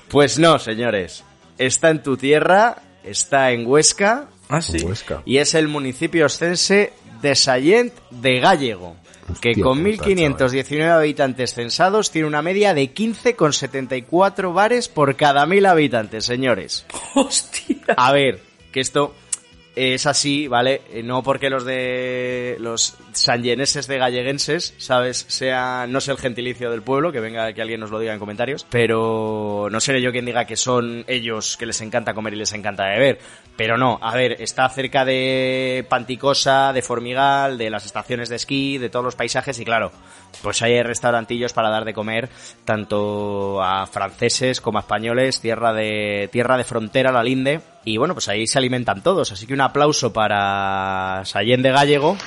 Pues 0.07 0.39
no, 0.39 0.57
señores. 0.57 1.24
Está 1.59 1.91
en 1.91 2.01
tu 2.01 2.17
tierra, 2.17 2.82
está 3.03 3.51
en 3.51 3.67
Huesca 3.67 4.30
Ah, 4.49 4.59
sí. 4.61 4.84
Huesca. 4.84 5.21
y 5.24 5.38
es 5.38 5.53
el 5.53 5.67
municipio 5.67 6.26
ostense 6.26 6.93
de 7.21 7.36
Sallent 7.36 7.93
de 8.09 8.39
Gallego, 8.39 8.95
que 9.39 9.49
Hostia 9.51 9.63
con 9.63 9.84
puta, 9.84 10.05
1.519 10.05 10.89
habitantes 10.89 11.53
censados 11.53 12.09
tiene 12.09 12.28
una 12.28 12.41
media 12.41 12.74
de 12.74 12.91
15,74 12.91 14.51
bares 14.51 14.88
por 14.89 15.15
cada 15.15 15.45
1.000 15.45 15.67
habitantes, 15.67 16.26
señores. 16.26 16.86
Hostia. 17.13 17.78
A 17.97 18.11
ver, 18.11 18.41
que 18.74 18.82
esto 18.82 19.15
es 19.76 20.05
así, 20.05 20.47
¿vale? 20.49 20.82
Eh, 20.91 21.03
No 21.03 21.24
porque 21.24 21.49
los 21.49 21.63
de 21.63 22.57
los 22.59 22.95
sanyeneses 23.14 23.88
de 23.88 23.97
galleguenses, 23.97 24.74
¿sabes? 24.78 25.26
Sea, 25.28 25.86
no 25.88 26.01
sé 26.01 26.11
el 26.11 26.18
gentilicio 26.18 26.70
del 26.70 26.82
pueblo, 26.82 27.11
que 27.11 27.20
venga, 27.20 27.53
que 27.53 27.61
alguien 27.61 27.80
nos 27.80 27.91
lo 27.91 27.99
diga 27.99 28.14
en 28.14 28.20
comentarios, 28.20 28.66
pero 28.70 29.68
no 29.72 29.80
seré 29.80 30.01
yo 30.01 30.11
quien 30.11 30.26
diga 30.26 30.45
que 30.45 30.55
son 30.55 31.03
ellos 31.07 31.57
que 31.57 31.66
les 31.66 31.82
encanta 31.82 32.14
comer 32.14 32.34
y 32.34 32.38
les 32.38 32.53
encanta 32.53 32.86
beber. 32.86 33.20
Pero 33.55 33.78
no, 33.78 33.99
a 34.01 34.16
ver, 34.16 34.41
está 34.41 34.68
cerca 34.70 35.05
de 35.05 35.86
Panticosa, 35.88 36.74
de 36.74 36.82
Formigal, 36.82 37.57
de 37.57 37.70
las 37.70 37.86
estaciones 37.86 38.30
de 38.30 38.38
esquí, 38.38 38.78
de 38.78 38.89
todos 38.89 39.05
los 39.05 39.16
paisajes 39.16 39.59
y 39.59 39.66
claro, 39.66 39.91
pues 40.41 40.61
hay 40.61 40.82
restaurantillos 40.82 41.53
para 41.53 41.70
dar 41.70 41.86
de 41.86 41.93
comer 41.93 42.30
tanto 42.66 43.61
a 43.61 43.86
franceses 43.86 44.59
como 44.59 44.80
a 44.80 44.82
españoles, 44.82 45.39
tierra 45.39 45.74
de 45.74 46.30
tierra 46.32 46.57
de 46.57 46.64
frontera, 46.64 47.11
la 47.11 47.24
linde, 47.24 47.61
y 47.86 47.97
bueno, 47.97 48.14
pues 48.14 48.30
ahí 48.30 48.47
se 48.47 48.57
alimentan 48.57 49.03
todos, 49.03 49.32
así 49.32 49.45
que 49.45 49.53
un 49.53 49.61
aplauso 49.61 50.14
para 50.14 51.22
Sallén 51.26 51.61
de 51.61 51.72
Gallego. 51.72 52.18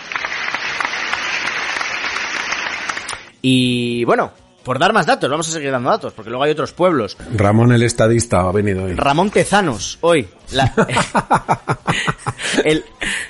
Y 3.49 4.05
bueno, 4.05 4.33
por 4.65 4.77
dar 4.77 4.93
más 4.93 5.07
datos, 5.07 5.31
vamos 5.31 5.49
a 5.49 5.53
seguir 5.53 5.71
dando 5.71 5.89
datos, 5.89 6.13
porque 6.13 6.31
luego 6.31 6.43
hay 6.43 6.51
otros 6.51 6.73
pueblos. 6.73 7.17
Ramón 7.33 7.71
el 7.71 7.85
estadista 7.85 8.41
ha 8.41 8.51
venido 8.51 8.83
hoy. 8.83 8.95
Ramón 8.95 9.31
Tezanos, 9.31 9.99
hoy. 10.01 10.29
la- 10.51 10.75
el, 12.65 12.85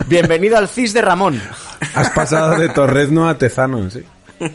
bienvenido 0.06 0.56
al 0.56 0.68
CIS 0.68 0.94
de 0.94 1.02
Ramón. 1.02 1.38
Has 1.94 2.08
pasado 2.12 2.58
de 2.58 2.70
Torrezno 2.70 3.28
a 3.28 3.36
Tezano, 3.36 3.90
sí. 3.90 4.04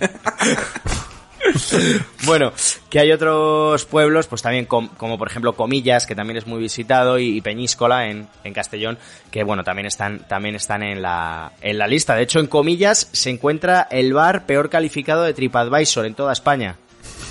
bueno, 2.25 2.51
que 2.89 2.99
hay 2.99 3.11
otros 3.11 3.85
pueblos, 3.85 4.27
pues 4.27 4.41
también 4.41 4.65
com- 4.65 4.89
como 4.97 5.17
por 5.17 5.27
ejemplo 5.29 5.53
Comillas, 5.53 6.05
que 6.05 6.15
también 6.15 6.37
es 6.37 6.47
muy 6.47 6.59
visitado, 6.59 7.19
y, 7.19 7.41
Peñíscola 7.41 8.07
en, 8.07 8.27
en 8.43 8.53
Castellón, 8.53 8.97
que 9.29 9.43
bueno, 9.43 9.63
también 9.63 9.85
están, 9.87 10.27
también 10.27 10.55
están 10.55 10.83
en 10.83 11.01
la, 11.01 11.51
en 11.61 11.77
la 11.77 11.87
lista. 11.87 12.15
De 12.15 12.23
hecho, 12.23 12.39
en 12.39 12.47
Comillas 12.47 13.09
se 13.11 13.29
encuentra 13.29 13.87
el 13.91 14.13
bar 14.13 14.45
peor 14.45 14.69
calificado 14.69 15.23
de 15.23 15.33
TripAdvisor 15.33 16.05
en 16.05 16.13
toda 16.15 16.33
España. 16.33 16.75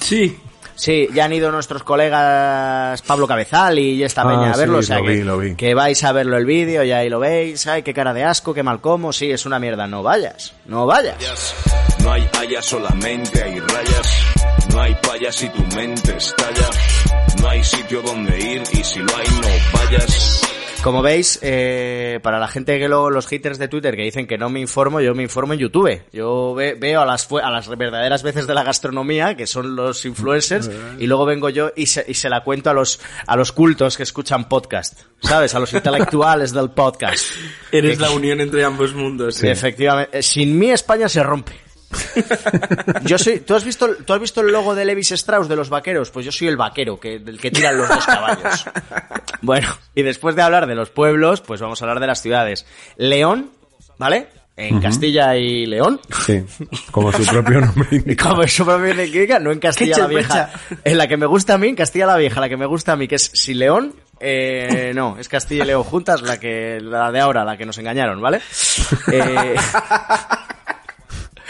Sí. 0.01 0.37
Sí, 0.81 1.09
ya 1.13 1.27
han 1.27 1.33
ido 1.35 1.53
nuestros 1.53 1.83
colegas 1.83 3.03
Pablo 3.03 3.27
Cabezal 3.27 3.79
y 3.79 4.03
esta 4.03 4.23
Ah, 4.23 4.29
peña 4.29 4.53
a 4.53 4.57
verlo, 4.57 4.79
sí, 4.83 4.85
o 4.85 4.87
sea 4.87 4.99
lo 4.99 5.05
que, 5.05 5.11
vi, 5.11 5.23
lo 5.23 5.37
vi. 5.39 5.55
que 5.55 5.75
vais 5.75 6.03
a 6.05 6.13
verlo 6.13 6.39
el 6.39 6.47
vídeo 6.47 6.83
y 6.85 6.91
ahí 6.93 7.11
lo 7.11 7.19
veis, 7.21 7.67
ay, 7.67 7.83
qué 7.83 7.93
cara 7.93 8.15
de 8.15 8.25
asco, 8.25 8.55
qué 8.55 8.63
mal 8.63 8.81
como, 8.81 9.13
sí, 9.13 9.31
es 9.31 9.45
una 9.45 9.59
mierda, 9.59 9.87
no 9.87 10.03
vayas, 10.03 10.55
no 10.65 10.87
vayas. 10.87 11.17
No 12.03 12.13
hay 12.13 12.27
haya, 12.41 12.63
solamente 12.63 13.43
hay 13.43 13.61
rayas. 13.61 14.27
No 14.73 14.81
hay 14.81 14.95
payas 15.07 15.43
y 15.43 15.49
tu 15.51 15.63
mente 15.77 16.17
estalla. 16.17 16.71
No 17.43 17.49
hay 17.51 17.63
sitio 17.63 18.01
donde 18.03 18.39
ir 18.39 18.63
y 18.73 18.83
si 18.83 19.01
lo 19.01 19.17
hay 19.17 19.27
no 19.43 19.79
vayas. 19.79 20.41
Como 20.83 21.03
veis, 21.03 21.39
eh, 21.43 22.21
para 22.23 22.39
la 22.39 22.49
gente 22.49 22.79
que 22.79 22.89
luego, 22.89 23.11
los 23.11 23.27
haters 23.27 23.59
de 23.59 23.69
Twitter 23.69 23.97
que 23.97 24.03
dicen 24.03 24.27
que 24.27 24.39
no 24.39 24.49
me 24.49 24.61
informo, 24.61 25.03
yo 25.03 25.15
me 25.15 25.23
informo 25.23 25.53
en 25.53 25.59
YouTube. 25.59 26.01
Yo 26.11 26.55
ve- 26.55 26.75
veo 26.75 27.03
a 27.03 27.07
las, 27.07 27.29
a 27.31 27.51
las 27.51 27.69
verdaderas 27.69 28.23
veces 28.23 28.47
de 28.47 28.55
la 28.55 28.63
gastronomía, 28.65 29.37
que 29.37 29.47
son 29.47 29.77
los 29.77 30.07
influencers, 30.07 30.71
y 30.99 31.07
luego 31.07 31.27
vengo 31.27 31.51
yo 31.51 31.71
y 31.77 31.85
se, 31.85 32.07
y 32.09 32.15
se 32.15 32.31
la 32.31 32.43
cuento 32.43 32.71
a 32.71 32.73
los, 32.75 32.99
a 33.27 33.37
los 33.37 33.53
cultos 33.53 33.99
que 33.99 34.05
escuchan 34.05 34.49
podcast. 34.49 35.03
¿Sabes? 35.21 35.55
A 35.55 35.59
los 35.61 35.71
intelectuales 35.75 36.53
del 36.55 36.71
podcast. 36.71 37.27
Eres 37.73 37.99
Que- 37.99 38.03
la 38.03 38.11
unión 38.13 38.41
entre 38.41 38.65
ambos 38.65 38.95
mundos. 38.95 39.35
Sí, 39.35 39.49
Efectivamente. 39.49 40.19
Eh, 40.21 40.23
Sin 40.23 40.59
mí 40.59 40.71
España 40.71 41.11
se 41.11 41.23
rompe. 41.23 41.53
Yo 43.05 43.19
soy, 43.19 43.41
¿tú 43.41 43.55
has 43.55 43.65
visto, 43.65 43.89
tú 44.07 44.13
has 44.13 44.21
visto 44.21 44.41
el 44.41 44.53
logo 44.53 44.75
de 44.75 44.85
Levis 44.85 45.13
Strauss 45.13 45.49
de 45.49 45.57
los 45.57 45.69
vaqueros? 45.69 46.11
Pues 46.11 46.25
yo 46.25 46.33
soy 46.33 46.49
el 46.49 46.57
vaquero, 46.57 46.99
que, 47.01 47.19
del 47.19 47.41
que 47.41 47.51
tiran 47.51 47.77
los 47.77 47.89
dos 47.89 48.07
caballos. 48.07 48.67
Bueno, 49.43 49.69
y 49.95 50.03
después 50.03 50.37
de 50.37 50.43
hablar 50.43 50.67
de 50.67 50.75
los 50.75 50.91
pueblos, 50.91 51.41
pues 51.41 51.63
vamos 51.63 51.81
a 51.81 51.85
hablar 51.87 51.99
de 51.99 52.07
las 52.07 52.21
ciudades. 52.21 52.67
León, 52.99 53.51
¿vale? 53.97 54.29
En 54.55 54.81
Castilla 54.81 55.35
y 55.35 55.65
León. 55.65 55.99
Sí, 56.27 56.45
como 56.91 57.11
su 57.11 57.25
propio 57.25 57.63
nombre 57.63 57.89
indica. 57.93 58.29
Como 58.29 58.43
eso 58.43 58.67
me 58.79 58.91
indica, 58.91 59.39
no 59.39 59.51
en 59.51 59.59
Castilla 59.59 59.97
la 59.97 60.07
Vieja. 60.09 60.51
En 60.85 60.99
la 60.99 61.09
que 61.09 61.17
me 61.17 61.25
gusta 61.25 61.55
a 61.55 61.59
mí, 61.59 61.69
en 61.69 61.77
Castilla 61.77 62.05
la 62.05 62.19
Vieja, 62.19 62.39
la 62.39 62.51
que 62.51 62.59
me 62.59 62.67
gusta 62.67 62.93
a 62.93 62.97
mí, 62.97 63.09
que 63.09 63.15
es 63.15 63.31
si 63.33 63.55
León, 63.55 63.95
eh, 64.21 64.93
no, 64.95 65.17
es 65.19 65.31
Castilla 65.31 65.65
y 65.65 65.69
León 65.69 65.85
juntas, 65.85 66.21
la 66.21 66.39
que, 66.39 66.79
la 66.83 67.11
de 67.11 67.21
ahora, 67.21 67.43
la 67.45 67.57
que 67.57 67.65
nos 67.65 67.79
engañaron, 67.79 68.21
¿vale? 68.21 68.43
Eh, 69.11 69.55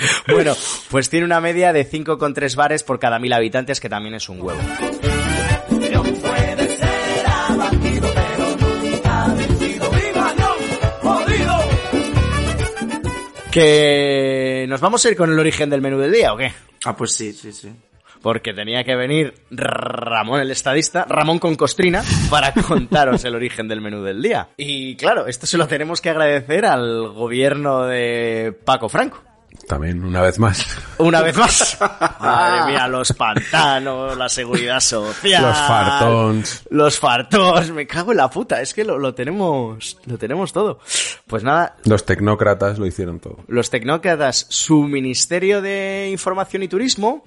bueno, 0.29 0.55
pues 0.91 1.11
tiene 1.11 1.27
una 1.27 1.41
media 1.41 1.73
de 1.73 1.89
5,3 1.89 2.55
bares 2.55 2.83
por 2.83 2.99
cada 2.99 3.19
mil 3.19 3.33
habitantes, 3.33 3.81
que 3.81 3.89
también 3.89 4.15
es 4.15 4.29
un 4.29 4.41
huevo. 4.41 4.61
Que 13.51 14.67
nos 14.69 14.81
vamos 14.81 15.05
a 15.05 15.11
ir 15.11 15.17
con 15.17 15.33
el 15.33 15.39
origen 15.39 15.69
del 15.71 15.81
menú 15.81 15.99
del 15.99 16.13
día, 16.13 16.33
¿o 16.33 16.37
qué? 16.37 16.53
Ah, 16.85 16.97
pues 16.97 17.13
sí, 17.13 17.33
sí, 17.33 17.53
sí. 17.53 17.69
Porque 18.23 18.53
tenía 18.53 18.85
que 18.85 18.95
venir 18.95 19.35
Ramón 19.51 20.41
el 20.41 20.53
estadista, 20.53 21.05
Ramón 21.09 21.41
con 21.41 21.57
costrina, 21.57 22.05
para 22.31 22.53
contaros 22.69 23.25
el 23.25 23.35
origen 23.35 23.67
del 23.67 23.81
menú 23.81 24.03
del 24.03 24.23
día. 24.23 24.51
Y 24.57 24.95
claro, 24.95 25.27
esto 25.27 25.47
se 25.47 25.59
lo 25.59 25.67
tenemos 25.67 26.01
que 26.01 26.11
agradecer 26.11 26.65
al 26.65 27.09
gobierno 27.09 27.87
de 27.87 28.57
Paco 28.65 28.89
Franco. 28.89 29.30
También, 29.71 30.03
una 30.05 30.21
vez 30.21 30.37
más. 30.41 30.67
Una 30.99 31.23
vez 31.23 31.37
más. 31.37 31.79
Madre 32.21 32.73
mía, 32.73 32.89
los 32.89 33.13
pantanos, 33.13 34.17
la 34.17 34.29
seguridad 34.29 34.81
social. 34.81 35.45
Los 35.45 35.57
fartons. 35.59 36.63
Los 36.71 36.99
fartons, 36.99 37.71
me 37.71 37.87
cago 37.87 38.11
en 38.11 38.17
la 38.17 38.29
puta, 38.29 38.61
es 38.61 38.75
que 38.75 38.85
lo, 38.85 38.99
lo 38.99 39.15
tenemos, 39.15 39.97
lo 40.07 40.19
tenemos 40.19 40.53
todo. 40.53 40.81
Pues 41.29 41.45
nada, 41.45 41.77
Los 41.85 42.05
tecnócratas 42.05 42.81
lo 42.81 42.87
hicieron 42.87 43.21
todo. 43.21 43.39
los 43.47 43.71
tecnócratas, 43.71 44.47
su 44.49 44.83
Ministerio 44.83 45.63
de 45.63 46.09
Información 46.11 46.65
y 46.65 46.69
Turismo, 46.69 47.25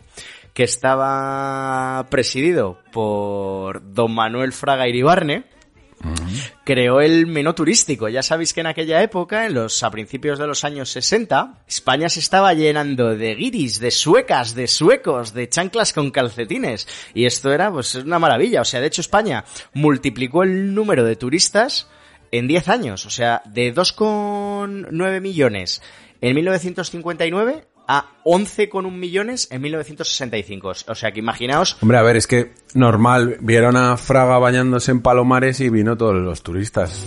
que 0.54 0.64
estaba 0.66 2.06
presidido 2.10 2.78
por 2.92 3.82
don 3.94 4.14
Manuel 4.14 4.52
Fraga 4.52 4.86
Iribarne, 4.90 5.46
creó 6.64 7.02
el 7.02 7.28
menú 7.28 7.54
turístico. 7.54 8.10
Ya 8.10 8.24
sabéis 8.24 8.54
que 8.54 8.62
en 8.62 8.68
aquella 8.68 9.02
época, 9.02 9.46
en 9.46 9.54
los, 9.54 9.84
a 9.84 9.92
principios 9.92 10.40
de 10.40 10.48
los 10.48 10.64
años 10.64 10.90
60, 10.92 11.64
España 11.68 12.10
se 12.10 12.20
estaba 12.20 12.54
llenando 12.54 13.16
de 13.16 13.36
guiris, 13.36 13.80
de 13.80 13.92
suecas, 13.92 14.56
de 14.56 14.68
suecos, 14.68 15.34
de 15.34 15.50
chanclas 15.50 15.94
con 15.94 16.12
calcetines. 16.12 16.88
Y 17.14 17.26
esto 17.26 17.52
era, 17.52 17.72
pues, 17.72 17.96
una 17.96 18.20
maravilla. 18.20 18.62
O 18.62 18.66
sea, 18.66 18.82
de 18.82 18.88
hecho, 18.88 19.02
España 19.02 19.46
multiplicó 19.74 20.44
el 20.44 20.74
número 20.74 21.04
de 21.04 21.16
turistas 21.16 21.88
en 22.32 22.48
10 22.48 22.70
años. 22.70 23.06
O 23.06 23.10
sea, 23.10 23.42
de 23.46 23.74
2,9 23.74 25.22
millones 25.22 25.82
en 26.22 26.36
1959 26.36 27.68
a 27.94 28.08
11,1 28.24 28.92
millones 28.92 29.48
en 29.52 29.62
1965. 29.62 30.72
O 30.88 30.96
sea, 30.96 31.12
que 31.12 31.20
imaginaos 31.20 31.78
Hombre, 31.82 31.98
a 32.00 32.02
ver, 32.02 32.16
es 32.18 32.26
que 32.26 32.54
normal, 32.74 33.38
vieron 33.40 33.78
a 33.78 33.98
Fraga 33.98 34.40
bañándose 34.40 34.92
en 34.92 35.02
palomares 35.02 35.60
y 35.60 35.70
vino 35.70 35.96
todos 35.96 36.16
los 36.16 36.42
turistas. 36.42 37.04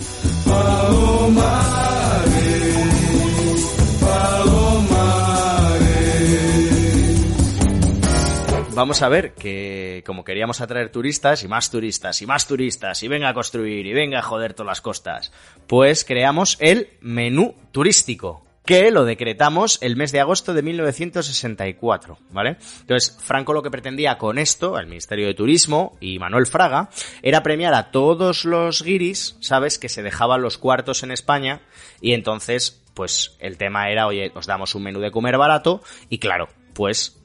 Vamos 8.73 9.01
a 9.01 9.09
ver 9.09 9.33
que 9.33 10.03
como 10.05 10.23
queríamos 10.23 10.61
atraer 10.61 10.91
turistas 10.91 11.43
y 11.43 11.47
más 11.47 11.69
turistas 11.69 12.21
y 12.21 12.27
más 12.27 12.47
turistas 12.47 13.01
y 13.01 13.07
venga 13.07 13.29
a 13.29 13.33
construir 13.33 13.85
y 13.87 13.93
venga 13.93 14.19
a 14.19 14.21
joder 14.21 14.53
todas 14.53 14.67
las 14.67 14.81
costas, 14.81 15.33
pues 15.65 16.05
creamos 16.05 16.57
el 16.61 16.89
menú 17.01 17.55
turístico 17.71 18.46
que 18.67 18.91
lo 18.91 19.05
decretamos 19.05 19.79
el 19.81 19.95
mes 19.95 20.11
de 20.11 20.19
agosto 20.19 20.53
de 20.53 20.61
1964, 20.61 22.19
¿vale? 22.31 22.57
Entonces, 22.81 23.17
Franco 23.23 23.53
lo 23.53 23.63
que 23.63 23.71
pretendía 23.71 24.17
con 24.17 24.37
esto, 24.37 24.77
el 24.77 24.87
Ministerio 24.87 25.25
de 25.25 25.33
Turismo 25.33 25.97
y 26.01 26.19
Manuel 26.19 26.45
Fraga, 26.45 26.89
era 27.23 27.43
premiar 27.43 27.73
a 27.73 27.91
todos 27.91 28.43
los 28.43 28.83
guiris, 28.83 29.37
¿sabes? 29.39 29.79
Que 29.79 29.87
se 29.87 30.03
dejaban 30.03 30.41
los 30.41 30.57
cuartos 30.57 31.01
en 31.03 31.11
España 31.11 31.61
y 32.01 32.11
entonces, 32.11 32.83
pues 32.93 33.37
el 33.39 33.57
tema 33.57 33.89
era, 33.89 34.05
oye, 34.05 34.33
os 34.35 34.45
damos 34.45 34.75
un 34.75 34.83
menú 34.83 34.99
de 34.99 35.11
comer 35.11 35.37
barato 35.37 35.81
y 36.09 36.17
claro, 36.17 36.49
pues 36.73 37.17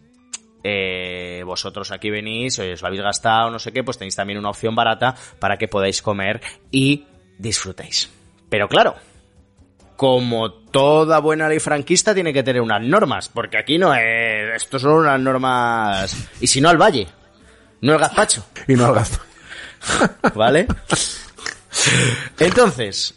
eh, 0.63 1.43
vosotros 1.45 1.91
aquí 1.91 2.09
venís, 2.11 2.57
os 2.61 2.83
lo 2.83 2.87
habéis 2.87 3.03
gastado, 3.03 3.51
no 3.51 3.59
sé 3.59 3.73
qué, 3.73 3.83
pues 3.83 3.99
tenéis 3.99 4.15
también 4.15 4.39
una 4.39 4.51
opción 4.51 4.77
barata 4.77 5.17
para 5.41 5.59
que 5.59 5.67
podáis 5.67 6.03
comer 6.03 6.41
y 6.71 7.05
disfrutéis. 7.37 8.11
Pero 8.49 8.69
claro, 8.69 8.95
como 10.03 10.51
toda 10.51 11.21
buena 11.21 11.49
ley 11.49 11.61
franquista 11.61 12.13
tiene 12.13 12.33
que 12.33 12.43
tener 12.43 12.61
unas 12.61 12.83
normas, 12.83 13.29
porque 13.29 13.57
aquí 13.57 13.79
no 13.79 13.95
es, 13.95 14.57
esto 14.57 14.81
son 14.81 14.95
unas 14.95 15.21
normas, 15.21 16.29
y 16.41 16.49
si 16.49 16.61
no 16.61 16.71
al 16.71 16.77
valle, 16.77 17.07
no 17.83 17.93
el 17.93 18.01
gazpacho, 18.01 18.45
Y 18.67 18.75
no 18.75 18.87
al 18.87 18.95
gasto. 18.95 19.21
¿vale? 20.35 20.67
Entonces, 22.41 23.15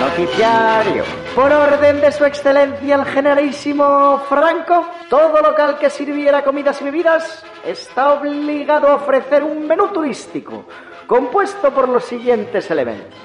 Noticiario. 0.00 1.23
Por 1.34 1.52
orden 1.52 2.00
de 2.00 2.12
su 2.12 2.24
excelencia 2.24 2.94
el 2.94 3.04
generalísimo 3.06 4.20
Franco, 4.28 4.86
todo 5.10 5.40
local 5.42 5.78
que 5.80 5.90
sirviera 5.90 6.44
comidas 6.44 6.80
y 6.80 6.84
bebidas 6.84 7.44
está 7.64 8.12
obligado 8.12 8.86
a 8.86 8.94
ofrecer 8.94 9.42
un 9.42 9.66
menú 9.66 9.88
turístico 9.88 10.64
compuesto 11.08 11.74
por 11.74 11.88
los 11.88 12.04
siguientes 12.04 12.70
elementos. 12.70 13.18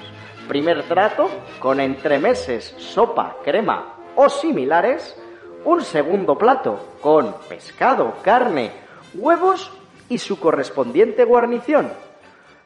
Primer 0.48 0.88
trato 0.88 1.30
con 1.60 1.78
entremeses, 1.78 2.74
sopa, 2.78 3.36
crema 3.44 3.94
o 4.16 4.28
similares. 4.28 5.16
Un 5.64 5.80
segundo 5.82 6.36
plato 6.36 6.96
con 7.00 7.32
pescado, 7.48 8.14
carne, 8.22 8.72
huevos 9.14 9.70
y 10.08 10.18
su 10.18 10.40
correspondiente 10.40 11.24
guarnición. 11.24 11.92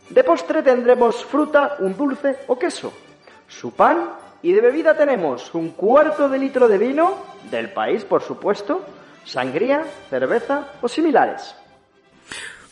De 0.08 0.24
postre 0.24 0.62
tendremos 0.62 1.22
fruta, 1.22 1.76
un 1.80 1.94
dulce 1.94 2.38
o 2.46 2.58
queso, 2.58 2.94
su 3.46 3.74
pan 3.74 4.23
y 4.44 4.52
de 4.52 4.60
bebida 4.60 4.96
tenemos 4.96 5.52
un 5.54 5.70
cuarto 5.70 6.28
de 6.28 6.38
litro 6.38 6.68
de 6.68 6.78
vino, 6.78 7.24
del 7.50 7.70
país 7.70 8.04
por 8.04 8.22
supuesto, 8.22 8.86
sangría, 9.24 9.82
cerveza 10.10 10.68
o 10.80 10.88
similares. 10.88 11.54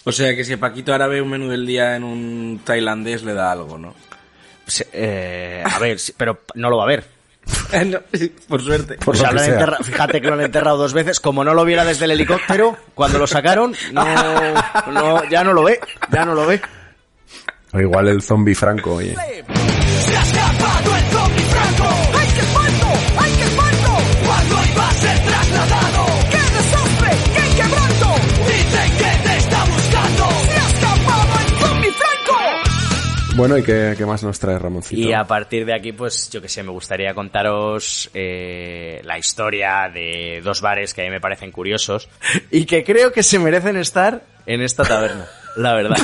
O 0.05 0.13
sea 0.13 0.35
que 0.37 0.45
si 0.45 0.57
Paquito 0.57 0.93
ahora 0.93 1.07
ve 1.07 1.23
un 1.23 1.31
menú 1.31 1.49
del 1.49 1.67
día 1.67 1.97
en 1.97 2.05
un 2.05 2.61
tailandés 2.65 3.23
le 3.23 3.35
da 3.35 3.51
algo, 3.53 3.79
¿no? 3.79 3.95
eh, 4.93 5.63
a 5.65 5.79
ver, 5.79 5.99
pero 6.17 6.41
no 6.55 6.71
lo 6.71 6.77
va 6.79 6.85
a 6.85 6.89
ver. 6.89 7.05
No, 7.87 7.99
por 8.49 8.63
suerte. 8.63 8.95
Por 9.05 9.15
O 9.17 9.19
sea, 9.19 9.33
lo 9.33 9.35
lo 9.35 9.39
que 9.39 9.45
han 9.45 9.51
sea. 9.51 9.61
enterra- 9.61 9.79
fíjate 9.83 10.21
que 10.21 10.27
lo 10.29 10.35
han 10.35 10.43
enterrado 10.43 10.77
dos 10.77 10.93
veces. 10.93 11.19
Como 11.21 11.43
no 11.43 11.55
lo 11.55 11.65
viera 11.65 11.85
desde 11.85 12.05
el 12.05 12.11
helicóptero, 12.13 12.77
cuando 12.95 13.19
lo 13.19 13.27
sacaron, 13.27 13.75
no, 13.93 14.05
no- 14.93 15.25
ya 15.31 15.43
no 15.43 15.53
lo 15.55 15.65
ve, 15.65 15.81
ya 16.13 16.25
no 16.25 16.35
lo 16.35 16.47
ve. 16.47 16.61
O 17.73 17.81
igual 17.81 18.09
el 18.09 18.21
zombie 18.23 18.55
franco, 18.55 18.95
oye. 18.97 19.17
Bueno, 33.35 33.57
¿y 33.57 33.63
qué, 33.63 33.95
qué 33.97 34.05
más 34.05 34.23
nos 34.23 34.39
trae 34.39 34.59
Ramoncito? 34.59 35.01
Y 35.01 35.13
a 35.13 35.25
partir 35.25 35.65
de 35.65 35.75
aquí, 35.75 35.93
pues 35.93 36.29
yo 36.31 36.43
que 36.43 36.49
sé, 36.49 36.63
me 36.63 36.71
gustaría 36.71 37.15
contaros 37.15 38.11
eh, 38.15 39.01
la 39.05 39.19
historia 39.19 39.91
de 39.93 40.41
dos 40.45 40.61
bares 40.61 40.93
que 40.95 41.03
a 41.03 41.05
mí 41.05 41.11
me 41.11 41.21
parecen 41.21 41.51
curiosos 41.51 42.09
y 42.51 42.67
que 42.67 42.85
creo 42.85 43.11
que 43.13 43.23
se 43.23 43.39
merecen 43.39 43.77
estar 43.77 44.23
en 44.47 44.61
esta 44.61 44.83
taberna. 44.85 45.27
La 45.57 45.75
verdad. 45.75 45.97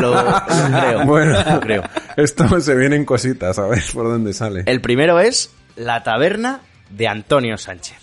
Lo, 0.00 0.14
lo 0.14 0.80
creo. 0.80 1.04
Bueno, 1.06 1.38
Lo 1.54 1.60
creo. 1.60 1.82
esto 2.16 2.60
se 2.60 2.74
vienen 2.74 3.04
cositas, 3.04 3.58
a 3.58 3.66
ver 3.66 3.82
por 3.92 4.04
dónde 4.04 4.32
sale. 4.32 4.62
El 4.66 4.80
primero 4.80 5.20
es 5.20 5.50
la 5.76 6.02
taberna 6.02 6.60
de 6.90 7.08
Antonio 7.08 7.56
Sánchez. 7.56 7.96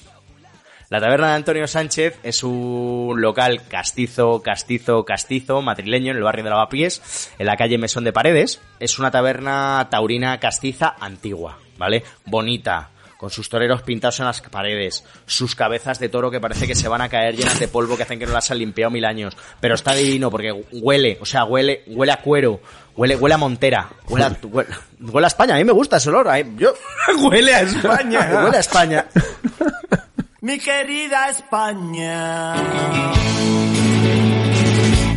La 0.90 1.02
taberna 1.02 1.28
de 1.30 1.36
Antonio 1.36 1.68
Sánchez 1.68 2.18
es 2.24 2.44
un 2.44 3.20
local 3.20 3.64
castizo, 3.68 4.42
castizo, 4.42 5.04
castizo, 5.04 5.62
madrileño 5.62 6.12
en 6.12 6.18
el 6.18 6.24
barrio 6.24 6.46
de 6.46 6.50
Lavapiés, 6.50 7.30
en 7.38 7.46
la 7.46 7.58
calle 7.58 7.78
Mesón 7.78 8.06
de 8.06 8.14
Paredes. 8.14 8.62
Es 8.80 8.98
una 8.98 9.12
taberna 9.12 9.86
taurina 9.92 10.40
castiza 10.40 10.96
antigua, 10.98 11.58
¿vale? 11.78 12.06
Bonita, 12.24 12.92
con 13.18 13.30
sus 13.30 13.50
toreros 13.50 13.82
pintados 13.82 14.22
en 14.22 14.28
las 14.28 14.40
paredes, 14.40 15.04
sus 15.26 15.56
cabezas 15.56 16.00
de 16.00 16.08
toro 16.08 16.32
que 16.32 16.40
parece 16.40 16.68
que 16.68 16.76
se 16.76 16.88
van 16.88 17.02
a 17.02 17.10
caer 17.10 17.36
llenas 17.36 17.60
de 17.60 17.68
polvo 17.68 17.98
que 17.98 18.04
hacen 18.04 18.18
que 18.18 18.26
no 18.26 18.32
las 18.32 18.50
han 18.52 18.60
limpiado 18.60 18.90
mil 18.90 19.04
años. 19.04 19.36
Pero 19.60 19.76
está 19.76 19.94
divino 19.94 20.32
porque 20.32 20.54
huele, 20.72 21.18
o 21.20 21.26
sea, 21.26 21.44
huele, 21.44 21.84
huele 21.88 22.14
a 22.14 22.22
cuero, 22.22 22.62
huele, 22.96 23.18
huele 23.18 23.36
a 23.36 23.38
montera, 23.38 23.90
huele 24.08 24.24
a, 24.24 24.38
huele, 24.42 24.70
huele 25.02 25.26
a 25.26 25.28
España. 25.28 25.56
A 25.56 25.58
mí 25.58 25.66
me 25.66 25.74
gusta 25.74 25.98
ese 25.98 26.08
olor. 26.08 26.30
Yo, 26.56 26.74
Huele 27.30 27.54
a 27.54 27.60
España. 27.60 28.42
huele 28.42 28.56
a 28.56 28.62
España. 28.62 29.06
Mi 30.48 30.58
querida 30.60 31.28
España. 31.28 32.56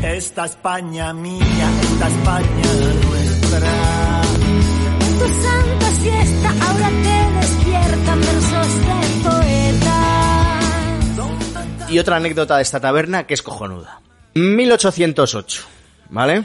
Esta 0.02 0.44
España 0.46 1.12
mía, 1.14 1.70
esta 1.82 2.08
España 2.08 2.72
nuestra. 3.06 4.22
Tu 5.20 5.26
santa 5.42 5.90
siesta 6.02 6.48
ahora 6.66 6.88
te 7.04 7.16
despiertan 7.38 8.20
versos 8.20 8.68
de 8.88 8.98
poeta. 9.22 10.60
Y 11.90 11.98
otra 12.00 12.16
anécdota 12.16 12.56
de 12.56 12.62
esta 12.62 12.80
taberna 12.80 13.24
que 13.28 13.34
es 13.34 13.42
cojonuda. 13.42 14.00
1808, 14.34 15.62
¿vale? 16.08 16.44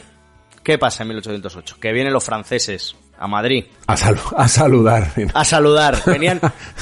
¿Qué 0.61 0.77
pasa 0.77 1.01
en 1.01 1.09
1808? 1.09 1.77
Que 1.81 1.91
vienen 1.91 2.13
los 2.13 2.23
franceses 2.23 2.95
a 3.17 3.27
Madrid 3.27 3.65
A, 3.87 3.95
salu- 3.95 4.33
a 4.35 4.47
saludar. 4.47 5.11
a 5.33 5.45
saludar. 5.45 6.01
Venían, 6.05 6.39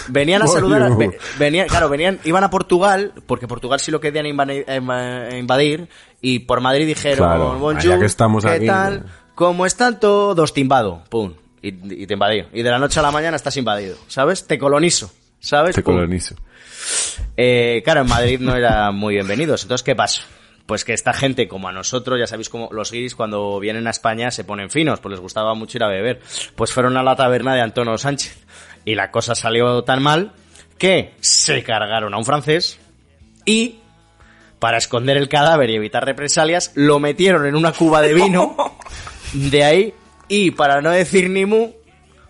venían 0.10 0.42
a 0.42 0.48
saludar, 0.48 0.96
ve- 0.98 1.18
venían, 1.38 1.68
claro, 1.68 1.90
venían, 1.90 2.20
iban 2.24 2.44
a 2.44 2.50
Portugal, 2.50 3.14
porque 3.28 3.48
Portugal 3.48 3.80
sí 3.80 3.92
lo 3.92 4.00
querían 4.00 4.26
invadir, 4.26 5.90
y 6.22 6.40
por 6.40 6.62
Madrid 6.62 6.88
dijeron, 6.88 7.18
Claro, 7.28 7.60
bonjour, 7.60 8.00
que 8.00 8.06
estamos 8.06 8.44
¿qué 8.46 8.52
aquí, 8.52 8.66
tal? 8.66 9.02
¿no? 9.04 9.10
¿Cómo 9.36 9.66
están 9.66 10.00
todos? 10.00 10.54
Te 10.54 10.62
invado, 10.62 11.04
pum, 11.10 11.34
y, 11.62 11.70
y 12.04 12.08
te 12.08 12.14
invadí. 12.14 12.44
Y 12.54 12.62
de 12.62 12.70
la 12.70 12.80
noche 12.80 13.00
a 13.00 13.04
la 13.04 13.12
mañana 13.12 13.36
estás 13.36 13.58
invadido, 13.58 13.98
¿sabes? 14.08 14.46
Te 14.48 14.58
colonizo, 14.60 15.12
¿sabes? 15.40 15.76
Te 15.76 15.82
Pum. 15.84 15.96
colonizo. 15.96 16.36
Eh, 17.38 17.82
claro, 17.84 18.02
en 18.02 18.08
Madrid 18.10 18.40
no 18.40 18.56
eran 18.56 18.94
muy 18.96 19.16
bienvenidos. 19.16 19.64
Entonces, 19.64 19.84
¿qué 19.84 19.96
pasó? 19.96 20.22
Pues 20.66 20.86
que 20.86 20.94
esta 20.94 21.14
gente, 21.14 21.48
como 21.48 21.68
a 21.68 21.74
nosotros, 21.74 22.18
ya 22.18 22.28
sabéis 22.28 22.50
cómo 22.50 22.70
los 22.72 22.92
guiris 22.92 23.16
cuando 23.16 23.60
vienen 23.60 23.86
a 23.88 23.90
España 23.90 24.32
se 24.32 24.46
ponen 24.46 24.70
finos, 24.70 25.02
pues 25.02 25.12
les 25.12 25.20
gustaba 25.20 25.54
mucho 25.56 25.78
ir 25.78 25.84
a 25.84 25.90
beber. 25.90 26.22
Pues 26.56 26.72
fueron 26.72 26.96
a 26.96 27.04
la 27.04 27.16
taberna 27.16 27.54
de 27.54 27.62
Antonio 27.62 27.98
Sánchez. 27.98 28.46
Y 28.86 28.96
la 28.96 29.12
cosa 29.12 29.36
salió 29.36 29.84
tan 29.84 30.02
mal 30.02 30.34
que 30.78 31.14
se 31.20 31.64
cargaron 31.64 32.14
a 32.14 32.18
un 32.18 32.26
francés 32.26 32.80
y, 33.46 33.80
para 34.60 34.78
esconder 34.78 35.18
el 35.18 35.30
cadáver 35.30 35.70
y 35.70 35.76
evitar 35.76 36.06
represalias, 36.06 36.72
lo 36.76 37.00
metieron 37.00 37.46
en 37.46 37.56
una 37.56 37.74
cuba 37.74 38.02
de 38.02 38.14
vino 38.14 38.56
de 39.34 39.64
ahí 39.64 39.94
y, 40.28 40.52
para 40.52 40.82
no 40.82 40.92
decir 40.92 41.30
ni 41.30 41.46
mu, 41.46 41.72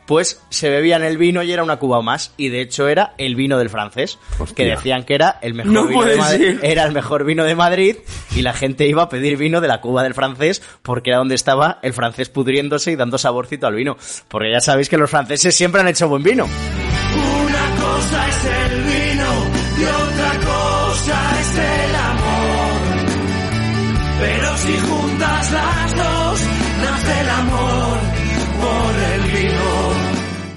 pues 0.05 0.41
se 0.49 0.69
bebían 0.69 1.03
el 1.03 1.17
vino 1.17 1.43
y 1.43 1.51
era 1.51 1.63
una 1.63 1.77
cuba 1.77 2.01
más. 2.01 2.33
Y 2.37 2.49
de 2.49 2.61
hecho 2.61 2.87
era 2.87 3.13
el 3.17 3.35
vino 3.35 3.57
del 3.57 3.69
francés, 3.69 4.19
que 4.55 4.65
decían 4.65 5.03
que 5.03 5.15
era 5.15 5.39
el 5.41 5.53
mejor 5.53 5.71
No 5.71 5.87
vino 5.87 6.03
de 6.03 6.17
Madrid. 6.17 6.59
Era 6.61 6.83
el 6.85 6.91
mejor 6.91 7.23
vino 7.25 7.43
de 7.43 7.55
Madrid 7.55 7.97
y 8.35 8.41
la 8.41 8.53
gente 8.53 8.87
iba 8.87 9.03
a 9.03 9.09
pedir 9.09 9.37
vino 9.37 9.61
de 9.61 9.67
la 9.67 9.81
cuba 9.81 10.03
del 10.03 10.13
francés 10.13 10.61
porque 10.81 11.11
era 11.11 11.19
donde 11.19 11.35
estaba 11.35 11.79
el 11.81 11.93
francés 11.93 12.29
pudriéndose 12.29 12.91
y 12.91 12.95
dando 12.95 13.17
saborcito 13.17 13.67
al 13.67 13.75
vino. 13.75 13.97
Porque 14.27 14.51
ya 14.51 14.59
sabéis 14.59 14.89
que 14.89 14.97
los 14.97 15.09
franceses 15.09 15.55
siempre 15.55 15.81
han 15.81 15.87
hecho 15.87 16.07
buen 16.07 16.23
vino. 16.23 16.45
Una 16.45 17.81
cosa 17.81 18.27
es 18.27 18.45
el 18.45 18.82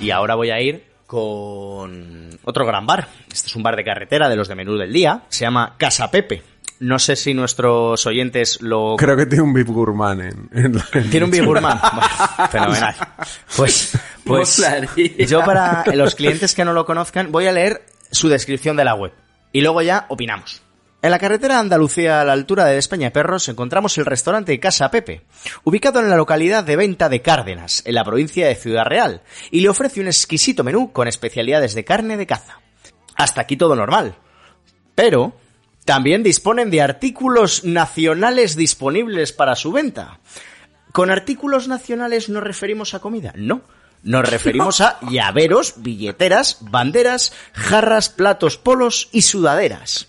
Y 0.07 0.13
ahora 0.13 0.37
voy 0.37 0.51
a 0.51 0.61
ir 0.61 0.85
con 1.05 2.31
otro 2.45 2.65
gran 2.65 2.87
bar. 2.87 3.09
Este 3.33 3.49
es 3.49 3.57
un 3.57 3.65
bar 3.65 3.75
de 3.75 3.83
carretera 3.83 4.29
de 4.29 4.37
los 4.37 4.47
de 4.47 4.55
menú 4.55 4.77
del 4.77 4.93
día. 4.93 5.23
Se 5.31 5.45
llama 5.45 5.75
Casa 5.77 6.13
Pepe. 6.13 6.45
No 6.79 7.01
sé 7.01 7.17
si 7.17 7.35
nuestros 7.35 8.07
oyentes 8.07 8.63
lo 8.63 8.95
Creo 8.97 9.17
que 9.17 9.27
tiene 9.27 9.43
un 9.43 9.53
Bib 9.53 9.67
Gourmand 9.67 10.21
en, 10.21 10.49
en 10.53 10.75
la- 10.77 10.87
Tiene 11.11 11.25
un 11.25 11.33
Big 11.33 11.45
Gourmand. 11.45 11.81
Bueno, 11.93 12.49
fenomenal. 12.51 12.95
Pues, 13.57 13.99
pues 14.25 14.63
yo 15.29 15.45
para 15.45 15.83
los 15.95 16.15
clientes 16.15 16.55
que 16.55 16.65
no 16.65 16.73
lo 16.73 16.87
conozcan 16.87 17.33
voy 17.33 17.49
a 17.49 17.53
leer 17.53 17.85
su 18.13 18.29
descripción 18.29 18.77
de 18.77 18.85
la 18.85 18.95
web 18.95 19.13
y 19.51 19.61
luego 19.61 19.83
ya 19.83 20.07
opinamos. 20.09 20.63
En 21.03 21.11
la 21.11 21.19
carretera 21.19 21.61
Andalucía 21.61 22.21
a 22.21 22.25
la 22.25 22.33
altura 22.33 22.65
de 22.65 22.79
España 22.79 23.13
Perros 23.13 23.49
encontramos 23.49 23.97
el 23.99 24.07
restaurante 24.07 24.59
Casa 24.59 24.91
Pepe, 24.91 25.23
ubicado 25.63 26.01
en 26.01 26.09
la 26.09 26.17
localidad 26.17 26.65
de 26.65 26.77
Venta 26.77 27.09
de 27.09 27.23
Cárdenas, 27.23 27.83
en 27.85 27.95
la 27.95 28.05
provincia 28.05 28.47
de 28.49 28.55
Ciudad 28.55 28.87
Real, 28.87 29.23
y 29.51 29.61
le 29.61 29.69
ofrece 29.69 30.01
un 30.01 30.07
exquisito 30.07 30.65
menú 30.65 30.93
con 30.93 31.07
especialidades 31.07 31.75
de 31.75 31.85
carne 31.85 32.17
de 32.17 32.27
caza. 32.27 32.61
Hasta 33.15 33.43
aquí 33.43 33.57
todo 33.57 33.77
normal. 33.77 34.17
Pero 34.95 35.35
también 35.85 36.23
disponen 36.23 36.71
de 36.71 36.83
artículos 36.83 37.65
nacionales 37.65 38.57
disponibles 38.57 39.33
para 39.33 39.55
su 39.55 39.73
venta. 39.73 40.19
¿Con 40.93 41.11
artículos 41.11 41.69
nacionales 41.69 42.29
nos 42.29 42.43
referimos 42.43 42.95
a 42.95 43.01
comida? 43.01 43.33
No. 43.37 43.61
Nos 44.03 44.29
referimos 44.31 44.81
a 44.81 44.99
llaveros, 45.09 45.75
billeteras, 45.77 46.59
banderas, 46.63 47.33
jarras, 47.53 48.09
platos, 48.09 48.59
polos 48.59 49.09
y 49.13 49.23
sudaderas. 49.23 50.09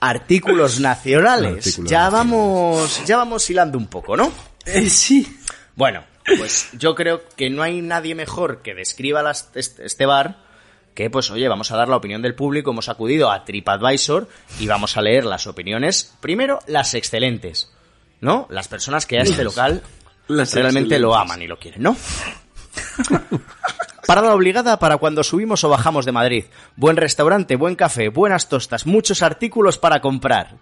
Artículos 0.00 0.80
nacionales. 0.80 1.58
Artículos 1.66 1.90
ya 1.90 2.10
vamos, 2.10 3.02
ya 3.06 3.16
vamos 3.16 3.48
hilando 3.48 3.78
un 3.78 3.86
poco, 3.86 4.16
¿no? 4.16 4.32
Eh, 4.66 4.90
sí. 4.90 5.38
Bueno, 5.76 6.04
pues 6.38 6.68
yo 6.78 6.94
creo 6.94 7.22
que 7.36 7.50
no 7.50 7.62
hay 7.62 7.80
nadie 7.82 8.14
mejor 8.14 8.62
que 8.62 8.74
describa 8.74 9.22
las- 9.22 9.50
este, 9.54 9.86
este 9.86 10.06
bar 10.06 10.38
que, 10.94 11.08
pues, 11.08 11.30
oye, 11.30 11.48
vamos 11.48 11.70
a 11.70 11.76
dar 11.76 11.88
la 11.88 11.96
opinión 11.96 12.20
del 12.20 12.34
público, 12.34 12.70
hemos 12.72 12.88
acudido 12.88 13.30
a 13.30 13.44
TripAdvisor 13.44 14.28
y 14.60 14.66
vamos 14.66 14.96
a 14.96 15.02
leer 15.02 15.24
las 15.24 15.46
opiniones. 15.46 16.12
Primero, 16.20 16.58
las 16.66 16.94
excelentes, 16.94 17.70
¿no? 18.20 18.46
Las 18.50 18.68
personas 18.68 19.06
que 19.06 19.18
a 19.18 19.22
este 19.22 19.42
local 19.44 19.82
Las 20.28 20.52
realmente 20.54 20.98
lo 20.98 21.14
aman 21.14 21.40
y 21.42 21.46
lo 21.46 21.58
quieren, 21.58 21.82
¿no? 21.82 21.96
Parada 24.06 24.34
obligada 24.34 24.78
para 24.78 24.96
cuando 24.96 25.22
subimos 25.22 25.62
o 25.64 25.68
bajamos 25.68 26.04
de 26.04 26.12
Madrid. 26.12 26.44
Buen 26.76 26.96
restaurante, 26.96 27.56
buen 27.56 27.76
café, 27.76 28.08
buenas 28.08 28.48
tostas, 28.48 28.86
muchos 28.86 29.22
artículos 29.22 29.78
para 29.78 30.00
comprar. 30.00 30.56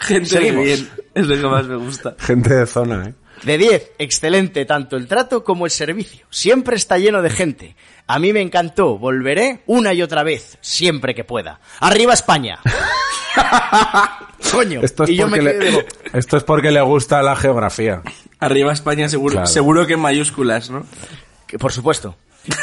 Gente, 0.00 0.40
de 0.40 0.50
bien. 0.50 0.88
Es 1.14 1.26
lo 1.26 1.36
que 1.36 1.46
más 1.46 1.66
me 1.66 1.76
gusta. 1.76 2.16
Gente 2.18 2.52
de 2.52 2.66
zona, 2.66 3.10
¿eh? 3.10 3.14
De 3.42 3.58
10, 3.58 3.92
excelente 3.98 4.64
tanto 4.64 4.96
el 4.96 5.06
trato 5.08 5.44
como 5.44 5.64
el 5.66 5.70
servicio. 5.70 6.26
Siempre 6.30 6.76
está 6.76 6.96
lleno 6.98 7.20
de 7.20 7.30
gente. 7.30 7.76
A 8.06 8.18
mí 8.18 8.32
me 8.32 8.40
encantó, 8.40 8.96
volveré 8.98 9.60
una 9.66 9.92
y 9.92 10.02
otra 10.02 10.22
vez, 10.22 10.56
siempre 10.60 11.14
que 11.14 11.24
pueda. 11.24 11.60
¡Arriba 11.80 12.14
España! 12.14 12.58
Coño, 14.52 14.80
Esto 14.82 15.04
es, 15.04 15.10
y 15.10 15.16
yo 15.16 15.26
me 15.28 15.40
le, 15.42 15.54
de- 15.54 15.86
esto 16.12 16.36
es 16.36 16.44
porque 16.44 16.70
le 16.70 16.80
gusta 16.82 17.22
la 17.22 17.34
geografía. 17.36 18.02
Arriba 18.40 18.72
España 18.72 19.08
seguro, 19.08 19.32
Claro. 19.32 19.46
seguro 19.46 19.86
que 19.86 19.94
en 19.94 20.00
mayúsculas, 20.00 20.70
¿no? 20.70 20.86
que 21.46 21.58
por 21.58 21.72
supuesto. 21.72 22.16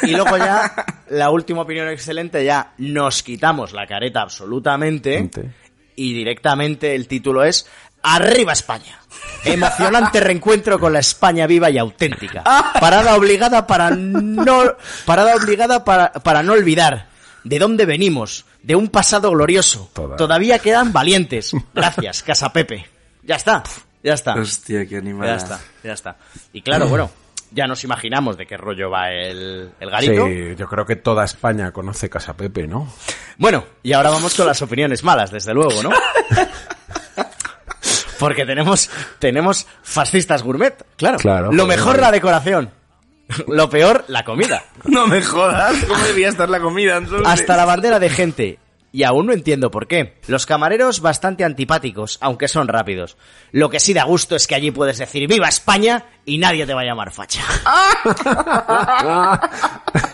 Y 0.03 0.11
luego 0.11 0.37
ya, 0.37 0.73
la 1.09 1.31
última 1.31 1.61
opinión 1.61 1.89
excelente, 1.89 2.45
ya 2.45 2.73
nos 2.77 3.23
quitamos 3.23 3.73
la 3.73 3.87
careta 3.87 4.21
absolutamente 4.21 5.13
Gente. 5.13 5.49
y 5.95 6.13
directamente 6.13 6.93
el 6.95 7.07
título 7.07 7.43
es 7.43 7.67
Arriba 8.03 8.53
España. 8.53 8.99
Emocionante 9.43 10.19
reencuentro 10.19 10.79
con 10.79 10.93
la 10.93 10.99
España 10.99 11.47
viva 11.47 11.69
y 11.69 11.77
auténtica. 11.77 12.43
Parada 12.79 13.15
obligada 13.15 13.65
para 13.65 13.89
no, 13.91 14.75
parada 15.05 15.35
obligada 15.35 15.83
para, 15.83 16.11
para 16.13 16.43
no 16.43 16.53
olvidar 16.53 17.07
de 17.43 17.59
dónde 17.59 17.85
venimos, 17.85 18.45
de 18.61 18.75
un 18.75 18.89
pasado 18.89 19.31
glorioso. 19.31 19.89
Toda. 19.93 20.15
Todavía 20.15 20.59
quedan 20.59 20.93
valientes. 20.93 21.51
Gracias, 21.73 22.23
Casa 22.23 22.53
Pepe. 22.53 22.87
Ya 23.23 23.35
está. 23.35 23.63
Ya 24.03 24.13
está. 24.13 24.35
Hostia, 24.35 24.85
qué 24.85 24.97
animada. 24.97 25.31
Ya 25.31 25.37
está, 25.37 25.59
ya 25.83 25.93
está. 25.93 26.17
Y 26.53 26.61
claro, 26.61 26.87
bueno, 26.87 27.11
ya 27.51 27.67
nos 27.67 27.83
imaginamos 27.83 28.37
de 28.37 28.47
qué 28.47 28.57
rollo 28.57 28.89
va 28.89 29.11
el, 29.11 29.71
el 29.79 29.89
garito. 29.89 30.25
Sí, 30.25 30.55
yo 30.57 30.67
creo 30.67 30.85
que 30.85 30.95
toda 30.95 31.25
España 31.25 31.71
conoce 31.71 32.09
Casa 32.09 32.35
Pepe, 32.35 32.67
¿no? 32.67 32.91
Bueno, 33.37 33.65
y 33.83 33.93
ahora 33.93 34.09
vamos 34.09 34.33
con 34.35 34.47
las 34.47 34.61
opiniones 34.61 35.03
malas, 35.03 35.31
desde 35.31 35.53
luego, 35.53 35.83
¿no? 35.83 35.91
Porque 38.21 38.45
tenemos, 38.45 38.91
tenemos 39.17 39.65
fascistas 39.81 40.43
gourmet, 40.43 40.75
claro. 40.95 41.17
Claro, 41.17 41.51
Lo 41.51 41.65
mejor 41.65 41.99
la 41.99 42.11
decoración. 42.11 42.69
Lo 43.47 43.67
peor, 43.67 44.05
la 44.09 44.23
comida. 44.23 44.63
No 44.85 45.07
me 45.07 45.23
jodas, 45.23 45.75
¿cómo 45.87 46.03
debía 46.03 46.29
estar 46.29 46.47
la 46.47 46.59
comida 46.59 46.97
entonces? 46.97 47.27
Hasta 47.27 47.57
la 47.57 47.65
bandera 47.65 47.97
de 47.97 48.11
gente. 48.11 48.59
Y 48.91 49.03
aún 49.03 49.25
no 49.25 49.33
entiendo 49.33 49.71
por 49.71 49.87
qué. 49.87 50.19
Los 50.27 50.45
camareros 50.45 50.99
bastante 50.99 51.43
antipáticos, 51.43 52.19
aunque 52.21 52.47
son 52.47 52.67
rápidos. 52.67 53.17
Lo 53.51 53.71
que 53.71 53.79
sí 53.79 53.93
da 53.93 54.03
gusto 54.03 54.35
es 54.35 54.45
que 54.45 54.53
allí 54.53 54.69
puedes 54.69 54.99
decir 54.99 55.27
¡Viva 55.27 55.47
España! 55.47 56.05
y 56.23 56.37
nadie 56.37 56.67
te 56.67 56.75
va 56.75 56.81
a 56.81 56.85
llamar 56.85 57.11
facha. 57.11 57.41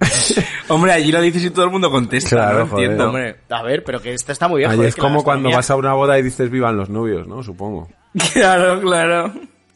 Hombre, 0.68 0.92
allí 0.92 1.12
lo 1.12 1.20
dices 1.20 1.44
y 1.44 1.50
todo 1.50 1.64
el 1.64 1.70
mundo 1.70 1.90
contesta, 1.90 2.30
Claro, 2.30 2.58
no 2.60 2.66
joder. 2.68 2.84
entiendo. 2.84 3.06
Hombre, 3.08 3.36
a 3.50 3.62
ver, 3.62 3.84
pero 3.84 4.00
que 4.00 4.14
esto 4.14 4.32
está 4.32 4.48
muy 4.48 4.58
bien. 4.60 4.70
Joder, 4.70 4.88
es 4.88 4.96
como 4.96 5.22
cuando 5.24 5.50
vas 5.50 5.70
a 5.70 5.76
una 5.76 5.92
boda 5.94 6.18
y 6.18 6.22
dices 6.22 6.50
vivan 6.50 6.76
los 6.76 6.88
novios, 6.88 7.26
¿no? 7.26 7.42
Supongo. 7.42 7.88
Claro, 8.32 8.80
claro. 8.80 9.32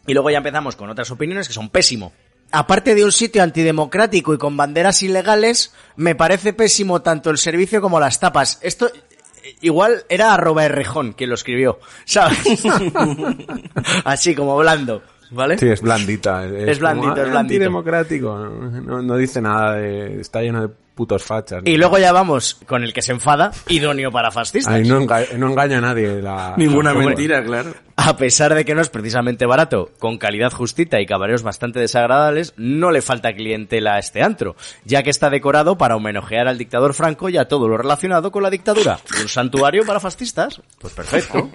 Y 0.06 0.12
luego 0.12 0.28
ya 0.30 0.38
empezamos 0.38 0.74
con 0.76 0.90
otras 0.90 1.10
opiniones 1.10 1.46
que 1.46 1.54
son 1.54 1.68
pésimo. 1.68 2.12
Aparte 2.50 2.94
de 2.94 3.04
un 3.04 3.12
sitio 3.12 3.42
antidemocrático 3.42 4.34
y 4.34 4.38
con 4.38 4.56
banderas 4.56 5.02
ilegales, 5.02 5.72
me 5.96 6.14
parece 6.14 6.52
pésimo 6.52 7.00
tanto 7.02 7.30
el 7.30 7.38
servicio 7.38 7.80
como 7.80 8.00
las 8.00 8.20
tapas. 8.20 8.58
Esto 8.62 8.88
eh, 8.88 9.56
igual 9.60 10.04
era 10.08 10.34
arroba 10.34 10.64
Errejón 10.64 11.12
quien 11.12 11.30
lo 11.30 11.34
escribió, 11.36 11.78
¿sabes? 12.04 12.38
Así 14.04 14.34
como 14.34 14.56
blando, 14.56 15.02
¿vale? 15.34 15.58
Sí, 15.58 15.68
es 15.68 15.80
blandita. 15.82 16.44
Es 16.46 16.78
blandito, 16.78 17.08
como, 17.10 17.14
es 17.22 17.28
"Ah, 17.28 17.30
blandito". 17.30 17.38
Antidemocrático. 17.38 18.36
No, 18.38 19.02
no 19.02 19.16
dice 19.16 19.40
nada 19.40 19.74
de... 19.74 20.20
Está 20.20 20.40
lleno 20.42 20.62
de 20.62 20.68
putos 20.94 21.24
fachas. 21.24 21.60
Y 21.64 21.76
luego 21.76 21.98
ya 21.98 22.12
vamos 22.12 22.54
con 22.66 22.84
el 22.84 22.92
que 22.92 23.02
se 23.02 23.10
enfada, 23.10 23.50
idóneo 23.68 24.12
para 24.12 24.30
fascistas. 24.30 24.72
Ahí 24.72 24.86
no, 24.88 25.00
enga- 25.00 25.28
no 25.32 25.48
engaña 25.50 25.78
a 25.78 25.80
nadie. 25.80 26.22
La, 26.22 26.54
Ninguna 26.56 26.92
la- 26.94 27.00
mentira, 27.00 27.42
claro. 27.44 27.72
A 27.96 28.16
pesar 28.16 28.54
de 28.54 28.64
que 28.64 28.76
no 28.76 28.80
es 28.80 28.90
precisamente 28.90 29.44
barato, 29.44 29.90
con 29.98 30.18
calidad 30.18 30.52
justita 30.52 31.00
y 31.00 31.06
camareros 31.06 31.42
bastante 31.42 31.80
desagradables, 31.80 32.54
no 32.56 32.92
le 32.92 33.02
falta 33.02 33.32
clientela 33.34 33.94
a 33.94 33.98
este 33.98 34.22
antro, 34.22 34.54
ya 34.84 35.02
que 35.02 35.10
está 35.10 35.30
decorado 35.30 35.76
para 35.78 35.96
homenajear 35.96 36.46
al 36.46 36.58
dictador 36.58 36.94
Franco 36.94 37.28
y 37.28 37.38
a 37.38 37.48
todo 37.48 37.66
lo 37.68 37.76
relacionado 37.76 38.30
con 38.30 38.44
la 38.44 38.50
dictadura. 38.50 38.98
¿Un 39.20 39.28
santuario 39.28 39.84
para 39.84 39.98
fascistas? 39.98 40.60
Pues 40.80 40.92
perfecto. 40.94 41.50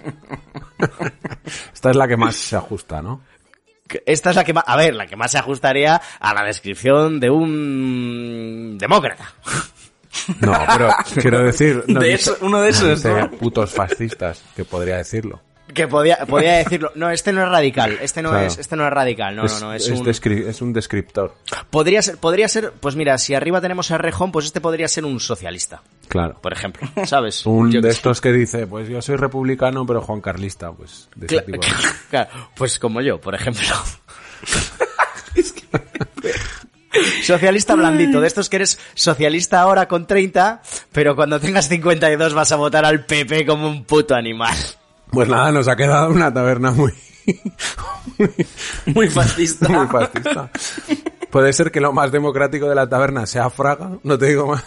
Esta 1.74 1.92
es 1.92 1.96
la 1.96 2.08
que 2.08 2.18
más 2.18 2.36
se 2.36 2.56
ajusta, 2.56 3.02
¿no? 3.02 3.22
Esta 4.06 4.30
es 4.32 4.36
la 4.36 4.44
que 4.44 4.54
más, 4.54 4.64
a 4.68 4.76
ver, 4.76 4.94
la 4.96 5.08
que 5.08 5.16
más 5.16 5.32
se 5.32 5.38
ajustaría 5.38 6.02
a 6.20 6.34
la 6.34 6.44
descripción 6.44 7.20
de 7.20 7.30
un 7.30 8.78
demócrata. 8.80 9.34
No, 10.42 10.54
pero 10.68 10.90
quiero 11.22 11.44
decir... 11.44 11.84
no 11.88 12.00
De 12.00 12.14
eso- 12.14 12.38
uno 12.42 12.62
de 12.62 12.70
esos, 12.70 13.04
putos 13.40 13.72
fascistas, 13.72 14.42
que 14.56 14.66
podría 14.66 14.98
decirlo. 14.98 15.42
Que 15.74 15.88
podía, 15.88 16.26
podía 16.26 16.54
decirlo. 16.58 16.92
No, 16.96 17.10
este 17.10 17.32
no 17.32 17.44
es 17.44 17.50
radical. 17.50 17.98
Este 18.02 18.22
no 18.22 18.30
Claro. 18.30 18.46
es, 18.48 18.58
este 18.58 18.76
no 18.76 18.86
es 18.88 18.94
radical. 18.94 19.36
No, 19.36 19.44
no, 19.44 19.60
no. 19.60 19.74
Es, 19.74 19.88
un, 19.90 20.08
es 20.08 20.62
un 20.62 20.74
descriptor. 20.74 21.36
podría 21.70 22.02
ser, 22.02 22.18
podría 22.18 22.48
ser, 22.48 22.72
pues 22.80 22.96
mira, 22.96 23.18
si 23.18 23.34
arriba 23.36 23.62
tenemos 23.62 23.92
a 23.92 23.98
Rejón, 23.98 24.32
pues 24.32 24.46
este 24.46 24.62
podría 24.62 24.88
ser 24.88 25.06
un 25.06 25.20
socialista. 25.20 25.82
Claro. 26.08 26.40
por 26.42 26.54
ejemplo, 26.54 26.90
¿sabes? 27.06 27.46
Un 27.46 27.72
Yo 27.72 27.82
de 27.82 27.90
estos 27.92 28.20
que 28.20 28.32
dice, 28.32 28.66
pues 28.66 28.90
yo 28.90 29.00
soy 29.00 29.16
republicano, 29.16 29.86
pero 29.86 30.02
Juan 30.02 30.22
Carlista, 30.22 30.72
pues 30.72 31.08
de 31.16 31.28
ese 31.28 31.42
tipo. 31.44 31.62
Claro, 32.10 32.30
pues 32.56 32.80
como 32.80 33.02
yo, 33.02 33.22
por 33.22 33.36
ejemplo. 33.36 33.64
Socialista 37.22 37.76
blandito, 37.76 38.20
de 38.20 38.28
estos 38.28 38.50
que 38.50 38.56
eres 38.58 38.80
socialista 38.96 39.62
ahora 39.62 39.88
con 39.88 40.08
30, 40.08 40.62
pero 40.92 41.16
cuando 41.16 41.40
tengas 41.40 41.70
52 41.70 42.34
vas 42.34 42.52
a 42.52 42.56
votar 42.56 42.84
al 42.86 43.06
PP 43.06 43.46
como 43.46 43.68
un 43.70 43.86
puto 43.86 44.16
animal. 44.16 44.56
Pues 45.12 45.28
nada, 45.28 45.52
nos 45.52 45.68
ha 45.68 45.76
quedado 45.76 46.10
una 46.10 46.34
taberna 46.34 46.72
muy, 46.72 46.94
Muy 48.86 49.10
fascista. 49.10 49.68
muy 49.70 49.88
fascista. 49.88 50.50
Puede 51.30 51.54
ser 51.54 51.72
que 51.72 51.82
lo 51.82 51.94
más 51.94 52.12
democrático 52.12 52.68
de 52.68 52.76
la 52.76 52.88
taberna 52.88 53.26
sea 53.26 53.50
Fraga, 53.50 53.92
no 54.04 54.18
te 54.18 54.28
digo 54.28 54.48
más. 54.48 54.64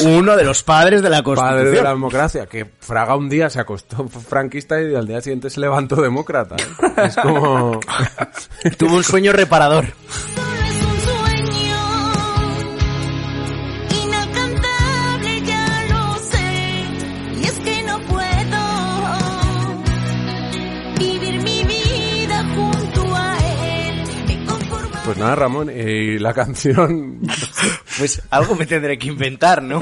Uno 0.00 0.36
de 0.36 0.44
los 0.44 0.62
padres 0.62 1.02
de 1.02 1.10
la 1.10 1.22
Constitución. 1.22 1.58
Padre 1.58 1.70
de 1.70 1.82
la 1.82 1.90
democracia, 1.90 2.46
que 2.46 2.70
Fraga 2.80 3.16
un 3.16 3.28
día 3.28 3.50
se 3.50 3.60
acostó 3.60 4.08
franquista 4.08 4.80
y 4.80 4.94
al 4.94 5.06
día 5.06 5.20
siguiente 5.20 5.50
se 5.50 5.60
levantó 5.60 5.96
demócrata. 5.96 6.56
¿eh? 6.56 6.92
Es 7.04 7.16
como... 7.16 7.78
Tuvo 8.78 8.96
un 8.96 9.04
sueño 9.04 9.32
reparador. 9.32 9.86
Pues 25.12 25.20
nada, 25.20 25.34
Ramón, 25.34 25.68
y 25.68 26.18
la 26.18 26.32
canción... 26.34 27.20
Pues 27.98 28.22
algo 28.30 28.54
me 28.54 28.64
tendré 28.64 28.98
que 28.98 29.08
inventar, 29.08 29.62
¿no? 29.62 29.78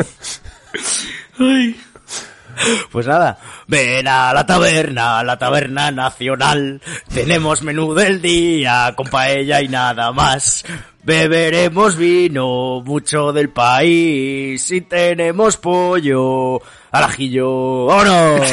Pues 2.90 3.07
nada, 3.07 3.39
ven 3.69 4.09
a 4.09 4.35
la 4.35 4.44
taberna, 4.44 5.23
la 5.23 5.39
taberna 5.39 5.93
nacional. 5.93 6.82
Tenemos 7.15 7.62
menú 7.62 7.94
del 7.94 8.20
día 8.20 8.93
con 8.97 9.07
paella 9.07 9.62
y 9.62 9.69
nada 9.69 10.11
más. 10.11 10.65
Beberemos 11.02 11.97
vino, 11.97 12.82
mucho 12.82 13.32
del 13.32 13.48
país 13.48 14.70
y 14.70 14.82
tenemos 14.82 15.56
pollo 15.56 16.60
al 16.90 17.05
ajillo. 17.05 17.86
¡Vámonos! 17.86 18.52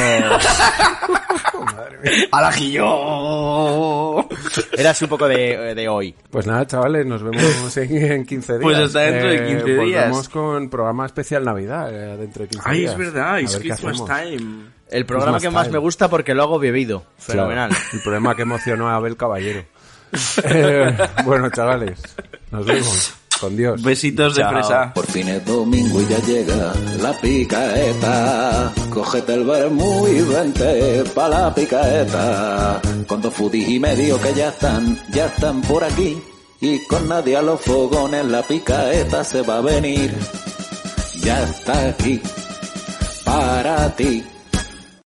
¡Al 2.32 2.44
ajillo! 2.44 4.28
Era 4.76 4.90
así 4.90 5.04
un 5.04 5.10
poco 5.10 5.28
de, 5.28 5.74
de 5.74 5.88
hoy. 5.88 6.14
Pues 6.30 6.46
nada, 6.46 6.66
chavales, 6.66 7.04
nos 7.04 7.22
vemos 7.22 7.76
en, 7.76 7.96
en 8.12 8.24
15 8.24 8.52
días. 8.54 8.62
Pues 8.62 8.78
hasta 8.78 9.00
dentro 9.00 9.28
de 9.28 9.46
15 9.46 9.64
días. 9.64 10.04
Volvemos 10.04 10.28
con 10.28 10.70
programa 10.70 11.06
especial 11.06 11.44
Navidad 11.44 11.92
eh, 11.92 12.16
dentro 12.16 12.44
de 12.44 12.48
15 12.48 12.68
Ay, 12.68 12.80
días. 12.80 12.92
es 12.92 12.98
verdad, 12.98 13.40
es 13.40 13.56
Christmas 13.58 14.04
time. 14.04 14.78
El 14.90 15.04
programa 15.04 15.32
Christmas 15.36 15.42
que 15.42 15.50
más 15.54 15.66
time. 15.66 15.72
me 15.74 15.78
gusta 15.80 16.08
porque 16.08 16.34
lo 16.34 16.42
hago 16.44 16.58
bebido. 16.58 17.04
Fenomenal. 17.18 17.68
Claro, 17.68 17.84
el 17.92 18.00
problema 18.02 18.34
que 18.34 18.42
emocionó 18.42 18.88
a 18.88 18.94
Abel 18.96 19.16
Caballero. 19.18 19.64
Eh, 20.44 20.96
bueno, 21.24 21.50
chavales, 21.50 22.00
nos 22.50 22.64
vemos. 22.64 23.12
Con 23.40 23.56
Dios. 23.56 23.80
Besitos 23.82 24.34
de 24.34 24.44
fresa. 24.48 24.92
Por 24.92 25.06
fin 25.06 25.28
es 25.28 25.44
domingo 25.44 26.00
y 26.02 26.06
ya 26.06 26.18
llega 26.18 26.72
la 27.00 27.12
picaeta. 27.20 28.72
Cógete 28.90 29.34
el 29.34 29.44
vermú 29.44 30.08
y 30.08 30.20
vente 30.22 31.04
pa' 31.14 31.28
la 31.28 31.54
picaeta. 31.54 32.80
Con 33.06 33.22
dos 33.22 33.32
foodies 33.34 33.68
y 33.68 33.78
medio 33.78 34.20
que 34.20 34.34
ya 34.34 34.48
están, 34.48 34.98
ya 35.12 35.26
están 35.26 35.60
por 35.62 35.84
aquí. 35.84 36.20
Y 36.60 36.84
con 36.86 37.06
nadie 37.08 37.36
a 37.36 37.42
los 37.42 37.60
fogones 37.60 38.24
la 38.24 38.42
picaeta 38.42 39.22
se 39.22 39.42
va 39.42 39.58
a 39.58 39.60
venir. 39.60 40.12
Ya 41.22 41.44
está 41.44 41.90
aquí 41.90 42.20
para 43.24 43.94
ti. 43.94 44.24